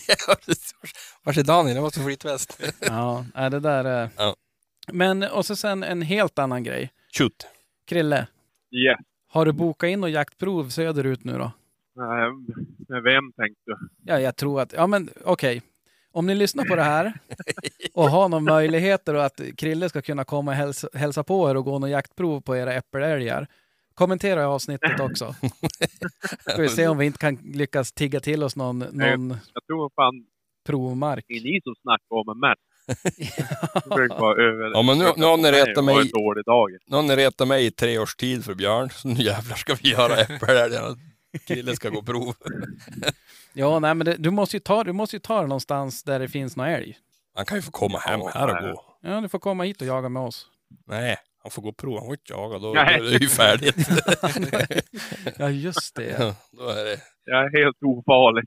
Vars 1.24 1.38
är 1.38 1.42
Daniel? 1.42 1.76
Jag 1.76 1.82
måste 1.82 2.00
ha 2.00 2.06
flytväst. 2.06 2.60
ja, 2.80 3.24
det 3.34 3.60
där 3.60 3.84
är... 3.84 4.10
Ja. 4.16 4.36
Men, 4.92 5.22
och 5.22 5.46
så 5.46 5.56
sen 5.56 5.82
en 5.82 6.02
helt 6.02 6.38
annan 6.38 6.62
grej. 6.64 6.92
Shoot. 7.18 7.46
Krille, 7.86 8.26
Yes. 8.70 8.98
har 9.28 9.46
du 9.46 9.52
bokat 9.52 9.88
in 9.88 10.04
och 10.04 10.10
jaktprov 10.10 10.68
söderut 10.68 11.24
nu 11.24 11.38
då? 11.38 11.52
Nej, 11.96 12.30
med 12.88 13.02
vem 13.02 13.32
tänkte 13.32 13.62
du? 13.66 13.76
Ja, 14.04 14.20
jag 14.20 14.36
tror 14.36 14.60
att, 14.60 14.72
ja 14.72 14.86
men 14.86 15.10
okej. 15.24 15.62
Om 16.12 16.26
ni 16.26 16.34
lyssnar 16.34 16.64
på 16.64 16.76
det 16.76 16.82
här 16.82 17.12
och 17.94 18.10
har 18.10 18.28
någon 18.28 18.44
möjligheter 18.44 19.14
och 19.14 19.24
att 19.24 19.40
Krille 19.56 19.88
ska 19.88 20.02
kunna 20.02 20.24
komma 20.24 20.50
och 20.50 20.56
hälsa, 20.56 20.88
hälsa 20.94 21.24
på 21.24 21.50
er 21.50 21.56
och 21.56 21.64
gå 21.64 21.78
någon 21.78 21.90
jaktprov 21.90 22.40
på 22.40 22.56
era 22.56 22.72
äppelälgar. 22.74 23.46
Kommentera 23.94 24.40
i 24.40 24.44
avsnittet 24.44 25.00
också. 25.00 25.34
Ska 26.40 26.62
vi 26.62 26.68
se 26.68 26.88
om 26.88 26.98
vi 26.98 27.06
inte 27.06 27.18
kan 27.18 27.34
lyckas 27.34 27.92
tigga 27.92 28.20
till 28.20 28.42
oss 28.42 28.56
någon, 28.56 28.78
någon 28.78 29.30
Jag 29.54 29.66
tror 29.66 29.90
fan 29.94 30.26
provmark. 30.66 31.24
det 31.28 31.34
är 31.34 31.42
ni 31.42 31.60
som 31.64 31.74
snackar 31.82 32.06
om 32.08 32.28
vara 34.20 34.42
över... 34.48 34.70
Ja, 34.74 34.82
men 34.82 34.98
nu, 34.98 35.04
nu 35.16 35.24
har 35.24 35.36
ni 35.36 35.52
retat 35.52 35.84
mig, 35.84 35.94
en 36.00 36.08
nu 36.86 36.96
har 36.96 37.02
ni 37.02 37.16
retat 37.16 37.48
mig 37.48 37.66
i 37.66 37.70
tre 37.70 37.98
års 37.98 38.16
tid 38.16 38.44
för 38.44 38.54
Björn. 38.54 38.90
Så 38.90 39.08
nu 39.08 39.14
jävlar 39.14 39.56
ska 39.56 39.74
vi 39.82 39.90
göra 39.90 40.16
äppelälgarna. 40.16 40.96
Killen 41.46 41.76
ska 41.76 41.88
gå 41.88 42.02
prov. 42.02 42.34
Ja, 43.56 43.78
nej 43.78 43.94
men 43.94 44.04
det, 44.04 44.16
du 44.18 44.30
måste 44.30 44.56
ju 44.56 44.60
ta, 44.60 44.84
du 44.84 44.92
måste 44.92 45.16
ju 45.16 45.20
ta 45.20 45.40
det 45.40 45.46
någonstans 45.46 46.02
där 46.02 46.18
det 46.18 46.28
finns 46.28 46.56
någon 46.56 46.66
älg. 46.66 46.98
Han 47.34 47.44
kan 47.44 47.58
ju 47.58 47.62
få 47.62 47.70
komma 47.70 47.98
hem 47.98 48.20
här 48.34 48.48
och 48.48 48.74
gå. 48.74 48.84
Ja, 49.02 49.20
du 49.20 49.28
får 49.28 49.38
komma 49.38 49.64
hit 49.64 49.80
och 49.80 49.86
jaga 49.86 50.08
med 50.08 50.22
oss. 50.22 50.46
Nej, 50.86 51.16
han 51.42 51.50
får 51.50 51.62
gå 51.62 51.68
och 51.68 51.76
prova. 51.76 51.98
Han 51.98 52.06
får 52.06 52.14
inte 52.14 52.32
jaga. 52.32 52.58
Då, 52.58 52.74
då 52.74 52.82
Nej. 52.82 52.94
är 52.94 53.02
det 53.02 53.18
ju 53.18 53.28
färdigt. 53.28 53.88
Ja, 55.38 55.50
just 55.50 55.94
det. 55.94 56.16
Ja, 56.18 56.34
då 56.52 56.68
är 56.68 56.84
det 56.84 57.00
Jag 57.24 57.44
är 57.44 57.64
helt 57.64 57.76
ofarlig. 57.82 58.44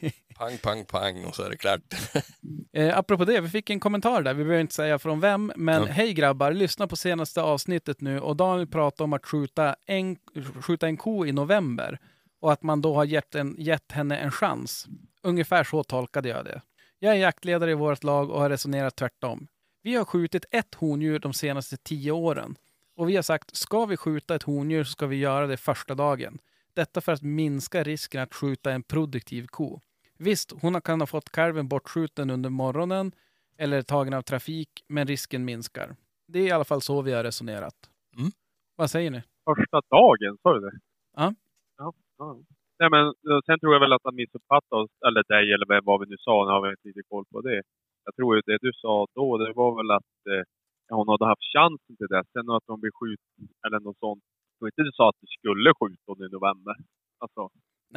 pang, 0.38 0.58
pang, 0.58 0.84
pang 0.84 1.24
och 1.24 1.34
så 1.34 1.42
är 1.42 1.50
det 1.50 1.56
klart. 1.56 1.80
Eh, 2.72 2.98
apropå 2.98 3.24
det, 3.24 3.40
vi 3.40 3.48
fick 3.48 3.70
en 3.70 3.80
kommentar 3.80 4.22
där. 4.22 4.34
Vi 4.34 4.44
behöver 4.44 4.60
inte 4.60 4.74
säga 4.74 4.98
från 4.98 5.20
vem, 5.20 5.52
men 5.56 5.82
Ja. 5.82 5.88
hej 5.88 6.14
grabbar, 6.14 6.52
lyssna 6.52 6.86
på 6.86 6.96
senaste 6.96 7.42
avsnittet 7.42 8.00
nu 8.00 8.20
och 8.20 8.36
Daniel 8.36 8.66
pratade 8.66 9.04
om 9.04 9.12
att 9.12 9.26
skjuta 9.26 9.76
en, 9.86 10.16
skjuta 10.60 10.86
en 10.86 10.96
ko 10.96 11.26
i 11.26 11.32
november 11.32 11.98
och 12.40 12.52
att 12.52 12.62
man 12.62 12.82
då 12.82 12.94
har 12.94 13.04
gett, 13.04 13.34
en, 13.34 13.54
gett 13.58 13.92
henne 13.92 14.16
en 14.16 14.30
chans. 14.30 14.86
Ungefär 15.22 15.64
så 15.64 15.82
tolkade 15.84 16.28
jag 16.28 16.44
det. 16.44 16.62
Jag 16.98 17.12
är 17.14 17.18
jaktledare 17.18 17.70
i 17.70 17.74
vårt 17.74 18.04
lag 18.04 18.30
och 18.30 18.40
har 18.40 18.50
resonerat 18.50 18.96
tvärtom. 18.96 19.46
Vi 19.82 19.94
har 19.94 20.04
skjutit 20.04 20.44
ett 20.50 20.74
hondjur 20.74 21.18
de 21.18 21.32
senaste 21.32 21.76
tio 21.76 22.12
åren 22.12 22.56
och 22.96 23.08
vi 23.08 23.16
har 23.16 23.22
sagt, 23.22 23.56
ska 23.56 23.84
vi 23.84 23.96
skjuta 23.96 24.34
ett 24.34 24.42
hondjur 24.42 24.84
så 24.84 24.90
ska 24.92 25.06
vi 25.06 25.16
göra 25.16 25.46
det 25.46 25.56
första 25.56 25.94
dagen. 25.94 26.38
Detta 26.74 27.00
för 27.00 27.12
att 27.12 27.22
minska 27.22 27.82
risken 27.82 28.22
att 28.22 28.34
skjuta 28.34 28.72
en 28.72 28.82
produktiv 28.82 29.46
ko. 29.46 29.80
Visst, 30.18 30.52
hon 30.62 30.80
kan 30.80 31.00
ha 31.00 31.06
fått 31.06 31.30
kalven 31.30 31.68
bortskjuten 31.68 32.30
under 32.30 32.50
morgonen 32.50 33.12
eller 33.58 33.82
tagen 33.82 34.14
av 34.14 34.22
trafik, 34.22 34.70
men 34.88 35.06
risken 35.06 35.44
minskar. 35.44 35.96
Det 36.32 36.38
är 36.38 36.46
i 36.46 36.50
alla 36.50 36.64
fall 36.64 36.80
så 36.80 37.02
vi 37.02 37.12
har 37.12 37.24
resonerat. 37.24 37.78
Mm. 38.18 38.30
Vad 38.76 38.90
säger 38.90 39.10
ni? 39.10 39.20
Första 39.50 39.80
dagen, 39.90 40.38
sa 40.42 40.54
du 40.54 40.60
det? 40.60 40.78
Ja. 41.16 41.34
ja, 41.78 41.92
ja. 42.18 42.38
Nej, 42.78 42.90
men 42.94 43.04
eh, 43.06 43.40
sen 43.46 43.60
tror 43.60 43.72
jag 43.72 43.80
väl 43.80 43.92
att 43.92 44.04
han 44.08 44.14
missuppfattade 44.14 44.82
oss, 44.82 44.90
eller 45.06 45.22
dig, 45.34 45.52
eller 45.54 45.66
vem 45.74 45.84
vad 45.84 46.00
vi 46.00 46.06
nu 46.12 46.16
sa. 46.26 46.34
Nu 46.44 46.50
har 46.52 46.62
vi 46.62 46.68
inte 46.70 46.88
riktigt 46.88 47.08
koll 47.08 47.24
på 47.32 47.40
det. 47.40 47.62
Jag 48.04 48.14
tror 48.16 48.36
ju 48.36 48.42
det 48.46 48.58
du 48.66 48.72
sa 48.82 49.06
då, 49.14 49.38
det 49.38 49.52
var 49.52 49.72
väl 49.78 49.90
att 49.98 50.16
eh, 50.32 50.44
hon 50.96 51.08
hade 51.08 51.26
haft 51.26 51.46
chansen 51.54 51.96
till 51.98 52.10
det. 52.14 52.22
Sen 52.32 52.50
att 52.50 52.66
hon 52.66 52.80
blev 52.80 52.92
skjuten, 53.00 53.42
eller 53.66 53.80
något 53.80 53.98
sånt. 53.98 54.22
Jag 54.50 54.54
tror 54.58 54.68
inte 54.70 54.82
du 54.90 54.92
sa 54.98 55.08
att 55.08 55.20
du 55.24 55.28
skulle 55.38 55.70
skjuta 55.78 56.06
hon 56.10 56.22
i 56.26 56.28
november. 56.36 56.76
Alltså, 57.22 57.42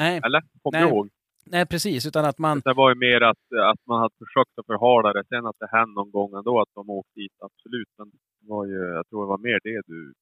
Nej, 0.02 0.22
eller? 0.26 0.42
Kommer 0.62 0.80
Nej. 0.80 0.84
du 0.84 0.90
ihåg? 0.96 1.10
Nej 1.46 1.66
precis, 1.66 2.06
utan 2.06 2.26
att 2.26 2.38
man... 2.38 2.62
Det 2.66 2.74
var 2.74 2.90
ju 2.90 2.96
mer 2.96 3.22
att, 3.22 3.44
att 3.72 3.82
man 3.88 4.00
hade 4.02 4.16
försökt 4.26 4.60
att 4.60 4.66
förhala 4.66 5.14
det. 5.14 5.24
Sen 5.30 5.46
att 5.46 5.60
det 5.60 5.70
hände 5.78 5.94
någon 5.94 6.12
gång 6.12 6.34
ändå 6.38 6.62
att 6.62 6.70
de 6.74 6.90
åkte 6.90 7.20
dit, 7.20 7.32
absolut. 7.40 7.90
Men 7.98 8.08
det 8.42 8.48
var 8.54 8.66
ju, 8.66 8.80
jag 8.98 9.08
tror 9.10 9.24
det 9.24 9.30
var 9.30 9.38
mer 9.38 9.60
det 9.64 9.82
du 9.88 10.14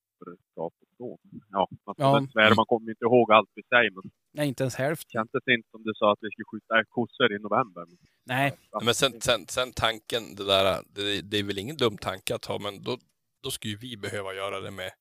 pratade 0.55 0.85
om 0.89 0.97
då. 0.97 1.17
Ja, 1.49 1.67
man 1.85 1.95
Ja. 1.97 2.27
svära, 2.33 2.55
man 2.55 2.65
kommer 2.65 2.89
inte 2.91 3.05
ihåg 3.05 3.31
allt 3.31 3.49
vi 3.55 3.63
säger. 3.63 3.91
Men 3.91 4.03
Nej, 4.33 4.47
inte 4.47 4.63
ens 4.63 4.75
hälften. 4.75 5.07
det 5.07 5.17
kändes 5.17 5.47
inte 5.57 5.69
som 5.71 5.83
du 5.83 5.91
sa 5.95 6.11
att 6.11 6.17
vi 6.21 6.29
skulle 6.31 6.45
skjuta 6.51 6.83
kossor 6.89 7.33
i 7.35 7.39
november. 7.39 7.83
Men, 7.87 7.97
Nej, 8.25 8.53
ja, 8.71 8.81
Men 8.85 8.93
sen, 8.93 9.11
sen, 9.21 9.41
sen 9.47 9.71
tanken, 9.75 10.23
det 10.37 10.45
där, 10.45 10.65
det, 10.95 11.21
det 11.31 11.37
är 11.39 11.43
väl 11.43 11.57
ingen 11.57 11.77
dum 11.77 11.97
tanke 11.97 12.35
att 12.35 12.45
ha, 12.45 12.59
men 12.59 12.83
då, 12.83 12.97
då 13.43 13.49
skulle 13.51 13.75
vi 13.75 13.97
behöva 13.97 14.33
göra 14.33 14.59
det 14.59 14.71
med 14.71 14.91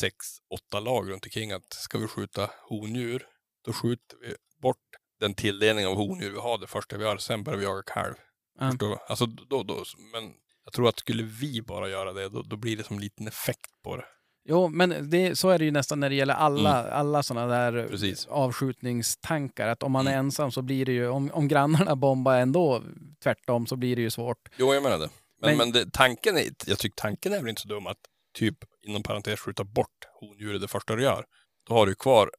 sex, 0.00 0.16
åtta 0.56 0.80
lag 0.80 1.10
runt 1.10 1.24
omkring 1.26 1.52
att 1.52 1.72
ska 1.72 1.98
vi 1.98 2.06
skjuta 2.08 2.50
hondjur, 2.68 3.22
då 3.66 3.72
skjuter 3.72 4.16
vi 4.22 4.34
bort 4.62 4.86
den 5.22 5.34
tilldelning 5.34 5.86
av 5.86 5.94
hondjur 5.96 6.30
vi 6.30 6.38
har 6.38 6.58
det 6.58 6.66
första 6.66 6.96
vi 6.96 7.04
gör, 7.04 7.16
sen 7.16 7.42
börjar 7.44 7.58
vi 7.58 7.64
jaga 7.64 7.82
kalv. 7.82 8.14
Ja. 8.60 8.70
Förstår? 8.70 8.98
Alltså 9.08 9.26
då, 9.26 9.62
då, 9.62 9.84
men 10.12 10.30
jag 10.64 10.72
tror 10.72 10.88
att 10.88 10.98
skulle 10.98 11.22
vi 11.22 11.62
bara 11.62 11.88
göra 11.88 12.12
det, 12.12 12.28
då, 12.28 12.42
då 12.42 12.56
blir 12.56 12.76
det 12.76 12.84
som 12.84 12.98
liten 12.98 13.28
effekt 13.28 13.70
på 13.84 13.96
det. 13.96 14.04
Jo, 14.48 14.68
men 14.68 15.10
det, 15.10 15.36
så 15.38 15.48
är 15.48 15.58
det 15.58 15.64
ju 15.64 15.70
nästan 15.70 16.00
när 16.00 16.08
det 16.10 16.14
gäller 16.14 16.34
alla, 16.34 16.90
alla 16.90 17.22
sådana 17.22 17.46
där 17.54 17.72
Mm. 17.72 17.88
Precis. 17.88 18.26
avskjutningstankar. 18.26 19.68
Att 19.68 19.82
om 19.82 19.92
man 19.92 20.06
är 20.06 20.12
Mm. 20.12 20.26
ensam 20.26 20.50
så 20.52 20.62
blir 20.62 20.84
det 20.86 20.92
ju, 20.92 21.08
om, 21.08 21.30
om 21.32 21.48
grannarna 21.48 21.96
bombar 21.96 22.34
ändå 22.36 22.82
tvärtom 23.22 23.66
så 23.66 23.76
blir 23.76 23.96
det 23.96 24.02
ju 24.02 24.10
svårt. 24.10 24.38
Jo, 24.56 24.74
jag 24.74 24.82
menar 24.82 24.98
det. 24.98 25.08
Men, 25.40 25.50
Men- 25.50 25.58
men 25.58 25.72
det, 25.72 25.92
tanken 25.92 26.36
är, 26.36 26.44
jag 26.66 26.78
tycker 26.78 26.96
tanken 26.96 27.32
är 27.32 27.40
väl 27.40 27.48
inte 27.48 27.62
så 27.62 27.68
dum 27.68 27.86
att 27.86 27.98
typ 28.34 28.56
inom 28.86 29.02
parentes 29.02 29.40
skjuta 29.40 29.64
bort 29.64 29.88
hondjuret 30.20 30.60
det 30.60 30.68
första 30.68 30.96
du 30.96 31.02
gör. 31.02 31.24
Då 31.68 31.74
har 31.74 31.86
du 31.86 31.94
kvar 31.94 32.30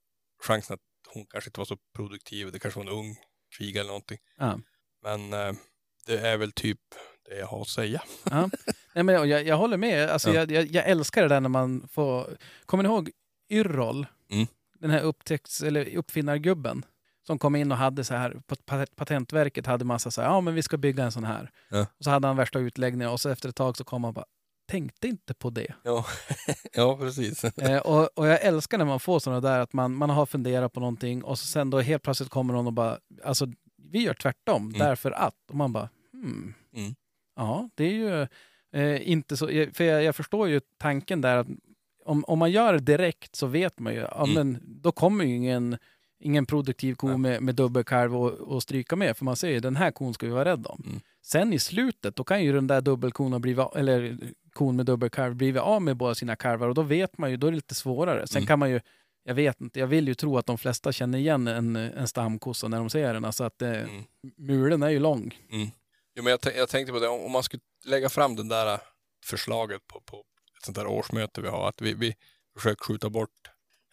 chansen 0.44 0.74
att 0.74 0.80
hon 1.14 1.26
kanske 1.26 1.48
inte 1.50 1.60
var 1.60 1.66
så 1.66 1.78
produktiv. 1.96 2.52
Det 2.52 2.60
kanske 2.60 2.80
var 2.80 2.88
en 2.88 2.94
ung 2.98 3.16
kviga 3.58 3.80
eller 3.82 3.88
någonting. 3.88 4.18
Ja. 4.38 4.60
Men 5.04 5.34
eh, 5.34 5.54
det 6.06 6.20
är 6.20 6.38
väl 6.38 6.52
typ 6.52 6.80
det 7.30 7.36
jag 7.38 7.48
har 7.48 7.62
att 7.62 7.68
säga. 7.68 8.02
Ja. 8.24 8.50
Nej, 8.94 9.04
men 9.04 9.30
jag, 9.30 9.48
jag 9.48 9.58
håller 9.58 9.78
med. 9.78 10.10
Alltså, 10.10 10.30
Ja. 10.30 10.36
jag, 10.36 10.52
jag, 10.52 10.66
jag 10.66 10.86
älskar 10.90 11.22
det 11.22 11.28
där 11.28 11.42
när 11.42 11.50
man 11.50 11.88
får... 11.88 12.38
Kommer 12.66 12.84
ni 12.84 12.90
ihåg 12.90 13.12
Yrrol? 13.50 14.08
Mm. 14.32 14.48
Den 14.80 14.90
här 14.90 15.02
upptäckts, 15.02 15.62
eller 15.62 15.96
uppfinnargubben 15.98 16.86
som 17.28 17.40
kom 17.40 17.56
in 17.56 17.72
och 17.72 17.78
hade 17.78 18.04
så 18.04 18.14
här, 18.14 18.42
på 18.48 18.56
pat- 18.56 18.96
Patentverket 18.96 19.66
hade 19.66 19.86
massa 19.86 20.12
så 20.12 20.22
här, 20.22 20.28
ja 20.30 20.42
men 20.42 20.56
vi 20.56 20.64
ska 20.64 20.78
bygga 20.78 21.04
en 21.04 21.12
sån 21.12 21.24
här. 21.24 21.52
Ja. 21.70 21.82
Och 21.98 22.04
så 22.04 22.10
hade 22.10 22.28
han 22.28 22.38
värsta 22.38 22.60
utläggningar 22.60 23.10
och 23.12 23.22
så 23.22 23.30
efter 23.30 23.50
ett 23.50 23.56
tag 23.56 23.78
så 23.78 23.84
kom 23.84 24.04
han 24.04 24.14
bara, 24.14 24.26
tänkte 24.74 25.08
inte 25.08 25.34
på 25.34 25.50
det. 25.50 25.74
Ja, 25.84 26.06
ja 26.74 26.98
precis. 26.98 27.44
Eh, 27.44 27.78
och, 27.80 28.10
och 28.18 28.28
jag 28.28 28.42
älskar 28.42 28.78
när 28.78 28.86
man 28.86 29.00
får 29.00 29.20
sådana 29.20 29.42
där, 29.42 29.60
att 29.60 29.74
man, 29.74 29.96
man 29.96 30.10
har 30.10 30.26
funderat 30.26 30.74
på 30.74 30.80
någonting 30.80 31.24
och 31.24 31.40
så 31.40 31.46
sen 31.46 31.70
då 31.70 31.80
helt 31.80 32.04
plötsligt 32.04 32.30
kommer 32.30 32.54
någon 32.54 32.68
och 32.68 32.74
bara, 32.74 33.00
alltså 33.24 33.48
vi 33.92 34.00
gör 34.00 34.14
tvärtom, 34.14 34.74
därför 34.74 35.12
att. 35.12 35.36
Och 35.50 35.56
man 35.56 35.74
bara, 35.74 35.90
hmm. 36.14 36.54
Mm. 36.76 36.96
Ja, 37.36 37.70
det 37.76 37.84
är 37.84 37.92
ju 37.92 38.28
eh, 38.82 39.10
inte 39.10 39.38
så, 39.38 39.48
för 39.48 39.84
jag, 39.84 40.04
jag 40.04 40.16
förstår 40.16 40.48
ju 40.48 40.62
tanken 40.78 41.22
där 41.22 41.38
att 41.38 41.48
om, 42.06 42.24
om 42.28 42.40
man 42.40 42.52
gör 42.52 42.74
det 42.74 42.80
direkt 42.80 43.36
så 43.36 43.48
vet 43.48 43.80
man 43.80 43.94
ju, 43.94 44.00
ja, 44.00 44.24
Mm. 44.24 44.34
men 44.34 44.60
då 44.82 44.92
kommer 44.92 45.26
ju 45.26 45.36
ingen, 45.36 45.78
ingen 46.20 46.46
produktiv 46.46 46.96
ko 46.96 47.18
med, 47.18 47.42
med 47.42 47.56
dubbelkalv 47.56 48.18
och, 48.18 48.32
och 48.32 48.64
stryka 48.64 48.96
med, 48.96 49.18
för 49.18 49.26
man 49.26 49.36
säger 49.36 49.62
den 49.62 49.76
här 49.76 49.92
kon 49.92 50.14
ska 50.14 50.26
vi 50.26 50.32
vara 50.32 50.46
rädda 50.46 50.70
om. 50.70 50.84
Mm. 50.86 51.00
Sen 51.22 51.54
i 51.54 51.60
slutet, 51.60 52.16
då 52.16 52.24
kan 52.24 52.44
ju 52.44 52.54
den 52.54 52.68
där 52.68 52.82
dubbelkon 52.82 53.32
ha 53.32 53.40
blivit, 53.40 53.76
eller 53.76 54.18
kon 54.54 54.76
med 54.76 54.86
dubbelkalv 54.86 55.36
blivit 55.36 55.62
av 55.62 55.82
med 55.82 55.98
båda 55.98 56.16
sina 56.16 56.36
kalvar 56.36 56.68
och 56.68 56.76
då 56.76 56.82
vet 56.82 57.18
man 57.18 57.32
ju, 57.32 57.38
då 57.38 57.48
är 57.48 57.52
det 57.52 57.56
lite 57.56 57.76
svårare. 57.76 58.28
Sen 58.28 58.38
Mm. 58.40 58.48
kan 58.48 58.60
man 58.60 58.70
ju, 58.70 58.80
jag 59.24 59.36
vet 59.36 59.62
inte, 59.62 59.80
jag 59.80 59.88
vill 59.88 60.08
ju 60.08 60.14
tro 60.16 60.38
att 60.38 60.46
de 60.46 60.58
flesta 60.58 60.92
känner 60.92 61.18
igen 61.20 61.48
en, 61.48 61.76
en 61.76 62.08
stamkossa 62.08 62.68
när 62.68 62.78
de 62.78 62.90
ser 62.90 63.14
den. 63.14 63.26
Alltså 63.26 63.44
att 63.44 63.62
eh, 63.62 63.70
Mm. 63.70 64.04
mulen 64.38 64.84
är 64.84 64.90
ju 64.90 65.00
lång. 65.00 65.38
Jo, 66.16 66.24
men 66.24 66.32
jag, 66.32 66.56
jag 66.58 66.70
tänkte 66.70 66.94
på 66.94 67.00
det, 67.00 67.08
om 67.08 67.32
man 67.32 67.44
skulle 67.44 67.62
lägga 67.86 68.10
fram 68.10 68.36
det 68.36 68.44
där 68.44 68.80
förslaget 69.26 69.88
på, 69.88 70.02
på 70.02 70.18
ett 70.58 70.66
sånt 70.66 70.76
där 70.76 70.88
årsmöte 70.88 71.42
vi 71.42 71.48
har, 71.48 71.70
att 71.70 71.82
vi, 71.82 71.94
vi 71.94 72.16
försöker 72.58 72.84
skjuta 72.86 73.10
bort 73.10 73.30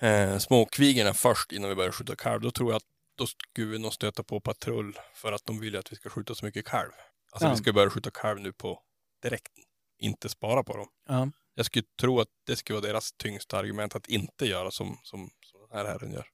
eh, 0.01 0.39
småkvigorna 0.39 1.15
först 1.15 1.53
innan 1.53 1.69
vi 1.71 1.77
börjar 1.77 1.91
skjuta 1.93 2.17
kalv, 2.17 2.41
då 2.41 2.51
tror 2.51 2.71
jag 2.71 2.77
att 2.77 2.83
då 3.15 3.27
skulle 3.27 3.67
vi 3.67 3.79
nog 3.79 3.93
stöta 3.95 4.23
på 4.23 4.41
patrull 4.41 4.99
för 5.15 5.33
att 5.33 5.45
de 5.47 5.61
vill 5.61 5.77
att 5.77 5.93
vi 5.93 5.97
ska 5.97 6.09
skjuta 6.11 6.35
så 6.35 6.45
mycket 6.45 6.67
kalv. 6.67 6.91
Alltså 7.33 7.47
Ja. 7.49 7.51
vi 7.53 7.57
ska 7.59 7.73
börja 7.73 7.91
skjuta 7.91 8.11
kalv 8.11 8.41
nu 8.41 8.53
på 8.53 8.81
direkten, 9.23 9.65
inte 10.01 10.29
spara 10.29 10.63
på 10.63 10.77
dem. 10.77 10.87
Ja. 11.09 11.31
Jag 11.55 11.67
skulle 11.67 11.85
tro 12.01 12.21
att 12.21 12.29
det 12.47 12.57
skulle 12.57 12.79
vara 12.81 12.87
deras 12.93 13.13
tyngsta 13.13 13.59
argument 13.59 13.97
att 13.97 14.09
inte 14.09 14.47
göra 14.47 14.71
som, 14.71 14.99
som, 15.03 15.31
som 15.47 15.61
den 15.69 15.79
här 15.79 15.85
herren 15.93 16.13
gör. 16.13 16.27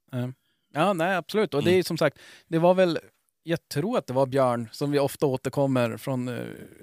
Ja, 0.75 0.93
nej 0.93 1.17
absolut. 1.17 1.55
Och 1.55 1.65
det 1.65 1.73
är 1.79 1.83
som 1.83 1.99
sagt, 1.99 2.19
det 2.49 2.59
var 2.59 2.75
väl, 2.75 2.99
jag 3.43 3.69
tror 3.69 3.99
att 3.99 4.07
det 4.07 4.13
var 4.13 4.27
Björn 4.27 4.69
som 4.73 4.91
vi 4.91 4.99
ofta 4.99 5.27
återkommer 5.27 5.97
från 5.97 6.29
eh, 6.29 6.35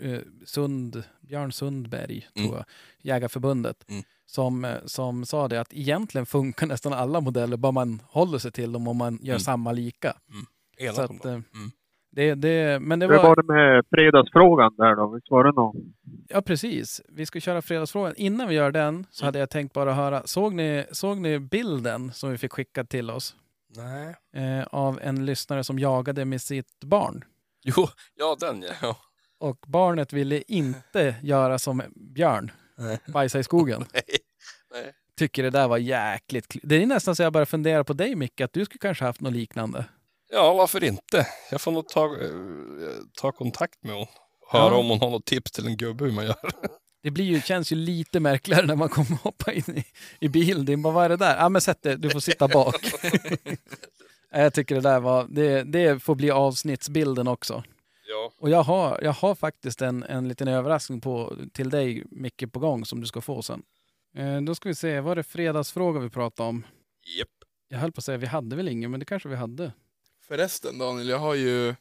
eh, 0.02 0.20
Sund, 0.46 1.04
Björn 1.22 1.52
Sundberg, 1.52 2.22
tror 2.36 2.46
Mm. 2.46 2.56
jag, 2.56 2.66
Jägarförbundet, 3.02 3.86
Mm. 3.90 4.04
som, 4.26 4.66
eh, 4.66 4.78
som 4.86 5.26
sa 5.26 5.48
det 5.48 5.62
att 5.62 5.74
egentligen 5.74 6.26
funkar 6.26 6.68
nästan 6.68 6.94
alla 6.94 7.22
modeller, 7.22 7.58
bara 7.58 7.72
man 7.72 8.02
håller 8.06 8.38
sig 8.40 8.52
till 8.52 8.72
dem 8.72 8.88
och 8.88 8.96
man 8.96 9.20
gör 9.22 9.34
Mm. 9.34 9.40
samma 9.40 9.72
lika. 9.72 10.18
Enat 10.78 10.96
Så 10.96 11.06
om 11.08 11.18
dem. 11.18 11.44
Det, 12.16 12.36
det, 12.36 12.80
men 12.82 12.99
det 12.99 13.05
Hur 13.07 13.14
var 13.16 13.24
var, 13.24 13.36
det 13.36 13.43
med 13.53 13.84
fredagsfrågan 13.89 14.76
där 14.78 14.95
då? 14.95 15.07
Visst 15.16 15.32
var 15.32 15.43
det 15.43 15.51
någon? 15.51 15.76
ja 16.30 16.41
precis, 16.41 17.01
vi 17.09 17.26
ska 17.26 17.39
köra 17.39 17.61
fredagsfrågan. 17.61 18.14
Innan 18.18 18.47
vi 18.49 18.55
gör 18.55 18.72
den 18.72 19.05
så 19.09 19.24
Mm. 19.24 19.28
hade 19.28 19.39
jag 19.39 19.49
tänkt 19.49 19.74
bara 19.74 19.93
höra, 19.93 20.22
såg 20.26 20.53
ni, 20.53 20.86
såg 20.91 21.18
ni 21.18 21.39
bilden 21.39 22.11
som 22.14 22.32
vi 22.32 22.38
fick 22.38 22.51
skickad 22.53 22.89
till 22.89 23.09
oss? 23.09 23.36
Nej. 23.76 24.16
Eh, 24.59 24.68
av 24.72 24.99
en 25.03 25.26
lyssnare 25.26 25.64
som 25.64 25.80
jagade 25.80 26.26
med 26.26 26.41
sitt 26.41 26.80
barn. 26.84 27.24
Jo, 27.64 27.88
ja 28.16 28.36
den 28.39 28.66
ja. 28.82 28.97
Och 29.39 29.57
barnet 29.68 30.14
ville 30.14 30.41
inte 30.47 31.16
göra 31.22 31.59
som 31.59 31.82
Björn, 31.95 32.51
Nej. 32.78 32.99
bajsa 33.07 33.39
i 33.39 33.43
skogen. 33.43 33.86
Nej. 33.93 34.03
Nej. 34.74 34.93
Tycker 35.18 35.43
det 35.43 35.49
där 35.49 35.68
var 35.68 35.78
jäkligt 35.78 36.47
kl- 36.53 36.59
Det 36.64 36.84
är 36.84 36.86
nästan 36.86 37.16
så 37.16 37.24
jag 37.24 37.34
börjar 37.34 37.45
fundera 37.45 37.84
på 37.84 37.93
dig 37.93 38.16
Micke, 38.16 38.41
att 38.41 38.53
du 38.53 38.66
skulle 38.66 38.80
kanske 38.80 39.05
haft 39.05 39.22
något 39.22 39.34
liknande. 39.34 39.86
Ja, 40.34 40.54
varför 40.54 40.84
inte? 40.84 41.28
Jag 41.52 41.62
får 41.62 41.72
nog 41.72 41.88
ta, 41.88 42.06
eh, 42.06 42.30
ta 43.22 43.32
kontakt 43.32 43.84
med 43.84 43.96
hon. 43.96 44.08
Höra 44.52 44.72
Ja. 44.74 44.78
om 44.78 44.90
hon 44.90 45.00
har 45.00 45.10
något 45.10 45.26
tips 45.26 45.52
till 45.52 45.68
en 45.68 45.78
gubbe 45.78 46.06
hur 46.06 46.12
man 46.12 46.26
gör. 46.26 46.36
Det 47.04 47.12
blir 47.12 47.26
ju, 47.26 47.42
känns 47.42 47.72
ju 47.72 47.76
lite 47.76 48.20
märkligare 48.20 48.66
när 48.66 48.76
man 48.76 48.90
kommer 48.90 49.18
hoppa 49.24 49.54
in 49.54 49.64
i, 49.78 49.86
i 50.20 50.30
bilen. 50.30 50.66
Det 50.66 50.74
är 50.74 50.78
bara, 50.78 50.94
vad 50.94 51.06
är 51.06 51.10
det 51.10 51.18
där? 51.18 51.38
Ja 51.38 51.50
men 51.50 51.62
sätt 51.62 51.82
dig, 51.82 51.98
du 51.98 52.10
får 52.10 52.20
sitta 52.20 52.48
bak. 52.48 52.76
Ja, 54.36 54.40
jag 54.40 54.54
tycker 54.54 54.76
det 54.76 54.82
där 54.82 55.00
var, 55.00 55.28
det, 55.30 55.64
det 55.64 56.04
får 56.04 56.16
bli 56.16 56.32
avsnittsbilden 56.32 57.28
också. 57.28 57.64
Ja. 58.10 58.32
Och 58.40 58.50
jag 58.50 58.64
har, 58.64 59.00
jag 59.04 59.12
har 59.12 59.36
faktiskt 59.36 59.82
en, 59.82 60.04
en 60.04 60.28
liten 60.28 60.48
överraskning 60.48 61.02
på, 61.02 61.36
till 61.54 61.70
dig 61.70 62.04
Micke 62.12 62.44
på 62.52 62.60
gång 62.60 62.86
som 62.86 63.02
du 63.02 63.08
ska 63.08 63.22
få 63.22 63.42
sen. 63.42 63.64
Eh, 64.18 64.42
då 64.42 64.56
ska 64.56 64.70
vi 64.70 64.76
se, 64.76 65.00
var 65.00 65.16
det 65.16 65.24
fredagsfråga 65.24 66.00
vi 66.00 66.10
pratade 66.10 66.50
om? 66.50 66.66
Japp. 67.20 67.30
Jag 67.68 67.78
höll 67.80 67.92
på 67.92 68.00
att 68.00 68.06
säga, 68.06 68.18
vi 68.18 68.28
hade 68.28 68.56
väl 68.56 68.68
ingen, 68.68 68.92
men 68.92 69.00
det 69.00 69.06
kanske 69.06 69.30
vi 69.30 69.36
hade. 69.36 69.72
Förresten 70.28 70.78
Daniel, 70.78 71.09
jag 71.09 71.19
har 71.19 71.34
ju, 71.34 71.69
eh, 71.69 71.76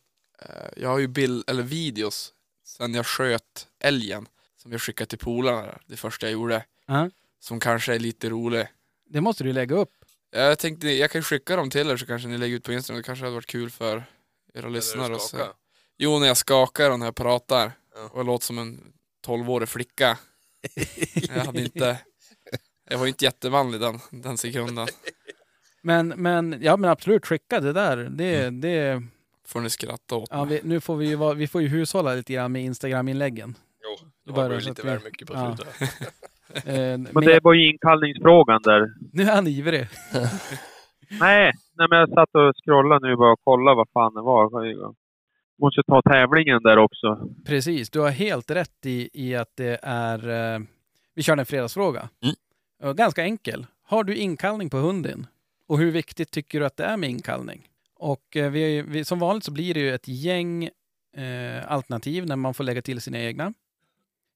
jag 0.76 0.88
har 0.88 0.98
ju 0.98 1.06
bild, 1.06 1.50
eller 1.50 1.62
videos 1.62 2.32
sen 2.64 2.94
jag 2.94 3.06
sköt 3.06 3.68
älgen 3.80 4.28
som 4.56 4.72
jag 4.72 4.80
skickade 4.80 5.08
till 5.08 5.18
polarna 5.18 5.78
det 5.86 5.96
första 5.96 6.26
jag 6.26 6.32
gjorde. 6.32 6.64
Ja. 6.86 7.10
Som 7.40 7.60
kanske 7.60 7.94
är 7.94 7.98
lite 7.98 8.30
rolig. 8.30 8.66
Det 9.06 9.20
måste 9.20 9.44
du 9.44 9.52
lägga 9.52 9.76
upp. 9.76 9.92
Jag 10.30 10.58
tänkte, 10.58 10.88
jag 10.88 11.10
kan 11.10 11.22
skicka 11.22 11.56
dem 11.56 11.70
till 11.70 11.90
er 11.90 11.96
så 11.96 12.06
kanske 12.06 12.28
ni 12.28 12.38
lägger 12.38 12.56
ut 12.56 12.64
på 12.64 12.72
Instagram. 12.72 13.02
Det 13.02 13.06
kanske 13.06 13.24
hade 13.24 13.34
varit 13.34 13.46
kul 13.46 13.70
för 13.70 14.04
era 14.54 14.68
lyssnare 14.68 15.14
att 15.14 15.22
se. 15.22 15.36
Jo, 15.98 16.18
när 16.18 16.26
jag 16.26 16.36
skakar 16.36 16.90
och 16.90 16.98
när 16.98 17.06
jag 17.06 17.14
pratar. 17.14 17.72
Ja. 17.94 18.08
Och 18.12 18.18
jag 18.18 18.26
låter 18.26 18.46
som 18.46 18.58
en 18.58 18.92
12-årig 19.26 19.68
flicka. 19.68 20.18
jag 21.28 21.44
hade 21.44 21.62
inte... 21.62 21.98
Jag 22.88 22.98
var 22.98 23.04
ju 23.04 23.08
inte 23.08 23.24
jättemanlig 23.24 23.80
den, 23.80 24.00
den 24.10 24.38
sekunden. 24.38 24.88
Men, 25.82 26.08
men, 26.08 26.56
ja 26.60 26.76
men 26.76 26.90
absolut, 26.90 27.26
skicka 27.26 27.60
det 27.60 27.72
där. 27.72 27.96
Det, 27.96 28.50
det, 28.50 29.02
Får 29.46 29.60
ni 29.60 29.70
skratta 29.70 30.16
åt 30.16 30.28
ja, 30.30 30.44
vi, 30.44 30.60
nu 30.64 30.80
får 30.80 30.96
vi 30.96 31.08
ju 31.08 31.16
vara, 31.16 31.34
vi 31.34 31.46
får 31.48 31.62
ju 31.62 31.68
hushålla 31.68 32.14
lite 32.14 32.32
grann 32.32 32.52
med 32.52 32.62
Instagram-inläggen. 32.62 33.54
Jo, 33.84 34.08
Det 34.26 34.32
var 34.32 34.50
ju 34.50 34.60
lite 34.60 34.82
väl 34.86 35.00
mycket 35.04 35.28
på 35.28 35.34
Ja. 35.34 35.56
slutet. 35.56 35.90
Eh, 36.64 36.74
Men 36.74 37.02
men- 37.12 37.24
det 37.24 37.40
var 37.42 37.52
ju 37.54 37.70
inkallningsfrågan 37.72 38.60
där. 38.64 38.92
Nu 39.12 39.22
är 39.22 39.34
han 39.34 39.46
ivrig. 39.46 39.88
Nej, 41.20 41.52
nej 41.76 41.86
men 41.90 41.98
jag 41.98 42.08
satt 42.08 42.34
och 42.34 42.52
scrollade 42.64 43.08
nu 43.08 43.16
bara 43.16 43.32
och 43.32 43.40
kollade 43.44 43.76
vad 43.76 43.88
fan 43.92 44.14
det 44.14 44.22
var. 44.22 44.50
Måste 45.62 45.82
ta 45.86 46.02
tävlingen 46.02 46.62
där 46.62 46.76
också. 46.78 47.28
Precis, 47.46 47.90
du 47.90 48.00
har 48.00 48.10
helt 48.10 48.50
rätt 48.50 48.86
i, 48.86 49.10
i 49.12 49.34
att 49.36 49.50
det 49.56 49.78
är... 49.82 50.28
Eh, 50.54 50.60
vi 51.14 51.22
kör 51.22 51.36
en 51.36 51.46
fredagsfråga. 51.46 52.08
Mm. 52.82 52.96
Ganska 52.96 53.22
enkel. 53.24 53.66
Har 53.82 54.04
du 54.04 54.16
inkallning 54.16 54.70
på 54.70 54.76
hunden? 54.76 55.26
Och 55.72 55.78
hur 55.78 55.90
viktigt 55.90 56.30
tycker 56.30 56.60
du 56.60 56.66
att 56.66 56.76
det 56.76 56.84
är 56.84 56.96
med 56.96 57.10
inkallning? 57.10 57.68
Och 57.94 58.36
eh, 58.36 58.50
vi, 58.50 58.82
vi, 58.82 59.04
som 59.04 59.18
vanligt 59.18 59.44
så 59.44 59.50
blir 59.50 59.74
det 59.74 59.80
ju 59.80 59.94
ett 59.94 60.08
gäng 60.08 60.64
eh, 61.16 61.72
alternativ 61.72 62.26
när 62.26 62.36
man 62.36 62.54
får 62.54 62.64
lägga 62.64 62.82
till 62.82 63.00
sina 63.00 63.18
egna. 63.18 63.54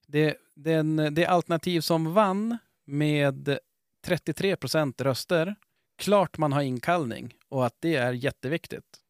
Det, 0.06 0.36
den, 0.54 1.14
det 1.14 1.26
alternativ 1.26 1.80
som 1.80 2.14
vann 2.14 2.58
med 2.86 3.58
33 4.04 4.56
procent 4.56 5.00
röster, 5.00 5.54
klart 5.98 6.38
man 6.38 6.52
har 6.52 6.62
inkallning 6.62 7.34
och 7.48 7.66
att 7.66 7.76
det 7.80 7.94
är 7.96 8.12
jätteviktigt. 8.12 9.00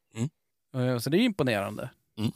Eh, 0.75 0.97
Så 0.97 1.09
det 1.09 1.17
är 1.17 1.21
imponerande. 1.21 1.89
Mm. 2.17 2.31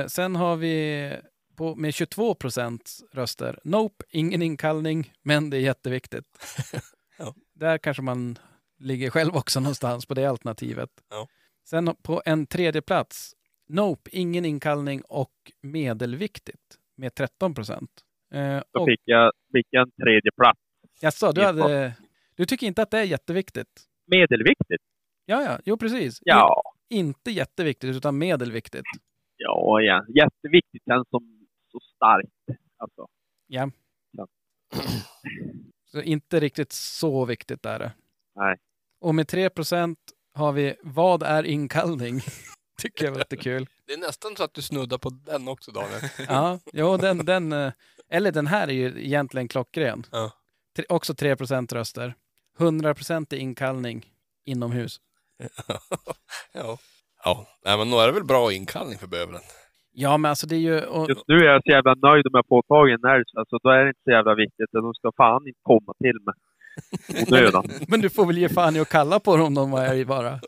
Eh, 0.00 0.06
sen 0.06 0.36
har 0.36 0.56
vi 0.56 1.12
på, 1.56 1.74
med 1.74 1.94
22 1.94 2.34
procent 2.34 3.00
röster, 3.12 3.60
nope, 3.64 4.04
ingen 4.10 4.42
inkallning, 4.42 5.12
men 5.22 5.50
det 5.50 5.56
är 5.56 5.60
jätteviktigt. 5.60 6.26
Ja. 7.16 7.34
Där 7.52 7.78
kanske 7.78 8.02
man 8.02 8.38
ligger 8.84 9.10
själv 9.10 9.36
också 9.36 9.60
någonstans 9.66 10.06
på 10.06 10.14
det 10.14 10.26
alternativet. 10.26 10.90
Ja. 11.10 11.28
Sen 11.64 11.96
på 12.02 12.22
en 12.24 12.46
tredje 12.46 12.82
plats, 12.82 13.34
nope, 13.68 14.10
ingen 14.12 14.44
inkallning 14.44 15.02
och 15.08 15.32
medelviktigt 15.62 16.78
med 16.96 17.14
13 17.14 17.54
procent. 17.54 17.90
Eh, 18.34 18.62
Då 18.72 18.86
fick 18.86 19.00
jag, 19.04 19.32
fick 19.52 19.66
jag 19.70 19.82
en 19.88 20.04
tredje 20.04 20.30
plats. 20.36 20.60
jaså, 21.00 21.32
du, 21.32 21.42
hade, 21.44 21.92
du 22.36 22.44
tycker 22.44 22.66
inte 22.66 22.82
att 22.82 22.90
det 22.90 22.98
är 22.98 23.04
jätteviktigt? 23.04 23.82
Medelviktigt? 24.06 24.82
Ja, 25.24 25.42
ja, 25.42 25.58
jo 25.64 25.76
precis. 25.76 26.18
Ja. 26.20 26.62
Inte 26.88 27.30
jätteviktigt, 27.30 27.96
utan 27.96 28.18
medelviktigt. 28.18 28.86
Ja, 29.36 29.80
ja. 29.80 30.04
Jätteviktigt 30.08 30.82
känns 30.84 31.08
som 31.10 31.46
så 31.72 31.80
starkt. 31.96 32.60
Alltså. 32.76 33.06
Ja. 33.46 33.70
Ja. 34.10 34.26
Så 35.84 36.02
inte 36.02 36.40
riktigt 36.40 36.72
så 36.72 37.24
viktigt 37.24 37.66
är 37.66 37.78
det. 37.78 37.92
Nej. 38.34 38.56
Och 39.04 39.14
med 39.14 39.26
3% 39.26 39.96
har 40.34 40.52
vi 40.52 40.74
Vad 40.82 41.22
är 41.22 41.42
inkallning? 41.42 42.20
Tycker 42.82 43.04
jag 43.04 43.12
var 43.12 43.18
lite 43.18 43.36
kul. 43.36 43.66
Det 43.86 43.92
är 43.92 43.98
nästan 43.98 44.36
så 44.36 44.44
att 44.44 44.54
du 44.54 44.62
snuddar 44.62 44.98
på 44.98 45.10
den 45.10 45.48
också 45.48 45.70
Daniel. 45.70 46.00
Ja, 46.28 46.58
jo, 46.72 46.96
den, 46.96 47.24
den, 47.24 47.52
eh, 47.52 47.72
eller 48.10 48.32
den 48.32 48.46
här 48.46 48.68
är 48.68 48.72
ju 48.72 49.04
egentligen 49.04 49.48
klockren. 49.48 50.06
Ja. 50.12 50.32
Tre, 50.76 50.84
också 50.88 51.12
3% 51.12 51.74
röster. 51.74 52.14
100 52.58 52.94
i 53.30 53.36
inkallning 53.36 54.06
inomhus. 54.44 55.00
ja. 56.52 56.78
Ja, 57.24 57.46
nej 57.64 57.78
men 57.78 57.90
nog 57.90 58.00
är 58.00 58.06
det 58.06 58.12
väl 58.12 58.24
bra 58.24 58.52
inkallning 58.52 58.98
för 58.98 59.06
bövelen. 59.06 59.42
Ja, 59.92 60.16
men 60.16 60.28
alltså 60.28 60.46
det 60.46 60.56
är 60.56 60.64
ju... 60.70 60.80
Och, 60.84 61.08
Just 61.08 61.28
nu 61.28 61.34
är 61.34 61.44
jag 61.44 61.62
så 61.62 61.70
jävla 61.70 61.94
nöjd 61.94 62.26
om 62.26 62.32
jag 62.32 62.46
får 62.48 62.62
tag 62.62 62.90
i 62.90 62.92
en 62.92 63.04
älg. 63.04 63.24
Alltså, 63.36 63.58
då 63.62 63.70
är 63.70 63.84
det 63.84 63.88
inte 63.88 64.04
så 64.04 64.10
jävla 64.10 64.34
viktigt. 64.34 64.68
De 64.72 64.94
ska 64.94 65.12
fan 65.16 65.48
inte 65.48 65.60
komma 65.62 65.94
till 65.98 66.18
mig. 66.26 66.34
Onödan. 67.28 67.70
men 67.88 68.00
du 68.00 68.10
får 68.10 68.26
väl 68.26 68.38
ge 68.38 68.48
fan 68.48 68.76
i 68.76 68.80
att 68.80 68.88
kalla 68.88 69.20
på 69.20 69.36
dem 69.36 69.46
om 69.46 69.54
de 69.54 69.70
var 69.70 69.84
älg 69.84 70.04
bara. 70.04 70.40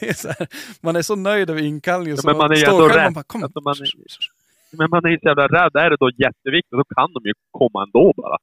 är 0.00 0.28
här, 0.28 0.46
man 0.80 0.96
är 0.96 1.02
så 1.02 1.16
nöjd 1.16 1.50
över 1.50 1.62
inkallningen 1.62 2.16
Ja, 2.16 2.22
men 2.30 2.36
man 2.36 2.50
är 2.52 2.56
ju 2.56 2.64
ändå 2.64 2.88
rädd. 2.88 3.12
bara, 3.14 3.24
kom. 3.24 3.44
Alltså, 3.44 3.60
man 3.60 3.74
är- 3.74 4.76
Men 4.76 4.90
man 4.90 5.04
är 5.04 5.18
så 5.18 5.26
jävla 5.28 5.46
rädd. 5.48 5.76
Är 5.76 5.90
det 5.90 5.96
då 6.00 6.10
jätteviktigt, 6.18 6.70
då 6.70 6.84
kan 6.96 7.12
de 7.12 7.20
ju 7.28 7.32
komma 7.50 7.82
ändå 7.82 8.12
bara. 8.16 8.36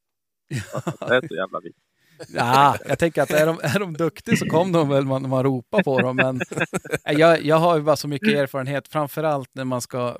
Alltså, 0.73 1.05
det 1.07 1.15
är 1.15 1.27
så 1.27 1.35
jävla 1.35 1.59
viktigt. 1.59 1.83
Ja, 2.35 2.75
jag 2.87 2.99
tänker 2.99 3.21
att 3.21 3.31
är 3.31 3.45
de, 3.45 3.59
är 3.63 3.79
de 3.79 3.93
duktiga 3.97 4.35
så 4.37 4.45
kommer 4.45 4.73
de 4.79 4.89
väl 4.89 5.05
när 5.05 5.19
man 5.19 5.43
ropar 5.43 5.83
på 5.83 5.99
dem. 6.01 6.15
Men 6.15 6.41
jag, 7.19 7.41
jag 7.45 7.55
har 7.55 7.77
ju 7.77 7.81
bara 7.83 7.95
så 7.95 8.07
mycket 8.07 8.27
erfarenhet, 8.29 8.87
framförallt 8.87 9.49
när 9.53 9.65
man 9.65 9.81
ska 9.81 10.17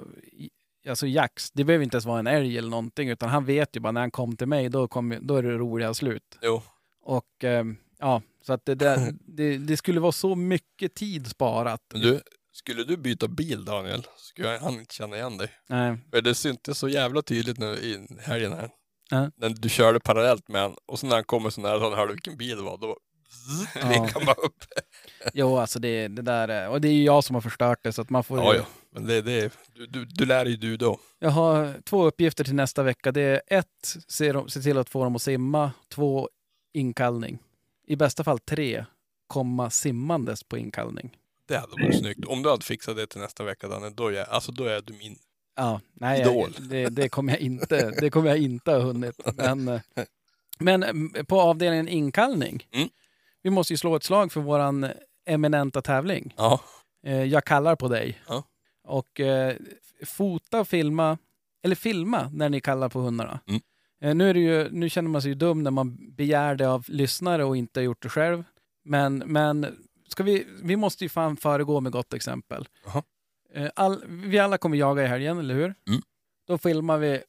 Alltså 0.89 1.07
Jax, 1.07 1.51
det 1.51 1.63
behöver 1.63 1.83
inte 1.83 1.95
ens 1.95 2.05
vara 2.05 2.19
en 2.19 2.27
älg 2.27 2.57
eller 2.57 2.69
någonting, 2.69 3.09
utan 3.09 3.29
han 3.29 3.45
vet 3.45 3.75
ju 3.75 3.79
bara 3.79 3.91
när 3.91 4.01
han 4.01 4.11
kom 4.11 4.35
till 4.35 4.47
mig, 4.47 4.69
då, 4.69 4.87
kom, 4.87 5.17
då 5.21 5.35
är 5.35 5.43
det 5.43 5.57
roliga 5.57 5.93
slut. 5.93 6.37
Jo. 6.41 6.61
Och 7.03 7.43
eh, 7.43 7.65
ja, 7.99 8.21
så 8.41 8.53
att 8.53 8.65
det, 8.65 8.75
där, 8.75 9.13
det, 9.19 9.57
det 9.57 9.77
skulle 9.77 9.99
vara 9.99 10.11
så 10.11 10.35
mycket 10.35 10.93
tid 10.95 11.27
sparat. 11.27 11.81
Men 11.93 12.01
du, 12.01 12.21
skulle 12.53 12.83
du 12.83 12.97
byta 12.97 13.27
bil 13.27 13.65
Daniel, 13.65 14.07
skulle 14.17 14.57
han 14.61 14.73
inte 14.73 14.95
känna 14.95 15.15
igen 15.15 15.37
dig. 15.37 15.49
Nej, 15.67 15.97
För 16.11 16.21
det 16.21 16.35
syntes 16.35 16.77
så 16.77 16.89
jävla 16.89 17.21
tydligt 17.21 17.57
nu 17.57 17.65
i 17.65 18.07
helgen 18.19 18.53
här. 18.53 18.69
När 19.35 19.49
du 19.49 19.69
körde 19.69 19.99
parallellt 19.99 20.47
med 20.47 20.61
han 20.61 20.75
och 20.85 20.99
så 20.99 21.07
när 21.07 21.15
han 21.15 21.23
kommer 21.23 21.49
så 21.49 21.61
nära 21.61 21.79
så 21.79 21.89
han 21.89 21.93
hörde 21.93 22.13
vilken 22.13 22.37
bil 22.37 22.57
det 22.57 22.63
var, 22.63 22.77
då 22.77 22.97
zzz, 23.47 23.67
Ja. 23.75 24.07
bara 24.25 24.35
upp. 24.35 24.63
jo 25.33 25.57
alltså 25.57 25.79
det, 25.79 26.07
det 26.07 26.21
där, 26.21 26.47
är- 26.47 26.69
och 26.69 26.81
det 26.81 26.87
är 26.87 26.93
ju 26.93 27.03
jag 27.03 27.23
som 27.23 27.33
har 27.35 27.41
förstört 27.41 27.79
det, 27.83 27.93
så 27.93 28.01
att 28.01 28.09
man 28.09 28.23
får 28.23 28.37
Ja, 28.37 28.53
ju... 28.53 28.59
ja. 28.59 28.65
Men 28.93 29.05
det, 29.07 29.21
det, 29.21 29.53
du, 29.75 29.85
du, 29.87 30.05
du 30.05 30.25
lär 30.25 30.45
ju 30.45 30.55
du 30.57 30.77
då. 30.77 30.99
Jag 31.19 31.29
har 31.29 31.81
två 31.83 32.03
uppgifter 32.05 32.43
till 32.43 32.55
nästa 32.55 32.83
vecka. 32.83 33.11
Det 33.11 33.21
är 33.21 33.41
ett, 33.47 33.95
se, 34.07 34.31
dem, 34.31 34.49
se 34.49 34.61
till 34.61 34.77
att 34.77 34.89
få 34.89 35.03
dem 35.03 35.15
att 35.15 35.21
simma. 35.21 35.71
Två, 35.89 36.29
inkallning. 36.73 37.39
I 37.87 37.95
bästa 37.95 38.23
fall 38.23 38.39
tre, 38.39 38.85
komma 39.27 39.69
simmandes 39.69 40.43
på 40.43 40.57
inkallning. 40.57 41.17
Det 41.47 41.57
hade 41.57 41.71
varit 41.83 41.97
snyggt. 41.99 42.25
Om 42.25 42.43
du 42.43 42.49
hade 42.49 42.65
fixat 42.65 42.95
det 42.95 43.07
till 43.07 43.21
nästa 43.21 43.43
vecka 43.43 43.67
Danne, 43.67 43.89
då 43.89 44.07
är, 44.07 44.23
alltså, 44.23 44.51
då 44.51 44.63
är 44.63 44.81
du 44.81 44.93
min. 44.93 45.15
Ja, 45.55 45.81
nej, 45.93 46.21
Idol. 46.21 46.53
jag, 46.59 46.67
det, 46.69 46.89
det, 46.89 47.09
kommer 47.09 47.33
jag 47.33 47.39
inte, 47.41 47.91
det 48.01 48.09
kommer 48.09 48.29
jag 48.29 48.37
inte 48.37 48.71
ha 48.71 48.79
hunnit. 48.79 49.15
Men, 49.35 49.67
eh, 49.67 49.81
men 50.59 50.83
mm, 50.83 51.25
på 51.25 51.41
avdelningen 51.41 51.87
inkallning, 51.87 52.67
Mm. 52.73 52.89
Vi 53.43 53.49
måste 53.49 53.73
ju 53.73 53.77
slå 53.77 53.95
ett 53.95 54.03
slag 54.03 54.31
för 54.31 54.41
våran 54.41 54.88
eminenta 55.26 55.81
tävling. 55.81 56.34
Ja. 56.38 56.61
Eh, 57.05 57.23
Jag 57.23 57.45
kallar 57.45 57.76
på 57.76 57.88
dig. 57.88 58.22
Ja. 58.27 58.43
Och 58.88 59.19
eh, 59.19 59.55
fota 60.05 60.59
och 60.59 60.68
filma, 60.68 61.18
eller 61.63 61.76
filma 61.76 62.30
när 62.34 62.49
ni 62.49 62.61
kallar 62.61 62.89
på 62.89 62.99
hundarna. 62.99 63.39
Mm. 63.47 63.61
Eh, 64.01 64.15
nu, 64.15 64.30
är 64.30 64.34
det 64.34 64.39
ju, 64.39 64.69
nu 64.72 64.89
känner 64.89 65.09
man 65.09 65.22
sig 65.22 65.30
ju 65.31 65.35
dum 65.35 65.63
när 65.63 65.72
man 65.72 66.15
begär 66.15 66.55
det 66.55 66.69
av 66.69 66.85
lyssnare 66.88 67.43
och 67.43 67.57
inte 67.57 67.80
har 67.80 67.85
gjort 67.85 68.01
det 68.01 68.09
själv. 68.09 68.43
Men, 68.84 69.18
men 69.18 69.77
ska 70.07 70.23
vi, 70.23 70.47
vi 70.63 70.76
måste 70.76 71.05
ju 71.05 71.09
fan 71.09 71.38
föregå 71.38 71.80
med 71.81 71.91
gott 71.91 72.13
exempel. 72.13 72.68
All, 73.76 74.03
vi 74.07 74.39
alla 74.39 74.57
kommer 74.57 74.77
jaga 74.77 75.03
i 75.03 75.07
helgen, 75.07 75.39
eller 75.39 75.53
hur? 75.55 75.76
Mm. 75.88 76.01
Då 76.47 76.57
filmar 76.57 76.97
vi 76.97 77.22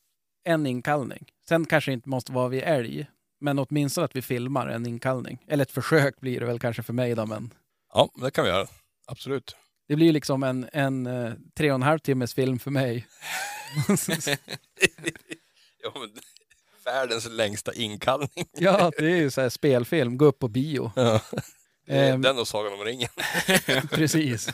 en 0.44 0.66
inkallning. 0.66 1.26
Sen 1.48 1.64
kanske 1.64 1.90
det 1.90 1.94
inte 1.94 2.08
måste 2.08 2.32
vara 2.32 2.48
vid 2.48 2.62
älg, 2.62 3.06
men 3.42 3.58
åtminstone 3.58 4.04
att 4.04 4.16
vi 4.16 4.22
filmar 4.22 4.66
en 4.66 4.86
inkallning. 4.86 5.38
Eller 5.48 5.62
ett 5.62 5.70
försök 5.70 6.20
blir 6.20 6.40
det 6.40 6.46
väl 6.46 6.58
kanske 6.58 6.82
för 6.82 6.92
mig 6.92 7.14
då, 7.14 7.26
men 7.26 7.54
Ja, 7.94 8.08
det 8.14 8.30
kan 8.30 8.44
vi 8.44 8.50
göra. 8.50 8.66
Absolut. 9.06 9.56
det 9.88 9.96
blir 9.96 10.12
liksom 10.12 10.42
en, 10.42 10.68
en 10.72 11.06
eh, 11.06 11.32
tre 11.54 11.70
och 11.70 11.74
en 11.74 11.82
halv 11.82 11.98
timmes 11.98 12.34
film 12.34 12.58
för 12.58 12.70
mig. 12.70 13.06
ja, 15.82 15.92
men, 15.94 16.10
världens 16.84 17.28
längsta 17.30 17.72
inkallning. 17.74 18.46
ja, 18.52 18.92
det 18.98 19.04
är 19.04 19.16
ju 19.16 19.30
så 19.30 19.40
här 19.40 19.48
spelfilm, 19.48 20.18
gå 20.18 20.24
upp 20.24 20.38
på 20.38 20.48
bio. 20.48 20.92
Ja. 20.96 21.20
Ehm. 21.86 22.22
Den 22.22 22.38
och 22.38 22.48
Sagan 22.48 22.72
om 22.72 22.84
ringen. 22.84 23.08
Precis. 23.90 24.48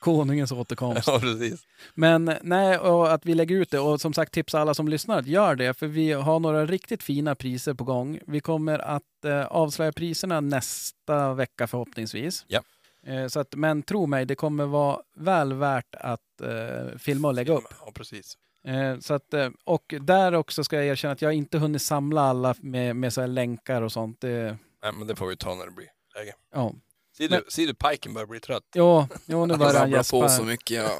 Konungens 0.00 0.52
återkomst. 0.52 1.06
Ja, 1.06 1.18
precis. 1.20 1.66
Men 1.94 2.32
nej, 2.42 2.78
och 2.78 3.12
att 3.12 3.26
vi 3.26 3.34
lägger 3.34 3.56
ut 3.56 3.70
det 3.70 3.78
och 3.78 4.00
som 4.00 4.12
sagt 4.12 4.32
tipsa 4.32 4.60
alla 4.60 4.74
som 4.74 4.88
lyssnar 4.88 5.18
att 5.18 5.26
gör 5.26 5.54
det 5.54 5.74
för 5.78 5.86
vi 5.86 6.12
har 6.12 6.40
några 6.40 6.66
riktigt 6.66 7.02
fina 7.02 7.34
priser 7.34 7.74
på 7.74 7.84
gång. 7.84 8.20
Vi 8.26 8.40
kommer 8.40 8.78
att 8.78 9.24
eh, 9.24 9.46
avslöja 9.46 9.92
priserna 9.92 10.40
nästa 10.40 11.34
vecka 11.34 11.66
förhoppningsvis. 11.66 12.44
Ja. 12.48 12.60
Eh, 13.06 13.26
så 13.26 13.40
att, 13.40 13.54
men 13.54 13.82
tro 13.82 14.06
mig, 14.06 14.24
det 14.26 14.34
kommer 14.34 14.66
vara 14.66 15.00
väl 15.16 15.52
värt 15.52 15.94
att 15.94 16.40
eh, 16.42 16.98
filma 16.98 17.28
och 17.28 17.34
lägga 17.34 17.54
upp. 17.54 17.74
Ja, 17.86 17.92
precis. 17.94 18.36
Eh, 18.64 18.98
så 18.98 19.14
att, 19.14 19.34
eh, 19.34 19.48
och 19.64 19.94
där 20.00 20.34
också 20.34 20.64
ska 20.64 20.76
jag 20.76 20.86
erkänna 20.86 21.12
att 21.12 21.22
jag 21.22 21.32
inte 21.32 21.58
hunnit 21.58 21.82
samla 21.82 22.20
alla 22.22 22.54
med, 22.60 22.96
med 22.96 23.12
så 23.12 23.26
länkar 23.26 23.82
och 23.82 23.92
sånt. 23.92 24.20
Det, 24.20 24.56
Nej, 24.82 24.92
men 24.92 25.06
det 25.06 25.16
får 25.16 25.26
vi 25.26 25.36
ta 25.36 25.54
när 25.54 25.64
det 25.64 25.72
blir 25.72 25.88
läge. 26.14 26.32
ja. 26.54 26.72
Ser 27.20 27.28
du, 27.28 27.44
ser 27.48 27.66
du 27.66 27.74
Piken 27.74 28.14
börjar 28.14 28.26
bli 28.26 28.40
trött? 28.40 28.62
Jo, 28.74 29.06
jo, 29.26 29.46
nu 29.46 29.52
Jag 29.52 29.58
börjar 29.58 29.80
han 29.80 29.90
gäspa. 29.90 30.20
på 30.20 30.28
så 30.28 30.44
mycket. 30.44 30.76
Jag, 30.76 30.90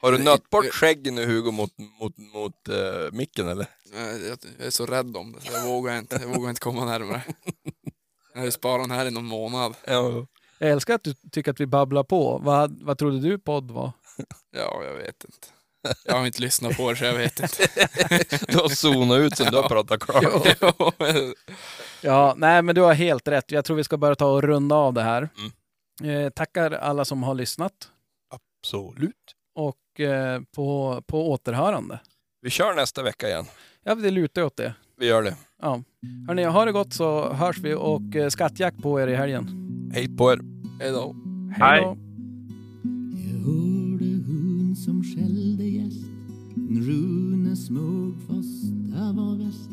Har 0.00 0.12
du 0.12 0.18
nött 0.18 0.50
bort 0.50 0.66
skägget 0.66 1.12
nu 1.12 1.26
Hugo 1.26 1.50
mot, 1.50 1.70
mot, 2.00 2.18
mot 2.18 2.68
uh, 2.68 3.12
micken 3.12 3.48
eller? 3.48 3.66
jag, 3.94 4.38
jag 4.58 4.66
är 4.66 4.70
så 4.70 4.86
rädd 4.86 5.16
om 5.16 5.32
det, 5.32 5.40
så 5.40 5.52
jag 5.52 5.66
vågar 5.66 5.98
inte, 5.98 6.18
jag 6.22 6.34
vågar 6.34 6.48
inte 6.50 6.60
komma 6.60 6.84
närmare. 6.84 7.22
Jag 8.32 8.40
har 8.40 8.44
ju 8.44 8.50
sparat 8.50 8.88
den 8.88 8.98
här 8.98 9.06
i 9.06 9.10
någon 9.10 9.24
månad. 9.24 9.74
Ja. 9.86 10.26
Jag 10.58 10.70
älskar 10.70 10.94
att 10.94 11.02
du 11.04 11.14
tycker 11.32 11.50
att 11.50 11.60
vi 11.60 11.66
babblar 11.66 12.04
på. 12.04 12.38
Vad, 12.38 12.82
vad 12.82 12.98
trodde 12.98 13.20
du 13.20 13.38
podd 13.38 13.70
var? 13.70 13.92
Ja, 14.50 14.82
jag 14.84 14.94
vet 14.94 15.24
inte. 15.24 15.48
Jag 16.04 16.14
har 16.14 16.26
inte 16.26 16.42
lyssnat 16.42 16.76
på 16.76 16.90
det 16.90 16.96
så 16.96 17.04
jag 17.04 17.14
vet 17.14 17.40
inte. 17.40 17.68
Du 18.52 18.58
har 18.58 18.68
zonat 18.68 19.18
ut 19.18 19.36
sen 19.36 19.50
du 19.50 19.56
har 19.56 19.68
pratat 19.68 20.00
klart. 20.00 20.24
Ja, 22.00 22.34
nej 22.36 22.62
men 22.62 22.74
du 22.74 22.80
har 22.80 22.94
helt 22.94 23.28
rätt. 23.28 23.50
Jag 23.50 23.64
tror 23.64 23.76
vi 23.76 23.84
ska 23.84 23.96
börja 23.96 24.14
ta 24.14 24.26
och 24.26 24.42
runda 24.42 24.74
av 24.74 24.94
det 24.94 25.02
här. 25.02 25.28
Mm. 25.38 26.24
Eh, 26.24 26.30
tackar 26.30 26.70
alla 26.70 27.04
som 27.04 27.22
har 27.22 27.34
lyssnat 27.34 27.72
Absolut. 28.34 29.14
och 29.54 30.00
eh, 30.00 30.40
på, 30.56 31.02
på 31.06 31.30
återhörande. 31.30 31.98
Vi 32.42 32.50
kör 32.50 32.74
nästa 32.74 33.02
vecka 33.02 33.28
igen. 33.28 33.44
Ja, 33.84 33.94
det 33.94 34.10
lutar 34.10 34.42
åt 34.42 34.56
det. 34.56 34.74
Vi 34.96 35.06
gör 35.06 35.22
det. 35.22 35.36
Ja. 35.62 35.82
Hörni, 36.28 36.44
ha 36.44 36.64
det 36.64 36.72
gott 36.72 36.92
så 36.92 37.32
hörs 37.32 37.58
vi 37.58 37.74
och 37.74 38.16
eh, 38.16 38.28
skattjakt 38.28 38.82
på 38.82 39.00
er 39.00 39.06
i 39.06 39.14
helgen. 39.14 39.48
Hej 39.94 40.16
på 40.16 40.32
er. 40.32 40.38
Hej 40.80 40.90
då. 40.90 41.14
Hej 41.58 41.80
då! 41.80 41.96
Rune 46.86 47.56
fast 48.26 48.62
det 48.62 49.12
var 49.16 49.36
värst 49.36 49.70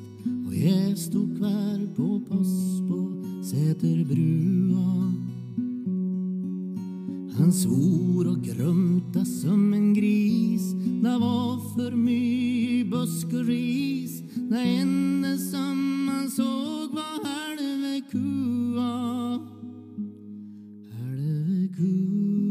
och 0.47 0.55
jag 0.55 0.97
stod 0.97 1.37
kvar 1.37 1.95
på 1.95 2.19
post 2.19 2.87
på 2.89 3.23
Säterbrua. 3.43 5.13
Han 7.37 7.53
svor 7.53 8.27
och 8.27 8.43
grumta 8.43 9.25
som 9.25 9.73
en 9.73 9.93
gris. 9.93 10.73
Det 11.03 11.17
var 11.17 11.75
för 11.75 11.95
mycket 11.95 12.91
busk 12.91 13.25
och 13.25 13.45
ris. 13.45 14.23
Det 14.35 14.59
enda 14.59 15.37
som 15.37 16.05
man 16.05 16.29
såg 16.29 16.93
var 16.93 17.25
halve 17.25 18.01
kua. 18.11 19.39
Halve 20.91 21.67
kua. 21.77 22.50